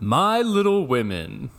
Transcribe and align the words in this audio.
My 0.00 0.40
Little 0.40 0.86
Women. 0.86 1.50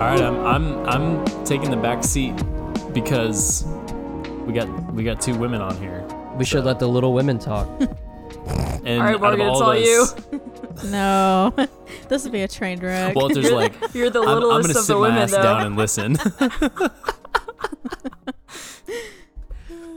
All 0.00 0.06
right, 0.06 0.20
I'm 0.22 0.46
I'm 0.46 0.88
I'm 0.88 1.44
taking 1.44 1.70
the 1.70 1.76
back 1.76 2.02
seat 2.02 2.34
because 2.94 3.64
we 4.46 4.52
got 4.52 4.66
we 4.94 5.04
got 5.04 5.20
two 5.20 5.34
women 5.36 5.60
on 5.60 5.76
here. 5.76 6.02
We 6.36 6.44
should 6.44 6.64
let 6.64 6.78
the 6.78 6.88
little 6.88 7.12
women 7.12 7.38
talk. 7.38 7.68
And 8.82 9.02
All 9.02 9.06
right, 9.08 9.22
out 9.22 9.34
of 9.34 9.38
Morgan, 9.38 9.46
it's 9.48 9.60
of 9.60 9.66
all 9.66 9.76
you. 9.76 10.06
No, 10.90 11.52
this 12.08 12.22
would 12.22 12.32
be 12.32 12.40
a 12.42 12.48
train 12.48 12.80
wreck. 12.80 13.14
Walter's 13.14 13.50
like, 13.52 13.74
You're 13.92 14.08
the 14.08 14.22
I'm, 14.22 14.28
I'm 14.28 14.34
littlest 14.40 14.68
gonna 14.68 14.78
of 14.78 14.84
sit 14.86 14.92
the 14.94 14.98
my 14.98 15.00
women, 15.08 15.18
ass 15.22 15.30
though. 15.32 15.42
down 15.42 15.66
and 15.66 15.76
listen. 15.76 16.16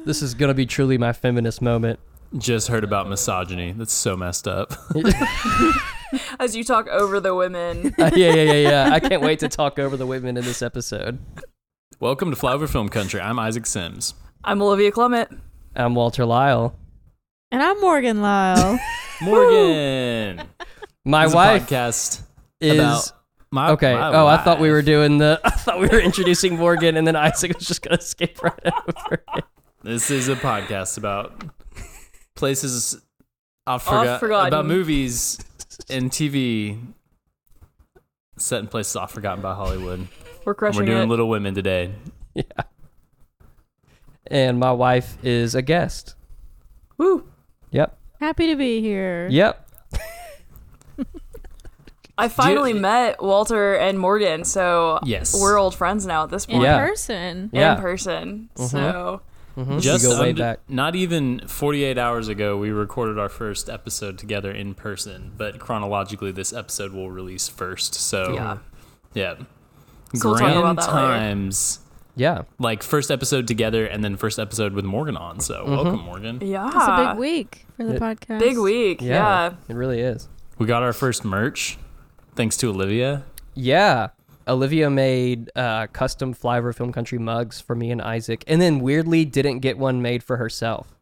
This 0.06 0.22
is 0.22 0.34
gonna 0.34 0.54
be 0.54 0.66
truly 0.66 0.98
my 0.98 1.14
feminist 1.14 1.62
moment. 1.62 1.98
Just 2.38 2.68
heard 2.68 2.84
about 2.84 3.08
misogyny. 3.08 3.72
That's 3.72 3.94
so 3.94 4.18
messed 4.18 4.50
up. 4.50 4.74
As 6.42 6.58
you 6.58 6.66
talk 6.66 6.88
over 6.88 7.22
the 7.22 7.34
women. 7.34 7.96
Uh, 8.00 8.12
yeah, 8.14 8.34
yeah, 8.34 8.52
yeah, 8.52 8.70
yeah. 8.70 8.90
I 8.92 9.00
can't 9.00 9.22
wait 9.22 9.40
to 9.40 9.48
talk 9.48 9.80
over 9.80 9.96
the 9.96 10.06
women 10.06 10.36
in 10.36 10.44
this 10.44 10.62
episode. 10.62 11.20
Welcome 12.02 12.32
to 12.32 12.36
Flyover 12.38 12.68
Film 12.68 12.90
Country. 12.90 13.22
I'm 13.22 13.40
Isaac 13.40 13.66
Sims. 13.66 14.14
I'm 14.44 14.62
Olivia 14.62 14.92
Clement. 14.92 15.30
I'm 15.74 15.96
Walter 15.96 16.26
Lyle. 16.26 16.76
and 17.50 17.64
I'm 17.64 17.80
Morgan 17.80 18.22
Lyle. 18.22 18.78
Morgan. 19.22 20.46
My 21.06 21.24
This 21.24 21.30
is 21.30 21.34
a 21.34 21.38
wife 21.38 21.62
podcast 21.70 22.24
is 22.60 22.74
about 22.74 23.12
my 23.52 23.70
okay. 23.72 23.94
my 23.94 24.14
oh, 24.14 24.28
I 24.28 24.36
thought 24.38 24.60
we 24.60 24.70
were 24.70 24.82
doing 24.82 25.20
the. 25.20 25.40
I 25.46 25.52
thought 25.52 25.80
we 25.80 25.88
were 25.88 26.00
introducing 26.02 26.58
Morgan, 26.58 26.98
and 26.98 27.08
then 27.08 27.16
Isaac 27.16 27.56
was 27.56 27.68
just 27.68 27.82
gonna 27.82 28.02
skip 28.02 28.44
right 28.44 28.60
over 28.66 29.24
it. 29.38 29.44
This 29.84 30.10
is 30.12 30.30
a 30.30 30.36
podcast 30.36 30.98
about 30.98 31.44
places 32.36 33.02
off 33.68 33.88
Off 33.88 34.02
forgot 34.02 34.20
forgotten. 34.20 34.48
about 34.48 34.66
movies 34.66 35.38
and 35.90 36.10
TV 36.10 36.80
set 38.38 38.60
in 38.62 38.68
places 38.68 38.96
off 38.96 39.12
forgotten 39.12 39.42
by 39.42 39.54
Hollywood. 39.54 40.08
We're 40.46 40.52
And 40.52 40.58
crushing 40.58 40.82
we're 40.82 40.86
doing 40.86 41.04
it. 41.04 41.08
Little 41.10 41.28
Women 41.30 41.54
today. 41.54 41.94
Yeah. 42.34 42.44
And 44.28 44.60
my 44.60 44.72
wife 44.72 45.18
is 45.24 45.54
a 45.54 45.62
guest. 45.62 46.16
Woo. 46.98 47.28
Yep. 47.72 47.98
Happy 48.20 48.48
to 48.48 48.56
be 48.56 48.80
here. 48.82 49.28
Yep. 49.30 49.70
I 52.18 52.28
finally 52.30 52.74
met 52.74 53.22
Walter 53.22 53.74
and 53.76 54.00
Morgan, 54.00 54.46
so 54.46 55.00
Yes. 55.04 55.40
we're 55.40 55.58
old 55.60 55.76
friends 55.76 56.06
now 56.06 56.24
at 56.24 56.30
this 56.30 56.46
In 56.46 56.52
point. 56.54 56.64
Yeah. 56.64 56.78
person. 56.88 57.50
Yeah. 57.52 57.76
In 57.76 57.82
person. 57.82 58.50
Mm-hmm. 58.56 58.66
So 58.68 59.22
Mhm. 59.58 59.82
Just 59.82 60.04
go 60.06 60.20
way 60.20 60.30
under- 60.30 60.42
back. 60.42 60.60
not 60.68 60.96
even 60.96 61.42
48 61.48 61.98
hours 61.98 62.28
ago, 62.28 62.58
we 62.58 62.72
recorded 62.72 63.20
our 63.20 63.30
first 63.30 63.70
episode 63.70 64.18
together 64.18 64.52
in 64.52 64.74
person, 64.74 65.32
but 65.38 65.60
chronologically, 65.60 66.32
this 66.32 66.52
episode 66.54 66.92
will 66.94 67.12
release 67.12 67.48
first. 67.48 67.94
So, 67.94 68.34
yeah. 68.34 68.58
yeah. 69.14 69.36
So 70.16 70.30
we'll 70.30 70.38
talk 70.38 70.52
Grand 70.54 70.78
later. 70.78 70.82
times. 70.82 71.80
Yeah. 72.16 72.44
Like 72.60 72.84
first 72.84 73.10
episode 73.12 73.48
together 73.48 73.86
and 73.86 74.04
then 74.04 74.16
first 74.18 74.38
episode 74.40 74.74
with 74.74 74.86
Morgan 74.86 75.18
on. 75.18 75.40
So, 75.40 75.64
Mm-hmm. 75.64 75.72
welcome, 75.72 76.00
Morgan. 76.02 76.40
Yeah. 76.42 76.68
It's 76.68 76.76
a 76.76 77.10
big 77.14 77.20
week 77.20 77.66
for 77.78 77.84
the 77.86 77.96
It- 77.96 78.02
podcast. 78.02 78.40
Big 78.40 78.58
week. 78.58 79.02
Yeah. 79.02 79.08
Yeah. 79.50 79.54
It 79.70 79.76
really 79.76 80.00
is. 80.00 80.30
We 80.60 80.66
got 80.68 80.84
our 80.84 80.94
first 80.94 81.26
merch 81.26 81.78
thanks 82.36 82.56
to 82.58 82.70
Olivia. 82.70 83.24
Yeah. 83.56 84.10
Olivia 84.48 84.90
made 84.90 85.50
uh, 85.56 85.88
custom 85.88 86.34
Flyover 86.34 86.76
Film 86.76 86.92
Country 86.92 87.18
mugs 87.18 87.62
for 87.62 87.76
me 87.76 87.92
and 87.92 88.02
Isaac, 88.02 88.44
and 88.48 88.62
then 88.62 88.80
weirdly 88.80 89.26
didn't 89.26 89.60
get 89.60 89.78
one 89.78 90.02
made 90.02 90.24
for 90.24 90.38
herself. 90.38 90.94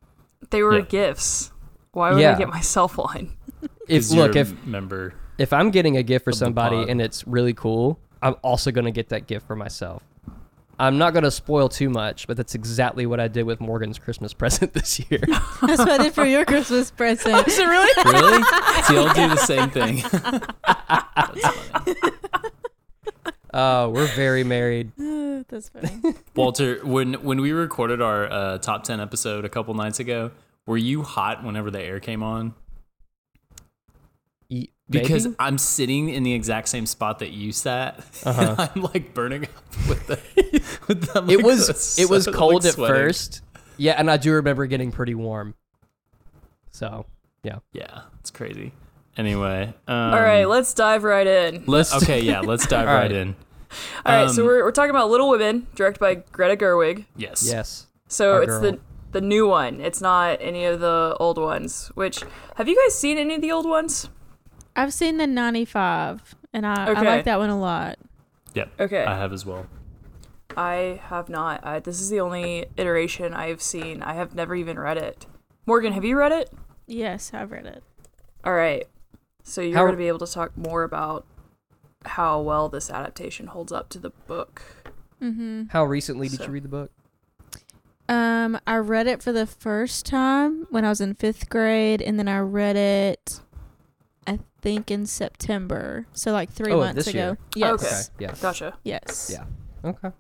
They 0.49 0.61
were 0.63 0.79
Yeah. 0.79 0.85
gifts. 0.85 1.51
Why 1.91 2.11
would 2.11 2.21
Yeah. 2.21 2.35
I 2.35 2.37
get 2.37 2.49
myself 2.49 2.97
one? 2.97 3.31
If 3.87 4.03
'Cause 4.03 4.13
you're 4.13 4.27
look, 4.27 4.35
if 4.37 4.65
member, 4.65 5.13
if 5.37 5.51
I'm 5.51 5.69
getting 5.71 5.97
a 5.97 6.03
gift 6.03 6.23
for 6.23 6.31
somebody 6.31 6.89
and 6.89 7.01
it's 7.01 7.27
really 7.27 7.53
cool, 7.53 7.99
I'm 8.21 8.35
also 8.41 8.71
gonna 8.71 8.91
get 8.91 9.09
that 9.09 9.27
gift 9.27 9.45
for 9.47 9.55
myself. 9.55 10.01
I'm 10.79 10.97
not 10.97 11.13
gonna 11.13 11.29
spoil 11.29 11.67
too 11.67 11.89
much, 11.89 12.25
but 12.25 12.37
that's 12.37 12.55
exactly 12.55 13.05
what 13.05 13.19
I 13.19 13.27
did 13.27 13.43
with 13.43 13.59
Morgan's 13.59 13.99
Christmas 13.99 14.33
present 14.41 14.73
this 14.73 14.99
year. 15.11 15.19
That's 15.61 15.77
what 15.79 15.89
I 15.89 15.97
did 15.97 16.13
for 16.13 16.25
your 16.25 16.45
Christmas 16.45 16.89
present. 16.89 17.47
Is 17.47 17.59
it 17.59 17.65
really? 17.67 18.11
really? 18.11 18.43
See, 18.83 18.97
I'll 18.97 19.13
do 19.13 19.27
the 19.29 19.35
same 19.35 19.69
thing. 19.69 20.01
That's 23.51 23.57
funny. 23.57 23.63
uh, 23.63 23.87
we're 23.89 24.07
very 24.15 24.43
married. 24.43 24.91
That's 25.47 25.69
funny. 25.69 26.15
Walter, 26.35 26.79
when 26.85 27.15
when 27.23 27.41
we 27.41 27.51
recorded 27.51 28.01
our 28.01 28.31
uh, 28.31 28.57
top 28.59 28.83
ten 28.83 28.99
episode 28.99 29.43
a 29.45 29.49
couple 29.49 29.73
nights 29.73 29.99
ago, 29.99 30.31
were 30.65 30.77
you 30.77 31.03
hot 31.03 31.43
whenever 31.43 31.69
the 31.71 31.81
air 31.81 31.99
came 31.99 32.23
on? 32.23 32.53
E- 34.49 34.67
Because 34.89 35.25
maybe? 35.25 35.35
I'm 35.39 35.57
sitting 35.57 36.09
in 36.09 36.23
the 36.23 36.33
exact 36.33 36.67
same 36.69 36.85
spot 36.85 37.19
that 37.19 37.31
you 37.31 37.51
sat. 37.51 37.99
Uh-huh. 38.25 38.67
I'm 38.75 38.81
like 38.83 39.13
burning 39.13 39.45
up 39.45 39.87
with 39.89 40.07
the. 40.07 40.19
With 40.87 41.01
the 41.13 41.19
it 41.31 41.37
like, 41.37 41.45
was 41.45 41.97
it 41.99 42.09
was 42.09 42.27
cold 42.27 42.63
like 42.63 42.73
at 42.73 42.75
first. 42.75 43.41
Yeah, 43.77 43.93
and 43.97 44.11
I 44.11 44.17
do 44.17 44.33
remember 44.33 44.65
getting 44.67 44.91
pretty 44.91 45.15
warm. 45.15 45.55
So 46.71 47.05
yeah, 47.43 47.59
Yeah, 47.73 48.01
it's 48.19 48.29
crazy. 48.31 48.71
Anyway, 49.17 49.73
um, 49.87 50.13
All 50.13 50.21
right, 50.21 50.45
let's 50.45 50.73
dive 50.73 51.03
right 51.03 51.27
in. 51.27 51.63
let's. 51.67 51.93
Okay, 51.93 52.21
yeah, 52.21 52.39
let's 52.39 52.65
dive 52.65 52.87
All 52.87 52.93
right, 52.93 53.03
right. 53.03 53.11
in. 53.11 53.35
All 54.05 54.25
right, 54.25 54.29
so 54.29 54.41
Um, 54.41 54.47
we're, 54.47 54.63
we're 54.63 54.71
talking 54.71 54.89
about 54.89 55.09
Little 55.09 55.29
Women, 55.29 55.67
directed 55.75 55.99
by 55.99 56.15
Greta 56.15 56.55
Gerwig. 56.55 57.05
Yes. 57.15 57.45
yes, 57.49 57.87
So 58.07 58.33
Our 58.33 58.43
it's 58.43 58.51
girl. 58.51 58.61
the 58.61 58.79
the 59.11 59.21
new 59.21 59.45
one. 59.47 59.81
It's 59.81 59.99
not 59.99 60.37
any 60.41 60.63
of 60.63 60.79
the 60.79 61.17
old 61.19 61.37
ones. 61.37 61.91
Which 61.95 62.21
have 62.55 62.69
you 62.69 62.81
guys 62.85 62.97
seen 62.97 63.17
any 63.17 63.35
of 63.35 63.41
the 63.41 63.51
old 63.51 63.67
ones? 63.67 64.07
I've 64.73 64.93
seen 64.93 65.17
the 65.17 65.27
95, 65.27 66.33
and 66.53 66.65
I, 66.65 66.85
I 66.93 67.01
like 67.01 67.25
that 67.25 67.37
one 67.39 67.49
a 67.49 67.59
lot. 67.59 67.99
Yep. 68.53 68.71
Okay, 68.79 69.03
I 69.03 69.17
have 69.17 69.33
as 69.33 69.45
well. 69.45 69.67
I 70.55 71.01
have 71.05 71.27
not. 71.27 71.65
I, 71.65 71.79
this 71.79 71.99
is 71.99 72.09
the 72.09 72.21
only 72.21 72.65
iteration 72.77 73.33
I've 73.33 73.61
seen. 73.61 74.01
I 74.01 74.13
have 74.13 74.33
never 74.33 74.55
even 74.55 74.79
read 74.79 74.97
it. 74.97 75.25
Morgan, 75.65 75.91
have 75.93 76.05
you 76.05 76.17
read 76.17 76.31
it? 76.31 76.49
Yes, 76.87 77.31
I've 77.33 77.51
read 77.51 77.65
it. 77.65 77.83
All 78.45 78.53
right. 78.53 78.87
So 79.43 79.61
you're 79.61 79.75
How- 79.77 79.83
going 79.83 79.93
to 79.93 79.97
be 79.97 80.07
able 80.07 80.19
to 80.19 80.31
talk 80.31 80.55
more 80.57 80.83
about 80.83 81.25
how 82.05 82.41
well 82.41 82.67
this 82.69 82.89
adaptation 82.89 83.47
holds 83.47 83.71
up 83.71 83.89
to 83.89 83.99
the 83.99 84.09
book. 84.27 84.61
Mm-hmm. 85.21 85.65
how 85.69 85.83
recently 85.85 86.27
did 86.29 86.39
So- 86.39 86.45
you 86.45 86.51
read 86.51 86.63
the 86.63 86.69
book? 86.69 86.91
Um, 88.09 88.59
I 88.67 88.75
read 88.77 89.05
it 89.07 89.21
for 89.23 89.31
the 89.31 89.45
first 89.45 90.05
time 90.05 90.65
when 90.71 90.83
I 90.83 90.89
was 90.89 90.99
in 90.99 91.13
fifth 91.13 91.47
grade, 91.49 92.01
and 92.01 92.17
then 92.19 92.27
I 92.27 92.39
read 92.39 92.75
it, 92.75 93.39
I 94.27 94.39
think 94.61 94.89
in 94.91 95.05
September. 95.05 96.07
So 96.11 96.31
like 96.33 96.49
three 96.51 96.73
Oh, 96.73 96.79
months 96.79 96.95
this 97.05 97.07
ago. 97.07 97.19
year. 97.19 97.37
Yes. 97.55 97.71
Okay. 97.71 97.85
Okay, 97.87 98.03
yeah. 98.19 98.35
Gotcha. 98.41 98.77
Yes. 98.83 99.29
Yeah. 99.31 99.89
Okay. 99.89 100.11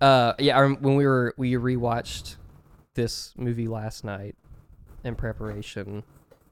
Uh, 0.00 0.32
yeah. 0.38 0.56
I 0.56 0.60
rem- 0.62 0.76
when 0.80 0.94
we 0.96 1.04
were 1.04 1.34
we 1.36 1.52
rewatched 1.54 2.36
this 2.94 3.34
movie 3.36 3.68
last 3.68 4.04
night 4.04 4.36
in 5.04 5.14
preparation, 5.16 6.04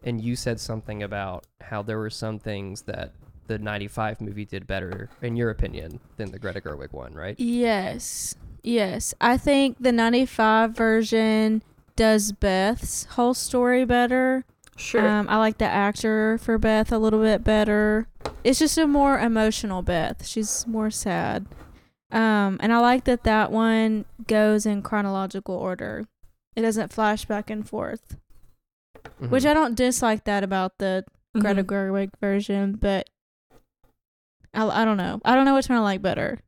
and 0.07 0.21
you 0.21 0.37
said 0.37 0.59
something 0.59 1.03
about 1.03 1.47
how 1.61 1.83
there 1.83 1.99
were 1.99 2.09
some 2.09 2.39
things 2.39 2.83
that 2.83 3.13
the 3.49 3.59
'95 3.59 4.21
movie 4.23 4.47
did 4.47 4.67
better, 4.67 5.11
in 5.21 5.37
your 5.37 5.51
opinion, 5.51 6.01
than 6.17 6.31
the 6.31 6.39
Greta 6.39 6.61
Gerwig 6.61 6.93
one, 6.93 7.13
right? 7.13 7.39
Yes. 7.39 8.35
Yes. 8.63 9.15
I 9.21 9.37
think 9.37 9.77
the 9.79 9.93
95 9.93 10.73
version 10.73 11.63
does 11.95 12.33
Beth's 12.33 13.05
whole 13.05 13.35
story 13.35 13.85
better. 13.85 14.45
Sure. 14.77 15.07
Um, 15.07 15.29
I 15.29 15.39
like 15.39 15.59
the 15.59 15.67
actor 15.67 16.39
for 16.39 16.59
Beth 16.59 16.93
a 16.93 16.99
little 16.99 17.21
bit 17.21 17.45
better. 17.45 18.07
It's 18.45 18.59
just 18.59 18.77
a 18.79 18.87
more 18.87 19.19
emotional 19.19 19.83
Beth. 19.83 20.27
She's 20.27 20.67
more 20.67 20.91
sad. 20.91 21.47
Um, 22.13 22.59
and 22.61 22.73
I 22.73 22.79
like 22.79 23.05
that 23.05 23.25
that 23.25 23.51
one 23.51 24.05
goes 24.27 24.67
in 24.67 24.83
chronological 24.83 25.55
order. 25.55 26.07
It 26.55 26.63
doesn't 26.63 26.93
flash 26.93 27.25
back 27.25 27.51
and 27.51 27.69
forth, 27.69 28.17
which 29.19 29.45
Mhm. 29.45 29.51
I 29.51 29.55
don't 29.55 29.75
dislike 29.75 30.25
that 30.25 30.43
about 30.45 30.79
the 30.79 31.05
Greta 31.39 31.65
Mhm. 31.65 31.67
Gerwig 31.67 32.11
version, 32.21 32.75
but 32.75 33.09
I, 34.55 34.67
I 34.83 34.85
don't 34.85 34.97
know. 34.97 35.21
I 35.25 35.35
don't 35.35 35.45
know 35.45 35.55
which 35.55 35.69
one 35.69 35.79
I 35.79 35.83
like 35.83 36.03
better. 36.03 36.41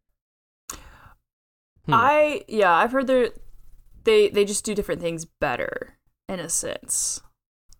Hmm. 1.86 1.94
I 1.94 2.44
yeah, 2.48 2.72
I've 2.72 2.92
heard 2.92 3.06
they 3.06 3.30
they 4.04 4.28
they 4.28 4.44
just 4.44 4.64
do 4.64 4.74
different 4.74 5.00
things 5.00 5.24
better 5.24 5.98
in 6.28 6.40
a 6.40 6.48
sense. 6.48 7.20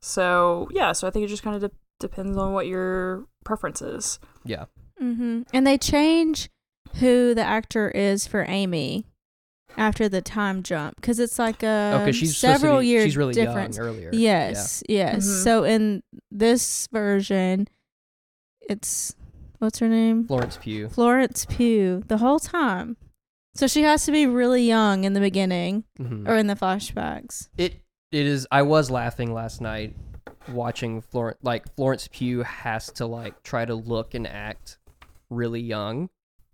So 0.01 0.69
yeah, 0.71 0.93
so 0.93 1.07
I 1.07 1.11
think 1.11 1.25
it 1.25 1.29
just 1.29 1.43
kind 1.43 1.57
of 1.63 1.71
de- 1.71 1.77
depends 2.01 2.37
on 2.37 2.53
what 2.53 2.67
your 2.67 3.27
preference 3.45 3.83
is. 3.83 4.19
yeah. 4.45 4.67
hmm 4.99 5.43
And 5.53 5.67
they 5.67 5.79
change 5.79 6.49
who 7.01 7.35
the 7.35 7.43
actor 7.43 7.91
is 7.91 8.27
for 8.27 8.45
Amy 8.49 9.07
after 9.77 10.09
the 10.09 10.21
time 10.23 10.63
jump 10.63 10.97
because 10.97 11.19
it's 11.19 11.39
like 11.39 11.63
a 11.63 12.01
Okay, 12.03 12.13
she's 12.13 12.37
several 12.37 12.81
be- 12.81 12.87
year 12.89 13.05
She's 13.05 13.17
really 13.17 13.35
difference. 13.35 13.77
young 13.77 13.87
earlier. 13.87 14.11
Yes, 14.13 14.83
yes. 14.89 15.27
Mhm. 15.27 15.45
So 15.45 15.65
in 15.65 16.03
this 16.31 16.89
version, 16.93 17.69
it's 18.69 19.15
what's 19.59 19.79
her 19.79 19.89
name? 19.89 20.27
Florence 20.27 20.59
Pugh. 20.61 20.89
Florence 20.89 21.47
Pugh 21.47 22.03
the 22.09 22.19
whole 22.19 22.39
time. 22.39 22.97
So 23.55 23.67
she 23.67 23.83
has 23.83 24.05
to 24.07 24.13
be 24.13 24.27
really 24.27 24.63
young 24.65 25.05
in 25.05 25.15
the 25.15 25.21
beginning 25.21 25.85
Mhm. 25.99 26.29
or 26.29 26.37
in 26.37 26.47
the 26.47 26.55
flashbacks. 26.55 27.49
It 27.57 27.77
it 28.11 28.27
is. 28.27 28.47
I 28.51 28.63
was 28.63 28.91
laughing 28.91 29.35
last 29.35 29.61
night 29.61 29.95
watching 30.51 31.01
Florence. 31.03 31.39
Like 31.43 31.75
Florence 31.77 32.09
Pugh 32.11 32.43
has 32.43 32.91
to 32.93 33.07
like 33.07 33.43
try 33.43 33.65
to 33.65 33.75
look 33.75 34.15
and 34.15 34.27
act 34.27 34.79
really 35.31 35.61
young, 35.61 36.09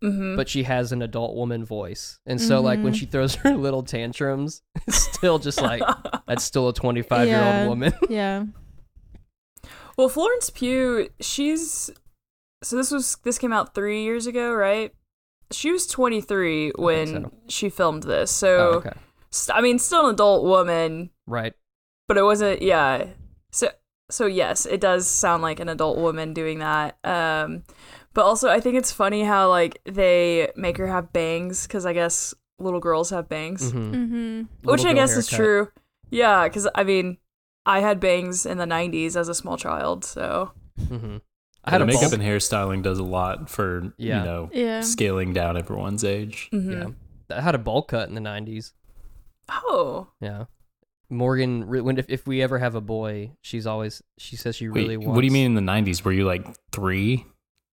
Mm-hmm. 0.04 0.36
but 0.36 0.48
she 0.48 0.62
has 0.64 0.92
an 0.92 1.00
adult 1.02 1.34
woman 1.34 1.64
voice, 1.64 2.18
and 2.26 2.40
so 2.40 2.60
like 2.60 2.82
when 2.82 2.92
Mhm. 2.92 2.96
she 2.98 3.06
throws 3.06 3.34
her 3.42 3.54
little 3.56 3.82
tantrums, 3.82 4.62
it's 4.86 4.98
still 5.14 5.38
just 5.38 5.60
like 5.62 5.82
that's 6.26 6.44
still 6.44 6.68
a 6.68 6.74
twenty 6.74 7.02
five 7.02 7.26
year 7.28 7.42
old 7.42 7.68
woman. 7.68 7.92
Yeah. 8.10 8.44
well, 9.96 10.08
Florence 10.08 10.50
Pugh, 10.50 11.08
she's 11.20 11.90
so 12.62 12.76
this 12.76 12.90
was 12.90 13.16
this 13.24 13.38
came 13.38 13.52
out 13.52 13.74
three 13.74 14.02
years 14.02 14.26
ago, 14.26 14.52
right? 14.52 14.92
She 15.52 15.70
was 15.70 15.86
23 15.86 16.72
when 16.76 17.06
so. 17.06 17.32
she 17.48 17.68
filmed 17.68 18.02
this, 18.04 18.30
so 18.30 18.56
Oh, 18.56 18.76
okay, 18.78 18.92
st- 19.30 19.56
I 19.56 19.60
mean, 19.60 19.78
still 19.78 20.06
an 20.08 20.14
adult 20.14 20.42
woman, 20.44 21.10
right. 21.26 21.52
but 22.08 22.16
it 22.16 22.22
wasn't. 22.22 22.62
Yeah, 22.62 23.06
so 23.52 23.68
so 24.10 24.26
yes, 24.26 24.66
it 24.66 24.80
does 24.80 25.06
sound 25.06 25.42
like 25.42 25.60
an 25.60 25.68
adult 25.68 25.98
woman 25.98 26.32
doing 26.34 26.58
that. 26.60 26.96
Um, 27.04 27.62
but 28.14 28.24
also 28.24 28.48
I 28.48 28.60
think 28.60 28.76
it's 28.76 28.90
funny 28.92 29.22
how 29.24 29.48
like 29.48 29.80
they 29.84 30.50
make 30.56 30.76
her 30.78 30.86
have 30.86 31.12
bangs 31.12 31.66
because 31.66 31.84
I 31.84 31.92
guess 31.92 32.32
little 32.58 32.80
girls 32.80 33.10
have 33.10 33.28
bangs. 33.28 33.70
hmm 33.70 33.92
Mm-hmm. 33.92 34.42
which 34.70 34.80
I 34.80 34.84
girl 34.84 34.94
guess 34.94 35.16
is 35.16 35.26
true. 35.28 35.68
Yeah, 36.10 36.46
because 36.48 36.68
I 36.74 36.84
mean, 36.84 37.18
I 37.66 37.80
had 37.80 37.98
bangs 38.00 38.46
in 38.46 38.58
the 38.58 38.66
'90s 38.66 39.16
as 39.16 39.28
a 39.28 39.34
small 39.34 39.56
child, 39.56 40.04
so 40.04 40.52
hmm 40.88 41.16
I 41.64 41.70
had 41.70 41.80
a 41.80 41.86
makeup 41.86 42.10
bowl. 42.10 42.14
and 42.14 42.22
hairstyling 42.22 42.82
does 42.82 42.98
a 42.98 43.02
lot 43.04 43.48
for 43.48 43.94
Yeah. 43.96 44.18
you 44.18 44.24
know 44.24 44.50
Yeah. 44.52 44.80
scaling 44.82 45.32
down 45.32 45.56
everyone's 45.56 46.04
age. 46.04 46.48
mhm. 46.52 46.94
Yeah, 47.30 47.36
I 47.38 47.40
had 47.40 47.54
a 47.54 47.58
bowl 47.58 47.82
cut 47.82 48.08
in 48.08 48.14
the 48.14 48.20
nineties. 48.20 48.72
Oh, 49.48 50.08
Yeah. 50.20 50.44
Morgan, 51.10 51.68
when 51.68 51.98
if, 51.98 52.06
if 52.08 52.26
we 52.26 52.42
ever 52.42 52.58
have 52.58 52.74
a 52.74 52.80
boy, 52.80 53.32
she's 53.42 53.66
always 53.66 54.02
she 54.18 54.36
says 54.36 54.56
she 54.56 54.68
Wait, 54.68 54.80
really 54.82 54.96
wants. 54.96 55.14
what 55.14 55.20
do 55.20 55.26
you 55.26 55.32
mean 55.32 55.46
in 55.46 55.54
the 55.54 55.60
'90s? 55.72 56.02
Were 56.04 56.12
you 56.12 56.24
like 56.24 56.46
three? 56.72 57.24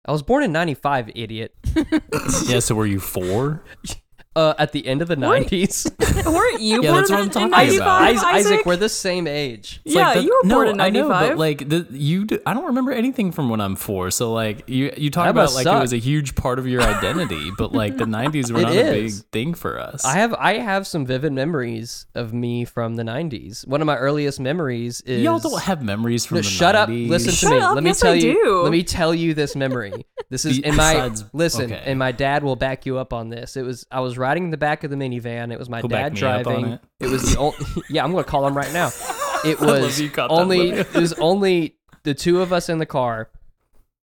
I 0.06 0.12
was 0.12 0.24
born 0.24 0.44
in 0.44 0.51
'95, 0.51 1.12
idiot. 1.15 1.56
yeah, 2.48 2.59
so 2.59 2.75
were 2.75 2.88
you 2.88 3.00
four? 3.00 3.63
Uh, 4.33 4.54
at 4.57 4.72
the 4.72 4.88
end 4.88 5.01
of 5.01 5.10
the 5.10 5.18
'90s. 5.18 5.92
weren't 6.25 6.62
you 6.62 6.81
Yeah, 6.81 6.92
born 6.92 7.01
that's 7.01 7.10
what 7.12 7.19
in, 7.19 7.25
I'm 7.25 7.30
talking 7.31 7.54
Isaac, 7.54 7.81
about. 7.81 8.01
'95? 8.01 8.16
Isaac, 8.24 8.51
Isaac, 8.54 8.66
we're 8.66 8.75
the 8.78 8.88
same 8.88 9.28
age. 9.28 9.81
It's 9.83 9.94
Yeah, 9.94 10.06
like 10.06 10.13
the- 10.16 10.24
you 10.24 10.39
were 10.42 10.48
no, 10.48 10.56
born 10.56 10.68
in 10.69 10.80
I 10.80 10.89
know, 10.89 11.10
but 11.10 11.19
95. 11.36 11.38
like 11.38 11.68
the 11.68 11.86
you, 11.92 12.24
do, 12.24 12.39
I 12.45 12.54
don't 12.54 12.63
remember 12.68 12.94
anything 12.94 13.33
from 13.33 13.50
when 13.50 13.60
I'm 13.60 13.75
four. 13.75 14.10
So 14.10 14.31
like 14.31 14.69
you, 14.69 14.94
you 14.95 15.10
talk 15.10 15.25
That 15.25 15.31
about 15.31 15.54
like 15.54 15.66
suck. 15.66 15.75
it 15.80 15.81
was 15.81 15.92
a 15.92 15.98
huge 15.98 16.36
part 16.36 16.60
of 16.60 16.66
your 16.68 16.81
identity, 16.81 17.51
but 17.57 17.74
like 17.74 17.98
the 17.98 18.06
'90s 18.06 18.54
were 18.54 18.60
It 18.62 18.63
not 18.63 18.72
a 18.72 18.92
big 18.92 19.12
thing 19.33 19.54
for 19.54 19.78
us. 19.78 20.06
I 20.06 20.13
have 20.13 20.34
I 20.36 20.60
have 20.60 20.88
some 20.88 21.06
vivid 21.06 21.34
memories 21.34 22.06
of 22.16 22.34
me 22.34 22.63
from 22.63 22.95
the 22.95 23.04
'90s. 23.04 23.68
One 23.68 23.81
of 23.81 23.86
my 23.86 23.98
earliest 23.98 24.39
memories 24.39 25.01
is 25.01 25.24
Y'all 25.24 25.39
don't 25.39 25.62
have 25.63 25.84
memories 25.84 26.25
from 26.25 26.36
No, 26.38 26.42
the 26.44 26.48
shut 26.48 26.74
up. 26.74 26.88
90s. 26.88 27.10
Listen 27.10 27.31
to 27.31 27.36
Shut 27.36 27.51
me. 27.51 27.60
up. 27.60 27.75
Let 27.75 27.84
me 27.84 27.89
Yes, 27.89 28.00
tell 28.00 28.12
I 28.13 28.16
you. 28.16 28.34
do. 28.45 28.62
Let 28.63 28.72
me 28.72 28.84
tell 28.84 29.13
you 29.13 29.34
this 29.34 29.57
memory. 29.57 30.06
This 30.30 30.45
is 30.45 30.60
in 30.60 30.77
my 30.77 31.12
listen, 31.34 31.66
okay. 31.74 31.84
and 31.86 32.00
my 32.00 32.13
dad 32.13 32.44
will 32.45 32.56
back 32.56 32.86
you 32.86 32.98
up 32.98 33.12
on 33.12 33.27
this. 33.27 33.57
It 33.57 33.63
was 33.63 33.86
I 33.92 34.00
was 34.00 34.18
riding 34.21 34.45
in 34.45 34.51
the 34.51 34.57
back 34.57 34.83
of 34.83 34.89
the 34.89 34.95
minivan. 34.95 35.51
It 35.51 35.59
was 35.59 35.69
my 35.69 35.79
He'll 35.79 35.89
dad 35.89 36.13
me 36.13 36.21
up 36.21 36.47
on 36.47 36.53
driving. 36.63 36.79
it. 37.00 37.07
was 37.07 37.33
the 37.33 37.39
only. 37.39 37.57
yeah, 37.89 38.03
I'm 38.03 38.12
gonna 38.12 38.23
call 38.23 38.47
him 38.47 38.56
right 38.56 38.71
now. 38.73 38.91
It 39.44 39.59
was 39.59 40.00
only. 40.29 40.69
it 40.69 40.94
was 40.94 41.13
only 41.13 41.75
the 42.03 42.13
two 42.13 42.41
of 42.44 42.53
us 42.53 42.69
in 42.69 42.77
the 42.77 42.85
car, 42.85 43.31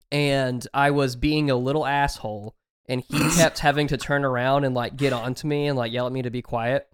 and 0.09 0.65
I 0.73 0.91
was 0.91 1.17
being 1.17 1.51
a 1.51 1.57
little 1.57 1.85
asshole, 1.85 2.56
and 2.88 3.03
he 3.09 3.19
kept 3.35 3.59
having 3.59 3.88
to 3.88 3.97
turn 3.97 4.23
around 4.23 4.63
and 4.63 4.73
like 4.73 4.95
get 4.95 5.12
onto 5.12 5.45
me 5.45 5.67
and 5.67 5.77
like 5.77 5.91
yell 5.91 6.07
at 6.07 6.13
me 6.13 6.21
to 6.21 6.29
be 6.29 6.41
quiet, 6.41 6.88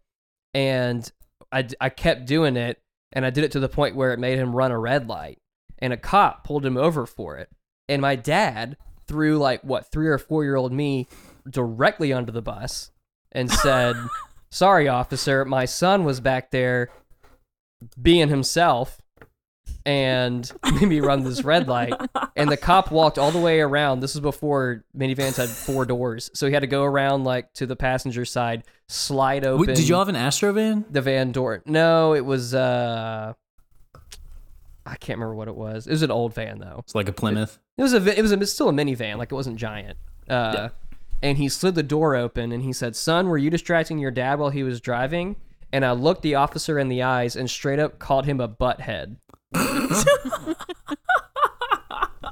and 0.55 1.09
I 1.51 1.67
I 1.79 1.89
kept 1.89 2.25
doing 2.25 2.57
it, 2.57 2.81
and 3.13 3.27
I 3.27 3.29
did 3.29 3.43
it 3.43 3.51
to 3.51 3.59
the 3.59 3.69
point 3.69 3.95
where 3.95 4.11
it 4.11 4.17
made 4.17 4.39
him 4.39 4.55
run 4.55 4.71
a 4.71 4.79
red 4.79 5.07
light, 5.07 5.39
and 5.77 5.93
a 5.93 5.97
cop 5.97 6.43
pulled 6.43 6.65
him 6.65 6.77
over 6.77 7.05
for 7.05 7.37
it, 7.37 7.49
and 7.87 8.01
my 8.01 8.15
dad 8.15 8.75
threw 9.07 9.37
like 9.37 9.61
what 9.61 9.91
three 9.91 10.07
or 10.07 10.17
four 10.17 10.43
year 10.43 10.55
old 10.55 10.71
me 10.71 11.07
directly 11.49 12.13
under 12.13 12.31
the 12.31 12.41
bus 12.41 12.91
and 13.31 13.49
said, 13.49 13.95
"Sorry, 14.49 14.87
officer, 14.87 15.45
my 15.45 15.65
son 15.65 16.03
was 16.03 16.19
back 16.19 16.51
there 16.51 16.89
being 18.01 18.29
himself." 18.29 18.99
And 19.83 20.51
made 20.73 20.87
me 20.89 20.99
run 20.99 21.23
this 21.23 21.43
red 21.43 21.67
light, 21.67 21.93
and 22.35 22.51
the 22.51 22.57
cop 22.57 22.91
walked 22.91 23.17
all 23.17 23.31
the 23.31 23.39
way 23.39 23.61
around. 23.61 24.01
This 24.01 24.13
was 24.13 24.21
before 24.21 24.83
minivans 24.95 25.37
had 25.37 25.49
four 25.49 25.85
doors, 25.85 26.29
so 26.35 26.45
he 26.45 26.53
had 26.53 26.59
to 26.59 26.67
go 26.67 26.83
around 26.83 27.23
like 27.23 27.51
to 27.53 27.65
the 27.65 27.75
passenger 27.75 28.23
side, 28.25 28.63
slide 28.87 29.43
open. 29.43 29.65
Wait, 29.67 29.75
did 29.75 29.87
you 29.87 29.95
have 29.95 30.07
an 30.09 30.15
Astro 30.15 30.53
van? 30.53 30.85
the 30.89 31.01
van 31.01 31.31
door? 31.31 31.63
No, 31.65 32.13
it 32.13 32.25
was. 32.25 32.53
uh 32.53 33.33
I 34.85 34.95
can't 34.95 35.17
remember 35.19 35.35
what 35.35 35.47
it 35.47 35.55
was. 35.55 35.87
It 35.87 35.91
was 35.91 36.01
an 36.03 36.11
old 36.11 36.33
van 36.33 36.59
though. 36.59 36.77
It's 36.79 36.95
like 36.95 37.07
a 37.07 37.13
Plymouth. 37.13 37.59
It 37.77 37.81
was 37.83 37.93
a 37.93 38.17
it 38.17 38.21
was 38.21 38.31
a, 38.31 38.39
it's 38.39 38.51
still 38.51 38.69
a 38.69 38.73
minivan, 38.73 39.17
like 39.17 39.31
it 39.31 39.35
wasn't 39.35 39.57
giant. 39.57 39.97
Uh, 40.29 40.69
And 41.21 41.37
he 41.37 41.49
slid 41.49 41.75
the 41.75 41.83
door 41.83 42.15
open 42.15 42.51
and 42.51 42.63
he 42.63 42.73
said, 42.73 42.95
"Son, 42.95 43.27
were 43.27 43.37
you 43.37 43.49
distracting 43.49 43.99
your 43.99 44.11
dad 44.11 44.39
while 44.39 44.49
he 44.49 44.63
was 44.63 44.81
driving?" 44.81 45.35
And 45.71 45.85
I 45.85 45.91
looked 45.91 46.21
the 46.21 46.35
officer 46.35 46.79
in 46.79 46.89
the 46.89 47.03
eyes 47.03 47.35
and 47.35 47.49
straight 47.49 47.79
up 47.79 47.99
called 47.99 48.25
him 48.25 48.39
a 48.39 48.47
butthead. 48.49 49.17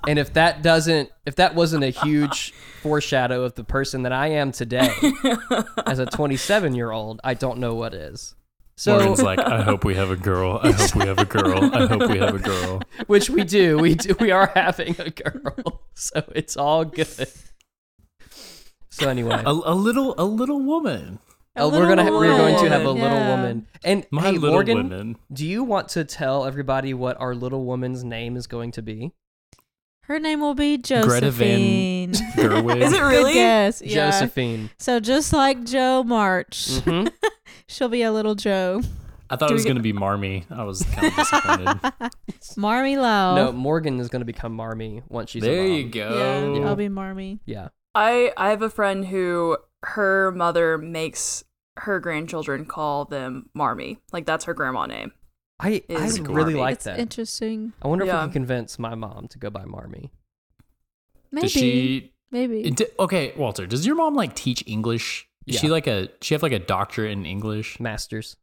and 0.08 0.20
if 0.20 0.34
that 0.34 0.62
doesn't, 0.62 1.10
if 1.26 1.36
that 1.36 1.56
wasn't 1.56 1.84
a 1.84 1.90
huge 1.90 2.54
foreshadow 2.82 3.44
of 3.44 3.56
the 3.56 3.64
person 3.64 4.04
that 4.04 4.12
I 4.12 4.28
am 4.28 4.52
today, 4.52 4.90
as 5.86 6.00
a 6.00 6.06
27 6.06 6.76
year 6.76 6.92
old, 6.92 7.22
I 7.24 7.34
don't 7.34 7.60
know 7.60 7.76
what 7.76 7.94
is. 7.94 8.36
So, 8.76 8.94
Morgan's 8.94 9.22
like, 9.22 9.40
I 9.40 9.62
hope 9.62 9.84
we 9.84 9.96
have 9.96 10.10
a 10.10 10.16
girl. 10.16 10.58
I 10.64 10.72
hope 10.72 10.96
we 10.96 11.06
have 11.06 11.20
a 11.20 11.26
girl. 11.26 11.76
I 11.76 11.86
hope 11.86 12.10
we 12.10 12.18
have 12.18 12.34
a 12.34 12.40
girl. 12.40 12.82
which 13.08 13.30
we 13.30 13.44
do, 13.44 13.78
we 13.78 13.94
do, 13.94 14.16
we 14.22 14.32
are 14.32 14.50
having 14.56 14.96
a 15.00 15.10
girl, 15.10 15.82
so 15.96 16.24
it's 16.34 16.56
all 16.56 16.86
good. 16.86 17.30
So 19.00 19.10
anyway, 19.10 19.42
A, 19.46 19.50
a 19.52 19.74
little, 19.76 20.16
a 20.18 20.26
little 20.26 20.62
woman. 20.62 21.20
A 21.56 21.64
Uh, 21.64 21.70
we're 21.70 21.88
gonna 21.88 22.04
little 22.04 22.20
we're 22.20 22.28
going 22.38 22.56
to 22.64 22.70
have 22.70 22.84
a 22.86 22.92
little 22.92 23.08
Yeah. 23.18 23.36
woman. 23.36 23.68
And 23.84 24.06
My 24.12 24.22
hey, 24.24 24.32
little 24.34 24.52
Morgan, 24.52 24.78
women. 24.90 25.18
do 25.32 25.46
you 25.46 25.64
want 25.64 25.90
to 25.90 26.04
tell 26.04 26.46
everybody 26.46 26.94
what 26.94 27.20
our 27.20 27.34
little 27.34 27.66
woman's 27.66 28.04
name 28.04 28.36
is 28.38 28.46
going 28.48 28.72
to 28.74 28.82
be? 28.82 29.14
Her 30.04 30.20
name 30.20 30.42
will 30.42 30.56
be 30.56 30.78
Greta 30.78 31.30
Van- 31.32 32.14
Josephine. 32.14 32.14
Gerwig. 32.36 32.82
Is 32.82 32.94
it 32.94 33.02
really? 33.02 33.34
Good 33.34 33.40
guess. 33.40 33.82
Yeah. 33.82 34.10
Josephine. 34.12 34.70
So 34.80 35.00
just 35.00 35.34
like 35.34 35.64
Jo 35.66 36.04
March, 36.04 36.70
hmm 36.80 37.08
she'll 37.68 37.90
be 37.90 38.02
a 38.02 38.12
little 38.12 38.36
Jo. 38.36 38.82
I 39.30 39.36
thought 39.36 39.50
Do 39.50 39.54
it 39.54 39.56
we 39.56 39.56
was 39.56 39.64
get- 39.66 39.70
gonna 39.72 39.82
be 39.82 39.94
Marmee. 39.94 40.46
I 40.50 40.64
was 40.64 40.82
kind 40.84 41.08
of 41.08 41.16
disappointed. 41.16 42.12
Marmee 42.58 42.98
Lau. 42.98 43.36
No, 43.36 43.52
Morgan 43.52 44.00
is 44.00 44.10
going 44.10 44.22
to 44.22 44.26
become 44.26 44.54
Marmee 44.56 45.04
once 45.10 45.30
she's 45.30 45.44
a 45.44 45.46
there 45.46 45.64
mom. 45.64 45.72
you 45.74 45.84
Yeah, 45.94 46.10
go. 46.10 46.64
I'll 46.66 46.76
be 46.76 46.90
Marmee. 46.90 47.40
Yeah. 47.46 47.70
I 48.08 48.32
I 48.38 48.50
have 48.52 48.62
a 48.62 48.70
friend 48.70 49.06
who 49.08 49.58
her 49.84 50.32
mother 50.32 50.78
makes 50.78 51.44
her 51.78 52.00
grandchildren 52.00 52.66
call 52.66 53.06
them 53.06 53.50
Marmy. 53.54 54.00
Like 54.12 54.26
that's 54.26 54.46
her 54.46 54.54
grandma 54.54 54.86
name. 54.86 55.12
I 55.60 55.84
I 55.90 55.94
really 55.96 56.22
Marmy. 56.22 56.54
like 56.56 56.74
It's 56.76 56.86
that. 56.86 57.00
interesting. 57.00 57.74
I 57.82 57.88
wonder 57.88 58.06
if 58.06 58.08
Yeah. 58.08 58.20
we 58.22 58.26
can 58.28 58.34
convince 58.34 58.80
my 58.80 58.96
mom 58.96 59.28
to 59.30 59.38
go 59.40 59.50
by 59.50 59.66
Marmy. 59.66 60.12
Maybe. 61.32 61.42
Does 61.44 61.52
she? 61.52 62.14
Maybe. 62.32 62.70
d- 62.72 62.86
Okay, 63.00 63.34
Walter. 63.36 63.66
Does 63.68 63.86
your 63.86 63.96
mom 63.96 64.16
like 64.16 64.36
teach 64.36 64.64
English? 64.68 65.28
Is 65.48 65.60
she 65.60 65.68
like 65.68 65.88
a? 65.88 66.10
She 66.22 66.34
have 66.36 66.44
like 66.44 66.52
a 66.52 66.60
doctorate 66.60 67.12
in 67.12 67.26
English, 67.26 67.80
Masters. 67.80 68.38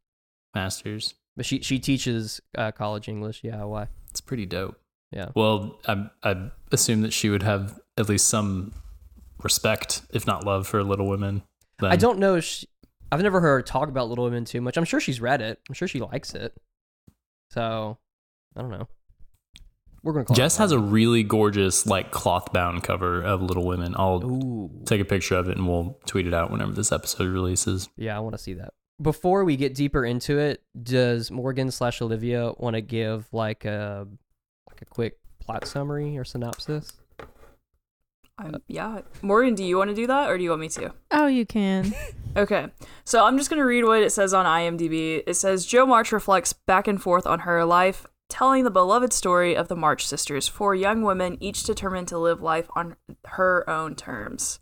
masters. 0.54 1.14
But 1.36 1.46
she 1.46 1.60
she 1.62 1.78
teaches 1.78 2.40
uh, 2.56 2.72
college 2.72 3.08
English. 3.08 3.40
Yeah, 3.44 3.62
why? 3.64 3.88
It's 4.10 4.20
pretty 4.20 4.46
dope. 4.46 4.76
Yeah. 5.12 5.28
Well, 5.34 5.78
I 5.86 6.10
I 6.22 6.50
assume 6.72 7.02
that 7.02 7.12
she 7.12 7.28
would 7.30 7.42
have 7.42 7.78
at 7.96 8.08
least 8.08 8.26
some 8.28 8.72
respect, 9.42 10.02
if 10.10 10.26
not 10.26 10.44
love, 10.44 10.66
for 10.66 10.82
Little 10.82 11.08
Women. 11.08 11.42
Then. 11.78 11.92
I 11.92 11.96
don't 11.96 12.18
know. 12.18 12.40
She, 12.40 12.66
I've 13.12 13.22
never 13.22 13.40
heard 13.40 13.58
her 13.58 13.62
talk 13.62 13.88
about 13.88 14.08
Little 14.08 14.24
Women 14.24 14.44
too 14.44 14.60
much. 14.60 14.76
I'm 14.76 14.84
sure 14.84 15.00
she's 15.00 15.20
read 15.20 15.40
it. 15.40 15.60
I'm 15.68 15.74
sure 15.74 15.88
she 15.88 16.00
likes 16.00 16.34
it. 16.34 16.54
So, 17.50 17.98
I 18.56 18.62
don't 18.62 18.70
know. 18.70 18.88
We're 20.02 20.12
gonna 20.12 20.36
Jess 20.36 20.56
has 20.58 20.70
a 20.70 20.78
really 20.78 21.24
gorgeous 21.24 21.84
like 21.84 22.12
cloth 22.12 22.52
bound 22.52 22.84
cover 22.84 23.20
of 23.22 23.42
Little 23.42 23.66
Women. 23.66 23.96
I'll 23.98 24.24
Ooh. 24.24 24.70
take 24.84 25.00
a 25.00 25.04
picture 25.04 25.34
of 25.34 25.48
it 25.48 25.56
and 25.56 25.66
we'll 25.66 25.98
tweet 26.06 26.28
it 26.28 26.34
out 26.34 26.52
whenever 26.52 26.70
this 26.70 26.92
episode 26.92 27.26
releases. 27.26 27.88
Yeah, 27.96 28.16
I 28.16 28.20
want 28.20 28.36
to 28.36 28.38
see 28.38 28.54
that. 28.54 28.72
Before 29.02 29.44
we 29.44 29.56
get 29.56 29.74
deeper 29.74 30.04
into 30.04 30.38
it, 30.38 30.62
does 30.80 31.32
Morgan 31.32 31.72
slash 31.72 32.00
Olivia 32.00 32.52
want 32.56 32.74
to 32.74 32.82
give 32.82 33.26
like 33.32 33.64
a 33.64 34.06
like 34.68 34.80
a 34.80 34.84
quick 34.84 35.18
plot 35.40 35.66
summary 35.66 36.16
or 36.16 36.24
synopsis? 36.24 36.92
I'm, 38.38 38.56
yeah. 38.68 39.00
Morgan, 39.22 39.54
do 39.54 39.64
you 39.64 39.78
want 39.78 39.88
to 39.90 39.96
do 39.96 40.06
that 40.08 40.28
or 40.28 40.36
do 40.36 40.44
you 40.44 40.50
want 40.50 40.60
me 40.60 40.68
to? 40.70 40.92
Oh, 41.10 41.26
you 41.26 41.46
can. 41.46 41.94
Okay. 42.36 42.66
So 43.06 43.24
I'm 43.24 43.38
just 43.38 43.48
going 43.48 43.60
to 43.60 43.64
read 43.64 43.84
what 43.86 44.02
it 44.02 44.12
says 44.12 44.34
on 44.34 44.44
IMDb. 44.44 45.22
It 45.26 45.32
says 45.38 45.64
Jo 45.64 45.86
March 45.86 46.12
reflects 46.12 46.52
back 46.52 46.86
and 46.86 47.00
forth 47.00 47.26
on 47.26 47.38
her 47.40 47.64
life, 47.64 48.06
telling 48.28 48.64
the 48.64 48.70
beloved 48.70 49.14
story 49.14 49.56
of 49.56 49.68
the 49.68 49.74
March 49.74 50.06
sisters, 50.06 50.46
four 50.46 50.74
young 50.74 51.00
women, 51.00 51.38
each 51.40 51.62
determined 51.62 52.08
to 52.08 52.18
live 52.18 52.42
life 52.42 52.68
on 52.76 52.96
her 53.24 53.64
own 53.70 53.94
terms. 53.94 54.60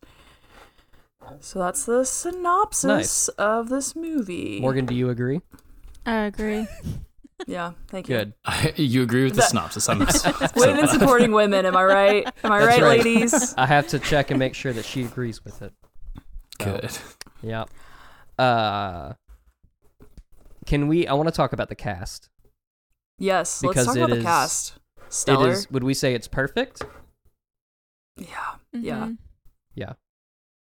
So 1.41 1.59
that's 1.59 1.85
the 1.85 2.05
synopsis 2.05 2.85
Nice. 2.85 3.29
of 3.31 3.71
this 3.71 3.97
movie. 3.97 4.61
Morgan, 4.61 4.87
do 4.87 4.95
you 4.95 5.11
agree? 5.11 5.41
I 6.07 6.27
agree. 6.27 6.69
Yeah, 7.47 7.73
thank 7.89 8.09
you. 8.09 8.17
Good. 8.17 8.35
you 8.77 9.03
agree 9.03 9.25
with 9.25 9.35
the 9.35 9.41
That- 9.41 9.51
synopsis? 9.51 9.89
I'm 9.89 9.99
Women 10.57 10.89
supporting 10.89 11.33
women, 11.33 11.67
am 11.67 11.77
I 11.77 11.85
right? 11.85 12.27
Am 12.45 12.53
I 12.53 12.59
right, 12.65 12.81
right. 12.83 13.05
ladies? 13.05 13.55
I 13.57 13.67
have 13.67 13.89
to 13.89 13.99
check 13.99 14.31
and 14.31 14.39
make 14.39 14.55
sure 14.55 14.73
that 14.73 14.85
she 14.85 15.03
agrees 15.05 15.45
with 15.45 15.61
it. 15.63 15.73
good. 16.59 16.97
Yeah. 17.43 17.65
Uh, 18.39 19.15
can 20.67 20.89
we? 20.89 21.07
I 21.07 21.15
want 21.15 21.29
to 21.29 21.35
talk 21.35 21.53
about 21.53 21.69
the 21.69 21.75
cast. 21.75 22.31
Yes, 23.19 23.61
Because 23.61 23.87
let's 23.87 23.87
talk 23.89 23.97
it 23.97 24.01
about 24.01 24.11
the 24.11 24.17
is- 24.19 24.25
cast. 24.25 24.73
Stellar. 25.09 25.49
It 25.49 25.53
is. 25.53 25.71
Would 25.71 25.85
we 25.85 25.95
say 25.95 26.15
it's 26.15 26.27
perfect? 26.29 26.83
Yeah, 28.17 28.27
yeah, 28.73 29.05
Mhm. 29.07 29.19
Yeah. 29.75 29.93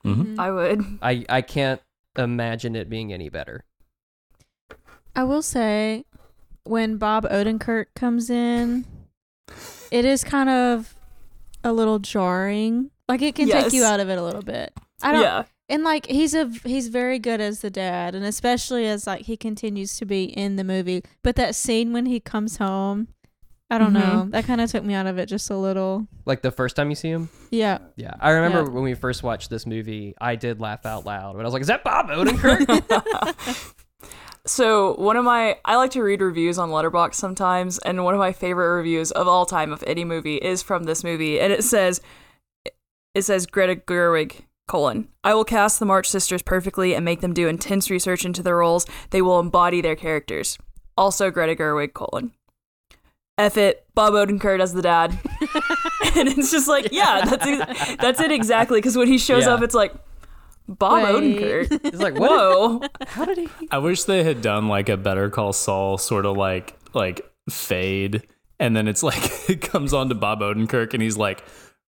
Mhm. 0.06 0.36
Mhm. 0.36 0.40
I 0.40 0.52
would. 0.52 1.00
I 1.02 1.26
I 1.30 1.42
can't 1.42 1.82
imagine 2.18 2.76
it 2.76 2.90
being 2.90 3.14
any 3.14 3.30
better. 3.30 3.64
I 5.16 5.24
will 5.24 5.42
say, 5.42 6.06
when 6.65 6.98
Bob 6.98 7.24
Odenkirk 7.25 7.86
comes 7.95 8.29
in, 8.29 8.86
it 9.91 10.05
is 10.05 10.24
kind 10.24 10.50
of 10.50 10.95
a 11.63 11.72
little 11.74 12.00
jarring. 12.00 12.91
Like 13.07 13.22
it 13.22 13.36
can 13.36 13.48
take 13.48 13.72
you 13.74 13.84
out 13.84 14.00
of 14.00 14.10
it 14.10 14.17
a 14.17 14.24
little 14.24 14.41
bit. 14.41 14.74
I 15.01 15.12
don't. 15.12 15.22
Yeah, 15.22 15.43
And 15.69 15.84
like 15.84 16.07
he's 16.07 16.34
a 16.34 16.50
he's 16.63 16.88
very 16.88 17.19
good 17.19 17.39
as 17.41 17.62
the 17.62 17.69
dad, 17.69 18.15
and 18.15 18.25
especially 18.25 18.86
as 18.88 19.05
like 19.07 19.22
he 19.25 19.38
continues 19.38 19.98
to 19.98 20.05
be 20.05 20.25
in 20.25 20.55
the 20.55 20.63
movie. 20.63 21.03
But 21.24 21.36
that 21.38 21.53
scene 21.55 21.93
when 21.93 22.05
he 22.07 22.19
comes 22.19 22.57
home, 22.57 23.10
I 23.69 23.77
don't 23.77 23.93
Mhm. 23.93 23.93
know. 23.93 24.27
That 24.29 24.45
kind 24.45 24.62
of 24.62 24.72
took 24.72 24.84
me 24.84 24.93
out 24.93 25.05
of 25.07 25.17
it 25.19 25.27
just 25.27 25.50
a 25.50 25.57
little. 25.57 26.07
Like 26.25 26.41
the 26.41 26.51
first 26.51 26.75
time 26.75 26.89
you 26.89 26.95
see 26.95 27.10
him. 27.10 27.29
Yeah. 27.51 27.79
Yeah, 27.95 28.13
I 28.19 28.31
remember 28.31 28.63
Yeah. 28.63 28.69
when 28.69 28.84
we 28.84 28.93
first 28.95 29.22
watched 29.24 29.50
this 29.50 29.65
movie. 29.67 30.13
I 30.22 30.36
did 30.36 30.60
laugh 30.62 30.86
out 30.86 31.05
loud 31.05 31.34
but 31.36 31.41
I 31.41 31.43
was 31.45 31.53
like, 31.53 31.62
"Is 31.62 31.67
that 31.67 31.84
Bob 31.84 32.07
Odenkirk?" 32.10 33.75
So 34.48 34.94
one 34.96 35.18
of 35.18 35.25
my 35.25 35.58
I 35.66 35.75
like 35.75 35.92
to 35.92 36.04
read 36.04 36.22
reviews 36.22 36.58
on 36.60 36.70
Letterboxd 36.70 37.16
sometimes, 37.16 37.80
and 37.80 38.04
one 38.04 38.14
of 38.14 38.20
my 38.20 38.32
favorite 38.32 38.75
reviews 38.75 39.12
of 39.12 39.28
all 39.28 39.46
time 39.46 39.72
of 39.74 39.84
any 39.88 40.06
movie 40.06 40.36
is 40.36 40.62
from 40.62 40.84
this 40.84 41.04
movie, 41.04 41.40
and 41.40 41.52
it 41.52 41.64
says 41.64 42.00
it 43.16 43.24
says 43.24 43.46
Greta 43.46 43.75
Gerwig 43.75 44.42
colon 44.68 45.08
I 45.24 45.34
will 45.36 45.46
cast 45.46 45.80
the 45.80 45.86
March 45.86 46.10
sisters 46.10 46.42
perfectly 46.42 46.96
and 46.96 47.06
make 47.06 47.22
them 47.22 47.34
do 47.34 47.48
intense 47.48 47.90
research 47.90 48.25
into 48.25 48.42
their 48.44 48.58
roles. 48.58 48.86
They 49.12 49.22
will 49.22 49.40
embody 49.40 49.80
their 49.82 49.96
characters. 49.96 50.58
Also 50.98 51.30
Greta 51.32 51.56
Gerwig 51.56 51.94
colon. 51.94 52.32
F 53.38 53.58
it, 53.58 53.86
Bob 53.96 54.14
Odenkirk 54.14 54.62
as 54.62 54.74
the 54.74 54.82
dad, 54.82 55.12
and 56.16 56.30
it's 56.30 56.52
just 56.52 56.68
like 56.70 56.90
yeah, 56.92 57.25
that's 57.25 57.96
that's 57.98 58.20
it 58.22 58.32
exactly. 58.32 58.78
Because 58.80 58.96
when 58.96 59.08
he 59.08 59.18
shows 59.18 59.46
Yeah. 59.46 59.56
up, 59.56 59.62
it's 59.62 59.75
like 59.75 59.94
Bob 60.67 61.03
Wait. 61.03 61.39
Odenkirk. 61.39 61.81
He's 61.91 62.01
like, 62.01 62.15
Whoa. 62.17 62.81
How 63.07 63.25
did 63.25 63.38
he?" 63.38 63.50
I 63.72 63.77
wish 63.77 64.03
they 64.03 64.24
had 64.24 64.41
done 64.41 64.67
like 64.67 64.89
a 64.89 64.98
Better 64.98 65.29
Call 65.29 65.53
Saul 65.53 65.98
sort 65.98 66.25
of 66.25 66.36
like 66.38 66.75
like 66.93 67.22
fade, 67.50 68.24
and 68.60 68.75
then 68.75 68.88
it's 68.88 69.03
like 69.03 69.22
it 69.50 69.62
comes 69.62 69.93
on 69.93 70.10
to 70.10 70.15
Bob 70.15 70.39
Odenkirk, 70.41 70.93
and 70.93 71.01
he's 71.03 71.17
like 71.17 71.43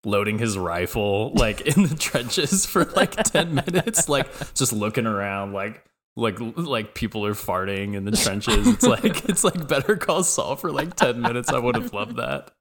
loading 0.06 0.38
his 0.38 0.58
rifle 0.58 1.34
like 1.34 1.62
in 1.62 1.84
the 1.84 1.96
trenches 1.96 2.66
for 2.66 2.86
like 2.86 3.12
ten 3.24 3.56
minutes, 3.56 4.08
like 4.08 4.28
just 4.54 4.72
looking 4.74 5.06
around, 5.08 5.54
like 5.54 5.84
like 6.16 6.38
like 6.56 6.94
people 6.94 7.26
are 7.26 7.34
farting 7.34 7.96
in 7.96 8.06
the 8.06 8.12
trenches. 8.12 8.68
It's 8.68 8.84
like 8.86 9.28
it's 9.30 9.44
like 9.44 9.68
Better 9.68 9.96
Call 9.98 10.24
Saul 10.24 10.56
for 10.56 10.72
like 10.72 10.96
ten 10.96 11.22
minutes. 11.22 11.50
I 11.50 11.58
would 11.60 11.76
have 11.76 11.94
loved 11.94 12.18
that. 12.18 12.52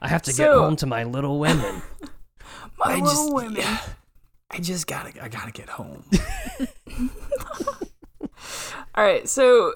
I 0.00 0.08
have 0.08 0.22
to 0.22 0.32
get 0.32 0.48
home 0.52 0.76
to 0.76 0.86
my 0.86 1.04
little 1.04 1.38
women. 1.40 1.82
My 2.78 2.86
I 2.86 2.94
little 2.94 3.08
just- 3.08 3.34
women. 3.34 3.56
yeah. 3.56 3.78
I 4.52 4.58
just 4.58 4.86
gotta 4.86 5.12
I 5.22 5.28
gotta 5.28 5.50
get 5.52 5.68
home. 5.70 6.04
All 8.94 9.04
right, 9.04 9.28
so 9.28 9.74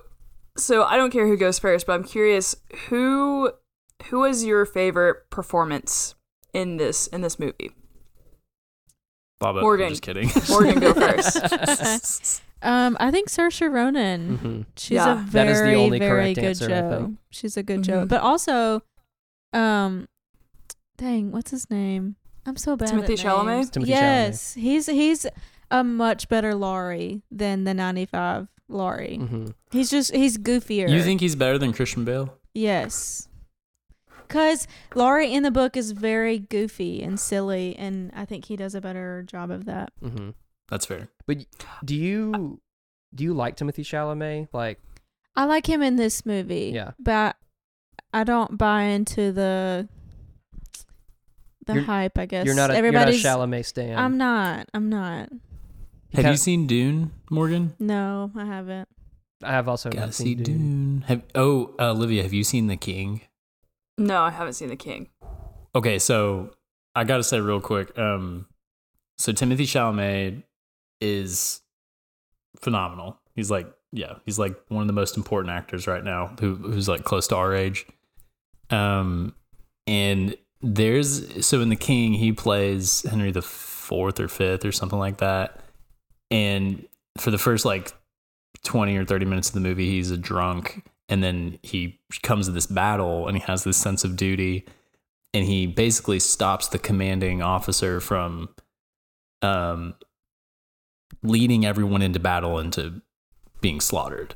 so 0.56 0.83
I 0.85 0.97
don't 0.97 1.11
care 1.11 1.26
who 1.26 1.37
goes 1.37 1.59
first, 1.59 1.87
but 1.87 1.95
I'm 1.95 2.04
curious 2.04 2.56
who 2.88 3.52
who 4.11 4.21
was 4.21 4.45
your 4.45 4.66
favorite 4.66 5.30
performance 5.30 6.14
in 6.52 6.76
this 6.76 7.06
in 7.09 7.21
this 7.23 7.38
movie? 7.38 7.71
Bob, 9.38 9.56
Morgan. 9.56 9.87
I'm 9.87 9.92
just 9.92 10.02
kidding. 10.02 10.30
Morgan, 10.49 10.78
go 10.80 10.95
first. 10.95 12.42
Um, 12.62 12.97
I 12.99 13.11
think 13.11 13.28
Saoirse 13.28 13.71
Ronan. 13.71 14.37
hmm 14.38 14.61
She's 14.76 14.92
Yeah. 14.97 15.12
a 15.12 15.16
very, 15.16 15.47
That 15.47 15.52
is 15.52 15.61
the 15.62 15.75
only 15.75 15.99
very 15.99 16.11
correct 16.11 16.35
good 16.37 16.45
answer, 16.45 16.68
Jo. 16.68 17.14
She's 17.30 17.56
a 17.59 17.62
good 17.62 17.83
Jo. 17.83 18.04
Mhm. 18.04 18.09
But 18.09 18.23
also, 18.23 18.83
um, 19.52 20.09
dang, 20.97 21.33
what's 21.33 21.50
his 21.50 21.68
name? 21.71 22.16
I'm 22.46 22.56
so 22.56 22.76
bad. 22.76 22.88
Timothy 22.88 23.14
Chalamet? 23.16 23.46
names. 23.56 23.70
Timothy 23.70 23.90
yes, 23.92 24.54
he's 24.54 24.86
he's 24.86 25.26
a 25.70 25.82
much 25.82 26.28
better 26.28 26.54
Laurie 26.54 27.22
than 27.30 27.64
the 27.64 27.74
'95 27.74 28.48
Laurie. 28.68 29.16
hmm 29.18 29.46
He's 29.70 29.90
just 29.90 30.14
he's 30.14 30.38
goofier. 30.38 30.88
you 30.88 31.02
think 31.02 31.20
he's 31.20 31.34
better 31.36 31.58
than 31.58 31.72
Christian 31.72 32.04
Bale? 32.04 32.32
Yes. 32.54 33.28
Cause 34.28 34.66
Laurie 34.94 35.32
in 35.32 35.42
the 35.44 35.50
book 35.52 35.76
is 35.76 35.92
very 35.92 36.38
goofy 36.40 37.00
and 37.02 37.18
silly, 37.18 37.76
and 37.76 38.10
I 38.14 38.24
think 38.24 38.46
he 38.46 38.56
does 38.56 38.74
a 38.74 38.80
better 38.80 39.22
job 39.26 39.50
of 39.50 39.66
that. 39.66 39.92
hmm 40.00 40.30
That's 40.68 40.86
fair. 40.86 41.08
But 41.26 41.46
do 41.84 41.94
you 41.94 42.60
do 43.14 43.22
you 43.24 43.34
like 43.34 43.56
Timothy 43.56 43.82
Chalamet? 43.84 44.48
Like, 44.52 44.80
I 45.36 45.44
like 45.44 45.68
him 45.68 45.80
in 45.82 45.96
this 45.96 46.26
movie. 46.26 46.72
Yeah. 46.74 46.92
But 46.98 47.36
I 48.12 48.24
don't 48.24 48.58
buy 48.58 48.82
into 48.84 49.30
the 49.32 49.88
the 51.66 51.75
You're- 51.75 51.87
hype, 51.87 52.18
I 52.18 52.26
guess. 52.26 52.46
you're 52.46 52.54
not 52.54 52.70
a 52.70 52.76
Everybody's 52.76 53.23
you're 53.23 53.32
not 53.32 53.40
a 53.40 53.46
Chalamet 53.46 53.64
stan. 53.66 53.99
I'm 53.99 54.16
not. 54.16 54.68
I'm 54.75 54.88
not. 54.88 55.28
Have 55.30 55.30
kinda- 56.12 56.30
you 56.30 56.37
seen 56.37 56.66
Dune, 56.66 57.12
Morgan? 57.30 57.75
No, 57.78 58.30
I 58.37 58.44
haven't. 58.44 58.88
I 59.42 59.50
have 59.52 59.68
also 59.68 59.90
Gotta 59.90 60.06
not 60.06 60.14
see 60.14 60.25
seen 60.25 60.42
Dune. 60.42 60.44
Dune. 60.44 61.04
Have 61.08 61.23
oh 61.35 61.75
uh, 61.78 61.90
Olivia, 61.90 62.23
have 62.23 62.32
you 62.32 62.42
seen 62.44 62.68
The 62.68 62.76
King? 62.76 63.20
no, 63.99 64.20
I 64.23 64.30
haven't 64.30 64.54
seen 64.54 64.68
The 64.68 64.76
King. 64.76 65.08
Okay, 65.75 65.99
so 65.99 66.50
I 66.94 67.04
gotta 67.04 67.23
say 67.25 67.38
real 67.40 67.61
quick. 67.61 67.96
Um, 67.99 68.46
so 69.18 69.32
Timothy 69.32 69.66
Chalamet 69.66 70.42
is 71.00 71.61
phenomenal. 72.61 73.18
He's 73.35 73.50
like, 73.50 73.70
yeah, 73.92 74.14
he's 74.25 74.38
like 74.38 74.54
one 74.68 74.80
of 74.82 74.87
the 74.87 74.92
most 74.94 75.16
important 75.18 75.52
actors 75.52 75.87
right 75.87 76.02
now, 76.04 76.35
who 76.40 76.54
who's 76.54 76.88
like 76.88 77.04
close 77.04 77.26
to 77.28 77.37
our 77.37 77.54
age. 77.54 77.87
Um, 78.70 79.35
and 79.87 80.35
there's 80.75 81.46
so 81.46 81.61
in 81.61 81.68
The 81.68 81.76
King 81.76 82.14
he 82.14 82.32
plays 82.32 83.02
Henry 83.02 83.30
the 83.30 83.42
fourth 83.42 84.18
or 84.20 84.28
fifth 84.28 84.64
or 84.64 84.73
something 84.73 84.99
like 84.99 85.18
that, 85.18 85.61
and 86.30 86.87
for 87.18 87.30
the 87.30 87.38
first 87.38 87.64
like 87.64 87.94
twenty 88.64 88.96
or 88.96 89.04
thirty 89.04 89.25
minutes 89.25 89.49
of 89.49 89.54
the 89.54 89.61
movie, 89.61 89.90
he's 89.90 90.11
a 90.11 90.16
drunk, 90.16 90.85
and 91.08 91.23
then 91.23 91.58
he 91.62 92.00
comes 92.23 92.46
to 92.46 92.52
this 92.52 92.66
battle, 92.66 93.28
and 93.28 93.37
he 93.37 93.42
has 93.44 93.64
this 93.64 93.76
sense 93.76 94.04
of 94.04 94.16
duty 94.16 94.66
and 95.37 95.44
he 95.44 95.66
basically 95.66 96.18
stops 96.18 96.68
the 96.68 96.78
commanding 96.78 97.42
officer 97.42 98.00
from 98.00 98.49
um 99.42 99.94
leading 101.23 101.66
everyone 101.66 102.00
into 102.00 102.18
battle 102.18 102.58
into 102.58 103.02
being 103.61 103.80
slaughtered. 103.80 104.35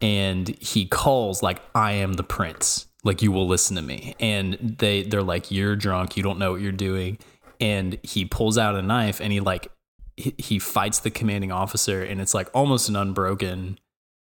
And 0.00 0.48
he 0.60 0.86
calls 0.86 1.42
like 1.42 1.60
i 1.74 1.92
am 1.92 2.14
the 2.14 2.24
prince 2.24 2.86
like 3.04 3.22
you 3.22 3.32
will 3.32 3.46
listen 3.46 3.76
to 3.76 3.82
me. 3.82 4.14
And 4.20 4.76
they 4.78 5.02
they're 5.02 5.22
like 5.22 5.50
you're 5.50 5.76
drunk. 5.76 6.16
You 6.16 6.22
don't 6.22 6.38
know 6.38 6.52
what 6.52 6.60
you're 6.60 6.72
doing. 6.72 7.18
And 7.60 7.98
he 8.02 8.24
pulls 8.24 8.56
out 8.58 8.74
a 8.74 8.82
knife 8.82 9.20
and 9.20 9.32
he 9.32 9.40
like 9.40 9.70
he, 10.16 10.58
fights 10.58 10.98
the 10.98 11.10
commanding 11.10 11.50
officer. 11.50 12.02
And 12.02 12.20
it's 12.20 12.34
like 12.34 12.48
almost 12.52 12.90
an 12.90 12.96
unbroken 12.96 13.78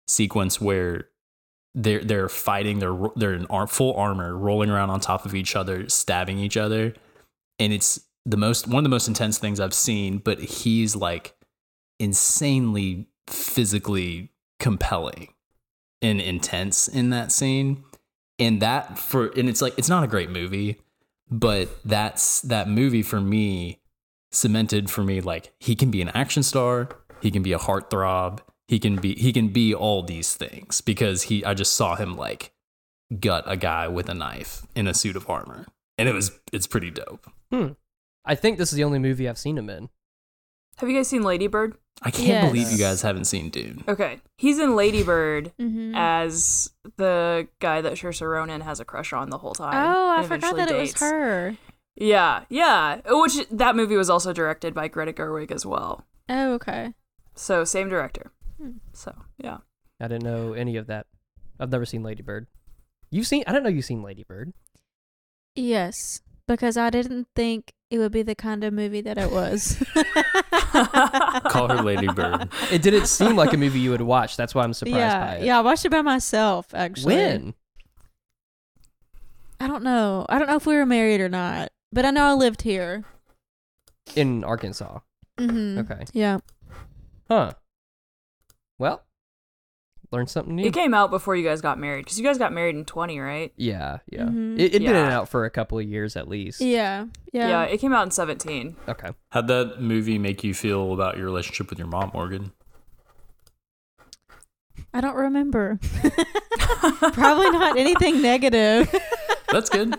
sequence 0.07 0.59
where 0.59 1.09
they're 1.75 2.03
they're 2.03 2.29
fighting 2.29 2.79
they're 2.79 2.97
they're 3.15 3.33
in 3.33 3.45
ar- 3.47 3.67
full 3.67 3.93
armor 3.95 4.35
rolling 4.35 4.69
around 4.69 4.89
on 4.89 4.99
top 4.99 5.25
of 5.25 5.35
each 5.35 5.55
other 5.55 5.89
stabbing 5.89 6.39
each 6.39 6.57
other. 6.57 6.93
And 7.59 7.73
it's 7.73 7.99
the 8.25 8.37
most 8.37 8.67
one 8.67 8.79
of 8.79 8.83
the 8.83 8.89
most 8.89 9.07
intense 9.07 9.37
things 9.37 9.59
i've 9.59 9.73
seen 9.73 10.17
but 10.17 10.39
he's 10.39 10.95
like 10.95 11.35
insanely 11.99 13.07
physically 13.27 14.31
compelling 14.59 15.29
and 16.01 16.19
intense 16.19 16.87
in 16.87 17.09
that 17.11 17.31
scene 17.31 17.83
and 18.39 18.61
that 18.61 18.97
for 18.97 19.27
and 19.37 19.49
it's 19.49 19.61
like 19.61 19.73
it's 19.77 19.89
not 19.89 20.03
a 20.03 20.07
great 20.07 20.29
movie 20.29 20.79
but 21.29 21.69
that's 21.83 22.41
that 22.41 22.69
movie 22.69 23.01
for 23.01 23.19
me 23.19 23.79
cemented 24.31 24.89
for 24.89 25.03
me 25.03 25.21
like 25.21 25.53
he 25.59 25.75
can 25.75 25.89
be 25.89 26.01
an 26.01 26.09
action 26.09 26.43
star 26.43 26.89
he 27.21 27.31
can 27.31 27.41
be 27.41 27.53
a 27.53 27.57
heartthrob 27.57 28.39
he 28.67 28.79
can 28.79 28.97
be 28.97 29.15
he 29.15 29.31
can 29.31 29.49
be 29.49 29.73
all 29.73 30.01
these 30.01 30.33
things 30.33 30.81
because 30.81 31.23
he 31.23 31.43
I 31.45 31.53
just 31.53 31.73
saw 31.73 31.95
him 31.95 32.17
like 32.17 32.51
gut 33.19 33.43
a 33.47 33.55
guy 33.55 33.87
with 33.87 34.09
a 34.09 34.13
knife 34.13 34.65
in 34.75 34.87
a 34.87 34.93
suit 34.93 35.15
of 35.15 35.29
armor 35.29 35.65
and 35.97 36.09
it 36.09 36.13
was 36.13 36.39
it's 36.51 36.67
pretty 36.67 36.91
dope. 36.91 37.29
Hmm. 37.51 37.69
I 38.25 38.35
think 38.35 38.57
this 38.57 38.71
is 38.71 38.75
the 38.75 38.83
only 38.83 38.99
movie 38.99 39.29
I've 39.29 39.37
seen 39.37 39.57
him 39.57 39.69
in. 39.69 39.89
Have 40.77 40.89
you 40.89 40.95
guys 40.95 41.07
seen 41.07 41.23
Lady 41.23 41.47
Bird? 41.47 41.75
I 42.01 42.11
can't 42.11 42.27
Yes. 42.27 42.45
believe 42.51 42.71
you 42.71 42.77
guys 42.77 43.01
haven't 43.01 43.25
seen 43.25 43.49
Dune. 43.49 43.83
Okay, 43.87 44.19
he's 44.37 44.59
in 44.59 44.75
Lady 44.75 45.01
Bird 45.03 45.51
Mm-hmm. 45.59 45.93
as 45.95 46.69
the 46.97 47.47
guy 47.59 47.81
that 47.81 47.93
Saoirse 47.93 48.27
Ronan 48.27 48.61
has 48.61 48.79
a 48.79 48.85
crush 48.85 49.13
on 49.13 49.29
the 49.29 49.37
whole 49.37 49.53
time. 49.53 49.73
oh, 49.73 50.09
I 50.09 50.17
and 50.19 50.27
forgot 50.27 50.53
eventually 50.53 50.65
that 50.65 50.75
it 50.75 50.79
was 50.79 50.99
her. 50.99 51.57
Yeah, 51.95 52.43
yeah. 52.49 52.99
Which 53.05 53.47
that 53.49 53.75
movie 53.77 53.95
was 53.95 54.09
also 54.09 54.33
directed 54.33 54.73
by 54.73 54.89
Greta 54.89 55.13
Gerwig 55.13 55.51
as 55.51 55.65
well. 55.65 56.03
Oh, 56.27 56.53
okay. 56.55 56.93
So 57.35 57.63
same 57.63 57.87
director. 57.87 58.31
Hmm. 58.61 58.71
So 58.91 59.15
yeah. 59.37 59.59
I 60.01 60.09
didn't 60.09 60.23
know 60.23 60.51
any 60.51 60.75
of 60.75 60.87
that. 60.87 61.05
I've 61.57 61.71
never 61.71 61.85
seen 61.85 62.03
Lady 62.03 62.21
Bird. 62.21 62.47
You've 63.11 63.27
seen? 63.27 63.45
I 63.47 63.53
don't 63.53 63.63
know 63.63 63.69
you've 63.69 63.85
seen 63.85 64.03
Lady 64.03 64.23
Bird. 64.25 64.51
Yes, 65.55 66.19
because 66.47 66.77
I 66.77 66.89
didn't 66.89 67.27
think 67.35 67.73
it 67.89 67.97
would 67.99 68.11
be 68.11 68.23
the 68.23 68.35
kind 68.35 68.63
of 68.63 68.73
movie 68.73 69.01
that 69.01 69.17
it 69.17 69.31
was. 69.31 69.81
Call 71.49 71.69
her 71.69 71.81
Lady 71.81 72.07
Bird. 72.07 72.49
It 72.71 72.81
didn't 72.81 73.07
seem 73.07 73.35
like 73.35 73.53
a 73.53 73.57
movie 73.57 73.79
you 73.79 73.91
would 73.91 74.01
watch. 74.01 74.37
That's 74.37 74.53
why 74.53 74.63
I'm 74.63 74.73
surprised 74.73 74.95
by 74.95 74.99
yeah, 74.99 75.31
it. 75.33 75.45
yeah. 75.45 75.57
I 75.59 75.61
watched 75.61 75.85
it 75.85 75.91
by 75.91 76.01
myself. 76.01 76.73
Actually, 76.73 77.15
When? 77.15 77.53
I 79.59 79.67
don't 79.67 79.83
know. 79.83 80.25
I 80.27 80.37
don't 80.37 80.47
know 80.47 80.57
if 80.57 80.65
we 80.65 80.75
were 80.75 80.85
married 80.85 81.21
or 81.21 81.29
not, 81.29 81.71
but 81.91 82.05
I 82.05 82.11
know 82.11 82.25
I 82.25 82.33
lived 82.33 82.63
here. 82.63 83.05
In 84.15 84.43
Arkansas. 84.43 84.99
Mm-hmm. 85.39 85.79
Okay. 85.79 86.05
Yeah. 86.13 86.39
Huh. 87.29 87.53
Well, 88.77 89.04
learn 90.11 90.27
something 90.27 90.55
new. 90.55 90.65
It 90.65 90.73
came 90.73 90.93
out 90.93 91.09
before 91.11 91.35
you 91.35 91.43
guys 91.43 91.61
got 91.61 91.79
married 91.79 92.05
because 92.05 92.17
you 92.19 92.23
guys 92.25 92.37
got 92.37 92.53
married 92.53 92.75
in 92.75 92.85
20, 92.85 93.19
right? 93.19 93.53
yeah, 93.57 93.99
yeah. 94.09 94.23
Mhm. 94.23 94.55
It, 94.59 94.75
it'd 94.75 94.81
been 94.83 94.95
out 94.95 95.29
for 95.29 95.45
a 95.45 95.49
couple 95.49 95.77
of 95.79 95.85
years 95.87 96.15
at 96.15 96.27
least. 96.27 96.61
Yeah. 96.61 97.05
Yeah. 97.31 97.47
Yeah, 97.49 97.63
it 97.63 97.79
came 97.79 97.93
out 97.93 98.03
in 98.03 98.11
17. 98.11 98.75
Okay. 98.87 99.09
How'd 99.29 99.47
that 99.47 99.81
movie 99.81 100.17
make 100.17 100.43
you 100.43 100.53
feel 100.53 100.93
about 100.93 101.17
your 101.17 101.25
relationship 101.25 101.69
with 101.69 101.79
your 101.79 101.87
mom, 101.87 102.11
Morgan? 102.13 102.51
I 104.93 105.01
don't 105.01 105.15
remember. 105.15 105.79
Probably 107.13 107.49
not 107.51 107.77
anything 107.77 108.21
negative. 108.21 108.93
That's 109.51 109.69
good. 109.69 109.95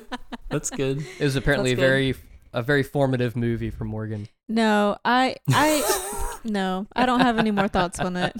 That's 0.48 0.70
good. 0.70 1.04
It 1.18 1.24
was 1.24 1.36
apparently 1.36 1.72
a 1.72 1.74
That's 1.76 1.82
good. 1.82 1.88
very 1.88 2.14
a 2.52 2.62
very 2.62 2.82
formative 2.82 3.36
movie 3.36 3.70
for 3.70 3.84
Morgan. 3.84 4.28
No, 4.48 4.96
I 5.04 5.36
I 5.50 6.38
no, 6.44 6.86
I 6.96 7.04
don't 7.06 7.20
have 7.20 7.38
any 7.38 7.50
more 7.50 7.68
thoughts 7.68 8.00
on 8.00 8.16
it. 8.16 8.32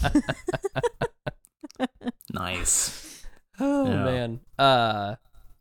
Nice. 2.66 3.02
Oh 3.58 3.86
Yeah. 3.86 4.04
man. 4.04 4.40
Uh 4.58 5.14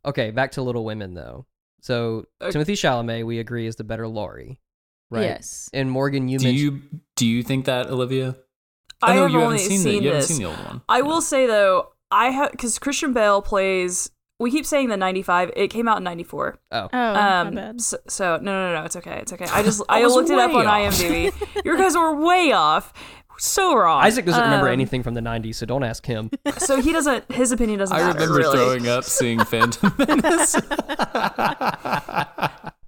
okay, 0.03 0.31
back 0.31 0.51
to 0.53 0.61
Little 0.61 0.83
Women 0.83 1.13
though. 1.13 1.45
So 1.81 2.25
Okay. 2.41 2.51
Timothy 2.51 2.73
Chalamet, 2.73 3.25
we 3.25 3.39
agree, 3.39 3.67
is 3.67 3.77
the 3.77 3.85
better 3.85 4.05
Laurie. 4.07 4.59
Right. 5.09 5.21
Yes. 5.23 5.69
And 5.71 5.89
Morgan, 5.89 6.27
you 6.27 6.37
do 6.39 6.45
mentioned 6.45 6.59
you 6.59 6.99
do 7.15 7.25
you 7.25 7.41
think 7.41 7.65
that 7.65 7.87
Olivia? 7.87 8.35
I 9.01 9.13
oh, 9.13 9.15
no, 9.15 9.21
have 9.23 9.31
you 9.31 9.41
only 9.41 9.57
haven't 9.59 9.69
seen, 9.69 9.79
seen 9.79 9.97
the, 9.99 10.03
you 10.03 10.07
haven't 10.09 10.19
this. 10.19 10.27
seen 10.27 10.39
the 10.39 10.49
old 10.49 10.57
one. 10.57 10.81
I 10.89 10.97
Yeah. 10.97 11.03
will 11.03 11.21
say 11.21 11.47
though, 11.47 11.93
I 12.11 12.31
have 12.31 12.51
because 12.51 12.77
Christian 12.79 13.13
Bale 13.13 13.41
plays. 13.41 14.09
We 14.37 14.51
keep 14.51 14.65
saying 14.65 14.89
the 14.89 14.97
95. 14.97 15.51
It 15.55 15.69
came 15.69 15.87
out 15.87 15.95
in 15.99 16.03
94. 16.03 16.59
Oh. 16.73 16.77
Oh, 16.81 16.89
my 16.91 17.39
Um, 17.39 17.55
bad. 17.55 17.79
so, 17.79 17.97
so 18.09 18.35
no, 18.35 18.51
no, 18.51 18.73
no, 18.79 18.83
it's 18.83 18.97
okay, 18.97 19.19
it's 19.21 19.31
okay. 19.31 19.45
I 19.45 19.63
just 19.69 19.81
I, 19.87 20.01
I 20.01 20.05
looked 20.07 20.29
it 20.29 20.37
up 20.37 20.51
way 20.51 20.65
on. 20.65 20.91
IMDb. 20.91 21.31
Your 21.65 21.77
guys 21.77 21.95
were 21.95 22.13
way 22.13 22.51
off, 22.51 22.91
so 23.37 23.75
wrong. 23.75 24.03
Isaac 24.03 24.25
doesn't 24.25 24.41
remember 24.43 24.67
Um, 24.67 24.73
anything 24.73 25.03
from 25.03 25.13
the 25.13 25.21
90s, 25.21 25.55
so 25.55 25.65
don't 25.65 25.83
ask 25.83 26.05
him. 26.05 26.29
So 26.57 26.81
he 26.81 26.91
doesn't. 26.93 27.31
His 27.31 27.51
opinion 27.51 27.79
doesn't 27.79 27.95
I 27.95 27.99
matter. 28.01 28.19
remember 28.19 28.37
really. 28.39 28.57
throwing 28.57 28.87
up 28.87 29.03
seeing 29.03 29.39
Phantom 29.43 29.93
Menace. 29.99 30.53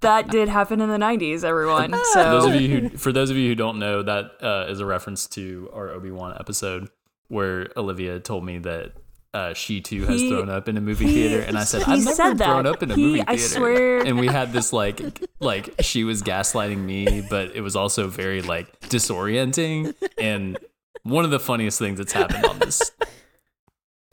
That 0.00 0.28
did 0.30 0.48
happen 0.48 0.80
in 0.80 0.88
the 0.88 0.96
90s, 0.96 1.42
everyone. 1.44 1.90
For 2.12 2.22
those 2.22 2.44
of 2.46 2.54
you 2.60 2.68
who, 2.80 2.88
for 2.96 3.10
those 3.12 3.30
of 3.30 3.36
you 3.36 3.48
who 3.48 3.54
don't 3.56 3.78
know, 3.78 4.02
that 4.02 4.30
uh, 4.40 4.66
is 4.68 4.78
a 4.80 4.86
reference 4.86 5.26
to 5.28 5.68
our 5.74 5.90
Obi 5.90 6.10
Wan 6.12 6.36
episode 6.38 6.88
where 7.28 7.68
Olivia 7.76 8.20
told 8.20 8.44
me 8.44 8.58
that 8.58 8.92
uh, 9.34 9.52
she 9.54 9.80
too 9.80 10.04
has 10.06 10.20
He- 10.20 10.30
thrown 10.30 10.48
up 10.48 10.68
in 10.68 10.76
a 10.76 10.80
movie 10.80 11.06
he- 11.06 11.12
theater, 11.14 11.42
and 11.42 11.56
I 11.58 11.64
said 11.64 11.82
I've 11.82 11.98
never 12.04 12.12
said 12.14 12.38
that. 12.38 12.44
thrown 12.46 12.66
up 12.66 12.82
in 12.82 12.90
a 12.90 12.94
He- 12.94 13.02
movie 13.02 13.18
theater. 13.22 13.30
I 13.32 13.36
swear- 13.36 13.98
And 14.06 14.18
we 14.18 14.26
had 14.26 14.52
this 14.52 14.72
like 14.72 15.00
like 15.40 15.74
she 15.80 16.04
was 16.04 16.22
gaslighting 16.22 16.78
me, 16.78 17.20
but 17.28 17.54
it 17.54 17.60
was 17.60 17.76
also 17.76 18.08
very 18.08 18.42
like 18.42 18.80
disorienting 18.80 19.94
and 20.18 20.58
one 21.02 21.24
of 21.24 21.30
the 21.30 21.40
funniest 21.40 21.78
things 21.78 21.98
that's 21.98 22.12
happened 22.12 22.44
on 22.46 22.58
this 22.58 22.90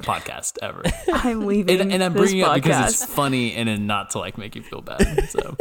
podcast 0.02 0.58
ever. 0.62 0.84
I'm 1.14 1.46
leaving. 1.46 1.80
And, 1.82 1.94
and 1.94 2.04
I'm 2.04 2.14
bringing 2.14 2.40
it 2.40 2.44
up 2.44 2.56
because 2.56 2.94
it's 3.02 3.06
funny 3.06 3.54
and 3.56 3.68
then 3.70 3.88
not 3.88 4.12
to 4.12 4.20
like 4.20 4.38
make 4.38 4.56
you 4.56 4.62
feel 4.64 4.82
bad. 4.82 5.30
So 5.30 5.56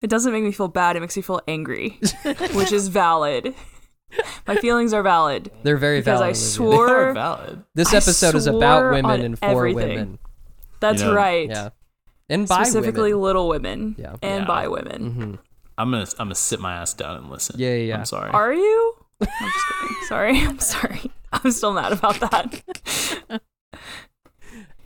It 0.00 0.10
doesn't 0.10 0.32
make 0.32 0.42
me 0.42 0.50
feel 0.52 0.68
bad. 0.68 0.96
It 0.96 1.00
makes 1.00 1.16
me 1.16 1.22
feel 1.22 1.40
angry, 1.46 1.98
which 2.54 2.72
is 2.72 2.88
valid. 2.88 3.54
My 4.46 4.56
feelings 4.56 4.92
are 4.92 5.02
valid 5.02 5.50
They're 5.62 5.76
very 5.76 6.00
because 6.00 6.20
valid. 6.20 6.30
I 6.30 6.32
swore. 6.34 6.86
they 6.86 6.92
are 6.92 7.12
valid. 7.14 7.62
This 7.74 7.92
episode 7.94 8.34
is 8.34 8.46
about 8.46 8.90
women 8.92 9.20
and 9.22 9.38
for 9.38 9.44
everything. 9.46 9.88
women. 9.88 10.18
That's 10.80 11.00
You 11.02 11.08
know, 11.08 11.14
right. 11.14 11.48
Yeah. 11.48 11.68
And 12.28 12.48
by 12.48 12.62
Specifically, 12.64 13.12
women. 13.12 13.22
little 13.22 13.48
women 13.48 13.94
Yeah. 13.98 14.16
and 14.22 14.42
Yeah. 14.42 14.46
by 14.46 14.68
women. 14.68 15.10
hmm 15.12 15.34
I'm 15.78 15.90
gonna 15.90 16.06
I'm 16.18 16.26
gonna 16.26 16.34
sit 16.34 16.60
my 16.60 16.74
ass 16.74 16.92
down 16.94 17.16
and 17.16 17.30
listen. 17.30 17.56
Yeah, 17.58 17.70
yeah, 17.70 17.74
yeah. 17.84 17.98
I'm 17.98 18.04
sorry. 18.04 18.30
Are 18.30 18.52
you? 18.52 18.94
I'm 19.20 19.26
just 19.26 19.66
kidding. 19.80 19.96
Sorry. 20.08 20.38
I'm 20.46 20.58
sorry. 20.60 21.10
I'm 21.32 21.50
still 21.50 21.72
mad 21.72 21.92
about 21.92 22.20
that. 22.20 23.40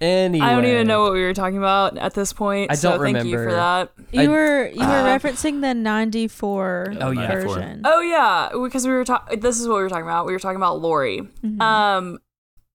Anyway. 0.00 0.44
I 0.46 0.50
don't 0.54 0.66
even 0.66 0.86
know 0.86 1.02
what 1.02 1.12
we 1.14 1.22
were 1.22 1.32
talking 1.32 1.56
about 1.56 1.96
at 1.96 2.12
this 2.14 2.32
point. 2.32 2.70
I 2.70 2.74
don't 2.76 3.00
thank 3.00 3.24
you 3.24 3.32
for 3.32 3.46
remember. 3.46 3.54
that. 3.56 3.90
You 4.12 4.20
I- 4.22 4.28
were 4.28 4.68
you 4.68 4.78
were 4.80 4.84
Uh, 4.84 5.18
referencing 5.18 5.62
the 5.62 5.72
'94 5.72 6.94
Oh, 7.00 7.10
yeah. 7.12 7.26
version. 7.32 7.82
Oh 7.84 8.00
yeah, 8.00 8.50
because 8.62 8.86
we 8.86 8.92
were 8.92 9.04
talking. 9.04 9.40
This 9.40 9.58
is 9.58 9.66
what 9.66 9.76
we 9.76 9.82
were 9.82 9.88
talking 9.88 10.04
about. 10.04 10.26
We 10.26 10.32
were 10.32 10.38
talking 10.38 10.56
about 10.56 10.80
Laurie. 10.80 11.22
Mhm. 11.44 11.60
Um, 11.62 12.18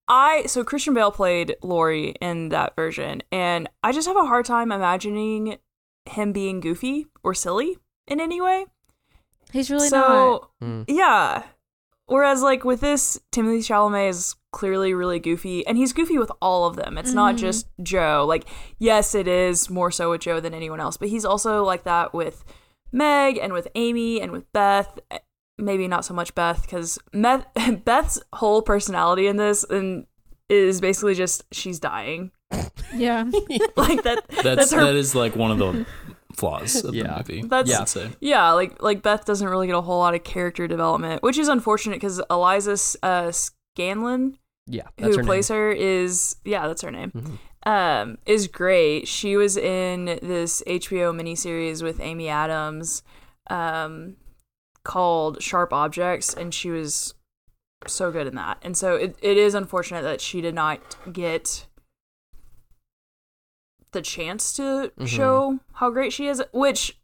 I 0.08 0.44
so 0.48 0.64
Christian 0.64 0.94
Bale 0.94 1.12
played 1.12 1.56
Laurie 1.62 2.16
in 2.22 2.50
that 2.50 2.76
version, 2.76 3.22
and 3.32 3.70
I 3.84 3.92
just 3.92 4.08
have 4.08 4.18
a 4.18 4.26
hard 4.26 4.46
time 4.46 4.72
imagining 4.72 5.58
him 6.10 6.32
being 6.34 6.60
goofy 6.60 7.06
or 7.24 7.34
silly 7.36 7.78
in 8.08 8.20
any 8.20 8.42
way. 8.42 8.66
He's 9.52 9.70
really 9.70 9.90
so 9.90 10.00
not. 10.00 10.50
Mm. 10.64 10.86
yeah. 10.88 11.44
Whereas 12.08 12.42
like 12.42 12.64
with 12.66 12.82
this, 12.82 13.20
Timothy 13.32 13.60
Chalamet 13.60 14.10
is 14.10 14.36
clearly 14.52 14.94
really 14.94 15.20
goofy, 15.20 15.66
and 15.66 15.78
he's 15.78 15.94
goofy 15.94 16.18
with 16.18 16.32
all 16.42 16.66
of 16.66 16.76
them. 16.76 16.98
It's 16.98 17.14
not 17.14 17.36
Mhm. 17.36 17.40
just 17.40 17.68
Jo. 17.82 18.26
Like 18.28 18.46
yes, 18.80 19.16
it 19.16 19.28
is 19.28 19.70
more 19.70 19.92
so 19.92 20.10
with 20.12 20.22
Jo 20.22 20.40
than 20.40 20.54
anyone 20.54 20.80
else, 20.80 20.98
but 20.98 21.10
he's 21.10 21.26
also 21.26 21.64
like 21.64 21.84
that 21.84 22.14
with 22.14 22.44
Meg 22.92 23.38
and 23.38 23.54
with 23.54 23.68
Amy 23.76 24.20
and 24.22 24.32
with 24.32 24.52
Beth. 24.54 25.00
Maybe 25.58 25.88
not 25.88 26.04
so 26.06 26.14
much 26.14 26.34
Beth 26.36 26.62
because 26.64 26.98
Beth's 27.14 28.22
whole 28.34 28.62
personality 28.62 29.28
in 29.28 29.38
this 29.38 29.64
and 29.64 30.06
is 30.50 30.82
basically 30.82 31.16
just 31.16 31.44
she's 31.54 31.80
dying. 31.80 32.32
Yeah. 32.96 33.24
Like 33.78 34.04
that. 34.04 34.24
That's, 34.30 34.44
that's 34.44 34.72
her 34.74 34.86
that 34.86 34.96
is 34.96 35.16
like 35.16 35.36
one 35.36 35.52
of 35.52 35.58
the 35.60 35.86
flaws 36.36 36.84
of 36.84 36.94
Yeah. 36.96 37.22
the 37.22 37.34
movie. 37.34 37.48
That's- 37.48 37.80
I'd 37.80 37.88
say. 37.90 38.10
Yeah, 38.20 38.52
like 38.52 38.82
like 38.82 39.02
Beth 39.02 39.24
doesn't 39.26 39.48
really 39.48 39.68
get 39.68 39.76
a 39.76 39.82
whole 39.82 40.00
lot 40.00 40.14
of 40.16 40.24
character 40.24 40.68
development, 40.68 41.24
which 41.24 41.38
is 41.38 41.48
unfortunate 41.48 41.96
because 41.96 42.22
Eliza 42.30 42.72
uh, 43.06 43.32
Scanlen, 43.78 44.36
Yeah, 44.72 44.84
that's 44.98 45.16
who 45.16 45.22
her 45.22 45.26
plays 45.26 45.50
name. 45.50 45.60
her, 45.60 45.72
is 45.72 46.36
yeah, 46.46 46.68
that's 46.68 46.82
her 46.82 46.92
name. 46.92 47.12
Mhm. 47.12 47.38
Um, 47.64 48.18
is 48.26 48.48
great. 48.48 49.08
She 49.08 49.36
was 49.38 49.56
in 49.58 50.06
this 50.06 50.64
HBO 50.66 51.14
miniseries 51.14 51.84
with 51.84 52.00
Amy 52.00 52.28
Adams, 52.28 53.04
um, 53.52 54.16
called 54.84 55.44
Sharp 55.44 55.72
Objects, 55.74 56.34
and 56.34 56.54
she 56.54 56.70
was 56.72 57.14
so 57.86 58.12
good 58.12 58.26
in 58.28 58.36
that. 58.36 58.58
And 58.64 58.76
so 58.78 58.96
it, 58.96 59.16
it 59.22 59.38
is 59.38 59.54
unfortunate 59.54 60.02
that 60.04 60.22
she 60.22 60.42
did 60.42 60.56
not 60.56 60.80
get 61.14 61.68
the 63.92 64.02
chance 64.02 64.54
to 64.54 64.92
Mhm. 64.98 65.08
show 65.08 65.60
how 65.74 65.90
great 65.92 66.14
she 66.14 66.28
is, 66.28 66.42
which 66.54 66.98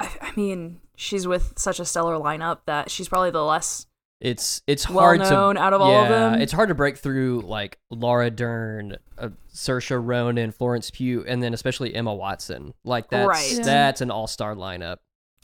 I, 0.00 0.10
I 0.20 0.32
mean, 0.36 0.80
she's 0.96 1.26
with 1.26 1.58
such 1.58 1.78
a 1.80 1.84
stellar 1.84 2.16
lineup 2.16 2.60
that 2.66 2.90
she's 2.90 3.08
probably 3.08 3.30
the 3.30 3.44
less 3.44 3.86
It's 4.20 4.62
it's 4.66 4.88
well 4.88 5.00
hard 5.00 5.18
known 5.20 5.56
to 5.56 5.60
out 5.60 5.72
of 5.72 5.80
all 5.82 5.90
of 6.04 6.08
yeah, 6.08 6.30
them. 6.30 6.40
It's 6.40 6.52
hard 6.52 6.68
to 6.70 6.74
break 6.74 6.96
through 6.96 7.42
like 7.44 7.78
Laura 7.90 8.30
Dern, 8.30 8.96
uh, 9.18 9.30
Saoirse 9.52 10.00
Ronan, 10.02 10.50
Florence 10.52 10.90
Pugh, 10.90 11.24
and 11.26 11.42
then 11.42 11.52
especially 11.52 11.94
Emma 11.94 12.14
Watson. 12.14 12.74
Like 12.84 13.10
that's 13.10 13.28
Right. 13.28 13.64
That's 13.64 14.00
an 14.00 14.10
all 14.10 14.26
star 14.26 14.54
lineup. 14.54 14.98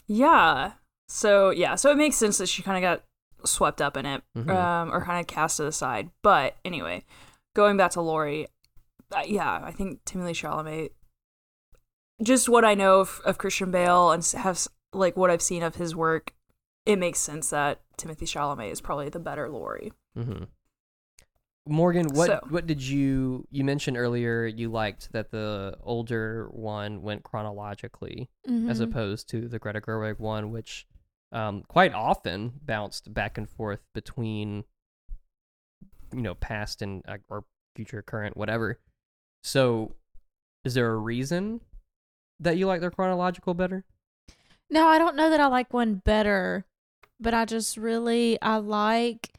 Yeah. 0.07 0.73
So 1.09 1.51
yeah, 1.51 1.75
so 1.75 1.91
it 1.91 1.97
makes 1.97 2.17
sense 2.17 2.39
that 2.39 2.49
she 2.49 2.63
kind 2.63 2.77
of 2.77 2.83
got 2.83 3.05
swept 3.45 3.81
up 3.83 3.97
in 3.97 4.07
it, 4.07 4.23
Mhm. 4.37 4.49
um, 4.51 4.93
or 4.93 5.05
kind 5.05 5.21
of 5.21 5.27
cast 5.27 5.57
to 5.59 5.65
the 5.65 5.73
side. 5.73 6.11
But 6.23 6.57
anyway, 6.65 7.05
going 7.55 7.77
back 7.77 7.91
to 7.93 8.01
Laurie, 8.01 8.47
uh, 9.15 9.23
yeah, 9.27 9.61
I 9.65 9.73
think 9.73 10.05
Timothy 10.05 10.33
Chalamet. 10.33 10.91
Just 12.23 12.49
what 12.49 12.65
I 12.65 12.75
know 12.75 13.01
of, 13.01 13.21
of 13.25 13.39
Christian 13.39 13.71
Bale 13.71 14.11
and 14.11 14.25
have 14.37 14.69
like 14.93 15.17
what 15.17 15.31
I've 15.31 15.43
seen 15.43 15.63
of 15.63 15.77
his 15.77 15.97
work, 15.97 16.35
it 16.87 16.97
makes 16.99 17.19
sense 17.21 17.51
that 17.51 17.81
Timothy 17.97 18.27
Chalamet 18.27 18.71
is 18.71 18.81
probably 18.81 19.09
the 19.09 19.19
better 19.21 19.49
Laurie. 19.49 19.93
hmm 20.15 20.45
Morgan, 21.69 22.09
what 22.15 22.27
So- 22.27 22.41
what 22.49 22.67
did 22.67 22.83
you 22.83 23.47
you 23.51 23.65
mentioned 23.65 23.97
earlier? 23.97 24.47
You 24.47 24.71
liked 24.71 25.13
that 25.13 25.31
the 25.31 25.77
older 25.83 26.49
one 26.51 27.03
went 27.03 27.23
chronologically 27.23 28.29
as 28.69 28.81
Mhm. 28.81 28.85
opposed 28.85 29.29
to 29.29 29.47
the 29.47 29.59
Greta 29.59 29.81
Gerwig 29.81 30.19
one, 30.19 30.51
which 30.51 30.87
um, 31.33 31.63
quite 31.69 31.93
often 31.93 32.59
bounced 32.65 33.13
back 33.15 33.39
and 33.39 33.49
forth 33.49 33.87
between 33.95 34.65
you 36.13 36.23
know 36.23 36.35
past 36.35 36.83
and 36.83 37.05
uh, 37.07 37.19
or 37.29 37.45
future, 37.77 38.03
current, 38.03 38.37
whatever. 38.37 38.81
So, 39.45 39.95
is 40.65 40.75
there 40.75 40.91
a 40.91 40.97
reason 40.97 41.61
that 42.41 42.57
you 42.57 42.67
like 42.67 42.81
their 42.81 42.91
chronological 42.91 43.55
better? 43.55 43.85
No, 44.71 44.89
I 44.89 44.99
don't 44.99 45.15
know 45.15 45.31
that 45.31 45.41
I 45.41 45.47
like 45.47 45.73
one 45.73 45.97
better, 45.97 46.65
but 47.21 47.35
I 47.35 47.45
just 47.45 47.77
really 47.77 48.41
I 48.43 48.57
like 48.57 49.31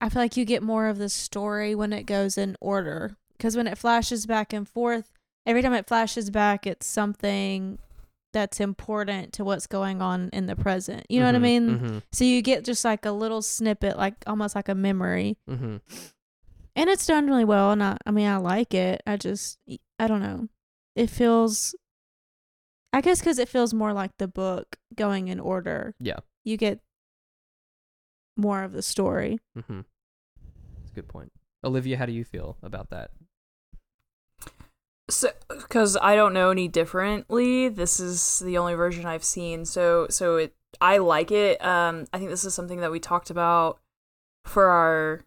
I 0.00 0.08
feel 0.08 0.22
like 0.22 0.36
you 0.36 0.44
get 0.44 0.62
more 0.62 0.88
of 0.88 0.98
the 0.98 1.08
story 1.08 1.74
when 1.74 1.92
it 1.92 2.04
goes 2.04 2.36
in 2.38 2.56
order 2.60 3.16
cuz 3.38 3.56
when 3.56 3.66
it 3.66 3.78
flashes 3.78 4.26
back 4.26 4.52
and 4.52 4.68
forth, 4.68 5.12
every 5.46 5.62
time 5.62 5.74
it 5.74 5.86
flashes 5.86 6.30
back 6.30 6.66
it's 6.66 6.86
something 6.86 7.78
that's 8.32 8.60
important 8.60 9.32
to 9.34 9.44
what's 9.44 9.66
going 9.66 10.00
on 10.00 10.30
in 10.32 10.46
the 10.46 10.56
present. 10.56 11.04
You 11.10 11.20
know 11.20 11.26
what 11.26 11.34
I 11.34 11.38
Mhm, 11.38 11.42
mean? 11.42 11.78
mhm, 11.78 12.02
So 12.12 12.24
you 12.24 12.40
get 12.40 12.64
just 12.64 12.82
like 12.84 13.04
a 13.04 13.12
little 13.12 13.42
snippet 13.42 13.96
like 13.98 14.14
almost 14.26 14.54
like 14.56 14.68
a 14.70 14.74
memory. 14.74 15.36
mhm. 15.48 15.80
And 16.74 16.88
it's 16.88 17.06
done 17.06 17.26
really 17.26 17.44
well 17.44 17.70
and 17.72 17.82
I 17.82 17.98
I 18.06 18.10
mean 18.10 18.26
I 18.28 18.38
like 18.38 18.72
it. 18.74 19.02
I 19.06 19.16
just 19.18 19.58
I 19.98 20.06
don't 20.06 20.22
know. 20.22 20.48
It 20.96 21.10
feels 21.10 21.74
I 22.92 23.00
guess 23.00 23.22
cuz 23.22 23.38
it 23.38 23.48
feels 23.48 23.72
more 23.74 23.92
like 23.92 24.16
the 24.18 24.28
book 24.28 24.76
going 24.94 25.28
in 25.28 25.40
order 25.40 25.94
Yeah. 26.00 26.18
you 26.44 26.56
get 26.56 26.80
more 28.36 28.62
of 28.62 28.72
the 28.72 28.82
story. 28.82 29.38
Mm-hmm. 29.58 29.80
That's 30.78 30.90
a 30.90 30.94
good 30.94 31.08
point. 31.08 31.32
Olivia, 31.64 31.96
how 31.98 32.06
do 32.06 32.12
you 32.12 32.24
feel 32.24 32.56
about 32.62 32.90
that? 32.90 33.10
So, 35.10 35.28
because 35.48 35.96
I 36.00 36.16
don't 36.16 36.32
know 36.32 36.50
any 36.50 36.68
differently, 36.68 37.68
this 37.68 38.00
is 38.00 38.38
the 38.40 38.56
only 38.58 38.74
version 38.74 39.04
I've 39.04 39.24
seen. 39.24 39.64
So, 39.64 40.06
so 40.08 40.36
it, 40.36 40.54
I 40.80 40.98
like 40.98 41.30
it. 41.30 41.62
Um, 41.64 42.06
I 42.12 42.18
think 42.18 42.30
this 42.30 42.44
is 42.44 42.54
something 42.54 42.80
that 42.80 42.90
we 42.90 42.98
talked 43.00 43.28
about 43.30 43.78
for 44.44 44.66
our 44.66 45.24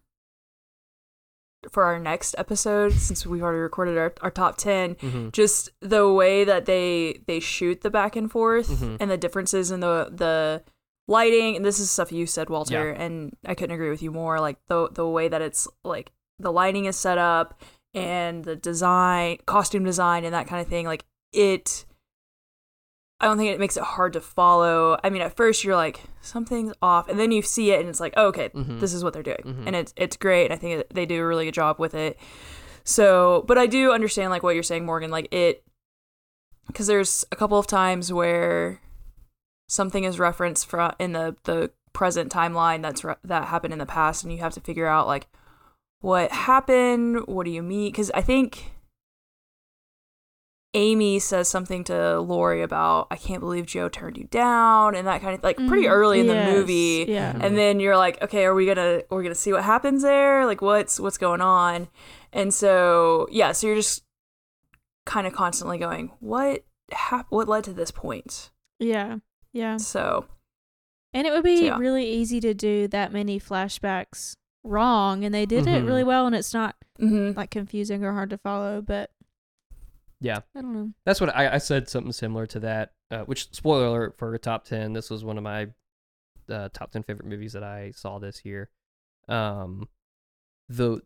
for 1.70 1.82
our 1.84 1.98
next 1.98 2.34
episode 2.38 2.92
since 2.92 3.26
we've 3.26 3.42
already 3.42 3.58
recorded 3.58 3.98
our, 3.98 4.12
our 4.20 4.30
top 4.30 4.56
10 4.56 4.94
Mm-hmm. 4.96 5.28
just 5.32 5.70
the 5.80 6.08
way 6.12 6.44
that 6.44 6.64
they 6.66 7.20
they 7.26 7.40
shoot 7.40 7.80
the 7.80 7.90
back 7.90 8.14
and 8.14 8.30
forth 8.30 8.68
Mhm. 8.68 8.98
and 9.00 9.10
the 9.10 9.16
differences 9.16 9.72
in 9.72 9.80
the 9.80 10.08
the 10.12 10.62
lighting 11.08 11.56
and 11.56 11.64
this 11.64 11.78
is 11.78 11.90
stuff 11.90 12.10
you 12.12 12.26
said 12.26 12.50
walter 12.50 12.90
and 12.90 13.36
i 13.46 13.54
couldn't 13.54 13.74
agree 13.74 13.90
with 13.90 14.02
you 14.02 14.10
more 14.10 14.40
like 14.40 14.56
the 14.68 14.88
the 14.92 15.06
way 15.06 15.28
that 15.28 15.40
it's 15.42 15.68
like 15.84 16.10
the 16.38 16.50
lighting 16.52 16.84
is 16.86 16.96
set 16.96 17.16
up 17.18 17.60
and 17.94 18.44
the 18.44 18.56
design 18.56 19.38
costume 19.46 19.84
design 19.84 20.24
and 20.24 20.34
that 20.34 20.46
kind 20.48 20.60
of 20.60 20.66
thing 20.68 20.84
like 20.86 21.04
it 21.32 21.84
i 23.20 23.24
don't 23.26 23.38
think 23.38 23.50
it 23.50 23.60
makes 23.60 23.76
it 23.76 23.82
hard 23.82 24.12
to 24.12 24.20
follow 24.20 24.98
i 25.04 25.08
mean 25.10 25.22
at 25.22 25.34
first 25.36 25.64
you're 25.64 25.76
like 25.76 26.00
something's 26.20 26.72
off 26.82 27.08
and 27.08 27.18
then 27.18 27.30
you 27.32 27.40
see 27.40 27.70
it 27.70 27.80
and 27.80 27.88
it's 27.88 28.00
like 28.00 28.12
oh, 28.16 28.26
okay 28.26 28.48
Mhm. 28.50 28.80
this 28.80 28.92
is 28.92 29.02
what 29.04 29.12
they're 29.12 29.22
doing 29.22 29.42
Mhm. 29.44 29.66
and 29.68 29.76
it's 29.76 29.94
it's 29.96 30.16
great 30.16 30.44
and 30.46 30.52
i 30.54 30.56
think 30.56 30.84
they 30.92 31.06
do 31.06 31.22
a 31.22 31.26
really 31.26 31.44
good 31.46 31.54
job 31.54 31.78
with 31.78 31.94
it 31.94 32.18
so 32.84 33.44
but 33.46 33.56
i 33.58 33.66
do 33.66 33.92
understand 33.92 34.30
like 34.30 34.42
what 34.42 34.54
you're 34.54 34.62
saying 34.62 34.84
morgan 34.84 35.10
like 35.10 35.32
it 35.32 35.62
because 36.66 36.86
there's 36.88 37.24
a 37.32 37.36
couple 37.36 37.58
of 37.58 37.66
times 37.66 38.12
where 38.12 38.80
something 39.68 40.04
is 40.04 40.18
referenced 40.18 40.66
from 40.66 40.92
in 40.98 41.12
the 41.12 41.36
the 41.44 41.70
present 41.92 42.30
timeline 42.30 42.82
that's 42.82 43.02
re- 43.04 43.14
that 43.24 43.46
happened 43.48 43.72
in 43.72 43.78
the 43.78 43.86
past 43.86 44.22
and 44.22 44.32
you 44.32 44.38
have 44.38 44.52
to 44.52 44.60
figure 44.60 44.86
out 44.86 45.06
like 45.06 45.26
what 46.00 46.30
happened 46.30 47.26
what 47.26 47.44
do 47.46 47.50
you 47.50 47.62
mean 47.62 47.90
because 47.90 48.10
i 48.14 48.20
think 48.20 48.72
amy 50.74 51.18
says 51.18 51.48
something 51.48 51.82
to 51.84 52.20
laurie 52.20 52.60
about 52.62 53.06
i 53.10 53.16
can't 53.16 53.40
believe 53.40 53.64
jo 53.64 53.88
turned 53.88 54.18
you 54.18 54.24
down 54.24 54.94
and 54.94 55.06
that 55.06 55.22
kind 55.22 55.34
of 55.34 55.42
like 55.42 55.56
pretty 55.56 55.84
Mhm. 55.86 55.90
early 55.90 56.20
in 56.20 56.26
the 56.26 56.34
Yes, 56.34 56.52
movie 56.54 57.04
Yeah. 57.08 57.34
And 57.40 57.56
then 57.56 57.80
you're 57.80 57.96
like 57.96 58.20
okay 58.22 58.44
are 58.44 58.54
we 58.54 58.66
gonna 58.66 59.00
we're 59.08 59.18
we 59.18 59.22
gonna 59.22 59.34
see 59.34 59.52
what 59.54 59.64
happens 59.64 60.02
there 60.02 60.44
like 60.44 60.60
what's 60.60 61.00
what's 61.00 61.16
going 61.18 61.40
on 61.40 61.88
and 62.32 62.52
so 62.52 63.26
yeah 63.30 63.52
so 63.52 63.68
you're 63.68 63.76
just 63.76 64.02
kind 65.06 65.26
of 65.26 65.32
constantly 65.32 65.78
going 65.78 66.10
what 66.20 66.64
hap- 66.92 67.26
what 67.30 67.48
led 67.48 67.64
to 67.64 67.72
this 67.72 67.90
point 67.90 68.50
Yeah. 68.78 69.16
Yeah. 69.56 69.76
so 69.78 70.26
And 71.14 71.26
it 71.26 71.32
would 71.32 71.44
be 71.44 71.56
So, 71.58 71.64
yeah. 71.64 71.78
really 71.78 72.06
easy 72.08 72.40
to 72.40 72.52
do 72.54 72.86
that 72.88 73.12
many 73.12 73.40
flashbacks 73.40 74.36
wrong 74.62 75.24
and 75.24 75.34
they 75.34 75.46
did 75.46 75.66
it 75.66 75.82
Mhm. 75.82 75.86
really 75.86 76.04
well 76.04 76.26
and 76.26 76.34
it's 76.36 76.52
not 76.52 76.76
mhm. 76.98 77.34
like 77.36 77.50
confusing 77.50 78.04
or 78.04 78.12
hard 78.12 78.30
to 78.30 78.38
follow, 78.38 78.82
but 78.82 79.10
Yeah. 80.20 80.40
I 80.54 80.60
don't 80.60 80.72
know. 80.74 80.92
That's 81.04 81.20
what 81.20 81.34
I, 81.34 81.54
I 81.54 81.58
said 81.58 81.88
something 81.88 82.12
similar 82.12 82.46
to 82.46 82.60
that. 82.60 82.92
Uh, 83.10 83.22
which 83.24 83.52
spoiler 83.54 83.86
alert 83.86 84.18
for 84.18 84.34
a 84.34 84.38
top 84.38 84.64
ten. 84.64 84.92
This 84.92 85.08
was 85.10 85.24
one 85.24 85.38
of 85.38 85.44
my 85.44 85.68
uh, 86.48 86.68
top 86.72 86.90
ten 86.90 87.02
favorite 87.04 87.26
movies 87.28 87.52
that 87.52 87.62
I 87.62 87.92
saw 87.92 88.18
this 88.18 88.44
year. 88.44 88.68
Um, 89.28 89.88
the 90.68 91.00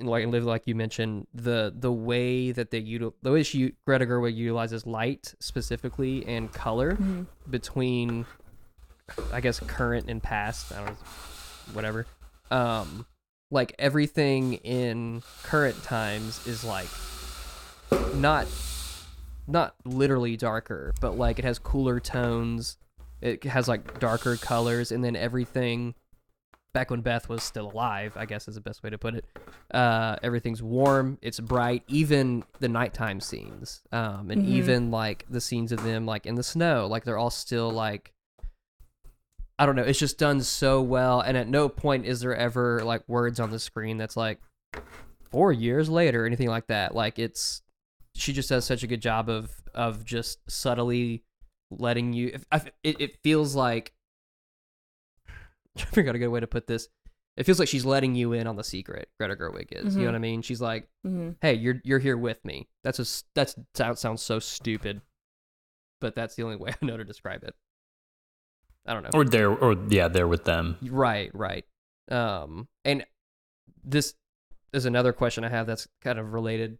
and 0.00 0.08
like 0.08 0.26
live 0.26 0.44
like 0.44 0.66
you 0.66 0.74
mentioned 0.74 1.26
the 1.32 1.72
the 1.76 1.92
way 1.92 2.50
that 2.52 2.70
they 2.70 2.82
util 2.82 3.12
the 3.22 3.30
way 3.30 3.42
she 3.42 3.74
Greta 3.86 4.06
Gerwig 4.06 4.34
utilizes 4.34 4.86
light 4.86 5.34
specifically 5.38 6.26
and 6.26 6.52
color 6.52 6.96
Mhm. 6.96 7.26
between 7.48 8.26
I 9.32 9.40
guess 9.40 9.60
current 9.60 10.08
and 10.08 10.22
past. 10.22 10.72
I 10.72 10.76
don't 10.78 10.86
know, 10.86 10.96
whatever. 11.72 12.06
Um, 12.50 13.06
like 13.50 13.74
everything 13.78 14.54
in 14.54 15.22
current 15.42 15.82
times 15.82 16.46
is 16.46 16.64
like 16.64 16.88
not 18.14 18.46
not 19.46 19.74
literally 19.84 20.36
darker, 20.36 20.94
but 21.00 21.18
like 21.18 21.38
it 21.38 21.44
has 21.44 21.58
cooler 21.58 21.98
tones. 22.00 22.76
It 23.20 23.42
has 23.44 23.66
like 23.68 23.98
darker 23.98 24.36
colors, 24.36 24.92
and 24.92 25.02
then 25.04 25.16
everything 25.16 25.94
back 26.72 26.90
when 26.90 27.00
Beth 27.00 27.28
was 27.28 27.42
still 27.42 27.70
alive, 27.70 28.16
I 28.16 28.26
guess 28.26 28.46
is 28.48 28.54
the 28.54 28.60
best 28.60 28.82
way 28.82 28.90
to 28.90 28.98
put 28.98 29.14
it. 29.14 29.24
Uh, 29.72 30.16
everything's 30.22 30.62
warm, 30.62 31.18
it's 31.22 31.40
bright, 31.40 31.82
even 31.88 32.44
the 32.60 32.68
nighttime 32.68 33.20
scenes, 33.20 33.82
um, 33.92 34.30
and 34.30 34.42
Mhm. 34.42 34.48
even 34.48 34.90
like 34.90 35.26
the 35.28 35.40
scenes 35.40 35.72
of 35.72 35.82
them 35.82 36.06
like 36.06 36.26
in 36.26 36.34
the 36.36 36.42
snow, 36.42 36.86
like 36.86 37.04
they're 37.04 37.18
all 37.18 37.30
still 37.30 37.70
like 37.70 38.12
I 39.58 39.66
don't 39.66 39.76
know. 39.76 39.82
It's 39.82 39.98
just 39.98 40.16
done 40.18 40.40
so 40.40 40.80
well, 40.80 41.20
and 41.20 41.36
at 41.36 41.46
no 41.46 41.68
point 41.68 42.06
is 42.06 42.20
there 42.20 42.34
ever 42.34 42.82
like 42.82 43.06
words 43.06 43.38
on 43.38 43.50
the 43.50 43.58
screen 43.58 43.98
that's 43.98 44.16
like 44.16 44.40
four 45.30 45.52
years 45.52 45.90
later 45.90 46.22
or 46.22 46.26
anything 46.26 46.48
like 46.48 46.68
that. 46.68 46.94
Like 46.94 47.18
it's 47.18 47.60
she 48.14 48.32
just 48.32 48.48
does 48.48 48.64
such 48.64 48.82
a 48.82 48.86
good 48.86 49.02
job 49.02 49.28
of 49.28 49.52
of 49.74 50.04
just 50.06 50.38
subtly 50.50 51.24
letting 51.70 52.14
you. 52.14 52.30
If, 52.32 52.46
I, 52.50 52.62
it 52.82 53.00
it 53.02 53.16
feels 53.22 53.54
like 53.54 53.92
I 55.82 55.84
figured 55.86 56.10
out 56.10 56.16
a 56.16 56.18
good 56.18 56.28
way 56.28 56.40
to 56.40 56.46
put 56.46 56.66
this. 56.66 56.88
It 57.36 57.44
feels 57.44 57.58
like 57.58 57.68
she's 57.68 57.84
letting 57.84 58.14
you 58.14 58.32
in 58.32 58.46
on 58.46 58.56
the 58.56 58.64
secret. 58.64 59.08
Greta 59.18 59.36
Gerwig 59.36 59.68
is. 59.72 59.94
You 59.96 60.02
know 60.02 60.08
Mhm. 60.08 60.12
what 60.12 60.14
I 60.16 60.18
mean? 60.18 60.42
She's 60.42 60.60
like, 60.60 60.88
Mhm. 61.06 61.36
"Hey, 61.40 61.54
you're 61.54 61.80
you're 61.84 61.98
here 62.00 62.16
with 62.18 62.44
me." 62.44 62.68
That's 62.84 62.98
a 62.98 63.02
s- 63.02 63.24
that's 63.34 63.54
that 63.74 63.98
sounds 63.98 64.20
so 64.22 64.38
stupid, 64.40 65.00
but 66.00 66.14
that's 66.14 66.34
the 66.34 66.42
only 66.42 66.56
way 66.56 66.70
I 66.82 66.84
know 66.84 66.96
to 66.96 67.04
describe 67.04 67.44
it. 67.44 67.54
I 68.86 68.94
don't 68.94 69.02
know. 69.04 69.10
Or 69.14 69.24
there, 69.24 69.50
or 69.50 69.74
yeah, 69.88 70.08
there 70.08 70.26
with 70.28 70.44
them. 70.44 70.76
Right, 70.82 71.30
right. 71.34 71.64
Um, 72.10 72.66
and 72.84 73.06
this 73.84 74.14
is 74.72 74.84
another 74.84 75.12
question 75.12 75.44
I 75.44 75.48
have 75.50 75.66
that's 75.66 75.86
kind 76.02 76.18
of 76.18 76.32
related. 76.32 76.78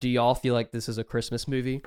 Do 0.00 0.08
y'all 0.08 0.34
feel 0.34 0.54
like 0.54 0.70
this 0.72 0.88
is 0.88 0.98
a 0.98 1.04
Christmas 1.04 1.48
movie? 1.48 1.82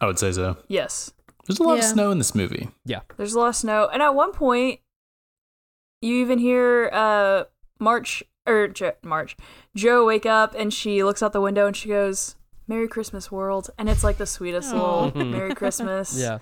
I 0.00 0.06
would 0.06 0.18
say 0.18 0.32
so. 0.32 0.58
yes 0.68 1.12
There's 1.46 1.58
a 1.60 1.62
lot 1.62 1.78
of 1.78 1.84
snow 1.84 2.10
in 2.10 2.18
this 2.18 2.34
movie. 2.34 2.68
Yeah. 2.84 3.00
There's 3.16 3.34
a 3.34 3.38
lot 3.38 3.48
of 3.48 3.56
snow 3.56 3.88
and 3.92 4.02
at 4.02 4.14
one 4.14 4.32
point 4.32 4.80
you 6.02 6.14
even 6.16 6.38
hear 6.38 6.90
uh 6.92 7.44
march 7.78 8.22
or 8.46 8.68
jo- 8.68 8.94
march 9.02 9.36
jo 9.74 10.04
wake 10.04 10.26
up 10.26 10.54
and 10.56 10.72
she 10.72 11.02
looks 11.02 11.22
out 11.22 11.32
the 11.32 11.40
window 11.40 11.66
and 11.66 11.76
she 11.76 11.88
goes 11.88 12.36
merry 12.68 12.86
christmas 12.88 13.30
world 13.32 13.70
and 13.78 13.88
it's 13.88 14.04
like 14.04 14.18
the 14.18 14.26
sweetest 14.26 14.72
little 14.72 15.12
merry 15.14 15.54
christmas 15.54 16.18
Yeah. 16.18 16.38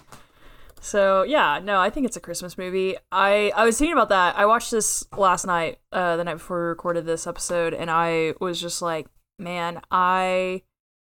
So 0.81 1.23
yeah, 1.23 1.61
no, 1.64 1.81
I 1.81 1.88
think 1.88 2.05
it's 2.05 2.19
a 2.19 2.21
Christmas 2.21 2.59
movie. 2.59 2.95
I 3.11 3.51
I 3.57 3.64
was 3.64 3.79
thinking 3.79 3.95
about 3.95 4.11
that. 4.11 4.37
I 4.37 4.45
watched 4.45 4.71
this 4.71 5.03
last 5.17 5.47
night, 5.47 5.79
uh, 5.93 6.19
the 6.19 6.25
night 6.25 6.35
before 6.35 6.59
we 6.61 6.67
recorded 6.67 7.07
this 7.07 7.27
episode, 7.27 7.73
and 7.73 7.90
I 7.90 8.35
was 8.38 8.61
just 8.61 8.83
like, 8.83 9.07
man, 9.38 9.81
I 9.90 10.61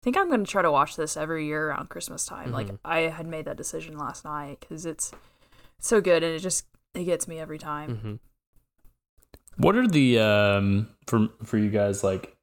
think 0.08 0.16
I'm 0.16 0.30
gonna 0.30 0.44
try 0.44 0.62
to 0.62 0.72
watch 0.72 0.96
this 0.96 1.16
every 1.16 1.44
year 1.46 1.68
around 1.68 1.90
Christmas 1.90 2.24
time. 2.24 2.50
Like 2.50 2.68
Mhm. 2.68 2.78
I 2.84 2.98
had 3.00 3.26
made 3.26 3.44
that 3.44 3.56
decision 3.56 3.98
last 3.98 4.24
night 4.24 4.58
because 4.60 4.86
it's 4.86 5.12
so 5.78 6.00
good 6.00 6.22
and 6.22 6.34
it 6.34 6.38
just 6.38 6.64
it 6.94 7.04
gets 7.04 7.28
me 7.28 7.38
every 7.38 7.58
time. 7.58 7.96
hmm 7.96 8.14
What 9.62 9.76
are 9.76 9.86
the 9.86 10.18
um 10.20 10.88
for 11.06 11.28
for 11.44 11.58
you 11.58 11.68
guys 11.70 12.02
like? 12.02 12.34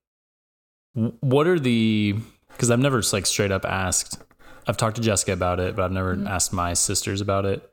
What 0.94 1.48
are 1.48 1.60
the? 1.60 2.16
Because 2.50 2.70
I've 2.72 2.80
never 2.80 3.02
like 3.12 3.26
straight 3.26 3.52
up 3.52 3.66
asked. 3.66 4.22
I've 4.68 4.78
talked 4.78 4.96
to 4.98 5.02
Jessica 5.02 5.34
about 5.34 5.60
it, 5.60 5.76
but 5.76 5.84
I've 5.86 5.92
never 5.92 6.16
Mhm. 6.16 6.30
asked 6.30 6.54
my 6.54 6.74
sisters 6.74 7.20
about 7.22 7.46
it. 7.46 7.70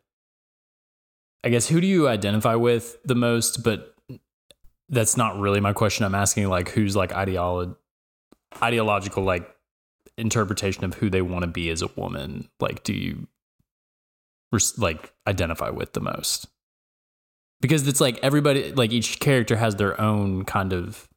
I 1.45 1.49
guess 1.51 1.69
who 1.69 1.81
do 1.81 1.87
you 1.87 2.09
identify 2.09 2.55
with 2.55 3.03
the 3.05 3.15
most? 3.15 3.63
But 3.63 3.95
that's 4.89 5.17
not 5.17 5.39
really 5.39 5.61
my 5.61 5.73
question. 5.73 6.05
I'm 6.05 6.15
asking 6.15 6.49
like 6.49 6.71
who's 6.71 6.95
like 6.97 7.11
ideolo- 7.13 7.77
ideological 8.63 9.23
like 9.25 9.49
interpretation 10.19 10.85
of 10.85 10.95
who 10.95 11.09
they 11.11 11.23
want 11.23 11.43
to 11.43 11.47
be 11.49 11.71
as 11.71 11.83
a 11.83 11.89
woman. 11.97 12.49
Like, 12.61 12.83
do 12.85 12.93
you 12.93 13.27
like 14.77 15.13
identify 15.27 15.71
with 15.71 15.93
the 15.93 16.01
most? 16.01 16.47
Because 17.61 17.87
it's 17.87 18.01
like 18.01 18.19
everybody, 18.23 18.73
like 18.73 18.93
each 18.93 19.21
character 19.21 19.57
has 19.57 19.77
their 19.77 19.99
own 20.01 20.45
kind 20.45 20.73
of 20.73 21.09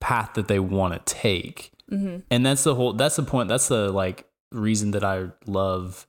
path 0.00 0.34
that 0.34 0.48
they 0.48 0.58
want 0.58 0.94
to 1.06 1.14
take, 1.14 1.72
Mm-hmm. 1.90 2.18
and 2.30 2.44
that's 2.44 2.64
the 2.64 2.74
whole. 2.74 2.92
That's 2.92 3.16
the 3.16 3.22
point. 3.22 3.48
That's 3.48 3.68
the 3.68 3.90
like 3.90 4.26
reason 4.52 4.90
that 4.90 5.02
I 5.02 5.28
love 5.46 6.06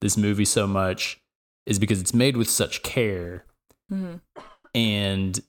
this 0.00 0.16
movie 0.16 0.44
so 0.44 0.64
much 0.64 1.20
is 1.66 1.80
because 1.80 2.00
it's 2.00 2.14
made 2.14 2.36
with 2.36 2.48
such 2.48 2.82
care 2.84 3.44
hmm 3.88 4.14
and 4.74 5.40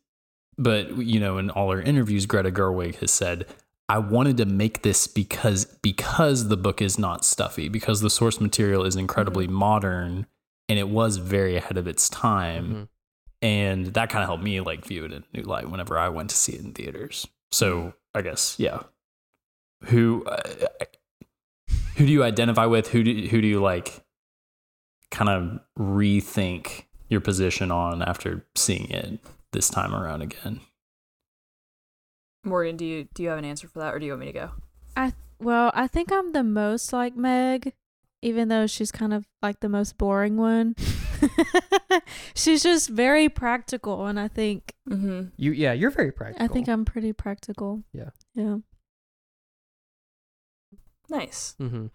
but 0.57 0.97
you 0.97 1.19
know 1.19 1.37
in 1.37 1.49
all 1.51 1.71
her 1.71 1.81
interviews 1.81 2.25
greta 2.25 2.49
gerwig 2.51 2.95
has 2.95 3.11
said 3.11 3.45
i 3.89 3.97
wanted 3.97 4.37
to 4.37 4.45
make 4.45 4.81
this 4.83 5.07
because 5.07 5.65
because 5.81 6.47
the 6.47 6.57
book 6.57 6.81
is 6.81 6.97
not 6.99 7.25
stuffy 7.25 7.67
because 7.69 8.01
the 8.01 8.09
source 8.09 8.39
material 8.39 8.85
is 8.85 8.95
incredibly 8.95 9.47
modern 9.47 10.25
and 10.69 10.77
it 10.79 10.87
was 10.89 11.17
very 11.17 11.55
ahead 11.57 11.77
of 11.77 11.87
its 11.87 12.07
time 12.09 12.71
Mhm. 12.73 12.87
and 13.41 13.85
that 13.87 14.09
kind 14.09 14.23
of 14.23 14.29
helped 14.29 14.43
me 14.43 14.59
like 14.61 14.85
view 14.85 15.05
it 15.05 15.11
in 15.11 15.23
new 15.33 15.43
light 15.43 15.69
whenever 15.69 15.97
i 15.97 16.07
went 16.09 16.29
to 16.29 16.35
see 16.37 16.53
it 16.53 16.61
in 16.61 16.73
theaters. 16.73 17.27
So 17.51 17.93
i 18.13 18.21
guess 18.21 18.55
yeah. 18.59 18.83
Who 19.85 20.23
uh, 20.25 20.41
who 21.95 22.05
do 22.05 22.11
you 22.11 22.23
identify 22.23 22.65
with? 22.65 22.89
Who 22.89 23.03
do 23.03 23.27
who 23.27 23.41
do 23.41 23.47
you 23.47 23.61
like 23.61 24.03
kind 25.09 25.29
of 25.29 25.59
rethink 25.79 26.83
your 27.09 27.21
position 27.21 27.71
on 27.71 28.01
after 28.01 28.45
seeing 28.55 28.89
it 28.91 29.19
this 29.53 29.69
time 29.69 29.95
around 29.95 30.21
again 30.21 30.59
Morgan, 32.49 32.75
do 32.77 32.85
you 32.85 33.07
do 33.13 33.23
you 33.23 33.29
have 33.29 33.37
an 33.37 33.45
answer 33.45 33.67
for 33.67 33.79
that, 33.79 33.93
or 33.93 33.99
do 33.99 34.05
you 34.05 34.11
want 34.11 34.21
me 34.21 34.27
to 34.27 34.33
go? 34.33 34.51
I 34.97 35.13
well, 35.39 35.71
I 35.73 35.87
think 35.87 36.11
I'm 36.11 36.33
the 36.33 36.43
most 36.43 36.91
like 36.91 37.15
Meg, 37.15 37.73
even 38.21 38.49
though 38.49 38.67
she's 38.67 38.91
kind 38.91 39.13
of 39.13 39.25
like 39.41 39.61
the 39.61 39.69
most 39.69 39.97
boring 39.97 40.37
one. 40.37 40.75
she's 42.35 42.63
just 42.63 42.89
very 42.89 43.29
practical, 43.29 44.05
and 44.05 44.19
I 44.19 44.27
think 44.27 44.73
Mm-hmm. 44.89 45.27
You 45.37 45.51
yeah, 45.51 45.73
you're 45.73 45.91
very 45.91 46.11
practical. 46.11 46.43
I 46.43 46.47
think 46.47 46.67
I'm 46.67 46.83
pretty 46.83 47.13
practical. 47.13 47.83
Yeah. 47.93 48.09
Yeah. 48.33 48.57
Nice. 51.09 51.55
Mm-hmm. 51.59 51.87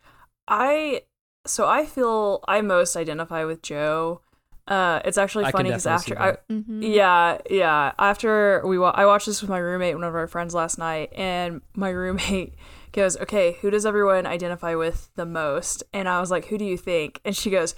I 0.46 1.02
so 1.46 1.66
I 1.66 1.86
feel 1.86 2.42
I 2.46 2.60
most 2.60 2.96
identify 2.96 3.44
with 3.44 3.62
Jo. 3.62 4.20
Uh, 4.66 5.00
it's 5.04 5.18
actually 5.18 5.44
I 5.44 5.50
funny 5.50 5.68
because 5.68 5.86
after 5.86 6.14
see 6.14 6.20
I, 6.20 6.36
Mm-hmm. 6.50 6.82
Yeah, 6.82 7.38
yeah. 7.50 7.92
After 7.98 8.62
we, 8.66 8.78
wa- 8.78 8.94
I 8.94 9.04
watched 9.04 9.26
this 9.26 9.42
with 9.42 9.50
my 9.50 9.58
roommate, 9.58 9.90
and 9.90 10.00
one 10.00 10.08
of 10.08 10.14
our 10.14 10.26
friends 10.26 10.54
last 10.54 10.78
night, 10.78 11.12
and 11.14 11.60
my 11.74 11.90
roommate 12.02 12.54
goes, 12.92 13.16
"Okay, 13.18 13.58
who 13.60 13.70
does 13.70 13.84
everyone 13.84 14.26
identify 14.26 14.74
with 14.74 15.10
the 15.16 15.26
most?" 15.26 15.82
And 15.92 16.08
I 16.08 16.18
was 16.20 16.30
like, 16.30 16.46
"Who 16.46 16.56
do 16.56 16.64
you 16.64 16.78
think?" 16.78 17.20
And 17.26 17.36
she 17.36 17.50
goes, 17.50 17.74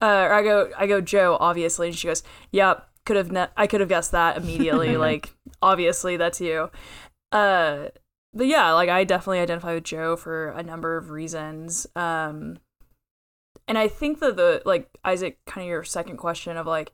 "Uh," 0.00 0.06
or 0.06 0.32
I 0.32 0.42
go, 0.42 0.70
"I 0.78 0.86
go 0.86 1.02
Jo, 1.02 1.36
obviously." 1.38 1.88
And 1.88 1.96
she 1.96 2.06
goes, 2.08 2.22
"Yep, 2.50 2.88
could 3.04 3.16
have, 3.16 3.30
ne- 3.30 3.48
I 3.56 3.66
could 3.66 3.80
have 3.80 3.88
guessed 3.90 4.12
that 4.12 4.38
immediately. 4.38 4.96
like, 5.08 5.34
obviously, 5.60 6.16
that's 6.16 6.40
you." 6.40 6.70
Uh, 7.30 7.88
but 8.32 8.46
yeah, 8.46 8.72
like 8.72 8.88
I 8.88 9.04
definitely 9.04 9.40
identify 9.40 9.74
with 9.74 9.84
Jo 9.84 10.16
for 10.16 10.48
a 10.48 10.62
number 10.62 10.96
of 10.96 11.10
reasons. 11.10 11.86
Um, 11.94 12.58
and 13.68 13.76
I 13.76 13.88
think 13.88 14.20
that 14.20 14.36
the 14.36 14.62
like 14.64 14.88
Isaac, 15.04 15.38
kind 15.46 15.64
of 15.64 15.68
your 15.68 15.84
second 15.84 16.16
question 16.18 16.56
of 16.56 16.66
like 16.66 16.92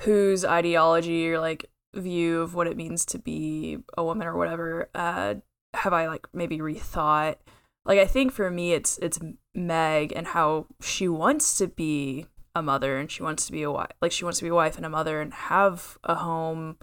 whose 0.00 0.44
ideology 0.44 1.30
or 1.30 1.38
like 1.38 1.70
view 1.94 2.40
of 2.40 2.54
what 2.54 2.66
it 2.66 2.76
means 2.76 3.04
to 3.06 3.18
be 3.18 3.78
a 3.96 4.02
woman 4.02 4.26
or 4.26 4.36
whatever 4.36 4.90
uh 4.94 5.34
have 5.72 5.92
I 5.92 6.08
like 6.08 6.26
maybe 6.32 6.58
rethought? 6.58 7.36
Like 7.84 7.98
I 7.98 8.06
think 8.06 8.32
for 8.32 8.50
me 8.50 8.72
it's 8.72 8.98
it's 8.98 9.20
Meg 9.54 10.12
and 10.14 10.28
how 10.28 10.66
she 10.80 11.08
wants 11.08 11.58
to 11.58 11.68
be 11.68 12.26
a 12.54 12.62
mother 12.62 12.98
and 12.98 13.10
she 13.10 13.22
wants 13.22 13.46
to 13.46 13.52
be 13.52 13.62
a 13.62 13.70
wife 13.70 13.90
like 14.00 14.12
she 14.12 14.24
wants 14.24 14.38
to 14.38 14.44
be 14.44 14.50
a 14.50 14.54
wife 14.54 14.76
and 14.76 14.86
a 14.86 14.90
mother 14.90 15.20
and 15.20 15.34
have 15.34 15.98
a 16.04 16.16
home 16.16 16.76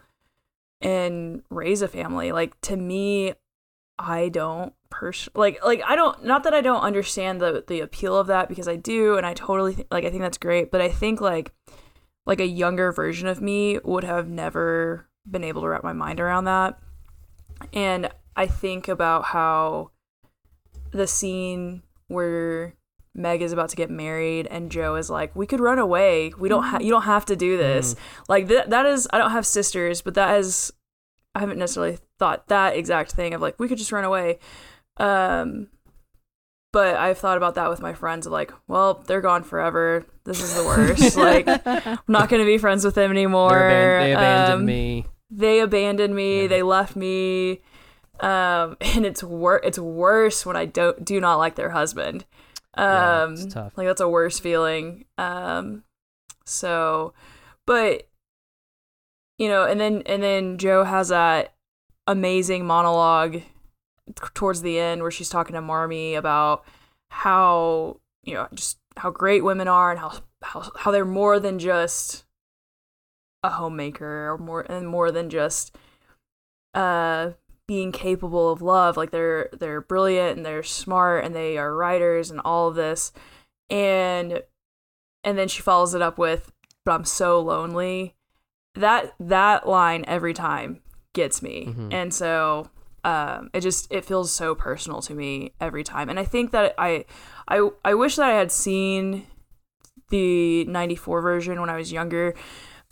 and 0.82 1.44
raise 1.50 1.82
a 1.82 1.88
family. 1.88 2.32
Like 2.32 2.60
to 2.62 2.76
me 2.78 3.34
I 4.00 4.30
don't 4.30 4.74
pers- 4.92 5.30
like 5.34 5.64
like 5.66 5.82
I 5.88 5.96
don't 5.96 6.24
not 6.24 6.44
that 6.44 6.54
I 6.54 6.62
don't 6.62 6.82
understand 6.82 7.42
the 7.42 7.64
the 7.66 7.80
appeal 7.80 8.16
of 8.16 8.28
that 8.28 8.48
because 8.50 8.68
I 8.68 8.76
do 8.76 9.16
and 9.18 9.26
I 9.26 9.34
totally 9.34 9.76
th- 9.76 9.88
like 9.90 10.06
I 10.06 10.10
think 10.12 10.22
that's 10.22 10.38
great 10.38 10.70
but 10.70 10.82
I 10.82 10.90
think 10.90 11.20
like 11.20 11.52
like 12.26 12.40
a 12.40 12.46
younger 12.46 12.92
version 12.92 13.28
of 13.28 13.42
me 13.42 13.80
would 13.84 14.04
have 14.04 14.28
never 14.28 15.08
been 15.30 15.44
able 15.44 15.62
to 15.62 15.68
wrap 15.68 15.84
my 15.84 15.94
mind 15.94 16.20
around 16.20 16.46
that. 16.46 16.80
And 17.74 18.10
I 18.36 18.48
think 18.48 18.88
about 18.88 19.26
how 19.26 19.92
the 20.92 21.08
scene 21.08 21.84
where 22.08 22.76
Meg 23.14 23.42
is 23.42 23.52
about 23.52 23.70
to 23.70 23.76
get 23.76 23.90
married 23.90 24.48
and 24.48 24.72
Jo 24.72 24.96
is 24.96 25.10
like, 25.10 25.36
"We 25.36 25.46
could 25.46 25.60
run 25.60 25.80
away. 25.80 26.34
We 26.38 26.50
don't. 26.50 26.64
have 26.64 26.82
you 26.82 26.92
don't 26.92 27.04
have 27.04 27.26
to 27.26 27.36
do 27.36 27.58
this." 27.58 27.94
Mm-hmm. 27.94 28.24
Like 28.30 28.48
that. 28.48 28.70
That 28.70 28.86
is. 28.86 29.08
I 29.12 29.18
don't 29.18 29.32
have 29.32 29.46
sisters, 29.46 30.02
but 30.02 30.14
that 30.16 30.40
is. 30.40 30.72
I 31.36 31.40
haven't 31.40 31.60
necessarily 31.60 31.98
thought 32.20 32.48
that 32.48 32.76
exact 32.76 33.12
thing 33.12 33.34
of 33.34 33.42
like 33.42 33.60
we 33.60 33.68
could 33.68 33.78
just 33.78 33.92
run 33.92 34.04
away. 34.04 34.40
Um, 34.98 35.68
but 36.74 36.96
I've 36.96 37.18
thought 37.18 37.38
about 37.38 37.56
that 37.56 37.70
with 37.70 37.82
my 37.82 37.94
friends 37.94 38.26
of 38.26 38.32
like, 38.32 38.52
well, 38.68 39.04
they're 39.08 39.22
gone 39.22 39.44
forever. 39.44 40.06
This 40.24 40.42
is 40.42 40.56
the 40.56 40.64
worst. 40.64 41.18
like, 41.18 41.46
I'm 41.66 42.00
not 42.08 42.30
gonna 42.30 42.46
be 42.46 42.58
friends 42.58 42.86
with 42.86 42.96
them 42.96 43.12
anymore. 43.12 43.50
They're 43.50 44.00
aban- 44.00 44.04
they 44.06 44.14
abandoned 44.14 44.54
Um, 44.62 44.66
me. 44.66 45.06
They 45.30 45.60
abandoned 45.60 46.16
me. 46.16 46.42
Yeah. 46.44 46.48
They 46.48 46.64
left 46.64 46.96
me. 46.96 47.62
Um, 48.20 48.78
and 48.82 49.06
it's 49.06 49.24
wor- 49.24 49.62
It's 49.64 49.80
worse 49.80 50.46
when 50.46 50.56
I 50.56 50.66
don't 50.66 51.04
do 51.04 51.20
not 51.20 51.36
like 51.38 51.56
their 51.56 51.72
husband. 51.72 52.26
Yeah, 52.78 53.24
Um, 53.24 53.34
it's 53.34 53.54
tough. 53.54 53.74
like 53.78 53.88
that's 53.88 54.00
a 54.02 54.08
worse 54.08 54.40
feeling. 54.40 55.06
Um, 55.18 55.84
so, 56.46 57.14
but 57.68 58.08
you 59.38 59.50
know, 59.50 59.66
and 59.66 59.80
then 59.82 60.04
and 60.06 60.22
then 60.24 60.58
Jo 60.58 60.84
has 60.86 61.10
that 61.10 61.54
amazing 62.08 62.66
monologue 62.66 63.42
towards 64.34 64.62
the 64.62 64.80
end 64.80 65.02
where 65.02 65.12
she's 65.12 65.30
talking 65.30 65.54
to 65.54 65.62
Marmee 65.62 66.16
about 66.16 66.64
how 67.10 68.00
you 68.24 68.34
know 68.34 68.48
just 68.54 68.78
how 68.98 69.10
great 69.10 69.44
women 69.44 69.68
are 69.68 69.92
and 69.92 70.00
how 70.00 70.14
how 70.44 70.72
how 70.78 70.92
they're 70.92 71.06
more 71.06 71.40
than 71.40 71.60
just 71.60 72.26
a 73.44 73.50
homemaker 73.50 74.32
or 74.32 74.38
more 74.38 74.62
and 74.62 74.88
more 74.88 75.12
than 75.12 75.30
just 75.30 75.76
uh 76.74 77.32
being 77.68 77.92
capable 77.92 78.52
of 78.52 78.62
love. 78.62 78.98
Like 78.98 79.12
they're 79.12 79.50
they're 79.54 79.82
brilliant 79.82 80.38
and 80.38 80.46
they're 80.46 80.64
smart 80.64 81.24
and 81.24 81.34
they 81.34 81.58
are 81.58 81.74
writers 81.76 82.30
and 82.30 82.42
all 82.44 82.68
of 82.68 82.76
this. 82.76 83.12
And 83.70 84.44
and 85.24 85.38
then 85.38 85.48
she 85.48 85.62
follows 85.62 85.94
it 85.94 86.02
up 86.02 86.18
with 86.18 86.52
but 86.86 86.94
I'm 86.94 87.06
so 87.06 87.40
lonely. 87.40 88.16
That 88.76 89.14
that 89.20 89.68
line 89.68 90.04
every 90.08 90.34
time 90.34 90.82
gets 91.14 91.42
me. 91.42 91.68
Mhm. 91.70 91.94
and 91.94 92.14
so 92.14 92.70
um 93.04 93.50
it 93.54 93.62
just 93.62 93.92
it 93.92 94.06
feels 94.06 94.32
so 94.32 94.54
personal 94.54 95.02
to 95.02 95.14
me 95.14 95.54
every 95.60 95.84
time 95.84 96.10
and 96.10 96.20
i 96.20 96.24
think 96.26 96.52
that 96.52 96.74
i 96.78 97.04
i 97.48 97.68
i 97.84 97.94
wish 97.94 98.16
that 98.16 98.30
i 98.30 98.34
had 98.34 98.52
seen 98.52 99.26
the 100.10 100.66
94 100.66 101.22
version 101.22 101.60
when 101.60 101.70
i 101.70 101.76
was 101.78 101.92
younger 101.92 102.34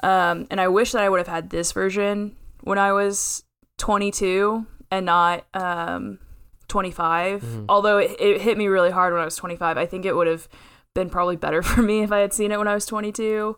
um 0.04 0.48
and 0.50 0.60
i 0.62 0.67
wish 0.67 0.91
that 0.93 1.04
i 1.04 1.10
would 1.10 1.19
have 1.19 1.28
had 1.28 1.50
this 1.50 1.72
version 1.72 2.36
when 2.62 2.78
i 2.78 2.91
was 2.91 3.43
22 3.78 4.65
and 4.91 5.06
not 5.06 5.45
um 5.54 6.19
25 6.67 7.41
Mhm. 7.41 7.65
although 7.67 7.98
it, 7.98 8.15
it 8.19 8.41
hit 8.41 8.58
me 8.58 8.67
really 8.67 8.91
hard 8.91 9.13
when 9.13 9.22
i 9.22 9.26
was 9.26 9.36
25 9.36 9.78
i 9.78 9.86
think 9.86 10.06
it 10.06 10.15
would 10.15 10.28
have 10.28 10.48
been 10.95 11.10
probably 11.10 11.36
better 11.36 11.62
for 11.69 11.82
me 11.82 12.02
if 12.02 12.12
i 12.12 12.19
had 12.19 12.34
seen 12.34 12.52
it 12.52 12.58
when 12.58 12.67
i 12.67 12.74
was 12.74 12.86
22 12.86 13.58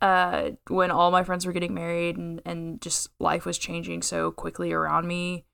uh, 0.00 0.50
when 0.68 0.90
all 0.90 1.12
my 1.12 1.22
friends 1.22 1.46
were 1.46 1.52
getting 1.52 1.74
married 1.74 2.16
and, 2.16 2.42
and 2.44 2.80
just 2.80 3.08
life 3.20 3.44
was 3.46 3.56
changing 3.56 4.02
so 4.02 4.32
quickly 4.32 4.72
around 4.72 5.06
me. 5.06 5.44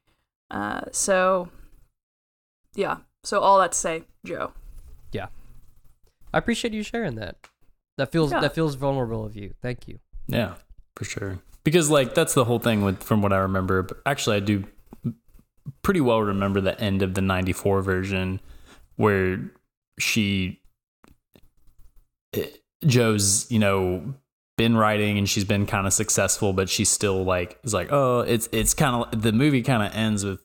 Uh, 0.50 0.82
so, 0.92 1.48
yeah. 2.74 2.98
So 3.24 3.40
all 3.40 3.58
that 3.58 3.72
to 3.72 3.78
say, 3.78 4.02
Jo. 4.24 4.52
Yeah, 5.12 5.26
I 6.32 6.38
appreciate 6.38 6.72
you 6.74 6.82
sharing 6.82 7.16
that. 7.16 7.36
That 7.96 8.12
feels 8.12 8.30
Yeah. 8.32 8.40
that 8.40 8.54
feels 8.54 8.74
vulnerable 8.76 9.24
of 9.24 9.34
you. 9.36 9.54
Thank 9.60 9.88
you. 9.88 9.98
Yeah, 10.28 10.54
for 10.96 11.04
sure. 11.04 11.40
Because 11.64 11.90
like 11.90 12.14
that's 12.14 12.34
the 12.34 12.44
whole 12.44 12.58
thing 12.60 12.82
with 12.82 13.02
from 13.02 13.20
what 13.22 13.32
I 13.32 13.38
remember. 13.38 13.82
But 13.82 13.98
actually, 14.06 14.36
I 14.36 14.40
do 14.40 14.64
pretty 15.82 16.00
well 16.00 16.22
remember 16.22 16.60
the 16.60 16.78
end 16.80 17.02
of 17.02 17.14
the 17.14 17.20
'94 17.20 17.82
version 17.82 18.40
where 18.96 19.50
she 19.98 20.60
it- 22.32 22.62
Jo's 22.86 23.50
you 23.50 23.58
know 23.58 24.14
been 24.58 24.76
writing 24.76 25.16
and 25.16 25.26
she's 25.26 25.44
been 25.44 25.64
kind 25.64 25.86
of 25.86 25.94
successful, 25.94 26.52
but 26.52 26.68
she's 26.68 26.90
still 26.90 27.24
like 27.24 27.58
is 27.64 27.72
like 27.72 27.88
oh 27.90 28.20
it's 28.20 28.46
it's 28.52 28.74
kind 28.74 28.94
of 29.14 29.22
the 29.22 29.32
movie 29.32 29.62
kind 29.62 29.82
of 29.82 29.94
ends 29.94 30.22
with 30.24 30.40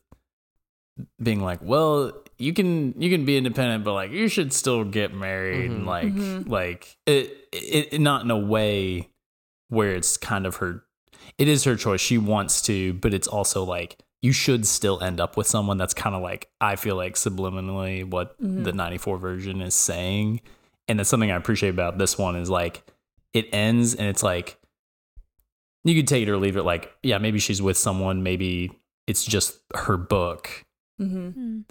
being 1.22 1.42
like 1.42 1.60
well 1.62 2.14
you 2.38 2.54
can 2.54 2.94
you 3.02 3.10
can 3.10 3.26
be 3.26 3.36
independent 3.36 3.84
but 3.84 3.94
like 3.94 4.12
you 4.12 4.28
should 4.28 4.54
still 4.54 4.84
get 4.84 5.14
married 5.14 5.72
and 5.72 5.84
Mhm. 5.84 5.88
like 5.88 6.14
Mhm. 6.14 6.48
like 6.50 6.98
it, 7.08 7.36
it 7.52 7.94
it 7.94 8.00
not 8.02 8.24
in 8.24 8.30
a 8.32 8.38
way 8.38 9.10
where 9.70 9.96
it's 9.96 10.18
kind 10.18 10.46
of 10.46 10.58
her 10.58 10.84
it 11.40 11.48
is 11.48 11.64
her 11.64 11.76
choice 11.76 12.00
she 12.00 12.18
wants 12.20 12.62
to 12.64 12.94
but 12.94 13.12
it's 13.14 13.28
also 13.28 13.64
like 13.64 13.98
you 14.22 14.32
should 14.32 14.68
still 14.68 15.02
end 15.02 15.20
up 15.20 15.36
with 15.36 15.48
someone 15.48 15.78
that's 15.80 15.96
kind 15.96 16.16
of 16.16 16.22
like 16.22 16.50
i 16.62 16.76
feel 16.76 16.96
like 16.96 17.16
subliminally 17.16 18.08
what 18.08 18.40
Mhm. 18.40 18.64
the 18.64 18.72
94 18.74 19.18
version 19.18 19.62
is 19.62 19.74
saying 19.74 20.42
and 20.88 21.00
that's 21.00 21.10
something 21.10 21.32
i 21.32 21.36
appreciate 21.36 21.70
about 21.70 21.98
this 21.98 22.20
one 22.20 22.36
is 22.36 22.52
like 22.52 22.84
it 23.34 23.48
ends 23.54 23.96
and 23.96 24.08
it's 24.08 24.24
like 24.24 24.60
you 25.84 25.96
could 25.96 26.08
take 26.08 26.28
it 26.28 26.30
or 26.32 26.38
leave 26.38 26.56
it 26.58 26.64
like 26.64 26.94
yeah 27.04 27.18
maybe 27.18 27.40
she's 27.40 27.62
with 27.62 27.78
someone 27.78 28.24
maybe 28.24 28.72
it's 29.08 29.26
just 29.26 29.60
her 29.76 29.98
book 29.98 30.66
Mm-hmm. 31.02 31.62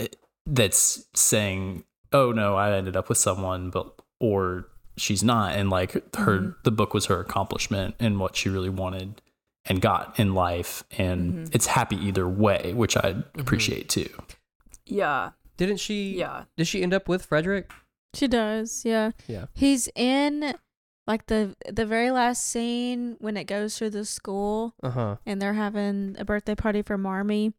Mm. 0.00 0.08
that's 0.46 1.06
saying, 1.14 1.84
"Oh 2.12 2.32
no, 2.32 2.56
I 2.56 2.72
ended 2.76 2.96
up 2.96 3.08
with 3.08 3.16
someone," 3.18 3.70
but 3.70 3.92
or 4.20 4.66
she's 4.96 5.22
not, 5.22 5.54
and 5.56 5.70
like 5.70 5.92
her 6.16 6.38
Mm-hmm. 6.38 6.50
the 6.64 6.70
book 6.72 6.92
was 6.92 7.06
her 7.06 7.20
accomplishment 7.20 7.94
and 8.00 8.18
what 8.18 8.34
she 8.36 8.48
really 8.48 8.68
wanted 8.68 9.22
and 9.64 9.80
got 9.80 10.18
in 10.18 10.34
life, 10.34 10.82
and 10.98 11.32
Mm-hmm. 11.32 11.44
it's 11.52 11.66
happy 11.66 11.96
either 11.96 12.28
way, 12.28 12.72
which 12.74 12.96
I 12.96 13.22
appreciate 13.38 13.88
too. 13.88 14.08
Yeah. 14.84 15.30
Didn't 15.56 15.78
she? 15.78 16.16
Yeah. 16.18 16.44
Did 16.56 16.66
she 16.66 16.82
end 16.82 16.92
up 16.92 17.08
with 17.08 17.24
Frederick? 17.24 17.70
She 18.14 18.28
does, 18.28 18.84
yeah. 18.84 19.12
Yeah. 19.26 19.46
He's 19.54 19.88
in 19.94 20.54
like 21.06 21.26
the 21.26 21.54
the 21.70 21.86
very 21.86 22.10
last 22.10 22.44
scene 22.46 23.16
when 23.20 23.36
it 23.36 23.44
goes 23.44 23.78
through 23.78 23.90
the 23.90 24.04
school 24.04 24.74
Uh 24.82 24.90
huh. 24.90 25.16
and 25.26 25.40
they're 25.40 25.54
having 25.54 26.16
a 26.18 26.24
birthday 26.24 26.54
party 26.54 26.82
for 26.82 26.98
Marmee. 26.98 27.52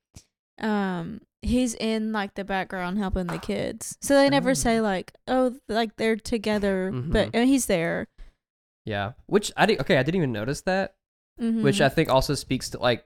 Um, 0.60 1.22
he's 1.42 1.76
in 1.76 2.12
like 2.12 2.34
the 2.36 2.44
background 2.44 2.98
helping 2.98 3.28
the 3.28 3.38
kids. 3.38 3.98
So 4.02 4.16
they 4.16 4.30
never 4.30 4.50
Oh. 4.52 4.54
say 4.56 4.82
like, 4.82 5.14
oh, 5.28 5.56
like 5.70 5.96
they're 5.98 6.16
together, 6.16 6.92
but 6.92 7.28
Mhm. 7.32 7.36
I 7.36 7.40
mean, 7.40 7.48
he's 7.48 7.68
there. 7.68 8.08
Yeah. 8.86 9.14
Which 9.28 9.52
I 9.56 9.66
did. 9.66 9.80
Okay, 9.82 9.98
I 9.98 10.04
didn't 10.04 10.18
even 10.18 10.32
notice 10.32 10.62
that. 10.62 10.96
Mm-hmm. 11.40 11.62
Which 11.64 11.80
I 11.82 11.90
think 11.90 12.10
also 12.10 12.34
speaks 12.34 12.70
to 12.72 12.80
like, 12.80 13.06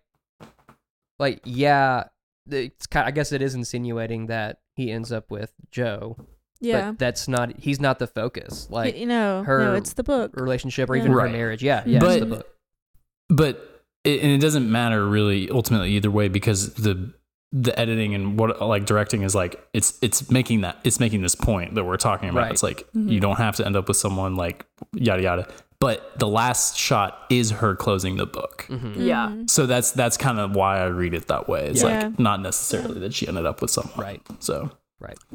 like 1.19 1.41
yeah, 1.43 2.05
it's 2.49 2.87
kind. 2.87 3.03
Of, 3.03 3.09
I 3.09 3.11
guess 3.11 3.31
it 3.31 3.41
is 3.41 3.53
insinuating 3.55 4.27
that 4.27 4.59
he 4.75 4.91
ends 4.91 5.11
up 5.11 5.29
with 5.29 5.53
Jo. 5.69 6.15
Yeah, 6.61 6.91
But 6.91 6.99
that's 6.99 7.27
not. 7.27 7.53
He's 7.57 7.79
not 7.81 7.99
the 7.99 8.07
focus. 8.07 8.67
Like 8.69 8.97
you 8.97 9.05
know, 9.05 9.43
her 9.43 9.59
no, 9.65 9.73
it's 9.75 9.93
the 9.93 10.03
book. 10.03 10.31
relationship 10.39 10.89
or 10.89 10.95
Yeah. 10.95 11.01
even 11.03 11.13
Right. 11.13 11.27
her 11.31 11.37
marriage. 11.37 11.61
Yeah. 11.63 11.83
Yeah. 11.85 11.99
But- 11.99 12.11
it's 12.11 12.19
the 12.21 12.35
book. 12.37 12.47
but 13.29 13.81
it, 14.03 14.21
and 14.21 14.31
it 14.31 14.39
doesn't 14.41 14.69
matter 14.71 15.05
really 15.07 15.49
ultimately 15.49 15.91
either 15.91 16.11
way 16.11 16.27
because 16.27 16.73
the 16.75 17.13
the 17.53 17.77
editing 17.77 18.15
and 18.15 18.39
what 18.39 18.61
like 18.61 18.85
directing 18.85 19.23
is 19.23 19.35
like 19.35 19.61
it's 19.73 19.99
it's 20.01 20.31
making 20.31 20.61
that 20.61 20.77
it's 20.85 20.99
making 21.01 21.21
this 21.21 21.35
point 21.35 21.75
that 21.75 21.83
we're 21.83 21.97
talking 21.97 22.29
about 22.29 22.43
Right. 22.43 22.51
it's 22.51 22.63
like 22.63 22.79
Mm-hmm. 22.95 23.09
you 23.09 23.19
don't 23.19 23.35
have 23.37 23.57
to 23.57 23.65
end 23.65 23.75
up 23.75 23.89
with 23.89 23.97
someone 23.97 24.35
like 24.35 24.65
yada 24.93 25.21
yada 25.21 25.47
but 25.79 26.17
the 26.17 26.27
last 26.29 26.77
shot 26.77 27.25
is 27.29 27.51
her 27.51 27.75
closing 27.75 28.15
the 28.15 28.25
book 28.25 28.65
Mm-hmm. 28.69 29.01
Yeah. 29.01 29.27
Mhm. 29.27 29.49
so 29.49 29.65
that's 29.65 29.91
that's 29.91 30.15
kind 30.15 30.39
of 30.39 30.55
why 30.55 30.79
i 30.79 30.85
read 30.85 31.13
it 31.13 31.27
that 31.27 31.49
way 31.49 31.67
it's 31.67 31.83
Yeah. 31.83 32.05
like 32.07 32.19
not 32.19 32.39
necessarily 32.41 32.99
that 33.01 33.13
she 33.13 33.27
ended 33.27 33.45
up 33.45 33.61
with 33.61 33.69
someone 33.69 33.99
Right. 33.99 34.21
so 34.39 34.71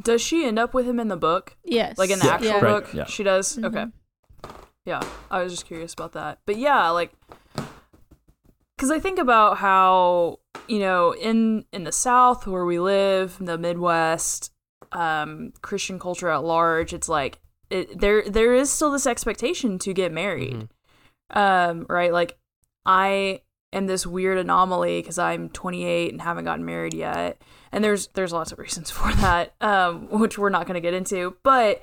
Does 0.00 0.20
she 0.22 0.44
end 0.46 0.58
up 0.58 0.74
with 0.74 0.86
him 0.86 0.98
in 1.00 1.08
the 1.08 1.16
book? 1.16 1.56
Yes, 1.64 1.98
Like 1.98 2.10
in 2.10 2.18
the 2.18 2.26
Yeah. 2.26 2.32
actual 2.34 2.46
Yeah. 2.48 2.60
Right, 2.60 2.82
book? 2.84 2.94
yeah. 2.94 3.04
She 3.06 3.22
does? 3.22 3.56
Mhm. 3.56 3.64
Okay. 3.64 3.86
Yeah. 4.84 5.00
I 5.30 5.42
was 5.42 5.52
just 5.52 5.66
curious 5.66 5.92
about 5.94 6.12
that. 6.12 6.38
But 6.46 6.56
yeah, 6.56 6.90
like 6.90 7.12
cuz 8.78 8.90
I 8.90 8.98
think 9.00 9.18
about 9.18 9.58
how, 9.58 10.38
you 10.68 10.78
know, 10.78 11.12
in 11.14 11.64
in 11.72 11.84
the 11.84 11.92
south 11.92 12.46
where 12.46 12.64
we 12.64 12.78
live, 12.78 13.36
the 13.40 13.58
Midwest, 13.58 14.52
um 14.92 15.52
Christian 15.62 15.98
culture 15.98 16.28
at 16.28 16.44
large, 16.44 16.92
it's 16.92 17.08
like 17.08 17.40
it, 17.70 17.98
there 17.98 18.22
there 18.28 18.54
is 18.54 18.70
still 18.70 18.90
this 18.92 19.06
expectation 19.06 19.78
to 19.80 19.92
get 19.92 20.12
married. 20.12 20.68
Mhm. 21.34 21.36
Um 21.36 21.86
right? 21.88 22.12
Like 22.12 22.38
I 22.84 23.40
am 23.76 23.86
this 23.86 24.06
weird 24.06 24.38
anomaly 24.38 25.02
cuz 25.02 25.18
I'm 25.18 25.48
28 25.50 26.12
and 26.12 26.22
haven't 26.22 26.44
gotten 26.44 26.64
married 26.64 26.94
yet. 26.94 27.40
And 27.72 27.84
there's 27.84 28.08
there's 28.08 28.32
lots 28.32 28.52
of 28.52 28.58
reasons 28.58 28.90
for 28.96 29.12
that 29.12 29.54
um 29.60 30.08
which 30.08 30.38
we're 30.38 30.50
not 30.50 30.66
going 30.66 30.74
to 30.74 30.80
get 30.80 30.94
into, 30.94 31.36
but 31.42 31.82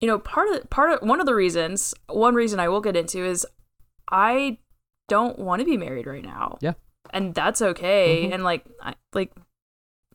you 0.00 0.06
know, 0.06 0.18
part 0.18 0.48
of 0.50 0.70
part 0.70 0.92
of 0.92 1.08
one 1.08 1.20
of 1.20 1.26
the 1.26 1.34
reasons, 1.34 1.94
one 2.06 2.34
reason 2.34 2.60
I 2.60 2.68
will 2.68 2.80
get 2.80 2.96
into 2.96 3.24
is 3.24 3.46
I 4.10 4.58
don't 5.08 5.38
want 5.38 5.60
to 5.60 5.66
be 5.66 5.76
married 5.76 6.06
right 6.06 6.24
now. 6.24 6.58
Yeah. 6.60 6.74
And 7.10 7.34
that's 7.34 7.62
okay. 7.62 8.26
Mhm. 8.28 8.34
And 8.34 8.44
like 8.44 8.64
I, 8.82 8.94
like 9.14 9.32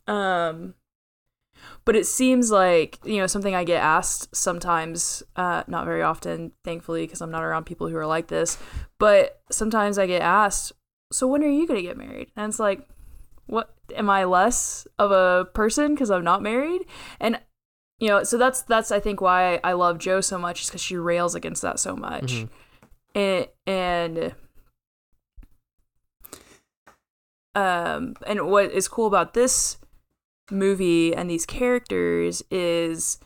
um 0.07 0.75
but 1.85 1.95
it 1.95 2.05
seems 2.05 2.51
like, 2.51 2.99
you 3.03 3.17
know, 3.17 3.27
something 3.27 3.55
I 3.55 3.63
get 3.63 3.81
asked 3.81 4.35
sometimes, 4.35 5.23
uh 5.35 5.63
not 5.67 5.85
very 5.85 6.01
often, 6.01 6.51
thankfully, 6.63 7.05
because 7.05 7.21
I'm 7.21 7.31
not 7.31 7.43
around 7.43 7.65
people 7.65 7.87
who 7.89 7.97
are 7.97 8.05
like 8.07 8.27
this, 8.27 8.57
but 8.99 9.41
sometimes 9.51 9.97
I 9.97 10.07
get 10.07 10.21
asked, 10.21 10.73
"So 11.11 11.27
when 11.27 11.43
are 11.43 11.49
you 11.49 11.67
going 11.67 11.77
to 11.77 11.87
get 11.87 11.97
married?" 11.97 12.31
And 12.35 12.49
it's 12.49 12.59
like, 12.59 12.87
what 13.45 13.73
am 13.95 14.09
I 14.09 14.23
less 14.23 14.87
of 14.97 15.11
a 15.11 15.45
person 15.53 15.93
because 15.93 16.09
I'm 16.09 16.23
not 16.23 16.41
married? 16.41 16.85
And 17.19 17.39
you 17.99 18.07
know, 18.09 18.23
so 18.23 18.37
that's 18.37 18.61
that's 18.63 18.91
I 18.91 18.99
think 18.99 19.21
why 19.21 19.59
I 19.63 19.73
love 19.73 19.97
Jo 19.97 20.21
so 20.21 20.37
much 20.37 20.61
is 20.61 20.67
because 20.67 20.81
she 20.81 20.97
rails 20.97 21.35
against 21.35 21.61
that 21.61 21.79
so 21.79 21.95
much, 21.95 22.23
Mhm. 22.33 22.49
and 23.15 23.47
and 23.67 24.35
um 27.55 28.15
and 28.25 28.47
what 28.47 28.71
is 28.71 28.87
cool 28.87 29.05
about 29.07 29.33
this 29.33 29.77
movie 30.51 31.15
and 31.15 31.29
these 31.29 31.45
characters 31.45 32.43
is 32.51 33.17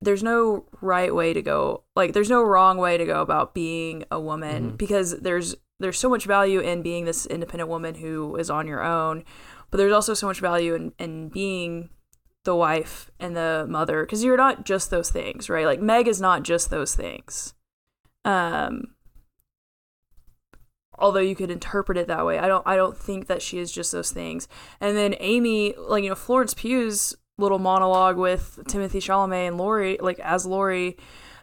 there's 0.00 0.22
no 0.22 0.66
right 0.80 1.14
way 1.14 1.32
to 1.32 1.42
go 1.42 1.82
like 1.96 2.12
there's 2.12 2.30
no 2.30 2.42
wrong 2.42 2.78
way 2.78 2.96
to 2.96 3.04
go 3.04 3.20
about 3.22 3.54
being 3.54 4.04
a 4.10 4.20
woman 4.20 4.72
Mhm. 4.72 4.76
because 4.78 5.18
there's 5.20 5.56
there's 5.80 5.98
so 5.98 6.08
much 6.08 6.24
value 6.24 6.60
in 6.60 6.80
being 6.82 7.04
this 7.06 7.26
independent 7.26 7.68
woman 7.68 7.96
who 7.96 8.36
is 8.36 8.50
on 8.50 8.66
your 8.66 8.82
own 8.82 9.24
but 9.70 9.78
there's 9.78 9.92
also 9.92 10.14
so 10.14 10.26
much 10.26 10.38
value 10.40 10.74
in, 10.74 10.92
in 10.98 11.28
being 11.28 11.90
the 12.44 12.54
wife 12.54 13.10
and 13.18 13.36
the 13.36 13.66
mother 13.68 14.04
because 14.04 14.22
you're 14.22 14.36
not 14.36 14.64
just 14.64 14.90
those 14.90 15.10
things 15.10 15.50
right 15.50 15.66
like 15.66 15.80
meg 15.80 16.06
is 16.06 16.20
not 16.20 16.42
just 16.44 16.70
those 16.70 16.94
things 16.94 17.54
um 18.24 18.84
although 20.98 21.20
you 21.20 21.34
could 21.34 21.50
interpret 21.50 21.98
it 21.98 22.08
that 22.08 22.26
way. 22.26 22.38
I 22.38 22.46
don't 22.46 22.66
i 22.66 22.76
don't 22.76 22.96
think 22.96 23.26
that 23.26 23.42
she 23.42 23.58
is 23.58 23.72
just 23.72 23.92
those 23.92 24.10
things. 24.10 24.48
And 24.80 24.96
then 24.96 25.14
amy 25.20 25.74
like 25.76 26.04
you 26.04 26.10
know 26.10 26.14
florence 26.14 26.54
pugh's 26.54 27.14
little 27.38 27.58
monologue 27.58 28.16
with 28.16 28.60
timothée 28.64 29.02
chalamet 29.02 29.48
and 29.48 29.58
laurie 29.58 29.98
like 30.00 30.18
as 30.20 30.46
laurie 30.46 30.96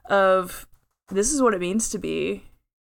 of 0.06 0.66
this 1.10 1.32
is 1.32 1.40
what 1.40 1.54
it 1.54 1.60
means 1.60 1.90
to 1.90 2.00
be 2.00 2.44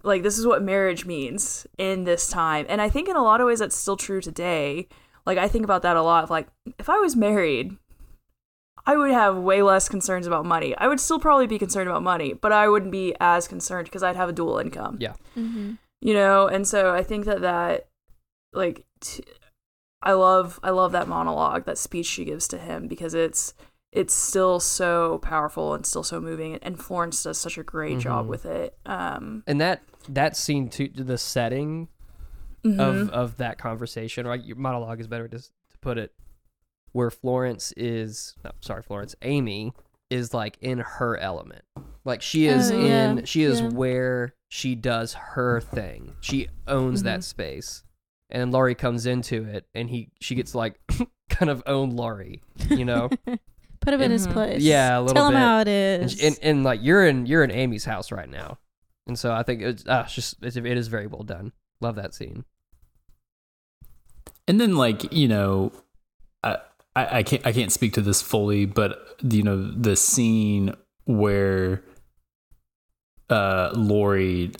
like 0.05 0.23
this 0.23 0.37
is 0.37 0.47
what 0.47 0.61
marriage 0.63 1.05
means 1.05 1.67
in 1.77 2.03
this 2.03 2.29
time. 2.29 2.65
And 2.69 2.81
i 2.81 2.89
think 2.89 3.09
in 3.09 3.15
a 3.15 3.23
lot 3.23 3.41
of 3.41 3.47
ways 3.47 3.59
that's 3.59 3.75
still 3.75 3.97
true 3.97 4.21
today. 4.21 4.87
Like 5.25 5.37
i 5.37 5.47
think 5.47 5.63
about 5.63 5.81
that 5.81 5.97
a 5.97 6.01
lot 6.01 6.23
of 6.23 6.29
like 6.29 6.47
if 6.77 6.89
i 6.89 6.97
was 6.99 7.15
married 7.15 7.75
i 8.85 8.95
would 8.95 9.11
have 9.11 9.37
way 9.37 9.63
less 9.63 9.89
concerns 9.89 10.27
about 10.27 10.45
money. 10.45 10.75
I 10.77 10.87
would 10.87 10.99
still 10.99 11.19
probably 11.19 11.47
be 11.47 11.57
concerned 11.57 11.89
about 11.89 12.03
money 12.03 12.33
but 12.33 12.51
i 12.51 12.67
wouldn't 12.67 12.91
be 12.91 13.15
as 13.19 13.47
concerned 13.47 13.85
because 13.85 14.03
i'd 14.03 14.15
have 14.15 14.29
a 14.29 14.33
dual 14.33 14.59
income. 14.59 14.97
Yeah. 14.99 15.13
Mm-hmm. 15.35 15.73
You 16.05 16.13
know 16.13 16.47
and 16.47 16.67
so 16.67 16.93
i 16.93 17.01
think 17.01 17.25
that 17.25 17.41
that 17.41 17.87
like 18.53 18.85
t- 19.01 19.23
i 20.03 20.11
love 20.13 20.59
i 20.63 20.69
love 20.69 20.91
that 20.91 21.07
monologue 21.07 21.65
that 21.65 21.77
speech 21.77 22.05
she 22.05 22.23
gives 22.25 22.47
to 22.47 22.57
him 22.57 22.87
because 22.87 23.13
it's 23.13 23.53
it's 23.91 24.13
still 24.13 24.59
so 24.59 25.17
powerful 25.19 25.73
and 25.73 25.85
still 25.85 26.03
so 26.03 26.19
moving 26.21 26.57
and 26.57 26.79
florence 26.79 27.23
does 27.23 27.37
such 27.37 27.57
a 27.57 27.63
great 27.63 27.99
job 27.99 28.25
Mhm. 28.25 28.29
with 28.29 28.45
it 28.45 28.77
um 28.85 29.43
And 29.47 29.59
that 29.61 29.81
that 30.07 30.37
scene 30.37 30.69
too, 30.69 30.89
the 30.93 31.17
setting 31.17 31.87
mhm. 32.63 32.79
of 32.79 33.09
of 33.09 33.37
that 33.37 33.57
conversation, 33.57 34.27
right? 34.27 34.43
Your 34.43 34.57
monologue 34.57 34.99
is 34.99 35.07
better 35.07 35.27
to 35.27 35.39
to 35.39 35.77
put 35.81 35.97
it, 35.97 36.13
where 36.91 37.09
Florence 37.09 37.71
is, 37.75 38.35
no, 38.43 38.51
sorry, 38.61 38.83
Florence, 38.83 39.15
Amy 39.23 39.73
is 40.15 40.33
like 40.33 40.57
in 40.61 40.79
her 40.79 41.15
element, 41.17 41.63
like 42.03 42.21
she 42.23 42.47
is 42.47 42.71
Oh, 42.71 42.79
yeah, 42.79 43.09
in, 43.11 43.25
she 43.25 43.43
is 43.43 43.61
yeah. 43.61 43.69
where 43.69 44.33
she 44.49 44.73
does 44.73 45.13
her 45.13 45.61
thing. 45.61 46.15
She 46.21 46.47
owns 46.67 47.01
Mhm. 47.01 47.05
that 47.05 47.23
space, 47.23 47.83
and 48.29 48.51
Laurie 48.51 48.73
comes 48.75 49.05
into 49.05 49.43
it, 49.43 49.67
and 49.75 49.89
he 49.89 50.09
she 50.19 50.33
gets 50.35 50.55
like 50.55 50.79
kind 51.29 51.49
of 51.51 51.61
own 51.67 51.91
Laurie, 51.91 52.41
you 52.69 52.85
know. 52.85 53.09
Put 53.81 53.93
him 53.93 54.01
in 54.01 54.09
his 54.09 54.25
Mhm. 54.27 54.33
place. 54.33 54.61
Yeah, 54.63 54.97
a 54.97 55.01
little 55.01 55.13
bit. 55.13 55.19
Tell 55.19 55.27
him 55.29 55.35
how 55.35 55.59
it 55.59 55.67
is. 55.67 55.99
and, 56.01 56.05
is. 56.11 56.17
sh- 56.17 56.23
and, 56.23 56.39
and 56.41 56.63
like 56.63 56.79
you're 56.81 57.05
in 57.05 57.25
you're 57.27 57.43
in 57.43 57.51
Amy's 57.51 57.85
house 57.85 58.11
right 58.11 58.29
now, 58.29 58.57
and 59.05 59.19
so 59.19 59.31
I 59.31 59.43
think 59.43 59.61
it's, 59.61 59.85
uh, 59.87 60.03
it's 60.05 60.15
just 60.15 60.37
it's, 60.41 60.55
it 60.55 60.65
is 60.65 60.87
very 60.87 61.05
well 61.07 61.21
done. 61.23 61.51
Love 61.81 61.95
that 61.95 62.13
scene. 62.15 62.45
and 64.47 64.59
then 64.59 64.75
like 64.75 65.11
you 65.13 65.27
know 65.27 65.71
I, 66.43 66.57
I 66.95 67.19
i 67.19 67.23
can't 67.23 67.45
i 67.45 67.51
can't 67.51 67.71
speak 67.71 67.93
to 67.93 68.01
this 68.01 68.21
fully 68.21 68.65
but 68.65 69.17
you 69.23 69.43
know 69.43 69.61
the 69.71 69.95
scene 69.95 70.73
where 71.05 71.83
uh 73.29 73.71
laurie 73.75 74.51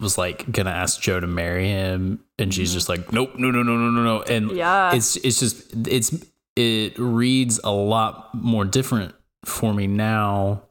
was 0.00 0.16
like 0.18 0.50
gonna 0.52 0.70
ask 0.70 1.00
jo 1.00 1.18
to 1.20 1.26
marry 1.26 1.66
him 1.68 2.20
and 2.38 2.52
she's 2.52 2.70
Mhm. 2.70 2.74
just 2.74 2.88
like 2.88 3.12
nope 3.12 3.32
no 3.36 3.50
no 3.50 3.62
no 3.62 3.76
no 3.76 3.90
no 3.90 4.02
no 4.02 4.22
and 4.22 4.50
yeah 4.52 4.94
it's 4.94 5.16
it's 5.16 5.40
just 5.40 5.64
it's 5.88 6.14
it 6.56 6.98
reads 6.98 7.58
a 7.64 7.72
lot 7.72 8.34
more 8.34 8.64
different 8.64 9.14
for 9.44 9.74
me 9.74 9.86
now 9.86 10.62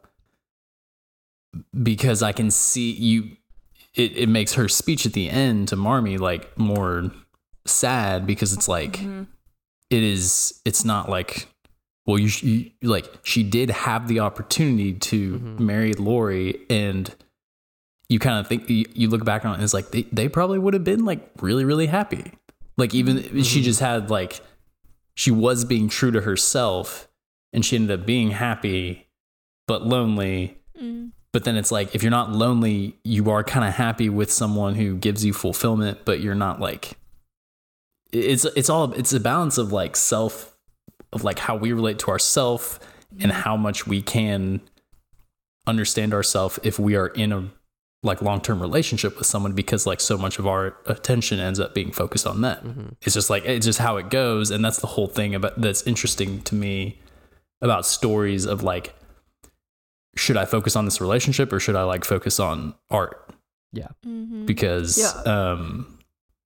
because 1.81 2.23
I 2.23 2.31
can 2.31 2.49
see 2.51 2.91
you 2.91 3.37
it, 3.95 4.17
it 4.17 4.29
makes 4.29 4.53
her 4.53 4.67
speech 4.67 5.05
at 5.05 5.13
the 5.13 5.29
end 5.29 5.67
to 5.67 5.75
Marmee 5.75 6.17
like 6.17 6.57
more 6.57 7.11
sad 7.65 8.25
because 8.25 8.53
it's 8.53 8.67
like 8.67 8.93
Mhm. 8.97 9.27
It 9.93 10.03
is 10.03 10.59
it's 10.65 10.83
not 10.83 11.07
like 11.09 11.47
well 12.07 12.17
you, 12.19 12.29
you 12.41 12.71
like 12.81 13.05
she 13.23 13.43
did 13.43 13.69
have 13.69 14.07
the 14.07 14.19
opportunity 14.21 14.93
to 14.93 15.39
Mhm. 15.39 15.59
marry 15.59 15.93
Laurie 15.93 16.59
and 16.69 17.13
you 18.09 18.19
kind 18.19 18.39
of 18.39 18.47
think 18.47 18.69
you, 18.69 18.85
you 18.93 19.07
look 19.09 19.23
back 19.23 19.45
on 19.45 19.51
it 19.51 19.55
and 19.55 19.63
it's 19.63 19.73
like 19.73 19.91
they, 19.91 20.03
they 20.11 20.27
probably 20.27 20.59
would 20.59 20.73
have 20.73 20.83
been 20.83 21.05
like 21.05 21.21
really 21.41 21.63
really 21.63 21.85
happy 21.87 22.31
like 22.77 22.93
even 22.95 23.21
she 23.43 23.61
Mhm. 23.61 23.63
just 23.63 23.79
had 23.79 24.09
like 24.09 24.41
she 25.15 25.29
was 25.31 25.63
being 25.63 25.87
true 25.89 26.11
to 26.11 26.21
herself 26.21 27.07
and 27.53 27.63
she 27.63 27.75
ended 27.75 27.99
up 27.99 28.05
being 28.05 28.31
happy 28.31 29.07
but 29.67 29.85
lonely 29.85 30.57
Mm. 30.81 31.11
but 31.31 31.43
then 31.43 31.55
it's 31.55 31.71
like 31.71 31.93
if 31.95 32.01
you're 32.01 32.09
not 32.21 32.31
lonely 32.31 32.97
you 33.03 33.29
are 33.29 33.43
kind 33.43 33.65
of 33.67 33.75
happy 33.75 34.09
with 34.09 34.31
someone 34.31 34.73
who 34.75 34.95
gives 34.97 35.23
you 35.23 35.31
fulfillment 35.33 35.99
but 36.03 36.19
you're 36.19 36.33
not 36.47 36.59
like 36.59 36.97
it's 38.13 38.45
it's 38.45 38.69
all 38.69 38.93
it's 38.93 39.11
a 39.11 39.19
balance 39.19 39.57
of 39.57 39.71
like 39.73 39.95
self 39.97 40.55
of 41.11 41.23
like 41.25 41.39
how 41.39 41.55
we 41.55 41.73
relate 41.73 41.99
to 41.99 42.07
ourself 42.11 42.79
and 43.19 43.31
how 43.31 43.57
much 43.57 43.85
we 43.85 44.01
can 44.01 44.61
understand 45.67 46.13
ourselves 46.13 46.59
if 46.63 46.79
we 46.79 46.95
are 46.95 47.07
in 47.07 47.31
a 47.31 47.49
like 48.05 48.21
long-term 48.21 48.61
relationship 48.61 49.17
with 49.17 49.25
someone 49.25 49.53
because 49.53 49.85
like 49.87 50.01
so 50.01 50.17
much 50.17 50.37
of 50.37 50.45
our 50.45 50.75
attention 50.87 51.39
ends 51.39 51.59
up 51.59 51.73
being 51.73 51.91
focused 51.91 52.27
on 52.27 52.41
them 52.41 52.57
Mm-hmm. 52.65 52.87
it's 53.01 53.13
just 53.13 53.29
like 53.29 53.45
it's 53.45 53.65
just 53.65 53.79
how 53.79 53.97
it 53.97 54.09
goes 54.09 54.51
and 54.51 54.63
that's 54.63 54.79
the 54.79 54.87
whole 54.87 55.07
thing 55.07 55.33
about 55.35 55.59
that's 55.61 55.83
interesting 55.87 56.41
to 56.43 56.55
me 56.55 56.99
about 57.61 57.85
stories 57.85 58.45
of 58.45 58.61
like 58.61 58.93
should 60.15 60.35
i 60.37 60.45
focus 60.45 60.75
on 60.75 60.85
this 60.85 60.99
relationship 61.01 61.51
or 61.53 61.59
should 61.59 61.75
i 61.77 61.83
like 61.83 62.03
focus 62.05 62.39
on 62.39 62.75
art 62.91 63.31
Yeah. 63.71 63.87
Mm-hmm. 64.05 64.45
because 64.45 64.97
Yeah. 64.97 65.11
um 65.25 65.97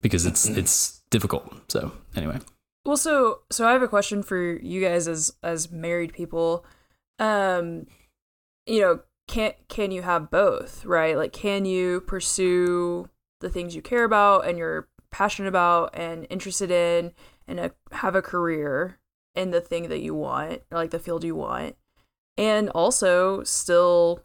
because 0.02 0.26
it's 0.28 0.48
it's 0.48 0.97
difficult 1.10 1.72
so 1.72 1.92
anyway 2.16 2.40
Well, 2.88 2.96
so 2.96 3.42
so 3.52 3.68
I 3.68 3.74
have 3.74 3.82
a 3.82 3.88
question 3.90 4.24
for 4.24 4.42
you 4.42 4.80
guys 4.80 5.10
as 5.10 5.34
as 5.44 5.70
married 5.70 6.14
people. 6.14 6.66
Um, 7.20 7.88
you 8.66 8.80
know, 8.80 9.02
can 9.28 9.54
can 9.68 9.92
you 9.92 10.04
have 10.04 10.32
both, 10.32 10.86
right? 10.86 11.18
Like, 11.18 11.34
can 11.34 11.66
you 11.66 12.00
pursue 12.00 13.10
the 13.42 13.50
things 13.50 13.76
you 13.76 13.82
care 13.82 14.06
about 14.06 14.48
and 14.48 14.58
you're 14.58 14.88
passionate 15.12 15.50
about 15.50 15.98
and 16.00 16.28
interested 16.30 16.72
in, 16.72 17.12
and 17.46 17.60
a, 17.60 17.72
have 17.92 18.16
a 18.16 18.22
career 18.22 19.00
in 19.36 19.52
the 19.52 19.60
thing 19.60 19.90
that 19.90 20.00
you 20.00 20.16
want, 20.16 20.62
like 20.72 20.92
the 20.92 21.00
field 21.00 21.26
you 21.26 21.36
want, 21.36 21.76
and 22.38 22.70
also 22.70 23.44
still 23.44 24.22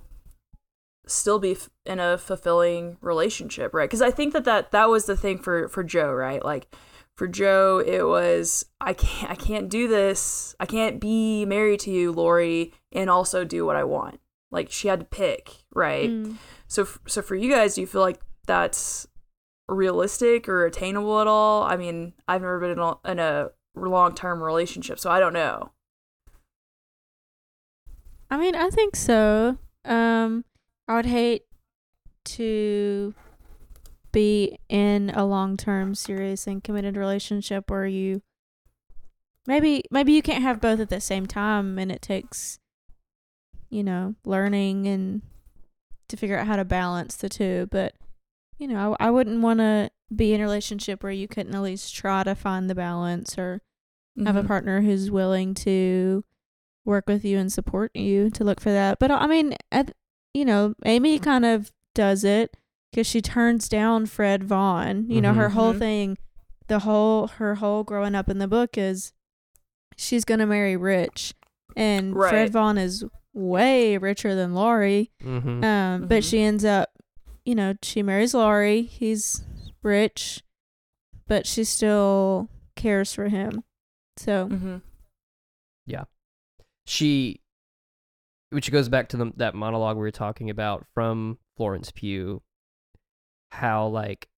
still 1.13 1.39
be 1.39 1.53
f- 1.53 1.71
in 1.87 2.01
a 2.01 2.19
fulfilling 2.19 2.97
relationship, 3.01 3.75
right? 3.75 3.89
Because 3.89 4.03
I 4.03 4.11
think 4.11 4.33
that, 4.33 4.45
that 4.45 4.73
that 4.73 4.89
was 4.89 5.07
the 5.07 5.17
thing 5.17 5.39
for 5.39 5.69
for 5.69 5.85
Jo, 5.85 6.13
right? 6.13 6.45
Like 6.45 6.75
for 7.17 7.29
Jo, 7.29 7.83
it 7.85 8.03
was 8.03 8.65
I 8.81 8.95
can't 8.95 9.31
I 9.31 9.35
can't 9.35 9.69
do 9.69 9.89
this. 9.89 10.55
I 10.59 10.67
can't 10.67 11.01
be 11.01 11.45
married 11.45 11.81
to 11.81 11.91
you, 11.91 12.13
Laurie, 12.13 12.73
and 12.91 13.11
also 13.11 13.45
do 13.45 13.65
what 13.67 13.77
I 13.77 13.85
want. 13.85 14.21
Like 14.51 14.71
she 14.71 14.89
had 14.89 15.01
to 15.01 15.07
pick, 15.07 15.65
right? 15.75 16.11
Mm. 16.11 16.37
So 16.69 16.83
f- 16.83 17.01
so 17.07 17.23
for 17.23 17.35
you 17.35 17.51
guys, 17.51 17.75
do 17.75 17.81
you 17.83 17.87
feel 17.87 18.01
like 18.03 18.21
that's 18.47 19.07
realistic 19.69 20.49
or 20.49 20.67
attainable 20.67 21.21
at 21.21 21.27
all? 21.27 21.63
I 21.63 21.77
mean, 21.77 22.15
I've 22.29 22.43
never 22.43 22.61
been 22.61 22.73
in 22.73 22.79
a, 22.79 22.95
in 23.05 23.19
a 23.19 23.49
long 23.75 24.15
term 24.15 24.43
relationship, 24.43 24.99
so 24.99 25.11
I 25.11 25.21
don't 25.21 25.33
know. 25.33 25.73
I 28.31 28.39
mean, 28.39 28.55
I 28.55 28.71
think 28.71 28.97
so. 28.97 29.59
Um, 29.85 30.45
I 30.89 30.97
would 30.97 31.07
hate 31.07 31.45
to 32.25 33.15
be 34.13 34.59
in 34.69 35.11
a 35.11 35.25
long-term, 35.25 35.95
serious, 35.95 36.47
and 36.47 36.63
committed 36.63 36.97
relationship 36.97 37.71
where 37.71 37.87
you 37.87 38.23
maybe 39.47 39.85
maybe 39.91 40.13
you 40.13 40.23
can't 40.23 40.43
have 40.43 40.61
both 40.61 40.81
at 40.81 40.91
the 40.91 41.01
same 41.01 41.27
time, 41.27 41.79
and 41.79 41.91
it 41.91 42.03
takes 42.03 42.59
you 43.71 43.83
know 43.83 44.15
learning 44.25 44.87
and 44.87 45.23
to 46.09 46.17
figure 46.17 46.39
out 46.39 46.47
how 46.47 46.57
to 46.57 46.65
balance 46.65 47.17
the 47.17 47.29
two. 47.29 47.69
But 47.71 47.95
you 48.59 48.69
know, 48.69 48.97
I, 49.01 49.07
I 49.07 49.11
wouldn't 49.11 49.41
want 49.41 49.61
to 49.61 49.91
be 50.15 50.35
in 50.35 50.41
a 50.41 50.45
relationship 50.45 51.03
where 51.03 51.13
you 51.13 51.27
couldn't 51.27 51.55
at 51.55 51.63
least 51.63 51.95
try 51.95 52.23
to 52.23 52.35
find 52.35 52.69
the 52.69 52.75
balance 52.75 53.39
or 53.39 53.63
have 54.23 54.37
a 54.37 54.43
Mhm. 54.43 54.47
partner 54.47 54.83
who's 54.83 55.11
willing 55.11 55.55
to 55.55 56.23
work 56.85 57.05
with 57.09 57.25
you 57.25 57.39
and 57.39 57.51
support 57.51 57.91
you 57.97 58.29
to 58.29 58.45
look 58.45 58.61
for 58.61 58.71
that. 58.71 58.99
But 58.99 59.11
I 59.11 59.27
mean, 59.27 59.57
at, 59.71 59.95
you 60.35 60.45
know, 60.45 60.75
Amy 60.85 61.19
kind 61.19 61.45
of 61.45 61.73
does 61.95 62.25
it 62.25 62.57
because 62.91 63.07
she 63.07 63.21
turns 63.21 63.69
down 63.69 64.07
Fred 64.07 64.45
Vaughn. 64.45 65.07
You 65.11 65.21
know, 65.21 65.35
her 65.35 65.51
whole 65.51 65.75
Mhm. 65.75 65.79
thing, 65.79 66.19
the 66.69 66.81
whole 66.81 67.27
her 67.29 67.57
whole 67.57 67.85
growing 67.85 68.15
up 68.15 68.29
in 68.29 68.39
the 68.39 68.49
book 68.49 68.77
is 68.79 69.13
she's 69.97 70.25
gonna 70.25 70.47
marry 70.47 70.77
rich, 70.77 71.35
and 71.77 72.15
Right. 72.15 72.31
Fred 72.31 72.53
Vaughn 72.53 72.79
is 72.79 73.05
way 73.35 73.97
richer 73.99 74.35
than 74.35 74.55
Laurie. 74.55 75.11
Mm-hmm. 75.23 75.65
Um, 75.65 76.07
but 76.07 76.23
Mhm. 76.23 76.31
she 76.31 76.41
ends 76.43 76.65
up, 76.65 76.91
you 77.45 77.55
know, 77.55 77.75
she 77.83 78.03
marries 78.03 78.35
Laurie. 78.35 78.83
He's 78.83 79.43
rich, 79.83 80.43
but 81.27 81.47
she 81.47 81.65
still 81.65 82.49
cares 82.77 83.13
for 83.15 83.29
him. 83.29 83.65
So. 84.17 84.49
Mhm. 84.49 84.83
she 86.85 87.41
which 88.53 88.71
goes 88.71 88.89
back 88.89 89.09
to 89.11 89.17
the, 89.17 89.33
that 89.37 89.55
monologue 89.55 89.97
we 89.97 90.03
were 90.03 90.11
talking 90.11 90.51
about 90.51 90.87
from 90.95 91.39
Florence 91.57 91.91
Pugh 91.91 92.43
how 93.51 93.87
like 93.87 94.29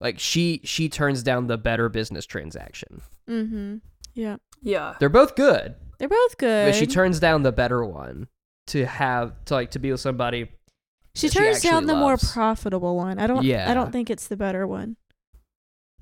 like 0.00 0.18
she 0.18 0.60
she 0.64 0.88
turns 0.88 1.22
down 1.22 1.46
the 1.46 1.58
better 1.58 1.88
business 1.88 2.24
transaction. 2.24 3.02
Mm-hmm. 3.28 3.76
Yeah. 4.14 4.36
Yeah. 4.62 4.94
They're 4.98 5.08
both 5.08 5.36
good, 5.36 5.74
They're 5.98 6.08
both 6.08 6.38
good. 6.38 6.72
but 6.72 6.74
she 6.74 6.86
turns 6.86 7.20
down 7.20 7.42
the 7.42 7.52
better 7.52 7.84
one 7.84 8.28
to 8.68 8.86
have 8.86 9.44
to 9.46 9.54
like 9.54 9.72
to 9.72 9.78
be 9.78 9.90
with 9.90 10.00
somebody. 10.00 10.50
She 11.14 11.26
that 11.26 11.32
she 11.32 11.38
turns 11.38 11.62
down 11.62 11.74
actually 11.74 11.86
the 11.86 11.96
more 11.96 12.16
profitable 12.16 12.96
one. 12.96 13.18
I 13.18 13.26
don't. 13.26 13.42
Yeah. 13.44 13.70
I 13.70 13.74
don't 13.74 13.90
think 13.90 14.10
it's 14.10 14.28
the 14.28 14.36
better 14.36 14.66
one. 14.66 14.96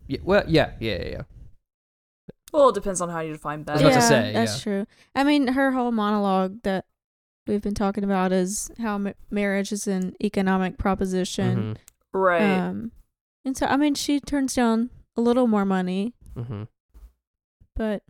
Yeah, 0.07 0.19
well, 0.23 0.45
yeah, 0.47 0.73
yeah, 0.81 0.97
yeah, 0.97 1.09
yeah. 1.09 1.23
Well, 2.53 2.71
it 2.71 2.75
depends 2.75 3.01
on 3.01 3.09
how 3.11 3.21
you 3.21 3.33
define 3.33 3.61
was 3.61 3.67
better. 3.67 3.81
about 3.81 3.89
to 3.95 3.95
yeah, 4.01 4.09
say, 4.09 4.33
that's 4.33 4.57
yeah. 4.59 4.63
true. 4.63 4.87
I 5.15 5.25
mean, 5.25 5.49
her 5.49 5.73
whole 5.73 5.93
monologue 5.93 6.63
that 6.63 6.87
we've 7.47 7.61
been 7.63 7.75
talking 7.75 8.05
about 8.05 8.33
is 8.33 8.71
how 8.79 8.99
ma- 8.99 9.13
marriage 9.31 9.71
is 9.73 9.87
an 9.87 10.15
economic 10.23 10.79
proposition. 10.79 11.79
Right. 12.13 12.43
Um, 12.43 12.93
and 13.45 13.57
so 13.57 13.67
I 13.67 13.77
mean, 13.77 13.95
she 13.95 14.19
turns 14.21 14.55
down 14.55 14.91
a 15.17 15.21
little 15.21 15.47
more 15.47 15.65
money, 15.65 16.15
Mm-hmm. 16.37 16.53
Mm-hmm. 16.53 16.63
but 17.77 18.03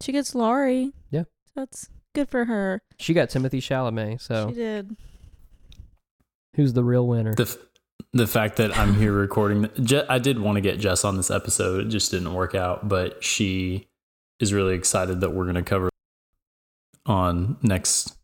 she 0.00 0.12
gets 0.12 0.34
Laurie. 0.34 0.92
Yeah. 1.10 1.22
So 1.46 1.52
that's 1.56 1.88
good 2.14 2.28
for 2.28 2.44
her. 2.46 2.82
She 2.98 3.12
got 3.14 3.28
Timothée 3.30 3.60
Chalamet, 3.60 4.20
so 4.20 4.48
She 4.50 4.54
did. 4.54 4.96
who's 6.54 6.72
the 6.74 6.84
real 6.84 7.06
winner? 7.06 7.34
the 7.34 7.42
f- 7.44 7.56
the 8.12 8.26
fact 8.26 8.56
that 8.56 8.76
I'm 8.78 8.94
here 8.94 9.12
recording 9.12 9.68
Je- 9.82 10.04
I 10.08 10.18
did 10.18 10.38
want 10.38 10.56
to 10.56 10.60
get 10.60 10.78
Jess 10.78 11.04
on 11.04 11.16
this 11.16 11.30
episode 11.30 11.86
it 11.86 11.88
just 11.88 12.10
didn't 12.10 12.32
work 12.34 12.54
out 12.54 12.88
but 12.88 13.22
she 13.24 13.88
is 14.38 14.52
really 14.52 14.74
excited 14.74 15.20
that 15.20 15.30
we're 15.30 15.44
going 15.44 15.56
to 15.56 15.62
cover 15.62 15.88
on 17.06 17.56
next 17.62 18.16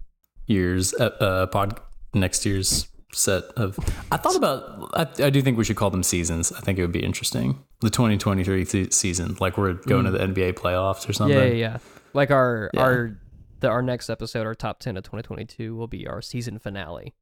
year's 0.47 0.95
uh, 0.95 1.05
uh 1.21 1.47
pod 1.47 1.81
next 2.15 2.45
year's 2.47 2.89
set 3.13 3.45
of 3.57 3.79
I 4.13 4.17
thought 4.17 4.37
about 4.37 4.91
I, 4.95 5.25
I 5.25 5.31
do 5.31 5.41
think 5.43 5.57
we 5.59 5.65
should 5.65 5.77
call 5.77 5.91
them 5.91 6.03
seasons 6.03 6.53
I 6.53 6.61
think 6.61 6.79
it 6.79 6.83
would 6.83 6.93
be 6.93 7.03
interesting 7.05 7.63
the 7.81 7.91
2023 7.91 8.65
se- 8.65 8.91
season 8.91 9.37
like 9.41 9.57
we're 9.57 9.75
going 9.75 10.05
Mm. 10.05 10.13
to 10.13 10.19
the 10.35 10.43
NBA 10.43 10.55
playoffs 10.55 11.09
or 11.09 11.13
something 11.13 11.37
yeah, 11.37 11.45
yeah, 11.45 11.53
yeah. 11.55 11.79
Like 12.13 12.31
our 12.31 12.71
Yeah. 12.75 12.81
our 12.81 13.19
the 13.61 13.69
our 13.69 13.81
next 13.83 14.11
episode, 14.11 14.47
our 14.47 14.55
top 14.55 14.81
ten 14.81 14.99
of 14.99 15.05
2022, 15.05 15.75
will 15.75 15.87
be 15.87 16.07
our 16.07 16.21
season 16.21 16.59
finale. 16.59 17.15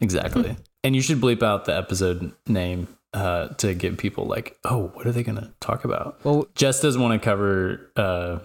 Exactly. 0.00 0.56
and 0.84 0.94
you 0.94 1.02
should 1.02 1.20
bleep 1.20 1.42
out 1.42 1.64
the 1.64 1.76
episode 1.76 2.32
name 2.46 2.86
uh, 3.14 3.48
to 3.54 3.74
give 3.74 3.96
people 3.96 4.26
like, 4.26 4.56
oh, 4.64 4.88
what 4.94 5.06
are 5.06 5.12
they 5.12 5.22
going 5.22 5.38
to 5.38 5.52
talk 5.60 5.84
about? 5.84 6.24
Well, 6.24 6.46
Jess 6.54 6.80
doesn't 6.80 7.00
want 7.02 7.20
to 7.20 7.24
cover 7.24 7.90
uh, 7.96 8.38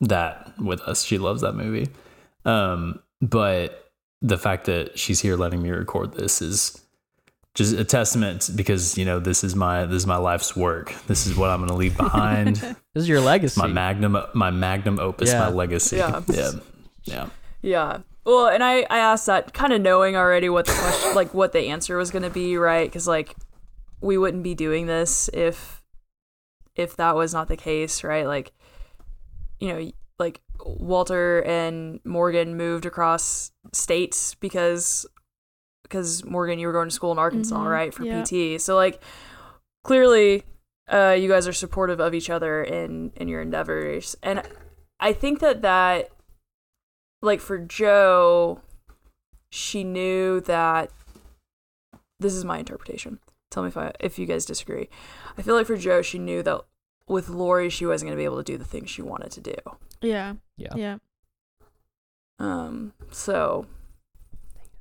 that 0.00 0.52
with 0.58 0.80
us. 0.82 1.04
She 1.04 1.18
loves 1.18 1.42
that 1.42 1.54
movie. 1.54 1.88
Um, 2.44 3.00
but 3.20 3.90
the 4.20 4.38
fact 4.38 4.66
that 4.66 4.98
she's 4.98 5.20
here 5.20 5.36
letting 5.36 5.62
me 5.62 5.70
record 5.70 6.14
this 6.14 6.40
is 6.42 6.80
just 7.54 7.74
a 7.74 7.84
testament 7.84 8.48
because 8.56 8.96
you 8.96 9.04
know 9.04 9.18
this 9.20 9.44
is 9.44 9.54
my 9.54 9.84
this 9.84 9.96
is 10.02 10.06
my 10.06 10.16
life's 10.16 10.56
work. 10.56 10.94
This 11.06 11.26
is 11.26 11.36
what 11.36 11.50
I'm 11.50 11.58
going 11.58 11.68
to 11.68 11.74
leave 11.76 11.96
behind. 11.96 12.56
this 12.56 12.76
is 13.02 13.08
your 13.08 13.20
legacy. 13.20 13.60
my 13.60 13.66
magnum 13.66 14.16
my 14.34 14.50
magnum 14.50 14.98
opus, 14.98 15.30
Yeah. 15.30 15.40
my 15.40 15.48
legacy. 15.50 15.96
Yeah. 15.98 16.22
yeah, 16.28 16.50
yeah. 17.04 17.28
Yeah. 17.60 17.98
Well, 18.24 18.46
and 18.48 18.62
I 18.62 18.86
I 18.88 18.98
asked 18.98 19.26
that 19.26 19.52
kind 19.52 19.72
of 19.72 19.80
knowing 19.80 20.16
already 20.16 20.48
what 20.48 20.66
the 20.66 20.72
question 20.72 21.14
like 21.14 21.34
what 21.34 21.52
the 21.52 21.68
answer 21.68 21.96
was 21.96 22.10
going 22.10 22.22
to 22.22 22.30
be, 22.30 22.56
right? 22.56 22.90
Cuz 22.92 23.06
like 23.08 23.34
we 24.00 24.18
wouldn't 24.18 24.42
be 24.42 24.54
doing 24.54 24.86
this 24.86 25.28
if 25.32 25.82
if 26.74 26.96
that 26.96 27.14
was 27.14 27.34
not 27.34 27.48
the 27.48 27.56
case, 27.56 28.02
right? 28.04 28.26
Like 28.26 28.52
you 29.60 29.68
know, 29.68 29.90
like 30.18 30.40
Walter 30.64 31.42
and 31.42 32.00
Morgan 32.04 32.56
moved 32.56 32.86
across 32.86 33.50
states 33.72 34.34
because 34.36 35.06
because 35.82 36.24
Morgan 36.24 36.58
you 36.58 36.66
were 36.66 36.72
going 36.72 36.88
to 36.88 36.94
school 36.94 37.12
in 37.12 37.18
Arkansas, 37.18 37.58
Mhm. 37.58 37.70
right? 37.70 37.92
For 37.94 38.04
Yeah. 38.04 38.22
PT. 38.24 38.58
So 38.60 38.76
like 38.76 39.02
clearly 39.84 40.44
uh 40.90 41.16
you 41.18 41.28
guys 41.28 41.46
are 41.48 41.52
supportive 41.52 42.00
of 42.00 42.14
each 42.14 42.30
other 42.30 42.62
in 42.62 43.12
in 43.16 43.28
your 43.28 43.42
endeavors. 43.42 44.16
And 44.22 44.42
I 45.00 45.12
think 45.12 45.40
that 45.40 45.62
that 45.62 46.10
like 47.22 47.40
for 47.40 47.56
Jo, 47.58 48.60
she 49.50 49.84
knew 49.84 50.40
that 50.40 50.90
this 52.20 52.34
is 52.34 52.44
my 52.44 52.58
interpretation. 52.58 53.18
Tell 53.50 53.62
me 53.62 53.68
if 53.68 53.76
I 53.76 53.92
if 54.00 54.18
you 54.18 54.26
guys 54.26 54.44
disagree. 54.44 54.88
I 55.38 55.42
feel 55.42 55.54
like 55.54 55.66
for 55.66 55.76
Jo, 55.76 56.02
she 56.02 56.18
knew 56.18 56.42
that 56.42 56.62
with 57.08 57.28
Laurie, 57.28 57.70
she 57.70 57.86
wasn't 57.86 58.08
going 58.08 58.16
to 58.16 58.20
be 58.20 58.24
able 58.24 58.42
to 58.42 58.52
do 58.52 58.58
the 58.58 58.64
things 58.64 58.90
she 58.90 59.02
wanted 59.02 59.30
to 59.32 59.40
do. 59.40 59.54
Yeah. 60.00 60.34
Yeah. 60.56 60.74
Yeah. 60.74 60.96
Um, 62.38 62.92
so 63.10 63.66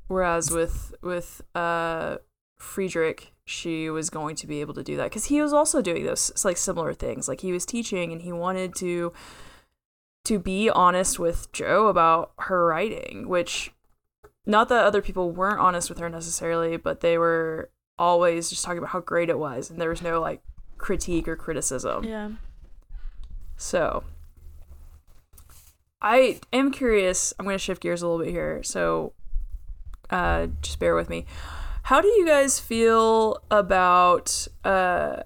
whereas 0.07 0.51
with 0.51 0.93
with 1.01 1.41
uh 1.53 2.17
Friedrich, 2.59 3.33
she 3.45 3.89
was 3.89 4.09
going 4.09 4.35
to 4.37 4.47
be 4.47 4.61
able 4.61 4.73
to 4.75 4.83
do 4.83 4.95
that 4.97 5.05
because 5.05 5.25
he 5.25 5.41
was 5.41 5.51
also 5.51 5.81
doing 5.81 6.05
those 6.05 6.45
like 6.45 6.57
similar 6.57 6.93
things. 6.93 7.27
Like 7.27 7.41
he 7.41 7.51
was 7.51 7.65
teaching 7.65 8.11
and 8.11 8.21
he 8.21 8.31
wanted 8.31 8.75
to 8.75 9.13
to 10.23 10.39
be 10.39 10.69
honest 10.69 11.19
with 11.19 11.51
Jo 11.51 11.87
about 11.87 12.31
her 12.39 12.65
writing, 12.65 13.27
which 13.27 13.71
not 14.45 14.69
that 14.69 14.85
other 14.85 15.01
people 15.01 15.31
weren't 15.31 15.59
honest 15.59 15.89
with 15.89 15.99
her 15.99 16.09
necessarily, 16.09 16.77
but 16.77 17.01
they 17.01 17.17
were 17.17 17.69
always 17.97 18.49
just 18.49 18.63
talking 18.65 18.79
about 18.79 18.89
how 18.91 18.99
great 18.99 19.29
it 19.29 19.37
was 19.37 19.69
and 19.69 19.79
there 19.79 19.89
was 19.89 20.01
no 20.01 20.19
like 20.19 20.41
critique 20.77 21.27
or 21.27 21.35
criticism. 21.35 22.03
Yeah. 22.03 22.29
So 23.57 24.03
I 26.01 26.39
am 26.51 26.71
curious. 26.71 27.33
I'm 27.37 27.45
going 27.45 27.55
to 27.55 27.63
shift 27.63 27.81
gears 27.81 28.01
a 28.01 28.07
little 28.07 28.25
bit 28.25 28.31
here. 28.31 28.63
So 28.63 29.13
uh, 30.09 30.47
just 30.61 30.79
bear 30.79 30.95
with 30.95 31.09
me. 31.09 31.25
How 31.83 32.01
do 32.01 32.07
you 32.07 32.25
guys 32.25 32.59
feel 32.59 33.43
about 33.49 34.47
uh, 34.63 35.17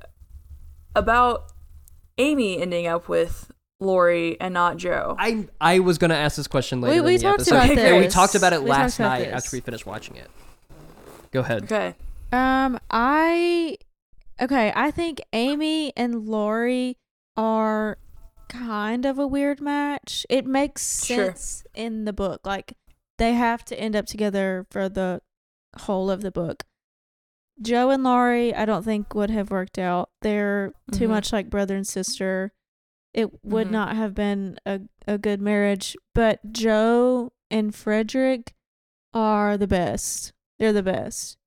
about 0.95 1.51
Amy 2.17 2.61
ending 2.61 2.87
up 2.87 3.09
with 3.09 3.51
Laurie 3.79 4.39
and 4.39 4.53
not 4.53 4.77
Jo? 4.77 5.15
I 5.19 5.47
I 5.59 5.79
was 5.79 5.97
gonna 5.97 6.13
ask 6.15 6.37
this 6.37 6.47
question 6.47 6.81
later. 6.81 7.03
we 7.03 7.15
in 7.15 7.17
the 7.21 7.23
talked 7.23 7.41
episode. 7.41 7.55
about 7.73 7.77
And 7.77 7.97
we 7.97 8.07
talked 8.07 8.35
about 8.35 8.53
it 8.53 8.63
We 8.63 8.69
last 8.69 8.99
about 8.99 9.09
night 9.09 9.25
this. 9.25 9.33
after 9.45 9.57
we 9.57 9.61
finished 9.61 9.85
watching 9.85 10.15
it. 10.15 10.29
Go 11.31 11.41
ahead. 11.41 11.63
okay. 11.63 11.95
Um, 12.31 12.79
I 12.89 13.77
okay. 14.41 14.71
I 14.75 14.91
think 14.91 15.21
Amy 15.33 15.91
and 15.97 16.25
Laurie 16.27 16.97
are 17.37 17.97
kind 18.47 19.05
of 19.05 19.19
a 19.19 19.27
weird 19.27 19.59
match. 19.59 20.25
It 20.29 20.45
makes 20.45 21.03
Sure. 21.05 21.25
sense 21.27 21.63
in 21.73 22.05
the 22.05 22.13
book. 22.13 22.41
Like 22.45 22.73
they 23.17 23.33
have 23.33 23.65
to 23.65 23.79
end 23.79 23.95
up 23.95 24.05
together 24.05 24.65
for 24.69 24.87
the 24.87 25.21
whole 25.79 26.09
of 26.09 26.21
the 26.21 26.31
book. 26.31 26.63
Jo 27.61 27.89
and 27.89 28.03
Laurie, 28.03 28.53
I 28.53 28.65
don't 28.65 28.83
think 28.83 29.13
would 29.15 29.29
have 29.29 29.49
worked 29.51 29.77
out. 29.79 30.09
They're 30.21 30.73
too 30.91 31.07
Mhm. 31.07 31.11
much 31.11 31.31
like 31.33 31.49
brother 31.49 31.75
and 31.75 31.87
sister. 31.87 32.51
It 33.15 33.43
would 33.45 33.67
Mhm. 33.67 33.71
not 33.71 33.95
have 33.95 34.13
been 34.13 34.59
a, 34.65 34.81
a 35.07 35.17
good 35.17 35.39
marriage. 35.41 35.95
But 36.13 36.51
Jo 36.51 37.31
and 37.49 37.73
Frederick 37.73 38.53
are 39.13 39.57
the 39.57 39.67
best. 39.67 40.33
They're 40.59 40.73
the 40.73 40.83
best. 40.83 41.37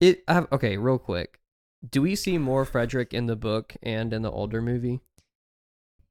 It 0.00 0.22
I 0.28 0.34
have, 0.34 0.48
okay, 0.52 0.76
real 0.76 0.98
quick. 0.98 1.40
Do 1.88 2.02
we 2.02 2.14
see 2.14 2.36
more 2.38 2.64
Frederick 2.64 3.14
in 3.14 3.26
the 3.26 3.36
book 3.36 3.74
and 3.82 4.12
in 4.12 4.20
the 4.22 4.30
older 4.30 4.60
movie? 4.60 5.00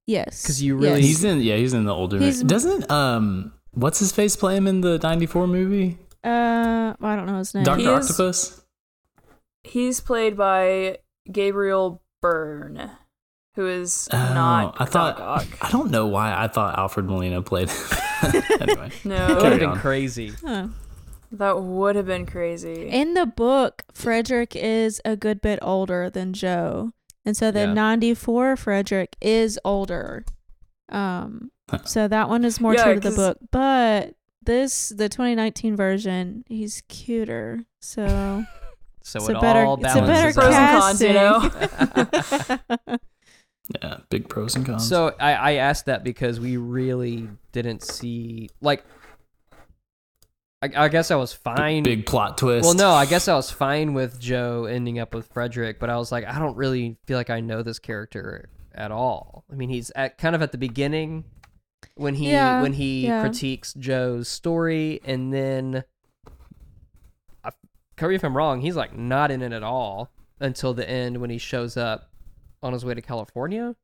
Yes. 0.08 0.42
Because 0.42 0.64
you 0.64 0.76
really- 0.78 1.02
He's 1.04 1.24
in 1.24 1.42
yeah, 1.42 1.58
he's 1.58 1.74
in 1.74 1.86
the 1.86 1.94
older 1.94 2.18
He's- 2.18 2.42
Doesn't 2.42 2.90
um 2.90 3.54
what's 3.72 4.00
his 4.00 4.12
face 4.12 4.36
play 4.36 4.56
him 4.58 4.66
in 4.68 4.82
the 4.82 4.98
94 4.98 5.46
movie? 5.48 6.00
Uh, 6.24 6.96
I 7.00 7.16
don't 7.16 7.28
know 7.28 7.38
his 7.38 7.54
name. 7.54 7.64
Dr. 7.64 7.80
He 7.82 7.88
Octopus? 7.88 8.64
He's 9.64 10.00
played 10.02 10.36
by 10.36 11.00
Gabriel 11.32 12.02
Byrne, 12.22 12.92
who 13.58 13.68
is 13.68 14.08
Oh, 14.14 14.18
not 14.18 14.80
I 14.80 14.86
thought 14.86 15.18
Doc 15.18 15.42
Ock. 15.44 15.48
I 15.62 15.70
don't 15.72 15.92
know 15.92 16.08
why 16.08 16.34
I 16.34 16.48
thought 16.48 16.78
Alfred 16.80 17.06
Molina 17.08 17.42
played 17.42 17.70
him. 17.70 17.98
anyway. 18.62 18.92
That 19.04 19.04
would 19.04 19.04
No, 19.04 19.44
have 19.44 19.60
been 19.60 19.70
on. 19.72 19.80
crazy. 19.80 20.32
Huh. 20.46 20.68
that 21.34 21.60
would 21.62 21.96
have 21.98 22.06
been 22.06 22.26
crazy. 22.26 22.88
In 22.88 23.14
the 23.16 23.26
book, 23.26 23.84
Frederick 23.94 24.56
is 24.56 25.02
a 25.04 25.16
good 25.18 25.42
bit 25.42 25.60
older 25.62 26.10
than 26.10 26.32
Jo, 26.34 26.94
and 27.26 27.36
so 27.36 27.52
the 27.52 27.62
Yeah. 27.62 27.74
'94 27.74 28.56
Frederick 28.56 29.18
is 29.22 29.60
older. 29.66 30.24
Um, 30.90 31.52
so 31.84 32.08
that 32.08 32.30
one 32.30 32.46
is 32.46 32.62
more 32.62 32.74
Yeah, 32.76 32.84
true 32.86 33.00
to 33.02 33.10
the 33.10 33.16
book, 33.16 33.38
but 33.52 34.14
this 34.42 34.90
the 34.90 35.10
2019 35.10 35.76
version, 35.76 36.46
he's 36.48 36.82
cuter. 36.88 37.66
So 37.82 38.46
So 39.04 39.20
it's 39.20 39.30
it 39.30 39.36
a 39.38 39.40
better, 39.40 39.60
all 39.62 39.76
it's 39.84 39.96
a 39.96 40.02
better 40.02 40.34
balances 40.34 40.36
Pros 40.36 40.54
out. 40.54 40.82
cons, 40.82 41.02
you 41.02 41.08
casting. 41.14 43.00
Yeah, 43.82 43.98
big 44.10 44.30
pros 44.30 44.56
and 44.56 44.66
cons. 44.66 44.88
So 44.88 45.14
I, 45.20 45.34
I 45.34 45.52
asked 45.54 45.86
that 45.88 46.04
because 46.04 46.40
we 46.40 46.58
really 46.58 47.30
didn't 47.52 47.84
see 47.84 48.50
like 48.62 48.84
I, 50.62 50.86
I 50.86 50.88
guess 50.88 51.12
I 51.12 51.16
was 51.16 51.34
fine. 51.34 51.84
big, 51.84 52.00
big 52.00 52.06
plot 52.06 52.38
twist. 52.38 52.66
well, 52.66 52.74
no, 52.74 52.92
I 52.92 53.06
guess 53.06 53.28
I 53.28 53.36
was 53.36 53.52
fine 53.52 53.94
with 53.94 54.20
Jo 54.20 54.66
ending 54.66 55.00
up 55.00 55.14
with 55.14 55.28
Frederick, 55.28 55.80
but 55.80 55.90
I 55.90 55.98
was 55.98 56.12
like, 56.12 56.26
I 56.26 56.40
don't 56.40 56.58
really 56.58 56.98
feel 57.06 57.18
like 57.18 57.30
I 57.30 57.42
know 57.42 57.62
this 57.62 57.78
character 57.80 58.50
at 58.74 58.92
all. 58.92 59.44
I 59.52 59.56
mean, 59.56 59.70
he's 59.70 59.92
at 59.96 60.18
kind 60.18 60.36
of 60.36 60.42
at 60.42 60.52
the 60.52 60.58
beginning 60.58 61.26
when 61.96 62.16
he 62.16 62.32
Yeah, 62.32 62.62
when 62.62 62.74
he 62.74 63.06
yeah. 63.06 63.22
critiques 63.22 63.74
Jo's 63.74 64.28
story, 64.28 65.00
and 65.04 65.32
then 65.32 65.84
I, 67.44 67.52
correct 67.96 68.10
me 68.10 68.16
if 68.16 68.24
I'm 68.24 68.36
wrong, 68.36 68.62
he's 68.62 68.76
like 68.76 68.98
not 68.98 69.30
in 69.30 69.42
it 69.44 69.52
at 69.52 69.64
all 69.64 70.12
until 70.40 70.74
the 70.74 70.88
end 70.90 71.20
when 71.22 71.30
he 71.30 71.38
shows 71.38 71.78
up 71.78 72.10
on 72.64 72.74
his 72.74 72.84
way 72.86 72.94
to 72.94 73.02
California. 73.02 73.76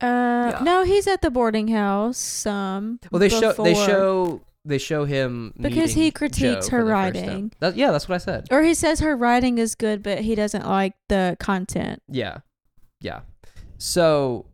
Uh, 0.00 0.06
Yeah. 0.52 0.58
no, 0.62 0.82
he's 0.84 1.06
at 1.06 1.22
the 1.22 1.30
boarding 1.30 1.68
house. 1.68 2.44
Um, 2.46 2.98
Well, 3.10 3.20
they 3.20 3.28
show 3.28 3.52
they 3.52 3.74
show 3.74 4.42
they 4.66 4.78
show 4.78 5.04
him 5.04 5.52
Because 5.60 5.92
he 5.92 6.10
critiques 6.10 6.68
Jo 6.68 6.70
her 6.70 6.80
for 6.80 6.84
the 6.86 6.92
first 6.92 7.14
time. 7.14 7.24
writing. 7.24 7.52
That- 7.60 7.76
yeah, 7.76 7.90
that's 7.92 8.08
what 8.08 8.14
I 8.14 8.18
said. 8.18 8.48
or 8.50 8.62
he 8.62 8.72
says 8.74 9.00
her 9.00 9.14
writing 9.16 9.58
is 9.58 9.74
good, 9.74 10.02
but 10.02 10.20
he 10.20 10.34
doesn't 10.34 10.66
like 10.66 10.94
the 11.08 11.36
content. 11.38 12.02
Yeah, 12.08 12.38
yeah. 13.00 13.20
So 13.78 14.46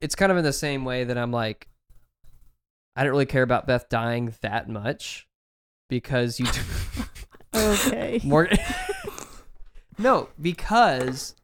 it's 0.00 0.14
kind 0.14 0.30
of 0.30 0.36
in 0.38 0.44
the 0.44 0.52
same 0.52 0.84
way 0.84 1.04
that 1.04 1.16
I'm 1.16 1.32
like, 1.32 1.68
I 2.94 3.02
don't 3.04 3.10
really 3.12 3.26
care 3.26 3.42
about 3.42 3.66
Beth 3.66 3.88
dying 3.88 4.34
that 4.42 4.68
much 4.68 5.26
because 5.88 6.38
you 6.38 6.46
Okay. 7.54 8.20
more. 8.22 8.48
no, 9.98 10.28
because 10.40 11.34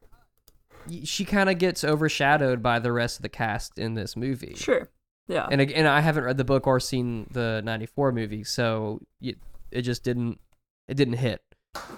she 1.03 1.25
kind 1.25 1.49
of 1.49 1.57
gets 1.57 1.83
overshadowed 1.83 2.61
by 2.63 2.79
the 2.79 2.91
rest 2.91 3.17
of 3.17 3.23
the 3.23 3.29
cast 3.29 3.77
in 3.77 3.93
this 3.95 4.15
movie. 4.15 4.53
Sure. 4.55 4.89
Yeah. 5.27 5.47
And 5.49 5.61
again, 5.61 5.85
I 5.85 6.01
haven't 6.01 6.23
read 6.23 6.37
the 6.37 6.43
book 6.43 6.67
or 6.67 6.79
seen 6.79 7.27
the 7.31 7.61
'94 7.63 8.11
movie, 8.11 8.43
so 8.43 9.01
it, 9.21 9.37
it 9.71 9.83
just 9.83 10.03
didn't 10.03 10.39
it 10.87 10.95
didn't 10.95 11.15
hit. 11.15 11.41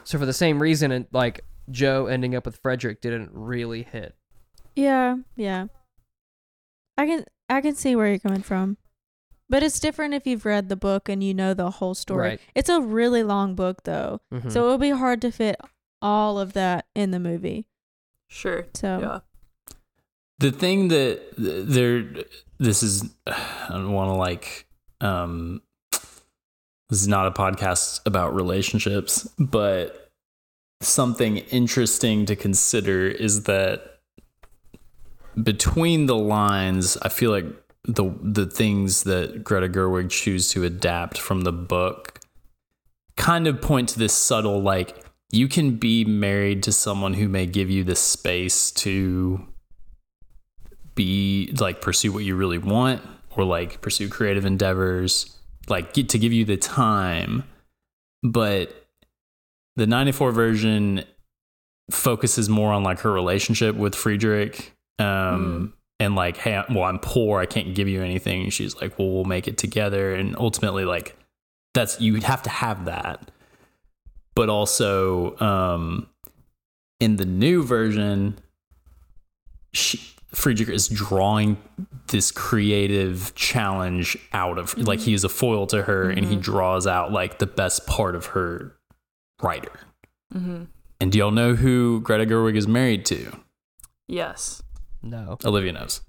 So 0.04 0.20
for 0.20 0.26
the 0.26 0.34
same 0.34 0.62
reason, 0.62 0.92
it, 0.92 1.08
like 1.12 1.44
Jo 1.72 2.06
ending 2.08 2.36
up 2.36 2.46
with 2.46 2.58
Frederick 2.58 3.02
didn't 3.02 3.32
really 3.34 3.84
hit. 3.84 4.16
Yeah, 4.76 5.18
yeah. 5.36 5.68
I 6.98 7.06
can 7.06 7.26
I 7.50 7.62
can 7.62 7.76
see 7.76 7.96
where 7.96 8.08
you're 8.08 8.20
coming 8.20 8.44
from. 8.44 8.78
But 9.50 9.62
it's 9.62 9.80
different 9.80 10.14
if 10.14 10.26
you've 10.26 10.46
read 10.46 10.70
the 10.70 10.76
book 10.76 11.10
and 11.10 11.24
you 11.24 11.34
know 11.34 11.54
the 11.54 11.70
whole 11.72 11.94
story. 11.94 12.28
Right. 12.28 12.40
It's 12.56 12.70
a 12.70 12.82
really 12.82 13.24
long 13.24 13.56
book 13.56 13.84
though. 13.84 14.22
Mhm. 14.32 14.52
So 14.52 14.66
it'll 14.66 14.78
be 14.78 14.92
hard 14.92 15.22
to 15.22 15.32
fit 15.32 15.58
all 16.02 16.40
of 16.40 16.54
that 16.54 16.86
in 16.96 17.12
the 17.12 17.20
movie. 17.20 17.68
Sure. 18.34 18.66
So 18.74 19.00
Yeah. 19.00 19.20
the 20.40 20.52
thing 20.52 20.88
that 20.90 21.22
there 21.38 22.04
this 22.58 22.82
is 22.84 23.04
i 23.28 23.70
don't 23.70 23.92
want 23.94 24.10
to 24.10 24.16
like 24.16 24.66
um 25.02 25.62
this 26.90 27.02
is 27.02 27.08
not 27.08 27.28
a 27.28 27.32
podcast 27.32 28.02
about 28.06 28.34
relationships 28.36 29.28
but 29.38 30.12
something 30.82 31.38
interesting 31.38 32.26
to 32.26 32.36
consider 32.36 33.08
is 33.08 33.44
that 33.44 34.00
between 35.42 36.06
the 36.08 36.16
lines 36.16 36.98
i 37.04 37.10
feel 37.10 37.32
like 37.32 37.46
the 37.86 38.12
the 38.22 38.46
things 38.46 39.04
that 39.04 39.44
greta 39.44 39.68
gerwig 39.70 40.10
choose 40.10 40.50
to 40.50 40.64
adapt 40.64 41.18
from 41.18 41.42
the 41.42 41.52
book 41.54 42.20
kind 43.18 43.48
of 43.48 43.62
point 43.62 43.90
to 43.90 44.00
this 44.00 44.14
subtle 44.14 44.62
like 44.62 45.03
you 45.34 45.48
can 45.48 45.78
be 45.78 46.06
married 46.06 46.62
to 46.62 46.72
someone 46.72 47.16
who 47.16 47.28
may 47.28 47.48
give 47.48 47.68
you 47.68 47.84
the 47.84 47.96
space 47.96 48.70
to 48.70 49.44
be 50.94 51.52
like 51.60 51.82
pursue 51.82 52.12
what 52.12 52.24
you 52.24 52.36
really 52.36 52.60
want 52.60 53.02
or 53.36 53.44
like 53.44 53.82
pursue 53.82 54.08
creative 54.08 54.46
endeavors 54.46 55.36
like 55.68 55.94
get 55.94 56.10
to 56.10 56.20
give 56.20 56.32
you 56.32 56.46
the 56.46 56.56
time. 56.56 57.44
But 58.22 58.86
the 59.76 59.88
94 59.88 60.32
version 60.32 61.04
focuses 61.90 62.48
more 62.48 62.72
on 62.72 62.84
like 62.84 63.00
her 63.00 63.12
relationship 63.12 63.76
with 63.76 63.96
Friedrich 63.96 64.72
um 65.00 65.74
and 66.00 66.16
like 66.16 66.38
hey 66.38 66.64
well 66.70 66.84
I'm 66.84 67.00
poor 67.00 67.40
I 67.40 67.48
can't 67.48 67.74
give 67.74 67.88
you 67.88 68.04
anything. 68.04 68.52
She's 68.52 68.80
like 68.80 69.00
well 69.00 69.10
we'll 69.10 69.26
make 69.26 69.48
it 69.48 69.58
together. 69.58 70.14
And 70.14 70.36
ultimately 70.38 70.86
like 70.86 71.18
that's 71.74 72.00
you 72.00 72.14
have 72.22 72.44
to 72.44 72.52
have 72.52 72.86
that 72.86 73.32
but 74.36 74.50
also 74.50 75.38
um 75.40 76.08
in 77.00 77.16
the 77.18 77.26
new 77.26 77.64
version 77.64 78.38
she, 79.74 80.00
Friedrich 80.28 80.70
is 80.70 80.88
drawing 80.88 81.58
this 82.08 82.32
creative 82.32 83.34
challenge 83.36 84.18
out 84.34 84.58
of 84.58 84.76
like 84.78 85.00
he 85.00 85.14
is 85.14 85.24
a 85.24 85.30
foil 85.30 85.68
to 85.68 85.84
her 85.84 86.10
and 86.10 86.26
he 86.26 86.36
Mhm. 86.38 86.42
draws 86.42 86.88
out 86.88 87.12
like 87.12 87.38
the 87.40 87.46
best 87.46 87.86
part 87.86 88.16
of 88.16 88.28
her 88.28 88.76
writer. 89.42 89.72
Mm-hmm. 90.34 90.64
And 91.00 91.12
do 91.12 91.18
y'all 91.20 91.32
know 91.32 91.54
who 91.56 92.02
Greta 92.02 92.26
Gerwig 92.26 92.56
is 92.56 92.68
married 92.68 93.06
to? 93.06 93.32
Yes. 94.08 94.64
No. 95.04 95.38
Olivia 95.46 95.74
knows. 95.74 96.02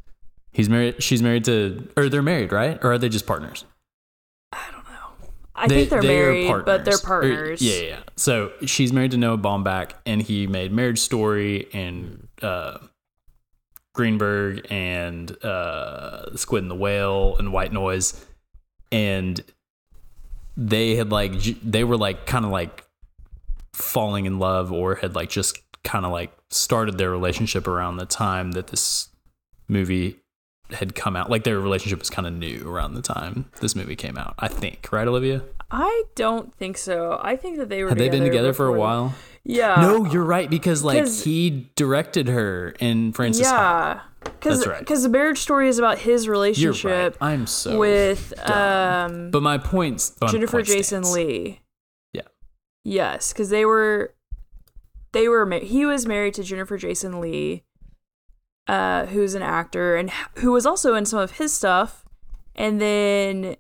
He's 0.53 0.68
married. 0.70 1.03
She's 1.03 1.20
married 1.22 1.45
to, 1.45 1.89
or 1.97 2.09
they're 2.09 2.22
married, 2.22 2.53
right? 2.53 2.79
Or 2.83 2.93
are 2.93 2.99
they 2.99 3.09
just 3.09 3.27
partners? 3.27 3.64
I. 5.55 5.64
I 5.64 5.68
think 5.68 5.90
they're 5.90 6.02
they 6.02 6.09
married, 6.09 6.64
but 6.64 6.84
they're 6.84 6.98
partners. 6.98 7.62
yeah, 7.62 7.74
yeah, 7.74 7.82
yeah. 7.82 8.02
So 8.16 8.52
she's 8.66 8.92
married 8.92 9.12
to 9.12 9.16
Noah 9.16 9.38
Baumbach, 9.38 9.92
and 10.05 10.20
he 10.20 10.46
made 10.46 10.72
Marriage 10.72 10.98
Story 10.98 11.68
and 11.72 12.28
uh, 12.42 12.78
Greenberg 13.94 14.66
and 14.70 15.30
uh, 15.44 16.36
Squid 16.36 16.64
and 16.64 16.70
the 16.70 16.76
Whale 16.76 17.36
and 17.38 17.52
White 17.52 17.72
Noise, 17.72 18.24
and 18.90 19.42
they 20.57 20.96
had 20.96 21.11
like 21.11 21.32
they 21.62 21.84
were 21.84 21.96
like 21.96 22.26
kind 22.26 22.44
of 22.44 22.50
like 22.50 22.84
falling 23.72 24.26
in 24.26 24.38
love 24.38 24.72
or 24.72 24.96
had 24.96 25.14
like 25.14 25.30
just 25.30 25.59
kind 25.82 26.05
of 26.07 26.12
like 26.12 26.32
started 26.50 26.98
their 26.98 27.11
relationship 27.11 27.66
around 27.66 27.96
the 27.96 28.07
time 28.07 28.52
that 28.52 28.68
this 28.68 29.09
movie 29.68 30.20
had 30.71 30.95
come 30.95 31.17
out. 31.17 31.31
Like 31.31 31.45
their 31.45 31.59
relationship 31.61 31.99
was 31.99 32.11
kind 32.11 32.27
of 32.27 32.33
new 32.35 32.69
around 32.69 32.95
the 32.95 33.03
time 33.03 33.47
this 33.61 33.75
movie 33.77 33.97
came 33.97 34.17
out. 34.19 34.35
I 34.39 34.49
think, 34.49 34.89
right, 34.93 35.07
Olivia? 35.07 35.43
I 35.71 36.05
don't 36.15 36.55
think 36.55 36.77
so. 36.79 37.19
I 37.23 37.37
think 37.37 37.59
that 37.59 37.69
they 37.69 37.83
were. 37.83 37.89
Had 37.89 37.99
they 37.99 38.09
been 38.09 38.23
together 38.23 38.53
for 38.53 38.67
a 38.67 38.73
while? 38.73 39.15
Yeah. 39.45 39.77
no, 39.81 40.07
you're 40.11 40.25
right 40.25 40.49
because 40.49 40.83
like 40.83 41.07
he 41.07 41.69
directed 41.77 42.29
her 42.29 42.75
in 42.81 43.12
Francis. 43.12 43.47
Yeah. 43.47 44.01
Because 44.25 44.61
That's 44.61 44.67
right. 44.69 44.79
because 44.79 45.03
the 45.03 45.11
marriage 45.11 45.39
story 45.39 45.69
is 45.69 45.79
about 45.79 45.99
his 45.99 46.25
You're 46.25 46.33
relationship 46.33 47.17
right. 47.21 47.33
I'm 47.33 47.47
so 47.47 47.79
with 47.79 48.33
dumb. 48.47 49.11
um 49.12 49.31
But 49.31 49.43
my 49.43 49.59
points. 49.59 50.15
Jennifer 50.31 50.59
point 50.59 50.67
Jason 50.67 51.05
stands. 51.05 51.12
Lee. 51.15 51.61
Yeah. 52.15 52.23
Yes, 52.85 53.35
because 53.35 53.51
they 53.51 53.67
were, 53.67 54.15
they 55.12 55.29
were. 55.29 55.47
He 55.59 55.85
was 55.85 56.07
married 56.07 56.33
to 56.35 56.43
Jennifer 56.43 56.79
Jason 56.79 57.21
Lee, 57.21 57.65
uh, 58.67 59.07
who's 59.07 59.35
an 59.35 59.43
actor 59.43 59.97
and 59.97 60.11
who 60.37 60.53
was 60.53 60.67
also 60.67 60.95
in 60.95 61.05
some 61.05 61.19
of 61.19 61.33
his 61.33 61.53
stuff, 61.53 62.05
and 62.55 62.81
then, 62.81 63.57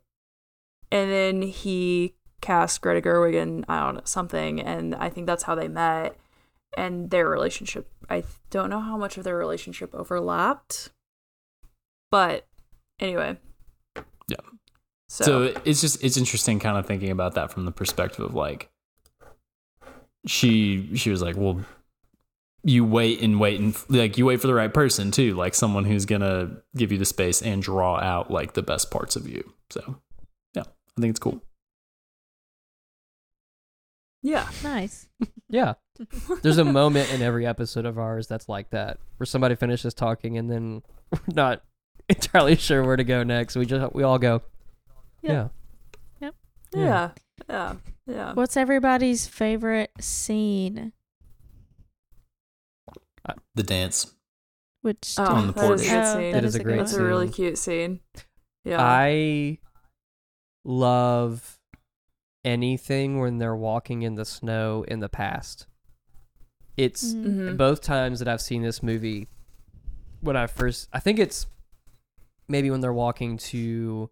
and 0.90 1.10
then 1.10 1.42
he 1.42 2.14
cast 2.40 2.80
Greta 2.80 3.00
Gerwig 3.00 3.34
in 3.34 3.64
I 3.68 3.80
don't 3.80 3.94
know 3.96 4.02
something, 4.04 4.60
and 4.60 4.94
I 4.94 5.08
think 5.08 5.26
that's 5.26 5.44
how 5.44 5.54
they 5.54 5.68
met, 5.68 6.16
and 6.76 7.10
their 7.10 7.28
relationship. 7.28 7.90
I 8.08 8.24
don't 8.50 8.70
know 8.70 8.80
how 8.80 8.96
much 8.96 9.16
of 9.16 9.24
their 9.24 9.36
relationship 9.36 9.94
overlapped, 9.94 10.90
but 12.10 12.46
anyway. 13.00 13.38
Yeah. 14.28 14.36
So, 15.08 15.24
So 15.24 15.60
it's 15.64 15.80
just 15.80 16.02
it's 16.02 16.16
interesting 16.16 16.58
kind 16.60 16.76
of 16.76 16.86
thinking 16.86 17.10
about 17.10 17.34
that 17.34 17.52
from 17.52 17.64
the 17.64 17.72
perspective 17.72 18.24
of 18.24 18.34
like 18.34 18.70
she 20.26 20.96
she 20.96 21.10
was 21.10 21.22
like, 21.22 21.36
well, 21.36 21.64
you 22.64 22.84
wait 22.84 23.20
and 23.20 23.38
wait 23.38 23.60
and 23.60 23.76
like 23.90 24.16
you 24.18 24.24
wait 24.26 24.40
for 24.40 24.46
the 24.46 24.54
right 24.54 24.72
person 24.72 25.10
too, 25.10 25.34
like 25.34 25.54
someone 25.54 25.84
who's 25.84 26.06
gonna 26.06 26.56
give 26.76 26.90
you 26.90 26.98
the 26.98 27.04
space 27.04 27.42
and 27.42 27.62
draw 27.62 27.98
out 28.00 28.30
like 28.30 28.54
the 28.54 28.62
best 28.62 28.90
parts 28.90 29.16
of 29.16 29.28
you. 29.28 29.52
So 29.70 30.00
yeah, 30.54 30.62
I 30.96 31.00
think 31.00 31.10
it's 31.10 31.18
cool. 31.20 31.42
yeah. 34.22 34.48
Nice. 34.62 35.08
Yeah. 35.50 35.74
There's 36.42 36.58
a 36.58 36.64
moment 36.64 37.12
in 37.12 37.22
every 37.22 37.46
episode 37.46 37.84
of 37.86 37.96
ours 37.96 38.26
that's 38.26 38.48
like 38.48 38.70
that, 38.70 38.98
where 39.18 39.26
somebody 39.26 39.54
finishes 39.54 39.94
talking 39.94 40.36
and 40.36 40.50
then 40.50 40.82
we're 41.12 41.20
not 41.34 41.62
entirely 42.08 42.56
sure 42.56 42.82
where 42.82 42.96
to 42.96 43.04
go 43.04 43.22
next. 43.22 43.54
We 43.54 43.64
just 43.64 43.94
we 43.94 44.02
all 44.02 44.18
go, 44.18 44.42
Yeah. 45.22 45.48
yeah. 46.20 46.30
Yeah. 46.72 47.10
Yeah. 47.48 47.74
Yeah. 48.08 48.32
What's 48.32 48.56
everybody's 48.56 49.28
favorite 49.28 49.92
scene? 50.00 50.92
The 53.54 53.62
dance. 53.62 54.14
Which 54.82 55.14
Oh, 55.18 55.24
on 55.24 55.46
the 55.46 55.52
porch. 55.52 55.80
is 55.80 55.90
a 55.90 56.00
Oh, 56.00 56.14
scene. 56.20 56.32
That 56.32 56.44
is 56.44 56.54
a 56.54 56.62
great 56.62 56.78
That's 56.78 56.92
one. 56.92 57.02
a 57.02 57.04
really 57.04 57.28
cute 57.30 57.56
scene. 57.58 58.00
Yeah. 58.64 58.76
I 58.80 59.58
love 60.64 61.58
anything 62.44 63.18
when 63.18 63.38
they're 63.38 63.56
walking 63.56 64.02
in 64.02 64.14
the 64.14 64.24
snow 64.24 64.84
in 64.88 65.00
the 65.00 65.08
past. 65.08 65.66
It's 66.76 67.14
Mhm. 67.14 67.36
Mhm. 67.52 67.56
both 67.56 67.80
times 67.80 68.18
that 68.18 68.28
I've 68.28 68.40
seen 68.40 68.62
this 68.62 68.82
movie 68.82 69.28
when 70.20 70.36
I 70.36 70.46
first 70.46 70.88
I 70.92 71.00
think 71.00 71.18
it's 71.18 71.46
maybe 72.48 72.70
when 72.70 72.80
they're 72.80 72.92
walking 72.92 73.36
to 73.36 74.10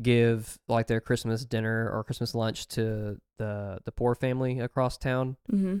give 0.00 0.58
like 0.68 0.86
their 0.86 1.00
Christmas 1.00 1.44
dinner 1.44 1.90
or 1.90 2.04
Christmas 2.04 2.34
lunch 2.34 2.66
to 2.68 3.20
the 3.38 3.80
the 3.84 3.92
poor 3.92 4.14
family 4.14 4.58
across 4.60 4.96
town 4.98 5.36
hmm 5.50 5.78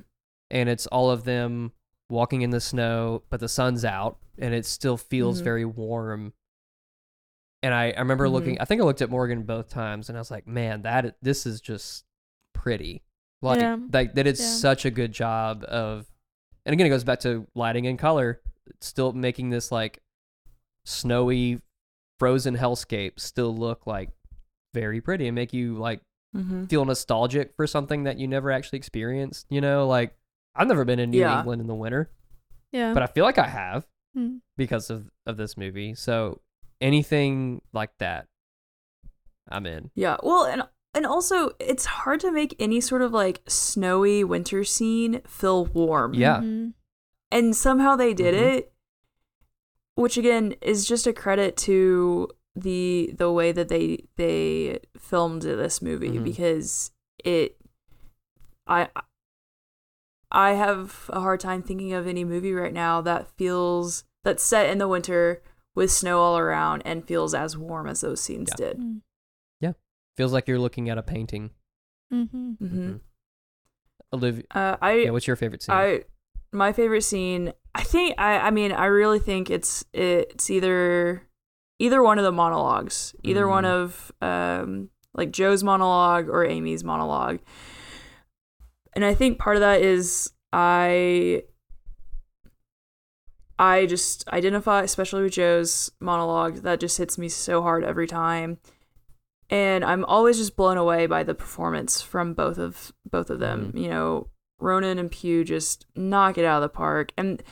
and 0.50 0.68
it's 0.68 0.86
all 0.88 1.10
of 1.10 1.24
them 1.24 1.72
walking 2.12 2.42
in 2.42 2.50
the 2.50 2.60
snow 2.60 3.22
but 3.30 3.40
the 3.40 3.48
sun's 3.48 3.84
out 3.84 4.18
and 4.38 4.54
it 4.54 4.64
still 4.66 4.96
feels 4.96 5.40
Mhm. 5.40 5.44
very 5.44 5.64
warm 5.64 6.32
and 7.62 7.72
I, 7.74 7.90
I 7.92 7.98
remember 8.00 8.28
looking 8.28 8.58
i 8.60 8.64
think 8.64 8.80
i 8.80 8.84
looked 8.84 9.02
at 9.02 9.10
morgan 9.10 9.42
both 9.42 9.68
times 9.70 10.08
and 10.08 10.16
i 10.18 10.20
was 10.20 10.30
like 10.30 10.46
man 10.46 10.82
that 10.82 11.16
this 11.22 11.46
is 11.46 11.60
just 11.60 12.04
pretty 12.52 13.02
like 13.40 13.60
Yeah. 13.60 13.78
like 13.92 14.14
that 14.14 14.26
it's 14.26 14.40
Yeah. 14.40 14.46
such 14.56 14.84
a 14.84 14.90
good 14.90 15.12
job 15.12 15.64
of 15.64 16.06
and 16.66 16.72
again 16.72 16.86
it 16.86 16.90
goes 16.90 17.04
back 17.04 17.20
to 17.20 17.46
lighting 17.54 17.86
and 17.86 17.98
color 17.98 18.40
still 18.80 19.12
making 19.12 19.50
this 19.50 19.72
like 19.72 20.00
snowy 20.84 21.60
frozen 22.18 22.56
hellscape 22.56 23.18
still 23.18 23.56
look 23.56 23.86
like 23.86 24.10
very 24.74 25.00
pretty 25.00 25.26
and 25.28 25.34
make 25.34 25.52
you 25.52 25.74
like 25.76 26.00
hmm 26.34 26.64
feel 26.64 26.84
nostalgic 26.84 27.52
for 27.56 27.66
something 27.66 28.04
that 28.04 28.18
you 28.18 28.26
never 28.26 28.50
actually 28.50 28.78
experienced. 28.78 29.44
You 29.50 29.60
know, 29.60 29.86
like 29.86 30.16
I've 30.54 30.68
never 30.68 30.84
been 30.84 30.98
in 30.98 31.10
New 31.10 31.18
Yeah. 31.20 31.38
England 31.38 31.60
in 31.60 31.66
the 31.66 31.74
winter, 31.74 32.10
yeah. 32.72 32.92
but 32.94 33.02
I 33.02 33.06
feel 33.06 33.24
like 33.24 33.38
I 33.38 33.48
have 33.48 33.86
Mm. 34.16 34.40
because 34.56 34.90
of 34.90 35.10
of 35.26 35.36
this 35.38 35.56
movie. 35.56 35.94
So 35.94 36.40
anything 36.80 37.62
like 37.72 37.96
that, 37.98 38.26
I'm 39.48 39.64
in. 39.66 39.90
Yeah. 39.94 40.16
Well, 40.22 40.44
and 40.44 40.62
and 40.94 41.06
also 41.06 41.52
it's 41.58 41.86
hard 41.86 42.20
to 42.20 42.30
make 42.30 42.54
any 42.58 42.80
sort 42.82 43.00
of 43.00 43.12
like 43.12 43.40
snowy 43.48 44.22
winter 44.24 44.64
scene 44.64 45.22
feel 45.26 45.64
warm. 45.64 46.12
Yeah. 46.14 46.40
Mhm. 46.40 46.74
And 47.30 47.56
somehow 47.56 47.96
they 47.96 48.12
did 48.12 48.34
Mhm. 48.34 48.56
it, 48.58 48.72
which 49.94 50.18
again 50.18 50.52
is 50.60 50.86
just 50.86 51.06
a 51.06 51.12
credit 51.14 51.56
to 51.58 52.28
the 52.54 53.14
the 53.16 53.32
way 53.32 53.52
that 53.52 53.68
they 53.68 54.04
they 54.16 54.80
filmed 54.98 55.40
this 55.40 55.80
movie 55.80 56.18
Mhm. 56.18 56.24
because 56.24 56.90
it 57.24 57.56
I 58.66 58.88
I 60.32 60.52
have 60.54 61.08
a 61.12 61.20
hard 61.20 61.40
time 61.40 61.62
thinking 61.62 61.92
of 61.92 62.06
any 62.06 62.24
movie 62.24 62.52
right 62.54 62.72
now 62.72 63.00
that 63.02 63.28
feels 63.36 64.04
that's 64.24 64.42
set 64.42 64.70
in 64.70 64.78
the 64.78 64.88
winter 64.88 65.42
with 65.74 65.90
snow 65.90 66.20
all 66.20 66.38
around 66.38 66.82
and 66.84 67.06
feels 67.06 67.34
as 67.34 67.56
warm 67.56 67.86
as 67.86 68.00
those 68.00 68.20
scenes 68.20 68.50
Yeah. 68.58 68.66
did. 68.66 68.78
Mm. 68.78 69.00
Feels 70.14 70.34
like 70.34 70.46
you're 70.46 70.58
looking 70.58 70.90
at 70.90 70.98
a 70.98 71.02
painting. 71.02 71.52
Mm-hmm. 72.12 72.50
hmm 72.52 72.64
Mhm. 72.66 73.00
Olivia, 74.12 74.44
Uh, 74.54 74.76
I 74.82 74.92
yeah, 74.96 75.10
what's 75.10 75.26
your 75.26 75.36
favorite 75.36 75.62
scene? 75.62 75.74
I 75.74 76.04
my 76.52 76.70
favorite 76.74 77.00
scene. 77.00 77.54
I 77.74 77.82
think 77.82 78.14
I. 78.18 78.38
I 78.40 78.50
mean, 78.50 78.72
I 78.72 78.84
really 78.84 79.18
think 79.18 79.48
it's 79.50 79.86
it's 79.94 80.50
either 80.50 81.26
either 81.78 82.02
one 82.02 82.18
of 82.18 82.24
the 82.24 82.30
monologues, 82.32 83.14
either 83.22 83.48
one 83.48 83.64
Mm. 83.64 83.68
of 83.70 84.12
um 84.20 84.90
like 85.14 85.30
Jo's 85.30 85.64
monologue 85.64 86.28
or 86.28 86.44
Amy's 86.44 86.84
monologue. 86.84 87.38
And 88.94 89.04
I 89.04 89.14
think 89.14 89.38
part 89.38 89.56
of 89.56 89.60
that 89.60 89.80
is 89.80 90.32
I 90.52 91.44
I 93.58 93.86
just 93.86 94.26
identify, 94.28 94.82
especially 94.82 95.22
with 95.22 95.32
Jo's 95.32 95.90
monologue, 96.00 96.56
that 96.62 96.80
just 96.80 96.98
hits 96.98 97.16
me 97.16 97.28
so 97.28 97.62
hard 97.62 97.84
every 97.84 98.06
time. 98.06 98.58
And 99.50 99.84
I'm 99.84 100.04
always 100.06 100.38
just 100.38 100.56
blown 100.56 100.78
away 100.78 101.06
by 101.06 101.22
the 101.22 101.34
performance 101.34 102.00
from 102.00 102.34
both 102.34 102.58
of 102.58 102.92
both 103.08 103.30
of 103.30 103.38
them. 103.38 103.72
Mhm. 103.72 103.82
You 103.82 103.88
know, 103.90 104.28
Ronan 104.58 104.98
and 104.98 105.10
Pugh 105.10 105.44
just 105.44 105.86
knock 105.94 106.38
it 106.38 106.44
out 106.44 106.62
of 106.62 106.62
the 106.62 106.74
park. 106.74 107.12
And 107.16 107.42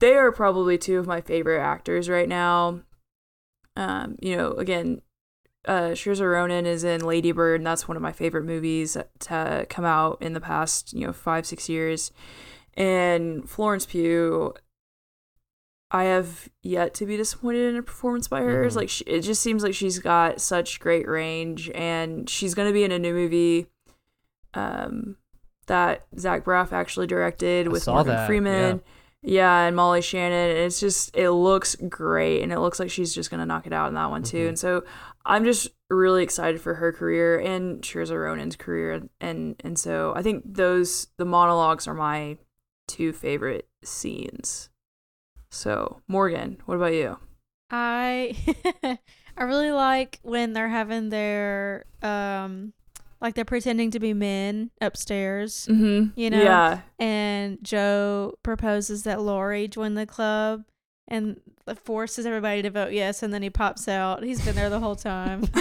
they 0.00 0.14
are 0.16 0.32
probably 0.32 0.78
two 0.78 0.98
of 0.98 1.06
my 1.06 1.20
favorite 1.20 1.60
actors 1.60 2.08
right 2.08 2.28
now. 2.28 2.80
Um, 3.76 4.16
you 4.20 4.36
know, 4.36 4.52
again, 4.52 5.02
uh 5.66 5.90
Saoirse 5.92 6.20
Ronan 6.20 6.66
is 6.66 6.84
in 6.84 7.00
Lady 7.02 7.32
Bird, 7.32 7.60
and 7.60 7.66
that's 7.66 7.86
one 7.86 7.96
of 7.96 8.02
my 8.02 8.12
favorite 8.12 8.44
movies 8.44 8.96
to 9.20 9.66
come 9.68 9.84
out 9.84 10.18
in 10.20 10.32
the 10.32 10.40
past, 10.40 10.92
you 10.92 11.06
know, 11.06 11.12
five, 11.12 11.46
six 11.46 11.68
years. 11.68 12.10
And 12.74 13.48
Florence 13.48 13.86
Pugh, 13.86 14.54
I 15.90 16.04
have 16.04 16.48
yet 16.62 16.94
to 16.94 17.06
be 17.06 17.16
disappointed 17.18 17.68
in 17.68 17.76
a 17.76 17.82
performance 17.82 18.26
by 18.26 18.40
hers. 18.40 18.72
Mhm. 18.72 18.76
Like, 18.76 18.88
she, 18.88 19.04
it 19.04 19.20
just 19.20 19.42
seems 19.42 19.62
like 19.62 19.74
she's 19.74 19.98
got 19.98 20.40
such 20.40 20.80
great 20.80 21.06
range, 21.06 21.70
and 21.74 22.28
she's 22.30 22.54
going 22.54 22.68
to 22.68 22.72
be 22.72 22.82
in 22.84 22.92
a 22.92 22.98
new 22.98 23.12
movie 23.12 23.66
um, 24.54 25.16
that 25.66 26.06
Zach 26.18 26.44
Braff 26.44 26.72
actually 26.72 27.06
directed 27.06 27.66
I 27.66 27.70
with 27.70 27.86
Morgan 27.86 28.14
that, 28.14 28.26
Freeman. 28.26 28.82
Yeah. 29.24 29.66
and 29.66 29.76
Molly 29.76 30.02
Shannon. 30.02 30.50
And 30.50 30.58
it's 30.60 30.80
just, 30.80 31.16
it 31.16 31.30
looks 31.30 31.76
great, 31.76 32.42
and 32.42 32.52
it 32.52 32.58
looks 32.58 32.80
like 32.80 32.90
she's 32.90 33.14
just 33.14 33.30
going 33.30 33.40
to 33.40 33.46
knock 33.46 33.66
it 33.66 33.72
out 33.72 33.88
in 33.88 33.94
that 33.94 34.10
one, 34.10 34.22
too. 34.22 34.46
Mhm. 34.46 34.48
And 34.48 34.58
so 34.58 34.82
I'm 35.24 35.44
just 35.44 35.68
really 35.90 36.22
excited 36.22 36.60
for 36.60 36.74
her 36.74 36.92
career 36.92 37.38
and 37.38 37.82
Saoirse 37.82 38.10
Ronan's 38.10 38.56
career. 38.56 39.02
And, 39.20 39.56
and 39.60 39.78
so 39.78 40.12
I 40.16 40.22
think 40.22 40.42
those, 40.44 41.08
the 41.16 41.24
monologues 41.24 41.86
are 41.86 41.94
my 41.94 42.38
two 42.88 43.12
favorite 43.12 43.68
scenes. 43.84 44.68
So, 45.50 46.00
Morgan, 46.08 46.58
what 46.64 46.76
about 46.76 46.94
you? 46.94 47.18
I 47.70 48.36
I 49.36 49.42
really 49.44 49.70
like 49.72 50.18
when 50.22 50.52
they're 50.52 50.68
having 50.68 51.08
their 51.08 51.84
um 52.02 52.74
like 53.20 53.34
they're 53.34 53.44
pretending 53.46 53.90
to 53.92 54.00
be 54.00 54.12
men 54.12 54.70
upstairs 54.80 55.66
Mm-hmm. 55.70 56.18
You 56.18 56.30
know? 56.30 56.42
Yeah. 56.42 56.80
and 56.98 57.58
Jo 57.62 58.34
proposes 58.42 59.04
that 59.04 59.22
Laurie 59.22 59.68
join 59.68 59.94
the 59.94 60.06
club 60.06 60.64
and 61.08 61.40
forces 61.84 62.26
everybody 62.26 62.60
to 62.62 62.70
vote 62.70 62.92
yes 62.92 63.22
and 63.22 63.32
then 63.32 63.42
he 63.42 63.50
pops 63.50 63.86
out. 63.88 64.22
He's 64.24 64.44
been 64.44 64.54
there 64.56 64.68
the 64.70 64.80
whole 64.80 64.96
time. 64.96 65.44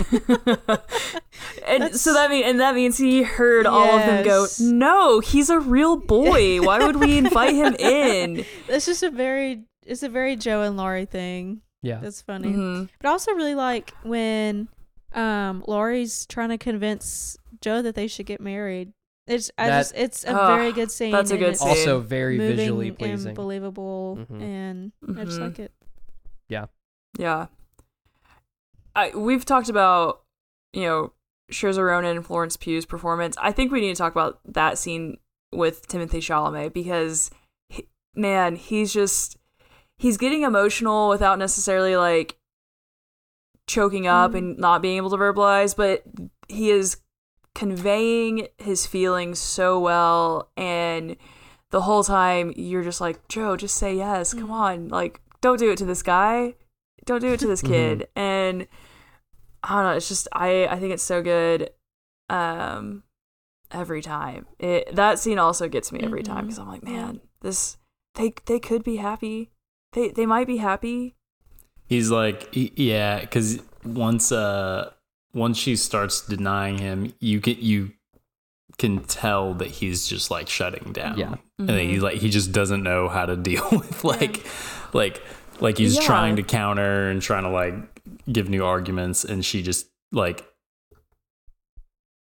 and 1.68 1.84
That's- 1.84 2.02
so 2.02 2.14
that 2.14 2.30
mean 2.30 2.44
and 2.44 2.60
that 2.60 2.76
means 2.76 2.98
he 2.98 3.24
heard 3.24 3.66
all 3.66 3.98
of 4.00 4.06
them 4.06 4.24
go, 4.26 4.48
"No, 4.60 5.20
he's 5.20 5.50
a 5.50 5.60
real 5.60 5.98
boy. 5.98 6.62
Why 6.62 6.80
would 6.86 6.96
we 6.98 7.18
invite 7.18 7.56
him 7.56 7.76
in?" 7.80 8.46
it's 8.68 8.86
just 8.86 9.04
a 9.04 9.10
very 9.10 9.64
it's 9.86 10.04
a 10.04 10.10
very 10.10 10.36
Jo 10.36 10.62
and 10.62 10.78
Laurie 10.78 11.06
thing. 11.06 11.62
Yeah. 11.82 12.00
That's 12.02 12.22
funny. 12.22 12.50
Mhm. 12.50 12.90
But 13.00 13.08
I 13.10 13.12
also 13.12 13.32
really 13.34 13.56
like 13.56 13.94
when 14.04 14.68
um 15.14 15.64
Laurie's 15.68 16.26
trying 16.26 16.50
to 16.50 16.58
convince 16.58 17.38
Jo 17.62 17.82
that 17.82 17.96
they 17.96 18.08
should 18.08 18.26
get 18.26 18.42
married. 18.42 18.92
It's 19.28 19.52
I 19.58 19.68
That- 19.68 19.80
just 19.82 19.94
it's 19.96 20.24
a 20.26 20.34
Ah, 20.36 20.56
very 20.56 20.72
good 20.72 20.92
scene. 20.92 21.12
that's 21.12 21.32
a 21.32 21.36
and 21.36 21.44
good 21.44 21.50
it's 21.52 21.60
scene. 21.60 21.70
Also 21.70 22.00
very 22.00 22.38
moving 22.38 22.56
visually 22.58 22.88
and 22.90 22.98
pleasing. 22.98 23.34
believable, 23.34 24.20
Mhm. 24.32 24.42
and 24.42 24.92
I 25.18 25.24
just 25.26 25.40
Mhm. 25.40 25.42
like 25.44 25.60
it. 25.60 25.72
Yeah. 26.52 26.66
Yeah. 27.18 27.48
I 28.96 29.12
we've 29.16 29.46
talked 29.46 29.70
about, 29.70 30.22
you 30.74 30.84
know, 30.84 31.14
Saoirse 31.52 31.78
Ronan 31.84 32.18
and 32.18 32.26
Florence 32.26 32.58
Pugh's 32.58 32.86
performance. 32.86 33.38
I 33.42 33.52
think 33.54 33.72
we 33.72 33.80
need 33.82 33.96
to 33.96 33.98
talk 33.98 34.12
about 34.12 34.40
that 34.46 34.78
scene 34.78 35.18
with 35.54 35.88
Timothée 35.88 36.20
Chalamet 36.22 36.74
because 36.74 37.32
he, 37.70 37.88
man, 38.16 38.56
he's 38.58 38.94
just 38.94 39.38
he's 39.98 40.18
getting 40.18 40.42
emotional 40.44 41.08
without 41.10 41.40
necessarily 41.40 41.96
like 41.96 42.38
choking 43.68 44.08
up 44.08 44.32
Mhm. 44.32 44.38
and 44.38 44.58
not 44.58 44.82
being 44.82 44.98
able 44.98 45.10
to 45.12 45.18
verbalize, 45.18 45.76
but 45.76 46.04
he 46.50 46.70
is 46.70 46.98
conveying 47.56 48.48
his 48.58 48.86
feelings 48.86 49.40
so 49.40 49.80
well 49.80 50.50
and 50.58 51.16
the 51.70 51.82
whole 51.82 52.04
time 52.04 52.52
you're 52.58 52.84
just 52.84 53.00
like, 53.00 53.26
"Jo, 53.30 53.56
just 53.56 53.76
say 53.76 53.96
yes. 53.96 54.34
Come 54.34 54.50
Mhm. 54.50 54.52
on. 54.52 54.88
Like 54.90 55.22
don't 55.42 55.58
do 55.60 55.72
it 55.72 55.78
to 55.78 55.86
this 55.86 56.04
guy. 56.04 56.56
Don't 57.06 57.22
do 57.22 57.28
it 57.34 57.40
to 57.42 57.48
this 57.48 57.62
Mhm. 57.62 57.68
kid." 57.68 58.08
And 58.16 58.68
I 59.64 59.76
don't 59.76 59.84
know, 59.84 59.92
it's 59.98 60.08
just 60.08 60.28
I 60.32 60.68
I 60.68 60.80
think 60.80 60.94
it's 60.94 61.04
so 61.04 61.22
good 61.22 61.70
um 62.30 63.04
every 63.72 64.02
time. 64.02 64.46
It 64.60 64.96
that 64.96 65.20
scene 65.20 65.40
also 65.40 65.68
gets 65.68 65.92
me 65.92 66.00
every 66.02 66.24
time 66.24 66.44
Mhm. 66.44 66.48
because 66.48 66.60
I'm 66.60 66.68
like, 66.68 66.84
man, 66.84 67.22
this 67.42 67.78
they 68.16 68.34
they 68.46 68.60
could 68.60 68.84
be 68.84 68.98
happy. 68.98 69.52
They 69.94 70.10
they 70.10 70.26
might 70.26 70.48
be 70.48 70.58
happy. 70.58 71.16
He's 71.88 72.10
like, 72.10 72.48
yeah, 72.54 73.20
because 73.20 73.60
once 73.84 74.32
uh 74.32 74.92
once 75.34 75.58
she 75.58 75.76
starts 75.76 76.22
denying 76.22 76.78
him, 76.78 77.14
you 77.20 77.40
can 77.42 77.56
you 77.60 77.92
can 78.78 79.04
tell 79.04 79.54
that 79.56 79.68
he's 79.68 80.08
just 80.08 80.32
like 80.32 80.50
shutting 80.50 80.92
down. 80.94 81.18
Yeah. 81.18 81.36
and 81.60 81.70
then 81.70 81.88
he 81.90 81.98
Mhm. 81.98 82.02
like 82.02 82.18
he 82.18 82.30
just 82.30 82.52
doesn't 82.52 82.82
know 82.84 83.08
how 83.10 83.26
to 83.26 83.36
deal 83.50 83.68
with 83.72 84.04
like 84.04 84.44
like 84.94 85.22
like 85.60 85.78
he's 85.78 85.96
Yeah. 85.96 86.02
trying 86.02 86.36
to 86.38 86.44
counter 86.44 87.10
and 87.10 87.22
trying 87.22 87.44
to 87.44 87.50
like 87.50 87.74
give 88.32 88.50
new 88.50 88.66
arguments, 88.66 89.24
and 89.24 89.44
she 89.46 89.62
just 89.62 89.88
like 90.12 90.46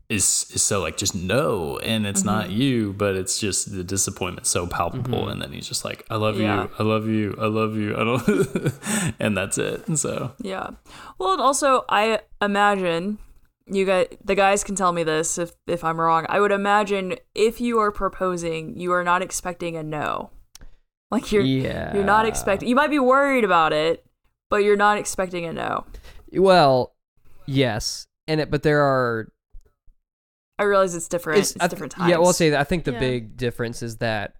is 0.09 0.47
is 0.55 0.63
so 0.63 0.81
like 0.81 0.97
just 0.97 1.17
no 1.17 1.79
and 1.79 2.07
it's 2.07 2.23
not 2.23 2.47
Mhm. 2.47 2.57
you 2.57 2.93
but 2.93 3.17
it's 3.17 3.41
just 3.41 3.73
the 3.75 3.83
disappointment 3.83 4.47
so 4.47 4.65
palpable 4.65 5.25
Mhm. 5.25 5.33
and 5.33 5.43
then 5.43 5.51
he's 5.53 5.67
just 5.67 5.85
like 5.85 6.07
i 6.11 6.15
love 6.15 6.39
Yeah. 6.39 6.63
you 6.65 6.71
i 6.79 6.83
love 6.85 7.09
you 7.09 7.37
i 7.41 7.47
love 7.47 7.77
you 7.77 7.93
i 7.97 8.05
don't 8.05 8.25
and 9.19 9.37
that's 9.37 9.59
it 9.59 9.87
and 9.89 9.99
so 9.99 10.31
Yeah. 10.39 10.71
Well, 11.19 11.33
and 11.33 11.41
also 11.43 11.85
I 11.89 12.21
imagine 12.41 13.19
you 13.67 13.85
guys, 13.85 14.07
the 14.25 14.37
guys 14.37 14.63
can 14.63 14.77
tell 14.77 14.93
me 14.93 15.03
this 15.03 15.39
if 15.39 15.51
if 15.67 15.83
I'm 15.83 15.99
wrong. 16.01 16.25
I 16.29 16.39
would 16.39 16.53
imagine 16.53 17.17
if 17.35 17.61
you 17.61 17.81
are 17.81 17.91
proposing, 17.91 18.79
you 18.79 18.93
are 18.93 19.03
not 19.03 19.23
expecting 19.23 19.77
a 19.77 19.83
no. 19.83 20.31
Like 21.11 21.31
you're 21.31 21.43
yeah. 21.43 21.95
you're 21.95 22.03
not 22.03 22.27
expecting. 22.27 22.69
You 22.69 22.75
might 22.75 22.91
be 22.91 22.99
worried 22.99 23.45
about 23.45 23.73
it, 23.73 24.05
but 24.51 24.65
you're 24.65 24.77
not 24.77 24.99
expecting 24.99 25.45
a 25.45 25.53
no. 25.53 25.87
Well, 26.33 26.97
yes, 27.47 28.09
and 28.27 28.41
it, 28.41 28.51
but 28.51 28.65
there 28.65 28.83
are 28.83 29.29
I 30.59 30.65
realize 30.65 30.95
it's 30.95 31.09
different. 31.09 31.41
It's, 31.41 31.55
I 31.57 31.61
th- 31.61 31.71
different 31.71 31.93
times. 31.93 32.11
Yeah, 32.11 32.17
well, 32.17 32.29
I'll 32.29 32.33
say 32.33 32.51
that 32.51 32.61
I 32.61 32.65
think 32.65 32.85
the 32.85 32.93
Yeah. 32.93 33.01
big 33.01 33.37
difference 33.37 33.83
is 33.83 33.99
that 33.99 34.35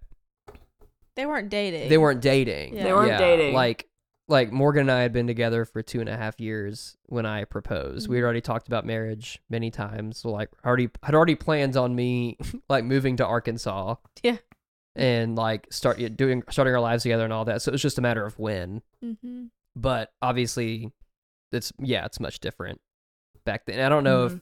They 1.15 1.25
weren't 1.25 1.49
dating. 1.49 1.89
they 1.89 1.97
weren't 1.97 2.21
dating. 2.21 2.75
Yeah. 2.75 2.83
They 2.83 2.93
weren't 2.93 3.09
Yeah, 3.09 3.17
dating. 3.17 3.53
Like 3.53 3.87
like 4.29 4.51
Morgan 4.51 4.81
and 4.81 4.91
I 4.91 5.01
had 5.03 5.13
been 5.13 5.27
together 5.27 5.63
for 5.63 5.81
two 5.81 6.01
and 6.01 6.09
a 6.09 6.17
half 6.17 6.37
years 6.39 6.97
when 7.05 7.25
I 7.25 7.45
proposed. 7.45 8.09
We 8.09 8.17
had 8.17 8.19
mm-hmm. 8.19 8.25
already 8.25 8.41
talked 8.41 8.67
about 8.67 8.85
marriage 8.85 9.41
many 9.49 9.71
times. 9.71 10.17
So 10.17 10.29
like 10.31 10.49
already 10.65 10.89
had 11.01 11.15
already 11.15 11.35
plans 11.35 11.77
on 11.77 11.95
me 11.95 12.37
like 12.69 12.83
moving 12.83 13.15
to 13.17 13.25
Arkansas. 13.25 13.95
Yeah. 14.23 14.37
And 14.97 15.35
like 15.35 15.67
start 15.71 15.97
doing 16.17 16.43
starting 16.49 16.73
our 16.73 16.79
lives 16.81 17.03
together 17.03 17.23
and 17.23 17.31
all 17.31 17.45
that. 17.45 17.61
So 17.61 17.69
it 17.69 17.73
was 17.73 17.81
just 17.81 17.97
a 17.97 18.01
matter 18.01 18.25
of 18.25 18.37
when. 18.39 18.81
Mm-hmm. 19.03 19.45
But 19.75 20.11
obviously 20.21 20.91
it's 21.51 21.71
yeah, 21.79 22.05
it's 22.05 22.19
much 22.19 22.39
different 22.39 22.81
back 23.45 23.65
then. 23.67 23.79
I 23.79 23.89
don't 23.89 24.03
know 24.03 24.29
Mhm. 24.29 24.41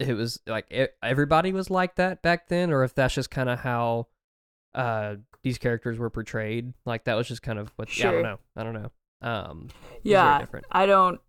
if 0.00 0.08
it 0.08 0.14
was 0.14 0.40
like 0.46 0.70
everybody 1.02 1.52
was 1.52 1.70
like 1.70 1.94
that 1.96 2.20
back 2.22 2.48
then 2.48 2.72
or 2.72 2.84
if 2.84 2.94
that's 2.94 3.14
just 3.14 3.30
kind 3.30 3.48
of 3.48 3.60
how 3.60 4.08
uh 4.74 5.16
these 5.42 5.58
characters 5.58 5.98
were 5.98 6.10
portrayed 6.10 6.72
like 6.84 7.04
that 7.04 7.14
was 7.14 7.28
just 7.28 7.42
kind 7.42 7.58
of 7.58 7.72
what 7.76 7.96
yeah, 7.98 8.08
I 8.08 8.12
don't 8.12 8.22
know 8.22 8.38
I 8.56 8.62
don't 8.64 8.74
know 8.74 8.90
um 9.22 9.68
yeah. 10.02 10.38
different 10.38 10.66
I 10.72 10.86
don't. 10.86 11.20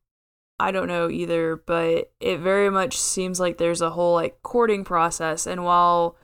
I 0.60 0.70
don't 0.72 0.88
know 0.88 1.10
either, 1.10 1.56
but 1.56 2.12
it 2.20 2.38
very 2.38 2.70
much 2.70 2.96
seems 2.96 3.39
like 3.39 3.58
there's 3.58 3.82
a 3.82 3.89
whole 3.89 4.14
like 4.14 4.44
courting 4.44 4.84
process, 4.84 5.48
and 5.48 5.64
while 5.66 6.16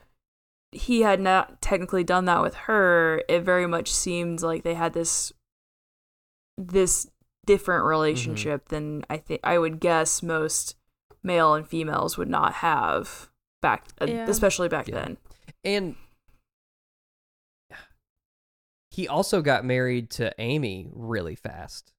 he 0.72 1.02
had 1.02 1.20
not 1.20 1.62
technically 1.62 2.04
done 2.04 2.26
that 2.26 2.42
with 2.42 2.56
her, 2.56 3.24
it 3.30 3.42
very 3.42 3.68
much 3.68 3.92
seemed 3.92 4.42
like 4.42 4.64
they 4.64 4.74
had 4.76 4.94
this 4.94 5.32
this 6.58 7.10
different 7.46 7.86
relationship 7.86 8.68
than 8.70 9.04
I 9.10 9.18
think 9.18 9.40
I 9.44 9.58
would 9.58 9.80
guess 9.80 10.22
most 10.24 10.76
male 11.24 11.54
and 11.54 11.68
females 11.68 12.18
would 12.18 12.28
not 12.30 12.56
have 12.56 13.30
back, 13.62 13.86
uh, 14.02 14.06
Yeah. 14.06 14.26
especially 14.30 14.68
back 14.70 14.88
Yeah. 14.88 14.96
then. 14.96 15.18
and 15.64 15.96
he 18.92 19.08
also 19.08 19.42
got 19.42 19.64
married 19.66 20.10
to 20.12 20.34
Amy 20.40 20.90
really 20.94 21.36
fast 21.36 21.94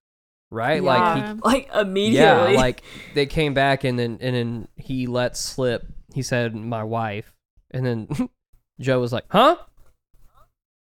right 0.50 0.82
like 0.82 1.14
he 1.16 1.20
Yeah. 1.20 1.34
Like 1.44 1.68
yeah 1.68 1.80
immediately, 1.82 2.56
like 2.56 2.82
they 3.14 3.26
came 3.26 3.54
back 3.54 3.84
and 3.84 3.98
then 3.98 4.18
and 4.20 4.34
then 4.34 4.68
he 4.76 5.06
let 5.06 5.36
slip 5.36 5.86
he 6.14 6.22
said 6.22 6.54
my 6.54 6.82
wife 6.82 7.34
and 7.70 7.84
then 7.86 8.08
Jo 8.80 9.00
was 9.00 9.12
like 9.12 9.24
huh 9.30 9.56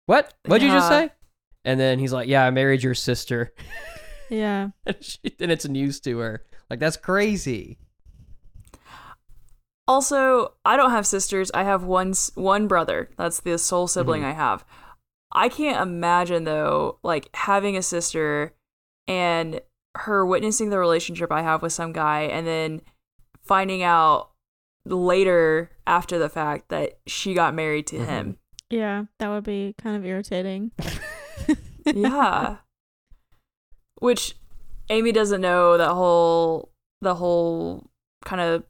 what 0.06 0.34
what'd 0.46 0.62
you 0.66 0.72
just 0.72 0.90
Yeah. 0.90 1.06
say 1.06 1.12
and 1.64 1.78
then 1.80 1.98
he's 1.98 2.12
like 2.12 2.28
yeah 2.28 2.44
I 2.44 2.50
married 2.50 2.82
your 2.82 2.94
sister 2.94 3.52
Yeah. 4.30 4.70
and, 4.86 4.96
she, 5.02 5.18
and 5.40 5.52
it's 5.52 5.66
news 5.68 6.00
to 6.00 6.18
her. 6.18 6.44
Like 6.70 6.78
that's 6.80 6.96
crazy. 6.96 7.78
Also, 9.86 10.54
I 10.64 10.76
don't 10.76 10.90
have 10.92 11.06
sisters. 11.06 11.50
I 11.52 11.64
have 11.64 11.84
one 11.84 12.10
s- 12.10 12.30
one 12.34 12.66
brother. 12.66 13.10
That's 13.18 13.40
the 13.40 13.58
sole 13.58 13.86
sibling 13.86 14.22
Mhm. 14.22 14.26
I 14.26 14.32
have. 14.32 14.64
I 15.32 15.48
can't 15.50 15.80
imagine 15.80 16.44
though, 16.44 16.98
like 17.02 17.28
having 17.34 17.76
a 17.76 17.82
sister 17.82 18.54
and 19.06 19.60
her 19.96 20.24
witnessing 20.24 20.70
the 20.70 20.78
relationship 20.78 21.30
I 21.30 21.42
have 21.42 21.60
with 21.60 21.72
some 21.74 21.92
guy 21.92 22.22
and 22.22 22.46
then 22.46 22.80
finding 23.42 23.82
out 23.82 24.30
later 24.86 25.70
after 25.86 26.18
the 26.18 26.28
fact 26.28 26.68
that 26.68 26.98
she 27.06 27.34
got 27.34 27.54
married 27.54 27.86
to 27.88 27.96
Mhm. 27.98 28.06
him. 28.06 28.38
Yeah. 28.70 29.04
That 29.18 29.28
would 29.28 29.44
be 29.44 29.74
kind 29.78 29.96
of 29.96 30.04
irritating. 30.04 30.72
yeah. 31.86 32.56
Which 34.00 34.36
Amy 34.90 35.12
doesn't 35.12 35.40
know 35.40 35.78
that 35.78 35.90
whole 35.92 36.70
the 37.00 37.14
whole 37.16 37.90
kind 38.24 38.40
of 38.40 38.64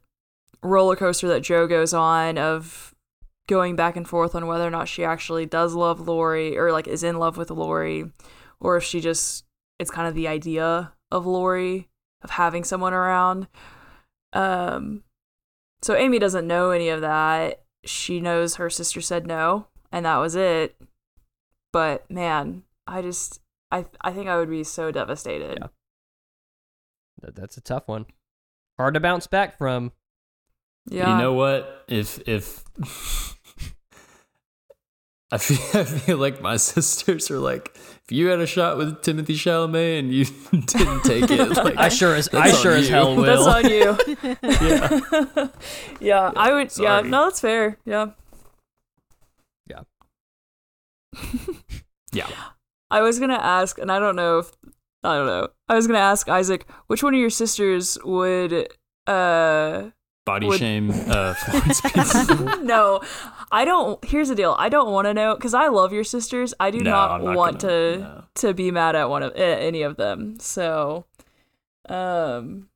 roller 0.61 0.95
coaster 0.95 1.27
that 1.29 1.41
Jo 1.41 1.67
goes 1.67 1.93
on 1.93 2.37
of 2.37 2.93
going 3.47 3.75
back 3.75 3.95
and 3.95 4.07
forth 4.07 4.35
on 4.35 4.47
whether 4.47 4.65
or 4.65 4.71
not 4.71 4.87
she 4.87 5.03
actually 5.05 5.45
does 5.45 5.73
love 5.75 6.07
Laurie 6.07 6.57
or 6.57 6.71
like 6.71 6.87
is 6.87 7.03
in 7.03 7.17
love 7.19 7.37
with 7.37 7.51
Laurie 7.51 8.11
or 8.59 8.75
if 8.77 8.83
she 8.83 8.99
just 8.99 9.45
it's 9.79 9.91
kind 9.91 10.07
of 10.07 10.15
the 10.15 10.27
idea 10.27 10.91
of 11.11 11.25
Laurie 11.25 11.89
of 12.21 12.31
having 12.31 12.63
someone 12.63 12.93
around. 12.93 13.47
Um 14.33 15.03
so 15.85 15.95
Amy 15.95 16.17
doesn't 16.17 16.47
know 16.47 16.71
any 16.71 16.89
of 16.89 17.01
that. 17.01 17.61
She 17.85 18.19
knows 18.19 18.55
her 18.55 18.71
sister 18.71 19.01
said 19.01 19.27
no 19.27 19.67
and 19.91 20.03
that 20.03 20.17
was 20.17 20.35
it. 20.35 20.75
But 21.71 22.09
man, 22.09 22.63
I 22.87 23.03
just 23.03 23.39
I 23.69 23.85
I 24.01 24.11
think 24.11 24.27
I 24.27 24.35
would 24.37 24.49
be 24.49 24.63
so 24.63 24.89
devastated. 24.89 25.59
Yeah. 25.61 25.67
That, 27.21 27.35
that's 27.35 27.57
a 27.57 27.61
tough 27.61 27.87
one. 27.87 28.07
Hard 28.77 28.95
to 28.95 28.99
bounce 28.99 29.27
back 29.27 29.59
from. 29.59 29.91
Yeah. 30.89 31.13
You 31.13 31.21
know 31.21 31.33
what? 31.33 31.85
If 31.87 32.19
if 32.27 32.63
I 35.35 35.37
feel, 35.37 35.57
I 35.81 35.83
feel 35.83 36.17
like 36.17 36.41
my 36.41 36.55
sisters 36.71 37.29
are 37.29 37.39
like, 37.39 37.75
if 37.75 38.11
you 38.11 38.27
had 38.27 38.39
a 38.39 38.47
shot 38.47 38.77
with 38.77 39.01
Timothée 39.01 39.35
Chalamet 39.35 39.99
and 39.99 40.13
you 40.13 40.25
didn't 40.51 41.03
take 41.03 41.29
it, 41.29 41.49
like 41.49 41.77
I 41.77 41.89
sure 41.89 42.15
as 42.15 42.29
I 42.29 42.51
sure 42.51 42.71
on 42.71 42.79
as 42.79 42.89
hell 42.89 43.15
will. 43.15 43.23
That's 43.23 43.45
on 43.45 43.69
you. 43.69 43.97
yeah, 44.41 45.47
yeah, 45.99 46.31
I 46.35 46.53
would. 46.53 46.77
Yeah, 46.77 47.01
no, 47.01 47.25
that's 47.25 47.41
fair. 47.41 47.77
Yeah. 47.85 48.11
Yeah. 49.67 49.81
yeah. 52.13 52.27
I 52.89 53.01
was 53.01 53.19
gonna 53.19 53.33
ask, 53.33 53.77
and 53.77 53.91
I 53.91 53.99
don't 53.99 54.15
know 54.15 54.39
if 54.39 54.51
I 55.03 55.15
don't 55.17 55.27
know. 55.27 55.49
I 55.67 55.75
was 55.75 55.85
gonna 55.85 55.99
ask 55.99 56.29
Isaac, 56.29 56.65
which 56.87 57.03
one 57.03 57.13
of 57.13 57.19
your 57.19 57.29
sisters 57.29 57.97
would 58.05 58.69
uh 59.07 59.89
Body 60.25 60.47
Would- 60.47 60.59
shame 60.59 60.89
uh, 61.07 61.33
Florence 61.35 61.81
Pugh. 61.81 62.43
no, 62.63 63.01
I 63.51 63.63
don't. 63.63 64.03
Here's 64.03 64.29
the 64.29 64.35
deal. 64.35 64.55
I 64.57 64.69
don't 64.69 64.91
want 64.91 65.05
to 65.05 65.13
know 65.13 65.35
because 65.35 65.53
I 65.53 65.67
love 65.67 65.93
your 65.93 66.03
sisters. 66.03 66.53
I 66.59 66.71
do 66.71 66.79
No, 66.79 66.89
not, 66.91 67.23
not 67.23 67.35
want 67.35 67.59
gonna- 67.61 67.73
to 67.73 67.97
no. 67.99 68.23
to 68.35 68.53
be 68.55 68.71
mad 68.71 68.95
at 68.95 69.07
one 69.09 69.21
of 69.23 69.33
any 69.35 69.83
of 69.83 69.97
them. 69.97 70.39
So, 70.39 71.05
um, 71.87 72.69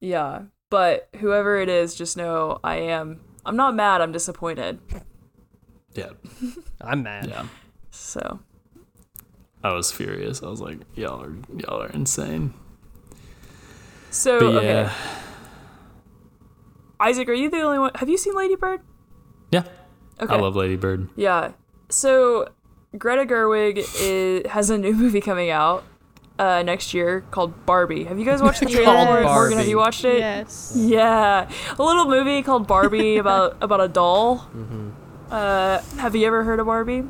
yeah. 0.00 0.42
But 0.70 1.08
whoever 1.20 1.58
it 1.60 1.68
is, 1.68 1.94
just 1.94 2.16
know 2.16 2.58
I 2.64 2.76
am. 2.76 3.20
I'm 3.44 3.56
not 3.56 3.74
mad. 3.76 4.00
I'm 4.00 4.10
disappointed. 4.10 4.80
Yeah, 5.94 6.10
I'm 6.80 7.02
mad. 7.04 7.28
yeah. 7.28 7.46
So 7.90 8.40
I 9.62 9.72
was 9.72 9.92
furious. 9.92 10.42
I 10.42 10.48
was 10.48 10.60
like, 10.60 10.78
y'all 10.94 11.22
are 11.22 11.34
y'all 11.56 11.82
are 11.82 11.88
insane. 11.90 12.52
so 14.10 14.40
But 14.40 14.64
yeah, 14.64 14.70
okay. 14.70 14.92
Isaac, 17.00 17.28
are 17.28 17.34
you 17.34 17.50
the 17.50 17.60
only 17.60 17.78
one? 17.78 17.90
Have 17.96 18.08
you 18.08 18.16
seen 18.18 18.34
Lady 18.34 18.56
Bird? 18.56 18.80
yeah. 19.50 19.64
Okay. 20.18 20.34
I 20.34 20.38
love 20.38 20.56
Lady 20.56 20.76
Bird. 20.76 21.08
Yeah. 21.14 21.52
So 21.90 22.48
Greta 22.96 23.26
Gerwig 23.26 23.78
is, 24.00 24.50
has 24.50 24.70
a 24.70 24.78
new 24.78 24.94
movie 25.02 25.20
coming 25.20 25.50
out 25.50 25.84
uh, 26.38 26.62
next 26.62 26.94
year 26.94 27.22
called 27.30 27.66
Barbie. 27.66 28.04
Have 28.04 28.18
you 28.18 28.24
guys 28.24 28.40
watched 28.40 28.60
the 28.60 28.66
trailer 28.70 28.86
Called 28.86 29.08
for 29.08 29.20
it? 29.20 29.24
Morgan, 29.24 29.58
have 29.58 29.68
you 29.68 29.76
watched 29.76 30.04
it? 30.06 30.20
Yes. 30.20 30.72
Yeah, 30.74 31.50
a 31.78 31.82
little 31.82 32.06
movie 32.06 32.42
called 32.42 32.66
Barbie 32.66 33.16
about 33.18 33.56
about 33.60 33.82
a 33.82 33.88
doll. 33.88 34.38
Mm-hmm. 34.38 34.90
Uh, 35.30 35.80
have 35.98 36.16
you 36.16 36.26
ever 36.26 36.44
heard 36.44 36.60
of 36.60 36.66
Barbie? 36.66 37.04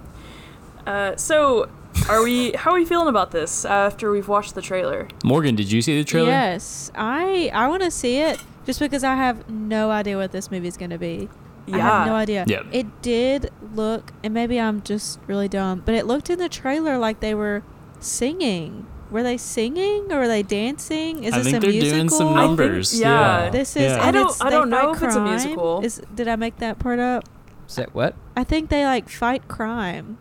Uh, 0.85 1.15
so, 1.17 1.69
are 2.09 2.23
we? 2.25 2.53
How 2.53 2.73
are 2.73 2.75
we 2.77 2.85
feeling 2.85 3.09
about 3.09 3.31
this 3.31 3.65
after 3.65 4.11
we've 4.11 4.29
watched 4.29 4.55
the 4.57 4.63
trailer? 4.63 5.07
Morgan, 5.25 5.55
did 5.55 5.71
you 5.71 5.81
see 5.81 5.97
the 5.97 6.05
trailer? 6.05 6.29
Yes. 6.29 6.91
I 6.97 7.51
I 7.55 7.69
want 7.69 7.83
to 7.83 7.91
see 7.91 8.19
it 8.19 8.41
just 8.67 8.81
because 8.81 9.03
I 9.05 9.15
have 9.15 9.49
no 9.49 9.91
idea 9.91 10.17
what 10.19 10.33
this 10.33 10.51
movie 10.51 10.69
is 10.69 10.77
going 10.77 10.91
to 10.91 10.99
be. 10.99 11.29
Yeah. 11.67 11.77
I 11.77 11.79
have 11.81 12.07
no 12.07 12.15
idea. 12.15 12.45
Yeah. 12.47 12.63
It 12.73 13.03
did 13.03 13.51
look, 13.75 14.13
and 14.23 14.35
maybe 14.35 14.61
I'm 14.61 14.83
just 14.83 15.19
really 15.27 15.49
dumb, 15.49 15.83
but 15.85 15.95
it 15.95 16.07
looked 16.07 16.29
in 16.31 16.39
the 16.39 16.49
trailer 16.49 16.99
like 16.99 17.21
they 17.21 17.35
were 17.35 17.63
singing. 18.01 18.87
Were 19.11 19.23
they 19.23 19.37
singing 19.37 20.13
or 20.13 20.19
were 20.21 20.29
they 20.29 20.43
dancing? 20.43 21.23
Is 21.25 21.33
I 21.33 21.39
this 21.39 21.45
think 21.47 21.57
a 21.57 21.61
they're 21.61 21.71
musical? 21.71 21.97
doing 21.97 22.09
some 22.09 22.29
I 22.29 22.31
think- 22.31 22.59
numbers. 22.59 23.01
yeah. 23.01 23.45
yeah. 23.45 23.51
This 23.51 23.77
is. 23.77 23.83
Yeah. 23.83 23.95
and 23.95 24.03
I 24.03 24.11
don't- 24.13 24.23
it's- 24.31 24.41
I 24.41 24.51
don't 24.51 24.69
know 24.71 24.95
fight 24.95 24.97
if 24.97 25.03
it's 25.05 25.15
a 25.15 25.19
crime. 25.19 25.31
musical. 25.31 25.81
Is 25.85 26.03
did 26.15 26.29
I 26.29 26.37
make 26.37 26.57
that 26.59 26.79
part 26.79 26.99
up? 26.99 27.25
Say 27.69 27.87
what? 27.93 28.15
I 28.37 28.45
think 28.45 28.69
they 28.69 28.85
like 28.85 29.09
fight 29.09 29.47
crime, 29.49 30.19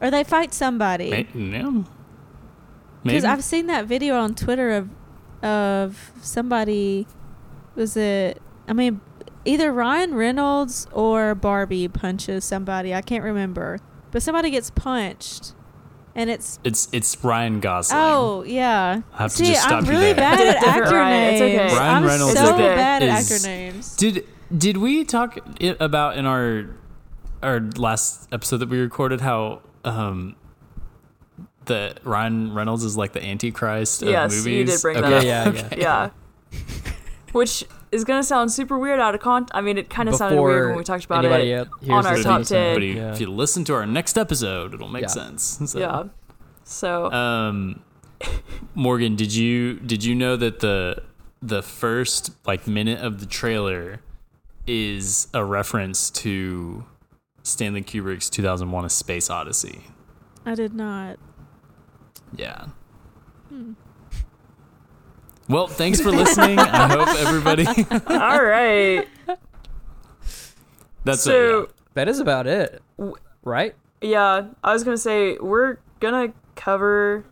or 0.00 0.10
they 0.10 0.24
fight 0.24 0.52
somebody. 0.54 1.10
May- 1.34 1.50
yeah. 1.58 1.82
Because 3.02 3.24
I've 3.24 3.42
seen 3.44 3.66
that 3.66 3.86
video 3.86 4.16
on 4.16 4.34
Twitter 4.34 4.70
of 4.72 4.88
of 5.42 6.12
somebody 6.22 7.06
was 7.74 7.96
it 7.96 8.40
I 8.68 8.72
mean 8.72 9.00
either 9.44 9.72
Ryan 9.72 10.14
Reynolds 10.14 10.86
or 10.92 11.34
Barbie 11.34 11.88
punches 11.88 12.44
somebody. 12.44 12.94
I 12.94 13.02
can't 13.02 13.24
remember. 13.24 13.78
But 14.12 14.22
somebody 14.22 14.50
gets 14.50 14.70
punched. 14.70 15.54
And 16.14 16.28
it's 16.28 16.58
It's 16.62 16.88
it's 16.92 17.16
Ryan 17.24 17.58
Gosling. 17.60 17.98
Oh, 17.98 18.44
yeah. 18.46 19.00
I 19.14 19.22
have 19.22 19.30
to 19.32 19.36
See, 19.38 19.46
just 19.46 19.62
stop 19.62 19.78
I'm 19.78 19.84
you 19.86 19.90
really 19.92 20.04
there. 20.12 20.16
bad 20.16 20.40
at 20.56 20.62
actor 20.62 20.94
Ryan, 20.94 21.32
it's 21.34 21.40
names. 21.40 21.60
okay. 21.72 21.74
Ryan 21.78 21.96
I'm 21.96 22.04
Reynolds 22.04 22.34
so 22.34 22.42
is 22.44 22.50
the- 22.50 22.56
bad 22.58 23.02
at 23.02 23.18
is- 23.18 23.32
actor 23.32 23.48
names. 23.48 23.96
Did 23.96 24.26
did 24.56 24.76
we 24.76 25.04
talk 25.04 25.38
i- 25.62 25.76
about 25.80 26.18
in 26.18 26.26
our 26.26 26.66
our 27.42 27.60
last 27.78 28.28
episode 28.30 28.58
that 28.58 28.68
we 28.68 28.78
recorded 28.78 29.22
how 29.22 29.62
um 29.86 30.36
the 31.64 31.94
Ryan 32.04 32.52
Reynolds 32.54 32.84
is 32.84 32.96
like 32.96 33.12
the 33.14 33.24
antichrist 33.24 34.02
of 34.02 34.08
Yes, 34.10 34.32
movies? 34.36 34.46
you 34.46 34.64
did 34.66 34.82
bring 34.82 35.00
that 35.00 35.04
okay. 35.04 35.16
up. 35.16 35.24
Yeah, 35.24 35.44
yeah, 35.52 35.64
okay. 35.66 35.80
Yeah. 35.80 36.10
Which 37.32 37.64
is 37.90 38.04
gonna 38.04 38.22
sound 38.22 38.52
super 38.52 38.78
weird 38.78 39.00
out 39.00 39.14
of 39.14 39.20
con. 39.20 39.46
I 39.52 39.60
mean, 39.60 39.78
it 39.78 39.88
kind 39.90 40.08
of 40.08 40.14
sounded 40.14 40.40
weird 40.40 40.68
when 40.68 40.78
we 40.78 40.84
talked 40.84 41.04
about 41.04 41.24
it. 41.24 41.52
else 41.52 41.68
on 41.88 42.06
our 42.06 42.16
top 42.22 42.42
10. 42.44 42.74
But 42.76 42.82
Yeah. 42.82 43.12
if 43.12 43.20
you 43.20 43.30
listen 43.30 43.64
to 43.64 43.74
our 43.74 43.86
next 43.86 44.16
episode, 44.18 44.74
it'll 44.74 44.88
make 44.88 45.02
Yeah. 45.02 45.08
sense. 45.08 45.58
So, 45.66 45.78
Yeah. 45.78 46.04
So 46.64 47.10
Um, 47.12 47.80
Morgan, 48.74 49.16
did 49.16 49.34
you 49.34 49.74
did 49.80 50.04
you 50.04 50.14
know 50.14 50.36
that 50.36 50.60
the 50.60 51.02
the 51.42 51.62
first 51.62 52.30
like 52.46 52.66
minute 52.66 53.00
of 53.00 53.18
the 53.20 53.26
trailer 53.26 54.00
is 54.66 55.26
a 55.34 55.44
reference 55.44 56.08
to 56.10 56.84
Stanley 57.42 57.82
Kubrick's 57.82 58.30
2001: 58.30 58.84
A 58.84 58.88
Space 58.90 59.28
Odyssey? 59.28 59.86
I 60.46 60.54
did 60.54 60.72
not. 60.74 61.18
Yeah. 62.36 62.66
Hmm. 63.48 63.72
Well, 65.48 65.66
thanks 65.66 66.00
for 66.00 66.10
listening. 66.10 66.58
I 66.58 66.88
hope 66.88 67.08
everybody. 67.18 67.66
all 68.06 68.42
right. 68.42 69.08
That's 71.04 71.22
so 71.22 71.62
it. 71.62 71.70
That 71.94 72.08
is 72.08 72.20
about 72.20 72.46
it, 72.46 72.80
right? 73.42 73.74
yeah, 74.02 74.46
I 74.62 74.72
was 74.72 74.84
gonna 74.84 74.96
say 74.96 75.36
we're 75.38 75.78
gonna 76.00 76.32
cover 76.56 77.24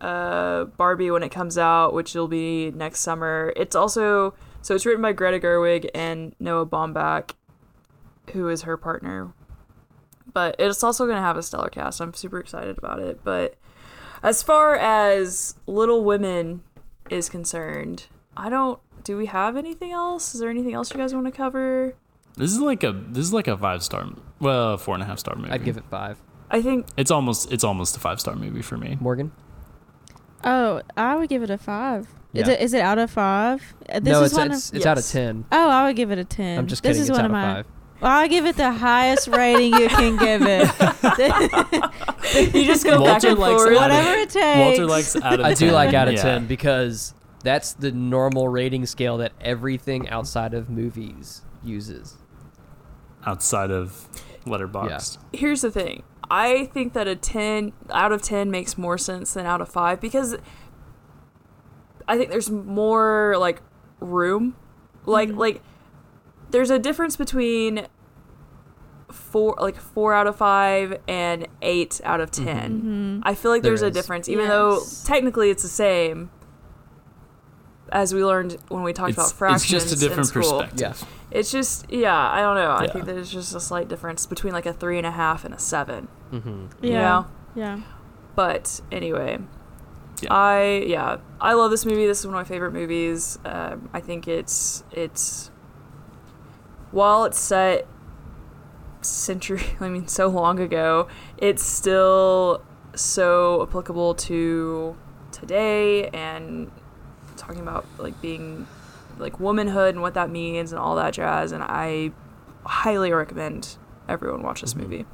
uh 0.00 0.64
Barbie 0.64 1.10
when 1.10 1.22
it 1.22 1.30
comes 1.30 1.58
out, 1.58 1.92
which 1.94 2.14
will 2.14 2.28
be 2.28 2.70
next 2.70 3.00
summer. 3.00 3.52
It's 3.56 3.76
also 3.76 4.34
so 4.62 4.74
it's 4.74 4.84
written 4.84 5.02
by 5.02 5.12
Greta 5.12 5.38
Gerwig 5.38 5.88
and 5.94 6.34
Noah 6.38 6.66
Baumbach, 6.66 7.32
who 8.32 8.48
is 8.48 8.62
her 8.62 8.76
partner. 8.76 9.32
But 10.32 10.56
it's 10.58 10.84
also 10.84 11.06
gonna 11.06 11.20
have 11.20 11.36
a 11.36 11.42
stellar 11.42 11.68
cast. 11.68 12.00
I'm 12.00 12.14
super 12.14 12.38
excited 12.38 12.78
about 12.78 13.00
it. 13.00 13.20
But 13.24 13.56
as 14.22 14.42
far 14.42 14.76
as 14.76 15.54
Little 15.66 16.04
Women 16.04 16.62
is 17.10 17.28
concerned, 17.28 18.06
I 18.36 18.48
don't. 18.48 18.78
Do 19.04 19.16
we 19.16 19.26
have 19.26 19.56
anything 19.56 19.92
else? 19.92 20.34
Is 20.34 20.40
there 20.40 20.50
anything 20.50 20.74
else 20.74 20.90
you 20.92 20.98
guys 20.98 21.14
want 21.14 21.26
to 21.26 21.32
cover? 21.32 21.94
This 22.36 22.52
is 22.52 22.60
like 22.60 22.82
a 22.84 22.92
this 22.92 23.24
is 23.26 23.32
like 23.32 23.48
a 23.48 23.56
five 23.56 23.82
star, 23.82 24.06
well, 24.40 24.76
four 24.78 24.94
and 24.94 25.02
a 25.02 25.06
half 25.06 25.18
star 25.18 25.34
movie. 25.36 25.50
I'd 25.50 25.64
give 25.64 25.76
it 25.76 25.84
five. 25.90 26.18
I 26.50 26.62
think 26.62 26.86
It's 26.96 27.10
almost 27.10 27.50
it's 27.52 27.64
almost 27.64 27.96
a 27.96 28.00
five 28.00 28.20
star 28.20 28.34
movie 28.36 28.62
for 28.62 28.76
me. 28.76 28.96
Morgan? 29.00 29.32
Oh, 30.44 30.80
I 30.96 31.16
would 31.16 31.28
give 31.28 31.42
it 31.42 31.50
a 31.50 31.58
five. 31.58 32.08
Is 32.32 32.46
Yeah. 32.46 32.54
it 32.54 32.60
is 32.60 32.74
it 32.74 32.80
out 32.80 32.98
of 32.98 33.10
five? 33.10 33.62
Uh, 33.88 34.00
This 34.00 34.12
no, 34.12 34.22
is 34.22 34.32
it's 34.32 34.38
one 34.38 34.50
it's, 34.52 34.70
of, 34.70 34.76
it's 34.76 34.86
out 34.86 34.98
of 34.98 35.06
ten. 35.06 35.44
Oh, 35.52 35.68
I 35.68 35.86
would 35.86 35.96
give 35.96 36.10
it 36.10 36.18
a 36.18 36.24
ten. 36.24 36.58
I'm 36.58 36.66
just 36.66 36.82
this. 36.82 36.96
Is 36.98 37.08
It's 37.08 37.10
one 37.10 37.20
out 37.20 37.24
of 37.26 37.30
of 37.30 37.32
my, 37.32 37.54
five. 37.54 37.66
Well, 38.00 38.10
I 38.12 38.28
give 38.28 38.46
it 38.46 38.56
the 38.56 38.72
highest 38.72 39.28
rating 39.28 39.74
you 39.74 39.88
can 39.88 40.16
give 40.16 40.42
it. 40.42 40.60
you 42.54 42.64
just 42.64 42.84
go 42.84 42.92
back 42.92 43.00
Walter 43.22 43.28
and 43.28 43.38
likes 43.38 43.62
forth. 43.62 43.76
out 43.76 43.90
of- 43.90 43.96
Whatever 43.96 44.18
it 44.20 44.30
takes. 44.30 44.58
Walter 44.58 44.86
likes 44.86 45.16
out 45.16 45.40
of 45.40 45.46
I 45.46 45.54
do 45.54 45.66
10. 45.66 45.74
like 45.74 45.94
out 45.94 46.08
of 46.08 46.14
Yeah. 46.14 46.22
ten 46.22 46.46
because 46.46 47.14
that's 47.44 47.72
the 47.74 47.92
normal 47.92 48.48
rating 48.48 48.86
scale 48.86 49.18
that 49.18 49.32
everything 49.40 50.08
outside 50.08 50.54
of 50.54 50.70
movies 50.70 51.42
uses. 51.62 52.16
outside 53.26 53.70
of 53.70 54.08
Letterboxd. 54.46 55.18
here's 55.34 55.60
the 55.60 55.70
thing. 55.70 56.02
I 56.30 56.70
think 56.72 56.94
that 56.94 57.06
a 57.06 57.14
10 57.16 57.72
out 57.90 58.12
of 58.12 58.22
10 58.22 58.50
makes 58.50 58.78
more 58.78 58.96
sense 58.96 59.34
than 59.34 59.44
out 59.44 59.60
of 59.60 59.68
5 59.68 60.00
because 60.00 60.36
I 62.08 62.16
think 62.16 62.30
there's 62.30 62.50
more 62.50 63.34
like 63.38 63.60
room. 64.00 64.56
Like 65.04 65.28
mm-hmm. 65.30 65.38
like 65.38 65.62
there's 66.50 66.70
a 66.70 66.78
difference 66.78 67.16
between 67.16 67.86
4 69.10 69.56
like 69.58 69.76
4 69.76 70.14
out 70.14 70.26
of 70.26 70.36
5 70.36 71.00
and 71.08 71.46
8 71.62 72.00
out 72.04 72.20
of 72.20 72.30
10. 72.30 73.22
I 73.24 73.34
feel 73.34 73.50
like 73.50 73.62
There 73.62 73.70
there's 73.70 73.82
a 73.82 73.90
difference 73.90 74.28
even 74.28 74.48
though 74.48 74.80
technically 75.04 75.50
it's 75.50 75.62
the 75.62 75.68
same 75.68 76.30
as 77.92 78.14
we 78.14 78.24
learned 78.24 78.56
when 78.68 78.82
we 78.84 78.92
talked 78.92 79.10
It's, 79.10 79.18
about 79.18 79.24
it's 79.26 79.32
fractions 79.32 79.68
just 79.84 79.92
a 79.96 79.98
different 79.98 80.20
in 80.20 80.42
school. 80.42 80.60
perspective. 80.60 80.80
Yeah. 81.00 81.06
It's 81.38 81.50
just 81.50 81.90
yeah, 81.90 82.16
I 82.16 82.40
don't 82.40 82.54
know. 82.54 82.70
I 82.70 82.84
Yeah. 82.84 82.92
think 82.92 83.04
there's 83.06 83.30
just 83.32 83.54
a 83.54 83.60
slight 83.60 83.88
difference 83.88 84.26
between 84.26 84.52
like 84.52 84.66
a 84.66 84.72
three 84.72 84.96
and 84.98 85.06
a 85.06 85.10
half 85.10 85.44
and 85.44 85.52
a 85.54 85.58
seven. 85.58 86.06
Mm-hmm. 86.32 86.84
You 86.84 86.92
Yeah. 86.92 87.02
know? 87.02 87.26
Yeah. 87.56 87.80
But 88.36 88.80
anyway, 88.92 89.38
Yeah. 90.22 90.32
I 90.32 90.84
yeah, 90.86 91.16
I 91.40 91.54
love 91.54 91.72
this 91.72 91.84
movie. 91.84 92.06
This 92.06 92.20
is 92.20 92.26
one 92.26 92.34
of 92.36 92.38
my 92.38 92.44
favorite 92.44 92.72
movies. 92.72 93.38
Um, 93.44 93.90
I 93.92 93.98
think 94.00 94.28
it's 94.28 94.84
it's 94.92 95.49
while 96.92 97.24
it's 97.24 97.38
set 97.38 97.86
century, 99.02 99.62
I 99.80 99.88
mean, 99.88 100.06
so 100.08 100.28
long 100.28 100.58
ago, 100.60 101.08
it's 101.38 101.64
still 101.64 102.62
so 102.94 103.62
applicable 103.62 104.14
to 104.16 104.96
today 105.32 106.08
and 106.08 106.70
talking 107.36 107.60
about 107.60 107.86
like 107.98 108.20
being 108.20 108.66
like 109.18 109.38
womanhood 109.38 109.94
and 109.94 110.02
what 110.02 110.14
that 110.14 110.30
means 110.30 110.72
and 110.72 110.80
all 110.80 110.96
that 110.96 111.14
jazz. 111.14 111.52
And 111.52 111.62
I 111.62 112.10
highly 112.64 113.12
recommend 113.12 113.76
everyone 114.08 114.42
watch 114.42 114.60
this 114.60 114.74
Mhm. 114.74 114.80
movie. 114.82 115.06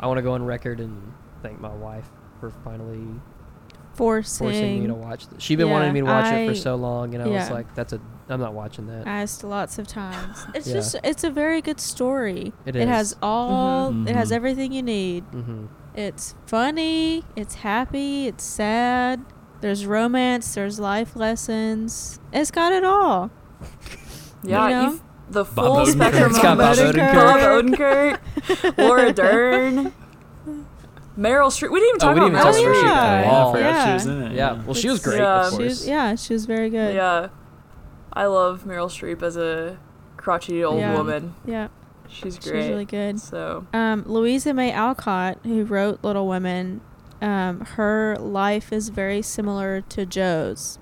I 0.00 0.06
want 0.06 0.18
to 0.18 0.22
go 0.22 0.32
on 0.32 0.44
record 0.44 0.80
and 0.80 1.12
thank 1.42 1.60
my 1.60 1.68
wife 1.72 2.10
for 2.40 2.50
finally 2.50 3.06
Forcing. 3.94 4.46
forcing 4.46 4.80
me 4.80 4.86
to 4.88 4.94
watch. 4.94 5.28
This. 5.28 5.42
She'd 5.42 5.56
been 5.56 5.68
Yeah, 5.68 5.72
wanting 5.74 5.92
me 5.92 6.00
to 6.00 6.06
watch 6.06 6.32
it 6.32 6.48
for 6.48 6.54
so 6.54 6.74
long, 6.76 7.14
and 7.14 7.22
I 7.22 7.26
was 7.28 7.50
like, 7.50 7.72
"That's 7.74 7.92
a, 7.92 8.00
I'm 8.32 8.40
not 8.40 8.54
watching 8.54 8.86
that." 8.88 9.06
asked 9.06 9.44
lots 9.44 9.78
of 9.78 9.86
times. 9.86 10.44
It's 10.54 10.66
Yeah. 10.68 10.74
just 10.74 10.96
it's 11.04 11.24
a 11.24 11.30
very 11.30 11.60
good 11.62 11.80
story. 11.80 12.52
It 12.66 12.74
It 12.76 12.88
has 12.88 13.12
is. 13.12 13.18
all 13.22 14.06
it 14.08 14.14
has 14.16 14.32
everything 14.32 14.72
you 14.72 14.82
need. 14.82 15.24
mm-hmm. 15.32 15.66
It's 15.94 16.34
funny, 16.46 17.22
it's 17.36 17.56
happy, 17.56 18.26
it's 18.26 18.44
sad. 18.44 19.20
There's 19.60 19.84
romance, 19.86 20.54
there's 20.54 20.80
life 20.80 21.14
lessons. 21.14 22.18
It's 22.32 22.50
got 22.50 22.72
it 22.72 22.84
all. 22.84 23.30
Yeah, 24.44 24.68
You 24.68 24.74
know? 24.74 24.82
you've- 24.92 25.00
the 25.30 25.44
Bob 25.44 25.54
full 25.54 25.76
Odenkirk. 25.76 25.92
spectrum 25.92 26.28
It's 26.30 26.36
of 26.38 26.42
got 26.42 26.58
Bob 26.58 26.76
Odenkirk. 26.76 27.12
Odenkirk. 27.14 28.18
Bob 28.74 28.74
Odenkirk, 28.74 28.78
Laura 28.78 29.12
Dern, 29.12 29.92
Meryl 31.18 31.48
Streep. 31.48 31.70
We 31.70 31.80
didn't 31.80 31.96
even 31.96 31.96
Oh, 31.96 31.98
talk 31.98 32.14
we 32.14 32.20
didn't 32.20 32.34
about 32.40 32.54
even 32.58 32.72
Meryl 32.72 32.80
talk 32.82 32.84
Streep. 32.84 32.90
about 32.90 33.24
yeah. 33.24 33.42
Streep 33.52 33.54
at 33.54 33.60
Yeah, 33.60 33.68
I 33.68 33.82
she 33.84 33.86
Yeah. 33.88 33.94
was 33.94 34.06
in 34.06 34.22
it. 34.22 34.32
Yeah, 34.32 34.62
well, 34.64 34.74
she 34.74 34.88
was 34.90 35.00
great, 35.00 35.18
Yeah. 35.20 35.40
of 35.46 35.50
She 35.52 35.56
course. 35.58 35.68
was, 35.68 35.88
yeah, 35.88 36.14
she 36.16 36.32
was 36.32 36.44
very 36.46 36.70
good. 36.70 36.94
Yeah, 36.94 37.28
I 38.14 38.26
love 38.26 38.64
Meryl 38.64 38.88
Streep 38.88 39.22
as 39.22 39.36
a 39.36 39.78
crotchety 40.16 40.62
old 40.64 40.80
Yeah. 40.80 40.96
woman. 40.96 41.34
Yeah, 41.46 41.68
She's 42.08 42.38
great. 42.38 42.56
was 42.56 42.68
really 42.68 42.84
good. 42.84 43.20
So 43.20 43.66
Um, 43.72 44.04
Louisa 44.06 44.52
May 44.54 44.72
Alcott, 44.72 45.38
who 45.44 45.64
wrote 45.64 46.00
Little 46.02 46.28
Women, 46.28 46.80
um, 47.20 47.60
her 47.76 48.16
life 48.18 48.72
is 48.72 48.88
very 48.90 49.22
similar 49.22 49.80
to 49.82 50.04
Jo's. 50.06 50.78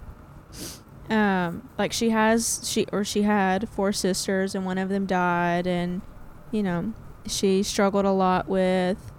Um, 1.09 1.69
like 1.77 1.93
she 1.93 2.11
has 2.11 2.61
she 2.65 2.87
or 2.93 3.03
she 3.03 3.23
had 3.23 3.69
four 3.69 3.93
sisters 3.93 4.55
and 4.55 4.65
one 4.65 4.79
of 4.79 4.89
them 4.89 5.07
died 5.07 5.67
and 5.67 6.03
you 6.53 6.63
know, 6.63 6.93
she 7.27 7.63
struggled 7.63 8.05
a 8.05 8.11
lot 8.13 8.49
with 8.49 9.11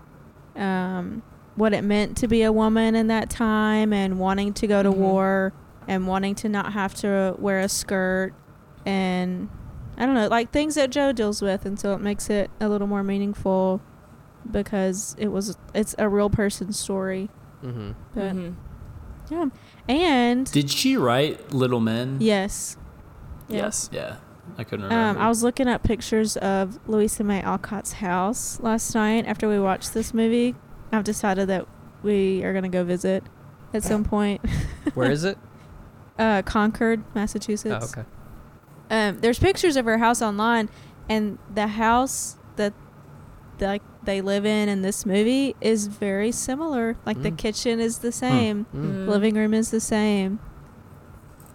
um 0.55 1.21
what 1.55 1.73
it 1.73 1.83
meant 1.83 2.15
to 2.17 2.27
be 2.27 2.43
a 2.43 2.51
woman 2.51 2.95
in 2.95 3.07
that 3.07 3.29
time 3.29 3.91
and 3.93 4.19
wanting 4.19 4.53
to 4.53 4.67
go 4.67 4.81
to 4.81 4.89
Mhm. 4.89 4.95
war 4.97 5.53
and 5.87 6.07
wanting 6.07 6.35
to 6.35 6.49
not 6.49 6.73
have 6.73 6.93
to 6.95 7.35
wear 7.39 7.59
a 7.59 7.69
skirt 7.69 8.33
and 8.85 9.49
I 9.97 10.05
don't 10.05 10.15
know, 10.15 10.27
like 10.27 10.51
things 10.51 10.75
that 10.75 10.89
Jo 10.89 11.11
deals 11.11 11.41
with, 11.41 11.65
and 11.65 11.79
so 11.79 11.93
it 11.93 12.01
makes 12.01 12.29
it 12.29 12.49
a 12.59 12.67
little 12.69 12.87
more 12.87 13.03
meaningful 13.03 13.81
because 14.49 15.15
it 15.19 15.27
was 15.27 15.57
it's 15.75 15.93
a 15.99 16.09
real 16.09 16.29
person's 16.29 16.79
story. 16.79 17.29
Mm-hmm. 17.63 17.91
But 18.15 18.33
mhm. 18.35 18.55
yeah, 19.29 19.45
and 19.87 20.51
Did 20.51 20.71
she 20.71 20.97
write 20.97 21.53
Little 21.53 21.79
Men? 21.81 22.17
yes, 22.19 22.77
yes, 23.47 23.89
Yeah, 23.91 24.15
I 24.57 24.63
couldn't 24.63 24.85
Um, 24.85 24.91
remember. 24.91 25.21
I 25.21 25.27
was 25.27 25.43
looking 25.43 25.67
up 25.67 25.83
pictures 25.83 26.37
of 26.37 26.79
Louisa 26.87 27.23
May 27.23 27.41
Alcott's 27.41 27.93
house 27.93 28.59
last 28.61 28.95
night 28.95 29.25
after 29.27 29.47
we 29.47 29.59
watched 29.59 29.93
this 29.93 30.13
movie. 30.13 30.55
I've 30.91 31.03
decided 31.03 31.47
that 31.49 31.67
we 32.01 32.43
are 32.43 32.53
gonna 32.53 32.69
go 32.69 32.83
visit 32.83 33.23
at 33.73 33.83
some 33.83 34.03
point. 34.15 34.41
Where 34.95 35.11
is 35.11 35.23
it? 35.25 35.37
uh, 36.21 36.41
Concord, 36.43 37.01
oh, 37.03 37.11
Massachusetts. 37.15 37.91
okay. 37.97 38.07
um, 38.89 39.19
there's 39.21 39.39
pictures 39.39 39.75
of 39.75 39.85
her 39.85 39.97
house 39.97 40.21
online, 40.21 40.69
and 41.09 41.37
the 41.53 41.67
house 41.67 42.37
that 42.55 42.73
like 43.59 43.81
they 44.03 44.21
live 44.21 44.45
in 44.45 44.69
in 44.69 44.81
this 44.81 45.05
movie 45.05 45.55
is 45.61 45.87
very 45.87 46.31
similar. 46.31 46.97
Like 47.05 47.21
the 47.21 47.31
Mm. 47.31 47.37
kitchen 47.37 47.79
is 47.79 47.99
the 47.99 48.11
same, 48.11 48.65
Mm. 48.75 49.05
Mm. 49.05 49.07
living 49.07 49.35
room 49.35 49.53
is 49.53 49.69
the 49.71 49.79
same, 49.79 50.39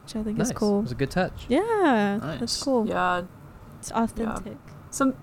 which 0.03 0.15
I 0.17 0.23
think 0.23 0.39
Nice. 0.39 0.49
is 0.49 0.53
cool. 0.53 0.79
It 0.81 0.83
was 0.83 0.93
a 0.93 0.97
good 0.97 1.11
touch. 1.11 1.47
Yeah, 1.49 2.19
that's 2.41 2.63
cool. 2.63 2.87
Yeah, 2.87 3.23
It's 3.79 3.91
authentic. 3.93 4.57
Some 4.91 5.15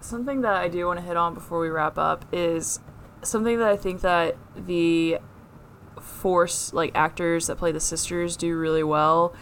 something 0.00 0.40
that 0.42 0.54
I 0.56 0.68
do 0.68 0.86
want 0.86 0.98
to 1.00 1.04
hit 1.04 1.16
on 1.16 1.34
before 1.34 1.58
we 1.60 1.68
wrap 1.68 1.98
up 1.98 2.24
is 2.32 2.78
something 3.22 3.58
that 3.58 3.68
I 3.68 3.76
think 3.76 4.00
that 4.02 4.36
the 4.56 5.18
force 6.06 6.72
like 6.72 6.92
actors 6.94 7.46
that 7.48 7.56
play 7.56 7.72
the 7.72 7.80
sisters 7.80 8.36
do 8.36 8.56
really 8.56 8.82
well 8.82 9.34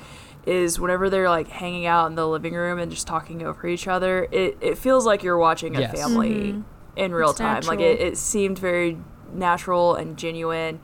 is 0.46 0.78
whenever 0.78 1.08
they're 1.08 1.28
like 1.30 1.48
hanging 1.48 1.86
out 1.86 2.06
in 2.06 2.14
the 2.16 2.26
living 2.28 2.54
room 2.54 2.78
and 2.78 2.90
just 2.90 3.06
talking 3.06 3.42
over 3.42 3.66
each 3.66 3.88
other, 3.88 4.28
it, 4.30 4.56
it 4.60 4.76
feels 4.76 5.06
like 5.06 5.22
you're 5.22 5.38
watching 5.38 5.76
a 5.76 5.80
Yes. 5.80 5.92
family 5.98 6.52
Mhm. 6.52 6.64
in 6.96 7.14
real 7.14 7.30
It's 7.30 7.38
time. 7.38 7.62
Like 7.62 7.80
it, 7.80 7.98
it 8.00 8.18
seemed 8.18 8.58
very 8.58 8.98
natural 9.32 9.94
and 9.94 10.16
genuine 10.18 10.80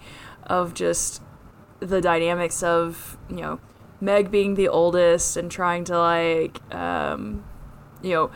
of 0.47 0.73
just 0.75 1.23
the 1.81 2.01
dynamics 2.01 2.63
of, 2.63 3.19
you 3.29 3.37
know, 3.37 3.61
Meg 4.01 4.31
being 4.31 4.55
the 4.55 4.67
oldest 4.69 5.37
and 5.37 5.51
trying 5.51 5.85
to 5.85 5.99
like 5.99 6.59
um 6.75 7.45
you 8.03 8.15
know 8.15 8.31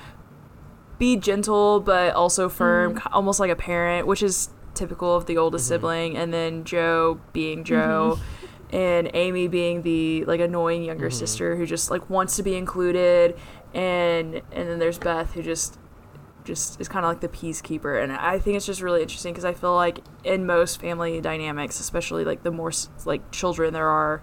be 0.98 1.16
gentle 1.16 1.80
but 1.80 2.14
also 2.14 2.48
firm, 2.50 2.96
k- 2.96 3.02
almost 3.12 3.40
like 3.40 3.50
a 3.50 3.56
parent, 3.56 4.06
which 4.06 4.22
is 4.22 4.50
typical 4.74 5.14
of 5.14 5.26
the 5.26 5.36
oldest 5.38 5.64
Mhm. 5.66 5.68
sibling, 5.68 6.16
and 6.16 6.32
then 6.32 6.64
Jo 6.64 7.18
being 7.32 7.64
Jo. 7.64 8.18
And 8.72 9.08
Amy 9.14 9.46
being 9.46 9.82
the 9.82 10.24
like 10.24 10.40
annoying 10.40 10.82
younger 10.82 11.08
Mhm. 11.08 11.12
sister 11.12 11.54
who 11.56 11.64
just 11.64 11.90
like 11.90 12.10
wants 12.10 12.34
to 12.36 12.42
be 12.42 12.56
included, 12.56 13.36
and 13.72 14.36
and 14.52 14.68
then 14.68 14.78
there's 14.78 14.98
Beth 14.98 15.32
who 15.34 15.42
just 15.42 15.78
just 16.44 16.78
is 16.80 16.88
kind 16.88 17.04
of 17.06 17.10
like 17.10 17.20
the 17.20 17.28
peacekeeper, 17.28 18.02
and 18.02 18.12
I 18.12 18.38
think 18.38 18.56
it's 18.56 18.66
just 18.66 18.82
really 18.82 19.00
interesting 19.00 19.32
because 19.32 19.44
I 19.44 19.52
feel 19.54 19.74
like 19.74 20.00
in 20.24 20.44
most 20.44 20.80
family 20.80 21.20
dynamics, 21.20 21.78
especially 21.80 22.24
like 22.24 22.42
the 22.42 22.50
more 22.50 22.72
like 23.06 23.30
children 23.30 23.72
there 23.72 23.88
are, 23.88 24.22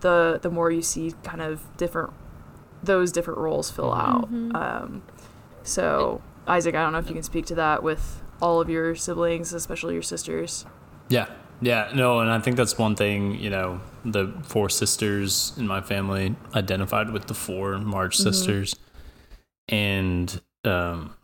the 0.00 0.38
the 0.40 0.50
more 0.50 0.70
you 0.70 0.80
see 0.82 1.14
kind 1.24 1.42
of 1.42 1.60
different 1.76 2.12
those 2.82 3.10
different 3.10 3.38
roles 3.40 3.70
fill 3.70 3.90
Mhm. 3.90 3.98
out. 3.98 4.32
Mhm. 4.32 4.54
Um, 4.54 5.02
so 5.64 6.20
Isaac, 6.46 6.74
I 6.76 6.82
don't 6.82 6.92
know 6.92 6.98
if 7.00 7.08
you 7.08 7.14
can 7.14 7.24
speak 7.24 7.46
to 7.46 7.54
that 7.56 7.82
with 7.82 8.22
all 8.40 8.60
of 8.60 8.68
your 8.68 8.94
siblings, 8.94 9.52
especially 9.52 9.94
your 9.94 10.02
sisters. 10.02 10.64
Yeah. 11.08 11.26
Yeah, 11.60 11.90
no, 11.92 12.20
and 12.20 12.30
I 12.30 12.38
think 12.38 12.56
that's 12.56 12.78
one 12.78 12.94
thing, 12.94 13.34
you 13.40 13.50
know, 13.50 13.80
the 14.04 14.32
four 14.44 14.68
sisters 14.68 15.52
in 15.56 15.66
my 15.66 15.80
family 15.80 16.36
identified 16.54 17.10
with 17.10 17.26
the 17.26 17.34
four 17.34 17.78
March 17.78 18.16
Mhm. 18.16 18.22
sisters. 18.22 18.76
And 19.68 20.40
um 20.64 21.14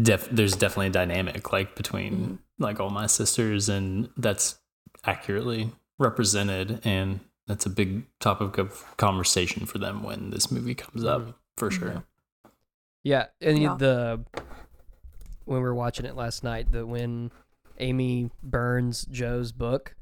def- 0.00 0.28
there's 0.30 0.54
definitely 0.56 0.88
a 0.88 0.90
dynamic 0.90 1.52
like 1.52 1.76
between 1.76 2.14
Mhm. 2.14 2.38
like 2.58 2.80
all 2.80 2.90
my 2.90 3.06
sisters 3.06 3.68
and 3.68 4.08
that's 4.16 4.58
accurately 5.04 5.72
represented 5.98 6.80
and 6.84 7.20
that's 7.46 7.66
a 7.66 7.70
big 7.70 8.06
topic 8.20 8.58
of 8.58 8.84
conversation 8.96 9.66
for 9.66 9.78
them 9.78 10.02
when 10.02 10.30
this 10.30 10.50
movie 10.50 10.74
comes 10.74 11.04
up 11.04 11.20
Mhm. 11.22 11.34
for 11.56 11.70
sure. 11.70 12.04
Yeah, 13.02 13.26
and 13.40 13.58
Yeah. 13.58 13.74
the 13.76 14.24
when 15.50 15.58
we 15.60 15.64
were 15.64 15.74
watching 15.74 16.06
it 16.06 16.14
last 16.14 16.44
night, 16.44 16.70
that 16.70 16.86
when 16.86 17.32
Amy 17.80 18.30
burns 18.40 19.04
Jo's 19.06 19.50
book, 19.50 19.96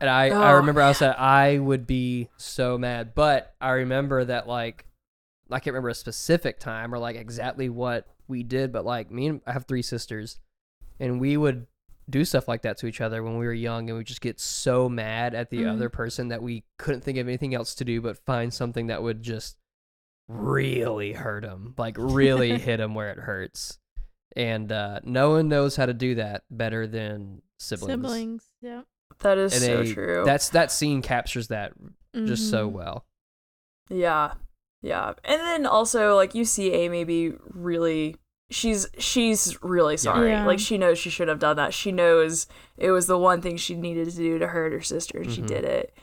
and 0.00 0.10
I 0.10 0.30
I 0.30 0.50
Oh, 0.52 0.56
remember 0.56 0.82
I 0.82 0.92
said 0.92 1.14
I 1.16 1.58
would 1.58 1.86
be 1.86 2.28
so 2.36 2.76
mad, 2.76 3.14
but 3.14 3.54
I 3.60 3.70
remember 3.70 4.24
that 4.24 4.48
like 4.48 4.84
I 5.48 5.60
can't 5.60 5.74
remember 5.74 5.90
a 5.90 5.94
specific 5.94 6.58
time 6.58 6.92
or 6.92 6.98
like 6.98 7.14
exactly 7.14 7.68
what 7.68 8.08
we 8.26 8.42
did, 8.42 8.72
but 8.72 8.84
like 8.84 9.12
me 9.12 9.28
and 9.28 9.40
I 9.46 9.52
have 9.52 9.66
three 9.66 9.82
sisters, 9.82 10.40
and 10.98 11.20
we 11.20 11.36
would 11.36 11.68
do 12.10 12.24
stuff 12.24 12.48
like 12.48 12.62
that 12.62 12.78
to 12.78 12.86
each 12.88 13.00
other 13.00 13.22
when 13.22 13.38
we 13.38 13.46
were 13.46 13.52
young, 13.52 13.88
and 13.88 13.96
we 13.96 14.02
just 14.02 14.20
get 14.20 14.40
so 14.40 14.88
mad 14.88 15.34
at 15.34 15.50
the 15.50 15.62
Mhm. 15.62 15.72
other 15.74 15.88
person 15.88 16.28
that 16.28 16.42
we 16.42 16.64
couldn't 16.78 17.02
think 17.02 17.16
of 17.18 17.28
anything 17.28 17.54
else 17.54 17.76
to 17.76 17.84
do 17.84 18.00
but 18.00 18.18
find 18.18 18.52
something 18.52 18.88
that 18.88 19.02
would 19.04 19.22
just 19.22 19.56
really 20.28 21.12
hurt 21.12 21.44
him, 21.44 21.74
like 21.78 21.94
really 21.96 22.58
hit 22.58 22.80
him 22.80 22.94
where 22.94 23.10
it 23.10 23.18
hurts. 23.20 23.78
And 24.36 24.70
uh, 24.70 25.00
no 25.02 25.30
one 25.30 25.48
knows 25.48 25.76
how 25.76 25.86
to 25.86 25.94
do 25.94 26.16
that 26.16 26.42
better 26.50 26.86
than 26.86 27.40
siblings. 27.58 27.90
Siblings. 27.92 28.50
Yeah. 28.60 28.82
That 29.20 29.38
is 29.38 29.54
And 29.54 29.62
so 29.62 29.82
they- 29.82 29.92
true. 29.94 30.22
That's 30.26 30.50
that 30.50 30.70
scene 30.70 31.00
captures 31.02 31.48
that 31.48 31.72
just 32.14 32.50
so 32.50 32.68
Mhm. 32.68 32.72
well. 32.72 33.06
Yeah. 33.88 34.34
Yeah. 34.82 35.14
And 35.24 35.40
then 35.40 35.66
also 35.66 36.14
like 36.16 36.34
you 36.34 36.44
see 36.44 36.72
Amy 36.72 37.04
be 37.04 37.32
really 37.48 38.16
she's 38.50 38.86
she's 38.98 39.56
really 39.62 39.96
sorry. 39.96 40.30
Yeah. 40.30 40.46
Like 40.46 40.58
she 40.58 40.76
knows 40.78 40.98
she 40.98 41.10
should 41.10 41.28
have 41.28 41.38
done 41.38 41.56
that. 41.56 41.72
She 41.74 41.92
knows 41.92 42.46
it 42.76 42.90
was 42.90 43.06
the 43.06 43.18
one 43.18 43.40
thing 43.40 43.56
she 43.56 43.74
needed 43.74 44.10
to 44.10 44.16
do 44.16 44.38
to 44.38 44.48
hurt 44.48 44.72
her 44.72 44.82
sister 44.82 45.18
and 45.18 45.32
she 45.32 45.42
Mhm. 45.42 45.46
did 45.46 45.64
it. 45.64 45.94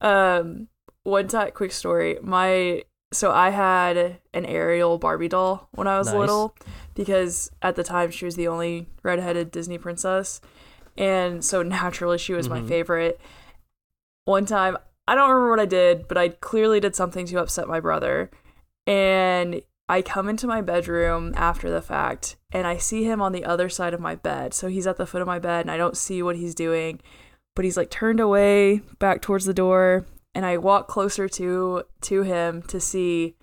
Um 0.00 0.68
one 1.02 1.28
time 1.28 1.50
quick 1.52 1.72
story. 1.72 2.18
My 2.22 2.84
so 3.14 3.30
I 3.32 3.50
had 3.50 4.18
an 4.32 4.44
Ariel 4.44 4.98
Barbie 4.98 5.28
doll 5.28 5.68
when 5.72 5.86
I 5.86 5.98
was 5.98 6.08
Nice. 6.08 6.16
little 6.16 6.54
because 6.94 7.50
at 7.62 7.76
the 7.76 7.84
time 7.84 8.10
she 8.10 8.24
was 8.24 8.36
the 8.36 8.48
only 8.48 8.88
redheaded 9.02 9.50
Disney 9.50 9.78
princess. 9.78 10.40
And 10.96 11.44
so 11.44 11.62
naturally 11.62 12.18
she 12.18 12.32
was 12.34 12.48
my 12.48 12.60
Mhm. 12.60 12.68
favorite. 12.68 13.20
One 14.24 14.46
time 14.46 14.76
I 15.06 15.14
don't 15.14 15.28
remember 15.28 15.50
what 15.50 15.60
I 15.60 15.66
did, 15.66 16.08
but 16.08 16.16
I 16.16 16.28
clearly 16.30 16.80
did 16.80 16.96
something 16.96 17.26
to 17.26 17.36
upset 17.40 17.68
my 17.68 17.78
brother. 17.78 18.30
And 18.86 19.60
I 19.88 20.00
come 20.00 20.28
into 20.30 20.46
my 20.46 20.62
bedroom 20.62 21.34
after 21.36 21.70
the 21.70 21.82
fact 21.82 22.36
and 22.52 22.66
I 22.66 22.78
see 22.78 23.04
him 23.04 23.20
on 23.20 23.32
the 23.32 23.44
other 23.44 23.68
side 23.68 23.92
of 23.92 24.00
my 24.00 24.14
bed. 24.14 24.54
So 24.54 24.68
he's 24.68 24.86
at 24.86 24.96
the 24.96 25.04
foot 25.06 25.20
of 25.20 25.26
my 25.26 25.38
bed 25.38 25.62
and 25.62 25.70
I 25.70 25.76
don't 25.76 25.96
see 25.96 26.22
what 26.22 26.36
he's 26.36 26.54
doing, 26.54 27.00
but 27.54 27.64
he's 27.66 27.76
like 27.76 27.90
turned 27.90 28.18
away 28.20 28.78
back 28.98 29.20
towards 29.20 29.44
the 29.44 29.52
door 29.52 30.06
and 30.34 30.44
I 30.44 30.56
walk 30.58 30.88
closer 30.88 31.28
to 31.28 31.84
to 32.02 32.22
him 32.22 32.62
to 32.62 32.80
see 32.80 33.36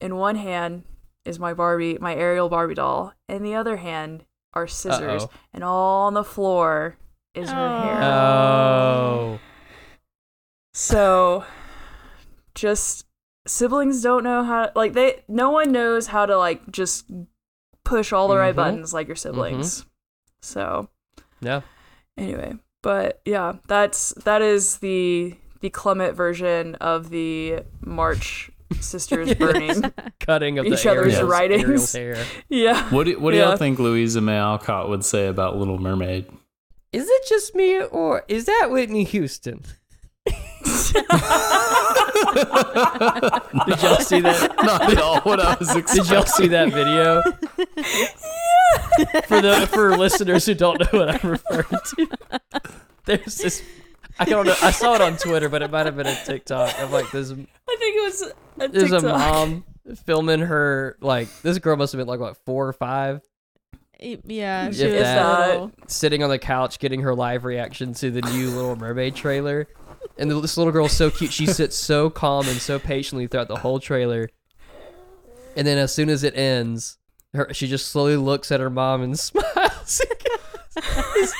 in 0.00 0.16
one 0.16 0.36
hand 0.36 0.84
is 1.24 1.38
my 1.38 1.54
Barbie, 1.54 1.96
my 2.00 2.14
Ariel 2.14 2.48
Barbie 2.48 2.74
doll, 2.74 3.12
and 3.28 3.44
the 3.44 3.54
other 3.54 3.76
hand 3.76 4.24
are 4.54 4.66
scissors, 4.66 5.22
Uh-oh. 5.24 5.30
and 5.52 5.62
all 5.64 6.06
on 6.06 6.14
the 6.14 6.24
floor 6.24 6.96
is 7.34 7.48
her 7.50 7.68
Oh. 7.68 7.80
hair. 7.80 8.02
Oh. 8.02 9.40
So 10.74 11.44
just 12.54 13.06
siblings 13.46 14.02
don't 14.02 14.22
know 14.24 14.44
how 14.44 14.70
like 14.74 14.92
they 14.92 15.24
no 15.28 15.50
one 15.50 15.72
knows 15.72 16.06
how 16.08 16.26
to 16.26 16.36
like 16.38 16.70
just 16.70 17.10
push 17.84 18.12
all 18.12 18.28
the 18.28 18.36
right 18.36 18.52
Mhm. 18.52 18.56
buttons 18.56 18.94
like 18.94 19.06
your 19.06 19.16
siblings. 19.16 19.84
So 20.40 20.88
Yeah. 21.40 21.62
anyway, 22.16 22.54
but 22.82 23.20
yeah, 23.24 23.54
that's 23.66 24.10
that 24.24 24.42
is 24.42 24.78
the 24.78 25.36
the 25.62 25.70
Clement 25.70 26.14
version 26.14 26.74
of 26.76 27.08
the 27.10 27.60
March 27.80 28.50
sisters 28.80 29.34
burning. 29.38 29.82
Cutting 30.20 30.58
of 30.58 30.66
Each 30.66 30.82
the 30.82 30.90
other's 30.90 31.14
Ariel's- 31.14 31.30
writings. 31.30 31.64
Ariel's 31.64 31.92
hair. 31.92 32.24
yeah. 32.50 32.88
What 32.90 33.06
do, 33.06 33.18
what 33.18 33.30
do 33.30 33.38
Yeah. 33.38 33.48
y'all 33.48 33.56
think 33.56 33.78
Louisa 33.78 34.20
May 34.20 34.36
Alcott 34.36 34.90
would 34.90 35.04
say 35.04 35.26
about 35.28 35.56
Little 35.56 35.78
Mermaid? 35.78 36.26
Is 36.92 37.08
it 37.08 37.22
just 37.26 37.54
me 37.54 37.80
or 37.82 38.24
is 38.28 38.44
that 38.44 38.68
Whitney 38.70 39.04
Houston? 39.04 39.62
Did 40.26 40.34
y'all 43.82 43.98
see 44.00 44.20
that? 44.20 44.54
Not 44.62 44.92
at 44.92 44.98
all 44.98 45.20
what 45.22 45.40
I 45.40 45.56
was 45.58 45.74
expecting. 45.74 46.04
Did 46.04 46.12
y'all 46.12 46.26
see 46.26 46.48
that 46.48 46.70
video? 46.72 47.22
Yeah. 47.56 49.20
For 49.22 49.40
the 49.40 49.66
for 49.72 49.96
listeners 49.96 50.44
who 50.46 50.54
don't 50.54 50.78
know 50.80 50.98
what 50.98 51.24
I'm 51.24 51.30
referring 51.30 51.80
to, 51.96 52.08
there's 53.06 53.36
this. 53.36 53.62
I 54.18 54.24
don't 54.24 54.46
know. 54.46 54.54
I 54.62 54.70
saw 54.70 54.94
it 54.94 55.00
on 55.00 55.16
Twitter, 55.16 55.48
but 55.48 55.62
it 55.62 55.70
might 55.70 55.86
have 55.86 55.96
been 55.96 56.06
a 56.06 56.24
TikTok 56.24 56.78
of 56.80 56.92
like 56.92 57.10
this. 57.10 57.30
I 57.32 57.34
think 57.34 57.46
it 57.96 58.04
was 58.04 58.22
a 58.60 58.68
There's 58.68 58.90
TikTok. 58.90 59.02
a 59.02 59.06
mom 59.08 59.64
filming 60.06 60.40
her 60.40 60.96
like 61.00 61.28
this 61.42 61.58
girl 61.58 61.76
must 61.76 61.92
have 61.92 61.98
been 61.98 62.06
like 62.08 62.20
what 62.20 62.36
four 62.44 62.68
or 62.68 62.72
five, 62.72 63.20
yeah, 64.00 64.68
If 64.68 64.76
she 64.76 64.84
was 64.86 64.94
that. 64.94 65.48
little. 65.48 65.72
sitting 65.86 66.22
on 66.22 66.30
the 66.30 66.38
couch 66.38 66.78
getting 66.78 67.00
her 67.02 67.14
live 67.14 67.44
reaction 67.44 67.94
to 67.94 68.10
the 68.10 68.20
new 68.22 68.50
Little 68.50 68.76
Mermaid 68.76 69.14
trailer. 69.14 69.66
And 70.18 70.30
this 70.30 70.56
little 70.58 70.72
girl 70.72 70.86
is 70.86 70.92
so 70.92 71.10
cute. 71.10 71.32
She 71.32 71.46
sits 71.46 71.76
so 71.76 72.10
calm 72.10 72.46
and 72.48 72.58
so 72.60 72.78
patiently 72.78 73.26
throughout 73.28 73.48
the 73.48 73.56
whole 73.56 73.80
trailer. 73.80 74.28
And 75.56 75.66
then 75.66 75.78
as 75.78 75.94
soon 75.94 76.08
as 76.10 76.22
it 76.24 76.36
ends, 76.36 76.98
her 77.34 77.48
she 77.52 77.66
just 77.68 77.88
slowly 77.88 78.16
looks 78.16 78.50
at 78.52 78.60
her 78.60 78.70
mom 78.70 79.02
and 79.02 79.18
smiles. 79.18 80.00
Is, 80.76 81.34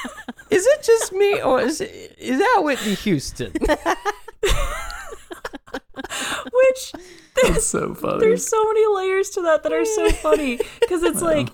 is 0.50 0.66
it 0.66 0.82
just 0.82 1.12
me 1.12 1.40
or 1.42 1.60
is 1.60 1.80
it, 1.80 2.16
is 2.18 2.38
that 2.38 2.60
Whitney 2.62 2.94
Houston? 2.94 3.52
Which 6.52 6.92
That's 7.42 7.66
so 7.66 7.94
funny. 7.94 8.18
there's 8.20 8.46
so 8.46 8.62
many 8.64 8.86
layers 8.94 9.30
to 9.30 9.42
that 9.42 9.62
that 9.62 9.72
are 9.72 9.84
so 9.84 10.10
funny 10.22 10.58
because 10.80 11.02
it's 11.02 11.22
like 11.22 11.48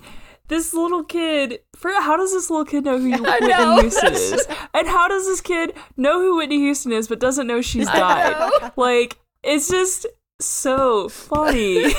this 0.47 0.73
little 0.73 1.03
kid 1.03 1.59
for 1.75 1.91
how 1.91 2.17
does 2.17 2.33
this 2.33 2.49
little 2.49 2.65
kid 2.65 2.83
know 2.85 2.99
who 2.99 3.13
I 3.25 3.39
Whitney 3.39 3.47
know, 3.49 3.81
Houston 3.81 4.13
is 4.13 4.47
and 4.73 4.87
how 4.87 5.07
does 5.07 5.25
this 5.25 5.41
kid 5.41 5.73
know 5.95 6.19
who 6.19 6.37
Whitney 6.37 6.57
Houston 6.57 6.91
is 6.91 7.07
but 7.07 7.19
doesn't 7.19 7.47
know 7.47 7.61
she's 7.61 7.87
died 7.87 8.71
like 8.75 9.17
it's 9.43 9.69
just 9.69 10.05
so 10.39 11.07
funny 11.09 11.93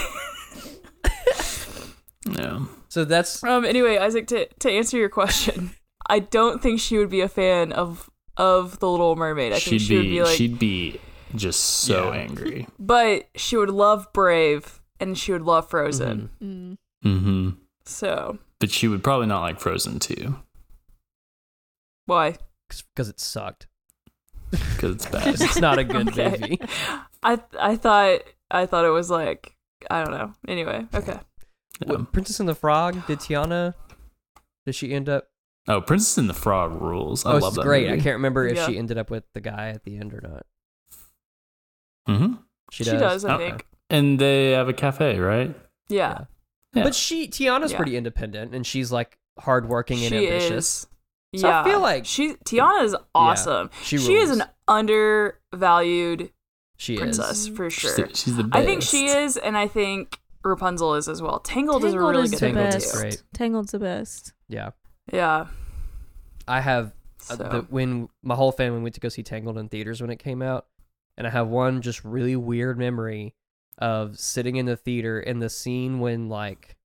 yeah. 2.29 2.65
So 2.91 3.05
that's 3.05 3.43
um 3.45 3.65
anyway 3.65 3.97
Isaac 3.99 4.27
to 4.29 4.47
to 4.47 4.71
answer 4.71 4.99
your 4.99 5.09
question 5.09 5.71
I 6.09 6.19
don't 6.19 6.61
think 6.61 6.81
she 6.81 6.99
would 6.99 7.09
be 7.11 7.21
a 7.23 7.29
fan 7.29 7.73
of 7.73 8.11
of 8.37 8.79
the 8.81 8.91
Little 8.91 9.17
Mermaid 9.17 9.53
I 9.53 9.61
think 9.61 9.81
She'd 9.81 9.83
she 9.83 9.97
would 9.97 10.03
be, 10.03 10.11
be 10.11 10.23
like 10.23 10.37
she'd 10.37 10.59
be 10.59 11.01
just 11.35 11.61
so 11.61 12.13
Yeah. 12.13 12.19
angry. 12.21 12.67
but 12.79 13.29
she 13.37 13.57
would 13.57 13.71
love 13.71 14.13
Brave 14.13 14.81
and 14.99 15.17
she 15.17 15.31
would 15.33 15.43
love 15.43 15.71
Frozen 15.71 16.31
Mm. 16.43 16.77
Mm-hmm. 17.05 17.51
so 17.85 18.39
But 18.59 18.71
she 18.71 18.89
would 18.89 19.03
probably 19.05 19.27
not 19.29 19.41
like 19.43 19.61
Frozen 19.61 20.01
too 20.01 20.37
why 22.07 22.37
because 22.95 23.09
it 23.09 23.21
sucked. 23.21 23.67
because 24.51 24.97
it's 24.97 25.07
bad. 25.11 25.35
It's 25.35 25.59
not 25.61 25.79
a 25.79 25.85
good 25.85 26.09
Okay. 26.09 26.31
movie. 26.41 26.61
I 27.23 27.39
I 27.59 27.77
thought 27.77 28.21
I 28.51 28.67
thought 28.67 28.85
it 28.85 28.91
was 28.91 29.11
like 29.11 29.55
I 29.91 30.03
don't 30.05 30.13
know. 30.13 30.33
Anyway, 30.49 30.87
okay. 30.95 31.19
Yeah. 31.81 31.93
What, 31.93 32.13
Princess 32.13 32.41
and 32.41 32.49
the 32.49 32.55
Frog? 32.55 33.07
Did 33.07 33.19
Tiana? 33.21 33.75
Did 34.67 34.75
she 34.75 34.93
end 34.93 35.09
up? 35.09 35.29
Oh, 35.69 35.81
Princess 35.81 36.19
and 36.19 36.29
the 36.29 36.35
Frog 36.35 36.81
rules. 36.81 37.25
I 37.25 37.31
oh, 37.33 37.39
love 37.39 37.43
it's 37.53 37.57
that 37.57 37.63
great. 37.63 37.89
I 37.91 37.97
can't 37.97 38.17
remember 38.17 38.47
if 38.47 38.57
Yeah. 38.57 38.67
she 38.67 38.79
ended 38.79 38.99
up 38.99 39.11
with 39.11 39.25
the 39.35 39.41
guy 39.41 39.69
at 39.71 39.85
the 39.85 39.97
end 39.99 40.13
or 40.15 40.21
not. 40.23 40.47
Mm-hmm. 42.09 42.35
She 42.71 42.85
She 42.85 42.91
does. 42.91 43.01
does, 43.01 43.25
I 43.25 43.35
Okay. 43.35 43.49
think. 43.51 43.67
And 43.89 44.19
they 44.19 44.51
have 44.53 44.69
a 44.69 44.73
cafe, 44.73 45.19
right? 45.19 45.55
Yeah. 45.89 46.25
Yeah. 46.75 46.85
But 46.85 46.95
she 46.95 47.27
Tiana's 47.29 47.73
Yeah. 47.73 47.77
pretty 47.79 47.97
independent 47.97 48.55
and 48.55 48.67
she's 48.67 48.93
like 48.93 49.19
hardworking 49.39 49.99
and 50.01 50.09
she 50.11 50.27
ambitious. 50.29 50.87
is. 51.35 51.41
So 51.41 51.51
I 51.51 51.65
feel 51.65 51.81
like- 51.81 52.07
she 52.07 52.35
Tiana 52.45 52.85
is 52.85 52.95
awesome. 53.15 53.71
She 53.83 53.99
She, 53.99 54.15
is 54.15 54.31
an 54.31 54.45
undervalued 54.69 56.33
She 56.77 56.97
princess 56.97 57.43
is. 57.43 57.49
for 57.49 57.71
She's 57.71 57.95
sure. 57.97 58.07
the, 58.07 58.15
she's 58.15 58.37
the 58.37 58.45
best. 58.45 58.63
I 58.63 58.65
think 58.65 58.83
she 58.83 59.07
is, 59.07 59.37
and 59.37 59.57
I 59.57 59.67
think 59.69 60.20
Rapunzel 60.45 60.95
is 60.95 61.09
as 61.09 61.21
well. 61.23 61.39
Tangled, 61.41 61.85
is 61.85 61.95
a 61.95 61.99
really 61.99 62.23
is 62.25 62.31
good 62.31 62.37
the 62.37 62.41
Tangled 62.47 62.65
movie 62.67 62.77
is 62.77 62.85
best. 62.85 62.95
too. 62.95 63.01
great. 63.01 63.23
Tangled's 63.35 63.73
the 63.73 63.79
best. 63.79 64.33
Yeah. 64.49 64.71
Yeah. 65.13 65.47
I 66.49 66.61
have 66.61 66.93
So 67.19 67.35
uh, 67.35 67.49
the, 67.49 67.61
when 67.71 68.09
my 68.23 68.35
whole 68.35 68.53
family 68.53 68.81
went 68.81 68.95
to 68.95 69.01
go 69.01 69.09
see 69.09 69.23
Tangled 69.23 69.59
in 69.59 69.69
theaters 69.69 70.01
when 70.01 70.11
it 70.11 70.19
came 70.19 70.43
out, 70.43 70.67
and 71.17 71.27
I 71.27 71.31
have 71.31 71.49
one 71.49 71.83
just 71.83 72.05
really 72.05 72.37
weird 72.37 72.79
memory 72.79 73.35
of 73.79 74.19
sitting 74.19 74.57
in 74.57 74.67
the 74.67 74.77
theater 74.77 75.21
in 75.21 75.39
the 75.39 75.49
scene 75.51 76.01
when 76.01 76.29
like 76.29 76.77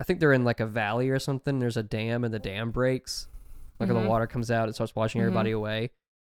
I 0.00 0.04
think 0.04 0.20
they're 0.20 0.32
in 0.32 0.44
like 0.44 0.60
a 0.60 0.66
valley 0.66 1.08
or 1.10 1.18
something. 1.18 1.58
There's 1.58 1.76
a 1.76 1.82
dam 1.82 2.24
and 2.24 2.32
the 2.32 2.38
dam 2.38 2.70
breaks, 2.70 3.28
like 3.80 3.88
when 3.88 3.96
Mhm. 3.98 4.02
the 4.02 4.08
water 4.08 4.26
comes 4.26 4.50
out, 4.50 4.68
it 4.68 4.74
starts 4.74 4.94
washing 4.94 5.20
Mhm. 5.20 5.24
everybody 5.24 5.50
away. 5.52 5.90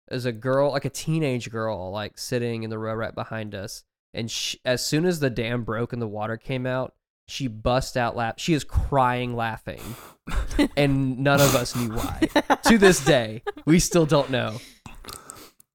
There's 0.09 0.27
a 0.27 0.33
girl, 0.33 0.71
like 0.73 0.85
a 0.85 0.91
teenage 0.91 1.51
girl, 1.51 1.91
like 1.91 2.19
sitting 2.19 2.63
in 2.63 2.69
the 2.71 2.79
row 2.79 2.93
right 2.95 3.15
behind 3.15 3.55
us, 3.55 3.85
and 4.15 4.31
she, 4.31 4.59
as 4.65 4.85
soon 4.85 5.05
as 5.05 5.21
the 5.21 5.31
dam 5.31 5.65
broke 5.65 5.93
and 5.93 6.01
the 6.01 6.07
water 6.09 6.37
came 6.37 6.67
out, 6.67 6.95
she 7.27 7.49
bust 7.49 7.97
out 7.97 8.17
laugh. 8.17 8.35
She 8.39 8.55
is 8.55 8.65
crying, 8.65 9.35
laughing, 9.37 9.81
and 10.77 11.19
none 11.19 11.41
of 11.41 11.55
us 11.55 11.75
knew 11.77 11.95
why. 11.95 12.29
to 12.67 12.79
this 12.79 13.05
day, 13.05 13.43
we 13.67 13.79
still 13.79 14.07
don't 14.07 14.31
know, 14.31 14.59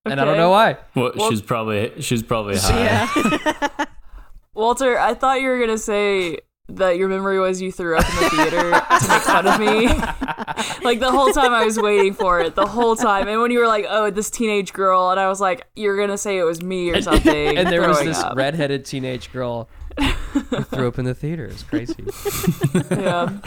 and 0.06 0.20
I 0.20 0.26
don't 0.26 0.38
know 0.38 0.52
why. 0.52 0.78
Well, 0.96 1.12
Well- 1.16 1.30
she's 1.30 1.42
probably 1.42 2.02
she's 2.02 2.24
probably 2.24 2.58
high. 2.58 2.84
Yeah. 2.84 3.86
Walter, 4.54 4.98
I 5.00 5.14
thought 5.14 5.42
you 5.42 5.48
were 5.50 5.60
gonna 5.60 5.78
say 5.78 6.40
that 6.76 6.98
your 6.98 7.08
memory 7.10 7.40
was 7.40 7.62
you 7.62 7.72
threw 7.72 7.98
up 7.98 8.08
in 8.10 8.16
the 8.24 8.30
theater 8.30 8.72
to 8.72 9.08
make 9.08 9.22
fun 9.22 9.48
of 9.48 9.60
me. 9.60 9.88
like 10.84 11.00
the 11.00 11.12
whole 11.12 11.32
time 11.34 11.54
I 11.54 11.66
was 11.66 11.80
waiting 11.80 12.14
for 12.14 12.40
it, 12.40 12.56
the 12.56 12.66
whole 12.68 12.96
time. 12.96 13.28
And 13.28 13.42
when 13.42 13.52
you 13.52 13.60
were 13.60 13.68
like, 13.68 13.86
"Oh, 13.90 14.10
this 14.10 14.30
teenage 14.30 14.74
girl," 14.74 15.10
and 15.12 15.20
I 15.20 15.28
was 15.28 15.42
like, 15.42 15.68
"You're 15.76 15.98
gonna 15.98 16.18
say 16.18 16.38
it 16.38 16.44
was 16.44 16.62
me 16.62 16.92
or 16.92 17.02
something." 17.02 17.58
and 17.58 17.70
there 17.70 17.88
was 17.88 18.00
this 18.02 18.20
up. 18.20 18.36
redheaded 18.36 18.86
teenage 18.86 19.32
girl 19.32 19.70
who 20.00 20.62
threw 20.64 20.88
up 20.88 21.00
in 21.00 21.06
the 21.06 21.16
theater. 21.16 21.46
It's 21.46 21.64
crazy. 21.64 22.04
yeah. 22.92 23.38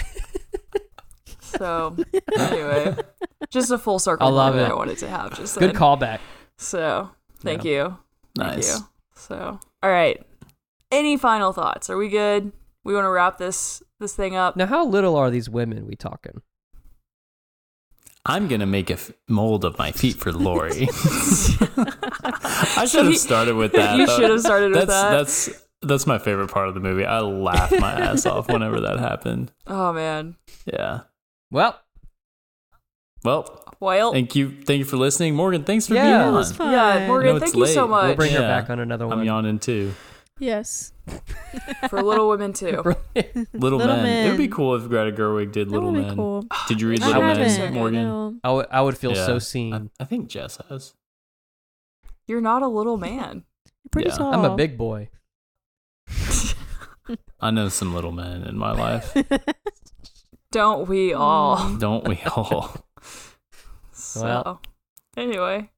So 1.39 1.97
anyway, 2.39 2.97
just 3.51 3.71
a 3.71 3.79
full 3.79 3.99
circle. 3.99 4.27
I 4.27 4.31
love 4.31 4.55
moment 4.55 4.71
it. 4.71 4.73
I 4.73 4.77
wanted 4.77 4.99
to 4.99 5.09
have 5.09 5.37
just 5.37 5.59
Good 5.59 5.71
then. 5.71 5.77
callback. 5.77 6.19
So 6.57 7.11
thank 7.41 7.65
you. 7.65 7.97
Thank 8.37 8.57
Nice. 8.57 8.79
you. 8.79 8.85
So 9.15 9.61
all 9.83 9.91
right. 9.91 10.25
Any 10.91 11.17
final 11.17 11.53
thoughts? 11.53 11.89
Are 11.89 11.97
we 11.97 12.09
good? 12.09 12.53
We 12.85 12.95
want 12.95 13.05
to 13.05 13.11
wrap 13.11 13.39
this 13.39 13.83
this 14.01 14.15
thing 14.15 14.35
up. 14.37 14.57
Now, 14.57 14.67
how 14.67 14.85
little 14.87 15.17
are 15.17 15.31
these 15.31 15.49
women 15.49 15.87
we 15.87 15.95
talking? 15.95 16.43
I'm 18.25 18.47
gonna 18.49 18.67
make 18.67 18.89
a 18.91 18.95
f- 18.95 19.11
mold 19.29 19.65
of 19.65 19.79
my 19.79 19.91
feet 19.93 20.17
for 20.17 20.33
Laurie. 20.33 20.89
I 22.77 22.87
should 22.89 23.07
have 23.07 23.17
started 23.19 23.57
with 23.57 23.73
that. 23.73 23.97
you 23.99 24.07
should 24.07 24.31
have 24.31 24.41
started 24.41 24.73
with 24.73 24.89
that. 24.89 25.11
That's 25.11 25.51
that's 25.83 26.07
my 26.07 26.19
favorite 26.19 26.49
part 26.51 26.69
of 26.69 26.75
the 26.75 26.81
movie. 26.81 27.05
I 27.05 27.19
laughed 27.21 27.79
my 27.81 27.93
ass 27.93 28.25
off 28.27 28.49
whenever 28.49 28.81
that 28.81 28.99
happened. 29.01 29.53
oh 29.67 29.93
man. 29.93 30.37
Yeah. 30.67 31.01
Well, 31.51 31.79
Well, 33.25 33.65
Well, 33.81 34.13
thank 34.13 34.35
you, 34.37 34.51
thank 34.65 34.79
you 34.79 34.85
for 34.85 34.97
listening, 34.97 35.35
Morgan. 35.35 35.65
Thanks 35.65 35.87
for 35.89 35.95
Yeah, 35.95 36.03
being 36.05 36.15
it 36.15 36.29
on. 36.29 36.35
was 36.35 36.53
fun. 36.53 36.71
yeah, 36.73 36.99
know 37.01 37.07
Morgan, 37.09 37.37
it's 37.37 37.45
thank 37.47 37.57
you 37.57 37.67
so 37.67 37.87
much 37.89 38.07
we'll 38.07 38.17
bring 38.17 38.33
her 38.33 38.41
back 38.41 38.71
on 38.71 38.79
another 38.79 39.07
one. 39.07 39.19
I'm 39.19 39.25
yawning 39.25 39.59
too. 39.59 39.93
Yes. 40.43 40.93
for 41.89 42.03
Little 42.03 42.29
Women 42.29 42.53
too. 42.53 42.83
Little, 43.15 43.47
Little 43.79 43.79
Men. 43.79 44.27
It 44.27 44.31
would 44.31 44.39
be 44.39 44.49
cool 44.49 44.75
if 44.75 44.89
Greta 44.89 45.17
Gerwig 45.17 45.53
did 45.53 45.69
That 45.69 45.73
Little 45.73 45.93
would 45.93 46.01
be 46.01 46.07
Men. 46.07 46.17
cool. 46.17 46.45
Did 46.69 46.81
you 46.81 46.89
read 46.89 47.01
I 47.03 47.07
Little 47.07 47.23
haven't. 47.23 47.59
Men, 47.59 47.75
Morgan? 47.75 48.03
No. 48.03 48.35
I 48.43 48.51
would, 48.51 48.67
I 48.73 48.81
would 48.83 48.99
feel 48.99 49.13
Yeah. 49.15 49.27
so 49.27 49.37
I, 49.37 49.39
seen. 49.39 49.91
I 50.01 50.05
think 50.05 50.29
Jess 50.29 50.59
has. 50.69 50.95
You're 52.27 52.41
not 52.41 52.63
a 52.63 52.67
little 52.69 52.97
man. 52.97 53.45
You're 53.67 53.91
pretty 53.93 54.11
Yeah. 54.11 54.17
tall. 54.17 54.35
I'm 54.35 54.45
a 54.45 54.57
big 54.57 54.77
boy. 54.77 55.11
I 57.41 57.51
know 57.53 57.69
some 57.69 57.95
little 57.95 58.13
men 58.13 58.43
in 58.43 58.57
my 58.59 58.73
life. 58.73 59.15
Don't 60.51 60.89
we 60.89 61.15
all? 61.15 61.57
Mm. 61.57 61.79
Don't 61.81 62.07
we 62.09 62.21
all? 62.37 62.85
So, 63.93 64.23
Well. 64.23 64.61
anyway, 65.17 65.71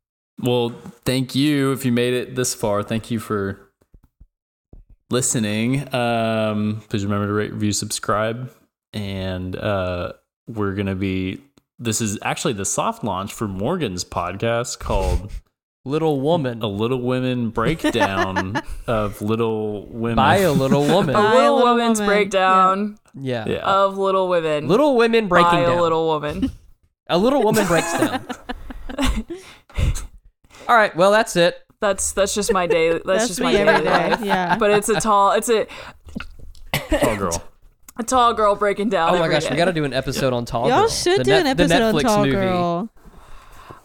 Well, 0.43 0.71
thank 1.05 1.35
you 1.35 1.73
if 1.73 1.85
you 1.85 1.93
made 1.93 2.15
it 2.15 2.35
this 2.35 2.55
far. 2.55 2.83
Thank 2.83 3.11
you 3.11 3.19
for 3.21 3.64
listening. 5.15 5.95
Um, 5.95 6.83
please 6.89 7.05
remember 7.05 7.29
to 7.29 7.33
rate, 7.33 7.53
review, 7.53 7.71
subscribe, 7.71 8.53
and 8.93 9.55
uh, 9.55 10.15
we're 10.49 10.75
gonna 10.75 10.97
be. 10.97 11.41
This 11.79 12.01
is 12.01 12.19
actually 12.23 12.55
the 12.55 12.65
soft 12.65 13.05
launch 13.05 13.33
for 13.33 13.47
Morgan's 13.47 14.05
podcast 14.05 14.81
called 14.81 15.31
Little 15.85 16.21
Woman 16.21 16.63
"A 16.63 16.67
Little 16.67 17.01
Women 17.01 17.51
Breakdown 17.51 18.61
of 18.89 19.23
Little 19.23 19.87
Women." 19.87 20.17
by 20.17 20.39
a 20.39 20.53
Little 20.53 20.85
Woman. 20.95 21.15
A 21.15 21.23
little 21.23 21.39
Little 21.39 21.63
woman's 21.63 22.01
Woman. 22.01 22.15
breakdown 22.15 22.99
yeah. 23.15 23.45
yeah. 23.47 23.59
of 23.59 23.97
Little 23.97 24.29
Women. 24.29 24.67
Little 24.67 24.97
Women 24.97 25.29
breaking 25.29 25.51
by 25.51 25.63
down. 25.63 25.79
a 25.79 25.81
little 25.81 26.07
woman. 26.07 26.51
A 27.07 27.19
little 27.19 27.43
woman 27.45 27.67
breaks 27.69 27.93
down. 27.97 28.27
All 30.69 30.75
right, 30.75 30.95
well 30.97 31.13
that's 31.13 31.37
it. 31.37 31.64
That's 31.85 32.13
that's 32.13 32.35
just 32.35 32.51
my 32.53 32.67
day. 32.67 32.93
That's, 32.93 33.05
That's 33.05 33.29
just 33.29 33.41
my 33.41 33.53
every 33.53 33.73
daily 33.75 33.85
day. 33.85 34.11
life. 34.11 34.21
Yeah. 34.25 34.57
But 34.57 34.71
it's 34.71 34.89
a 34.89 34.99
tall. 35.01 35.33
It's 35.33 35.51
a 35.51 35.67
tall 36.73 37.17
girl. 37.17 37.45
a 37.99 38.03
tall 38.03 38.33
girl 38.33 38.55
breaking 38.57 38.89
down. 38.89 39.11
Oh 39.11 39.19
my 39.19 39.25
every 39.27 39.35
gosh, 39.35 39.51
we 39.51 39.57
got 39.57 39.67
to 39.67 39.73
do 39.75 39.85
an 39.85 39.93
episode 39.93 40.33
on 40.33 40.47
Tall 40.47 40.69
Y'all 40.69 40.81
Girl. 40.81 40.89
should 40.89 41.21
the 41.21 41.25
do 41.25 41.33
an 41.35 41.45
net- 41.45 41.57
the 41.59 41.65
episode 41.65 41.83
on 41.83 41.95
Netflix 41.95 42.03
Tall 42.03 42.19
movie. 42.25 42.31
Girl. 42.33 42.91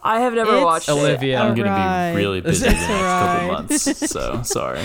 I 0.01 0.21
have 0.21 0.33
never 0.33 0.55
It's 0.55 0.63
watched 0.65 0.89
it. 0.89 0.93
Olivia. 0.93 1.39
I'm 1.41 1.55
gonna 1.55 1.69
Alright. 1.69 2.15
be 2.15 2.21
really 2.21 2.41
busy 2.41 2.65
the 2.65 2.71
It's 2.71 2.79
next 2.87 3.01
couple 3.03 3.47
months. 3.51 4.11
So 4.11 4.41
sorry. 4.43 4.79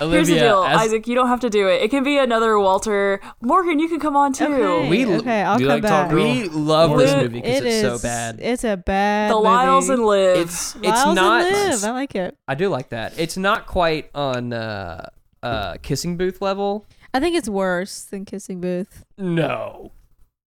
Olivia, 0.00 0.16
Here's 0.18 0.28
the 0.28 0.34
deal, 0.36 0.64
as- 0.64 0.80
Isaac. 0.82 1.06
You 1.06 1.14
don't 1.14 1.28
have 1.28 1.40
to 1.40 1.50
do 1.50 1.68
it. 1.68 1.82
It 1.82 1.90
can 1.90 2.02
be 2.04 2.18
another 2.18 2.58
Walter 2.58 3.20
Morgan. 3.40 3.78
You 3.78 3.88
can 3.88 4.00
come 4.00 4.16
on 4.16 4.32
too. 4.32 4.44
Okay, 4.46 4.88
We- 4.88 5.06
okay, 5.16 5.42
I'll 5.42 5.58
come 5.58 5.68
like 5.68 5.82
back. 5.82 6.10
Girl? 6.10 6.22
we 6.24 6.48
love 6.48 6.92
Or 6.92 6.98
this 6.98 7.14
movie 7.14 7.40
because 7.40 7.60
It 7.60 7.66
it's 7.66 7.80
so 7.80 7.98
bad. 8.06 8.38
It's 8.40 8.64
a 8.64 8.76
bad 8.76 9.30
The 9.30 9.36
Lyles 9.36 9.88
and 9.88 10.04
Liv. 10.04 10.38
It's 10.38 10.74
it's 10.76 10.84
Lyles 10.84 11.14
not. 11.14 11.42
and 11.42 11.70
Liv. 11.72 11.84
I 11.84 11.90
like 11.90 12.14
it. 12.14 12.36
I 12.48 12.54
do 12.54 12.68
like 12.68 12.88
that. 12.90 13.18
It's 13.18 13.36
not 13.36 13.66
quite 13.66 14.10
on 14.14 14.52
uh, 14.52 15.08
uh, 15.42 15.76
kissing 15.82 16.16
booth 16.16 16.40
level. 16.40 16.86
I 17.14 17.20
think 17.20 17.36
it's 17.36 17.48
worse 17.48 18.04
than 18.04 18.24
Kissing 18.24 18.60
Booth. 18.62 19.04
No, 19.18 19.92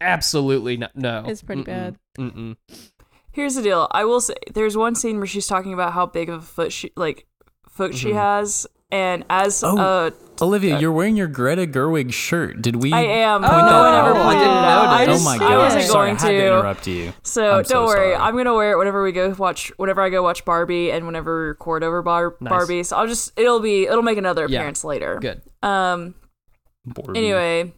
absolutely 0.02 0.78
not. 0.78 0.96
No, 0.96 1.24
It's 1.28 1.44
pretty 1.44 1.62
Mm-mm. 1.62 1.66
bad. 1.66 1.96
Mm-mm. 2.18 2.56
Here's 3.36 3.56
the 3.56 3.62
deal. 3.62 3.88
I 3.92 4.06
will 4.06 4.22
say 4.22 4.34
there's 4.54 4.78
one 4.78 4.96
scene 4.96 5.18
where 5.18 5.28
she's 5.28 5.46
talking 5.48 5.74
about 5.74 5.92
how 5.94 6.06
big 6.06 6.30
of 6.30 6.42
a 6.44 6.46
foot 6.46 6.72
she 6.72 6.92
like 6.96 7.28
foot 7.70 7.94
she 7.94 8.12
Mhm. 8.12 8.14
has, 8.16 8.66
and 8.92 9.26
as 9.30 9.62
Oh. 9.62 9.78
uh, 9.78 10.12
Olivia, 10.42 10.80
you're 10.80 10.92
wearing 10.94 11.18
your 11.18 11.28
Greta 11.28 11.68
Gerwig 11.68 12.14
shirt. 12.14 12.62
Did 12.62 12.82
we? 12.82 12.94
I 12.94 13.02
am. 13.02 13.44
Oh, 13.44 13.48
but 13.48 13.70
no 13.70 13.80
one 13.82 13.94
ever 13.94 14.14
I 14.20 14.24
pointed 14.24 14.40
didn't 14.40 14.58
it 14.58 14.64
out. 14.64 14.88
I 14.88 15.06
just, 15.06 15.22
oh 15.22 15.26
my 15.26 15.36
I 15.36 15.38
god! 15.50 15.58
wasn't 15.58 15.84
Sorry, 15.84 15.94
going 16.08 16.18
I 16.18 16.22
had 16.22 16.28
to 16.28 16.34
to. 16.40 16.48
interrupt 16.48 16.88
you. 16.88 17.14
So 17.24 17.44
I'm 17.46 17.52
don't 17.58 17.66
so 17.68 17.84
worry. 17.86 18.12
sorry. 18.14 18.16
I'm 18.16 18.38
gonna 18.38 18.54
wear 18.54 18.72
it 18.72 18.78
whenever 18.78 19.04
we 19.04 19.12
go 19.12 19.36
watch. 19.38 19.72
Whenever 19.78 20.02
I 20.02 20.10
go 20.10 20.24
watch 20.24 20.46
Barbie, 20.46 20.92
and 20.92 21.06
whenever 21.06 21.42
we 21.42 21.48
record 21.50 21.84
over 21.84 22.02
Bar- 22.02 22.36
Nice. 22.40 22.50
Barbie. 22.50 22.84
So 22.84 22.96
I'll 22.96 23.08
just 23.08 23.32
it'll 23.38 23.60
be 23.60 23.86
it'll 23.86 24.02
make 24.02 24.18
another 24.18 24.46
Yeah. 24.48 24.60
appearance 24.60 24.84
later. 24.86 25.20
Good. 25.22 25.42
Um. 25.62 26.16
Bored. 26.86 27.18
Anyway, 27.18 27.74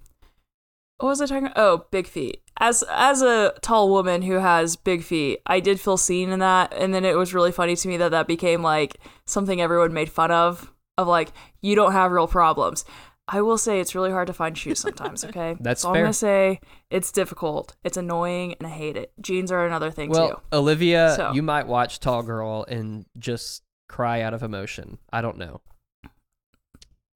what 1.00 1.10
was 1.10 1.22
I 1.22 1.26
talking? 1.26 1.50
Oh, 1.56 1.86
big 1.92 2.06
feet. 2.08 2.42
As 2.60 2.84
as 2.90 3.22
a 3.22 3.54
tall 3.62 3.90
woman 3.90 4.24
who 4.24 4.34
has 4.40 4.76
big 4.76 5.04
feet, 5.04 5.40
I 5.46 5.60
did 5.60 5.80
feel 5.80 5.98
seen 5.98 6.32
in 6.32 6.40
that, 6.40 6.74
and 6.74 6.94
then 6.94 7.06
it 7.06 7.16
was 7.16 7.34
really 7.34 7.52
funny 7.52 7.76
to 7.76 7.88
me 7.88 7.98
that 7.98 8.12
that 8.12 8.28
became 8.28 8.64
like 8.64 8.98
something 9.26 9.62
everyone 9.62 9.94
made 9.94 10.10
fun 10.10 10.32
of. 10.32 10.72
Of 10.98 11.08
like, 11.08 11.32
you 11.62 11.76
don't 11.76 11.92
have 11.92 12.12
real 12.12 12.28
problems. 12.28 12.84
I 13.28 13.42
will 13.42 13.60
say 13.60 13.80
it's 13.80 13.94
really 13.94 14.10
hard 14.10 14.26
to 14.28 14.34
find 14.34 14.58
shoes 14.58 14.80
sometimes. 14.80 15.24
Okay, 15.26 15.56
That's 15.60 15.86
all 15.86 15.94
fair. 15.94 16.00
I'm 16.02 16.06
gonna 16.06 16.14
say. 16.14 16.60
It's 16.90 17.12
difficult. 17.12 17.76
It's 17.84 17.98
annoying, 17.98 18.56
and 18.60 18.66
I 18.66 18.72
hate 18.72 18.98
it. 18.98 19.12
Jeans 19.22 19.52
are 19.52 19.66
another 19.66 19.92
thing 19.92 20.10
Well, 20.10 20.30
too. 20.30 20.36
Olivia, 20.54 21.14
So. 21.16 21.34
you 21.34 21.44
might 21.44 21.68
watch 21.68 22.00
Tall 22.00 22.24
Girl 22.24 22.66
and 22.68 23.06
just 23.20 23.62
cry 23.90 24.22
out 24.22 24.34
of 24.34 24.42
emotion. 24.42 24.98
I 25.14 25.22
don't 25.22 25.38
know. 25.38 25.62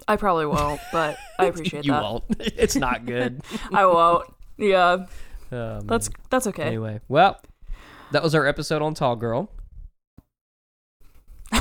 I 0.07 0.17
probably 0.17 0.45
won't, 0.45 0.81
but 0.91 1.17
I 1.39 1.45
appreciate 1.47 1.85
you 1.85 1.91
that. 1.93 1.97
You 1.97 2.03
won't. 2.03 2.23
it's 2.39 2.75
not 2.75 3.05
good. 3.05 3.41
I 3.73 3.85
won't. 3.85 4.27
Yeah, 4.57 5.05
Um, 5.51 5.87
that's 5.87 6.09
that's 6.29 6.47
okay. 6.47 6.63
anyway. 6.63 7.01
Well, 7.07 7.41
that 8.11 8.23
was 8.23 8.33
our 8.35 8.45
episode 8.45 8.81
on 8.81 8.93
Tall 8.93 9.15
Girl. 9.15 9.49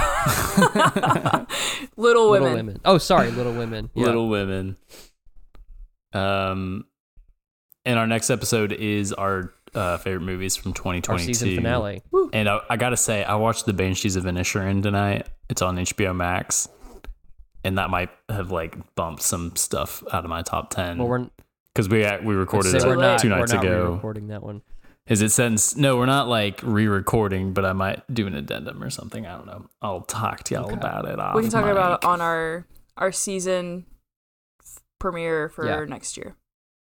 Little 1.96 2.30
women. 2.30 2.42
Little 2.42 2.54
Women. 2.54 2.80
Oh, 2.84 2.98
sorry, 2.98 3.30
Little 3.30 3.52
Women. 3.54 3.90
Yeah. 3.94 4.06
Little 4.06 4.28
Women. 4.28 4.76
Um, 6.12 6.84
and 7.84 7.98
our 7.98 8.06
next 8.06 8.30
episode 8.30 8.72
is 8.72 9.12
our 9.12 9.52
uh, 9.74 9.98
favorite 9.98 10.22
movies 10.24 10.56
from 10.56 10.70
our 10.70 10.74
2022. 10.74 11.34
season 11.34 11.56
finale. 11.56 12.02
And 12.32 12.48
I, 12.48 12.60
I 12.68 12.76
gotta 12.76 12.96
say, 12.96 13.24
I 13.24 13.36
watched 13.36 13.66
The 13.66 13.72
Banshees 13.72 14.16
of 14.16 14.24
Inisherin 14.24 14.82
tonight. 14.82 15.28
It's 15.48 15.62
on 15.62 15.76
HBO 15.76 16.14
Max, 16.14 16.68
and 17.64 17.78
that 17.78 17.90
might 17.90 18.10
have 18.28 18.50
like 18.50 18.76
bumped 18.94 19.22
some 19.22 19.56
stuff 19.56 20.02
out 20.12 20.24
of 20.24 20.30
my 20.30 20.42
top 20.42 20.70
ten. 20.70 20.98
Well, 20.98 21.08
we're 21.08 21.26
because 21.74 21.88
we 21.88 21.98
we 22.26 22.34
recorded 22.34 22.72
let's 22.72 22.84
it 22.84 22.88
we're 22.88 22.96
not, 22.96 23.18
two 23.20 23.30
we're 23.30 23.36
nights 23.38 23.52
not 23.52 23.64
ago. 23.64 23.92
recording 23.94 24.28
that 24.28 24.42
one. 24.42 24.62
Is 25.06 25.22
it 25.22 25.30
since? 25.30 25.76
No, 25.76 25.96
we're 25.96 26.06
not 26.06 26.28
like 26.28 26.60
re-recording, 26.62 27.52
but 27.52 27.64
I 27.64 27.72
might 27.72 28.02
do 28.12 28.26
an 28.26 28.34
addendum 28.34 28.82
or 28.82 28.90
something. 28.90 29.26
I 29.26 29.36
don't 29.36 29.46
know. 29.46 29.66
I'll 29.82 30.02
talk 30.02 30.44
to 30.44 30.54
y'all 30.54 30.66
Okay. 30.66 30.74
about 30.74 31.06
it. 31.08 31.18
Off 31.18 31.34
we 31.34 31.42
can 31.42 31.50
talk 31.50 31.64
mic. 31.64 31.72
about 31.72 32.02
it 32.02 32.06
on 32.06 32.20
our 32.20 32.66
our 32.96 33.10
season 33.10 33.86
f- 34.62 34.78
premiere 34.98 35.48
for 35.48 35.66
Yeah. 35.66 35.84
next 35.86 36.16
year. 36.16 36.36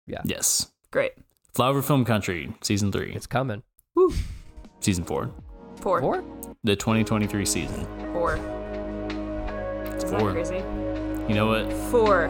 Yeah. 0.06 0.22
Yes, 0.24 0.72
Great. 0.90 1.12
Flyover 1.54 1.84
Film 1.84 2.04
Country, 2.04 2.54
season 2.62 2.90
three, 2.92 3.12
It's 3.14 3.26
coming. 3.26 3.62
Woo. 3.94 4.12
Season 4.80 5.04
four, 5.04 5.30
Four. 5.80 6.00
Four? 6.00 6.24
the 6.64 6.74
2023 6.76 7.44
season. 7.46 7.86
Four. 8.12 8.34
It's 9.94 10.04
Is 10.04 10.10
that 10.10 10.20
four. 10.20 10.32
crazy? 10.32 10.56
You 11.28 11.34
know 11.34 11.46
what? 11.46 11.72
Four. 11.90 12.28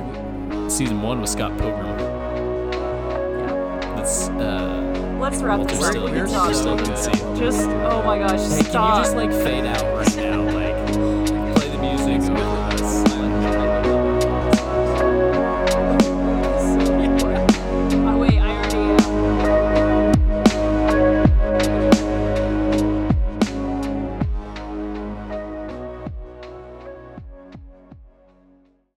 Season 0.70 1.00
one 1.02 1.20
was 1.20 1.30
Scott 1.32 1.56
Pilgrim. 1.58 2.15
Uh, 4.06 5.18
Let's 5.20 5.42
wrap 5.42 5.66
this 5.66 5.82
up. 5.82 5.94
We. 5.94 6.54
Still. 6.54 6.76
Just, 7.36 7.62
oh 7.66 8.04
my 8.04 8.18
gosh, 8.18 8.38
hey, 8.38 8.62
stop. 8.62 8.72
Can 8.72 8.98
you 8.98 9.02
just 9.02 9.16
like 9.16 9.32
fade 9.32 9.66
out 9.66 9.82
right 9.96 10.16
now? 10.16 10.42
Like, 10.44 11.56
play 11.56 11.68
the 11.70 11.78
music. 11.78 12.65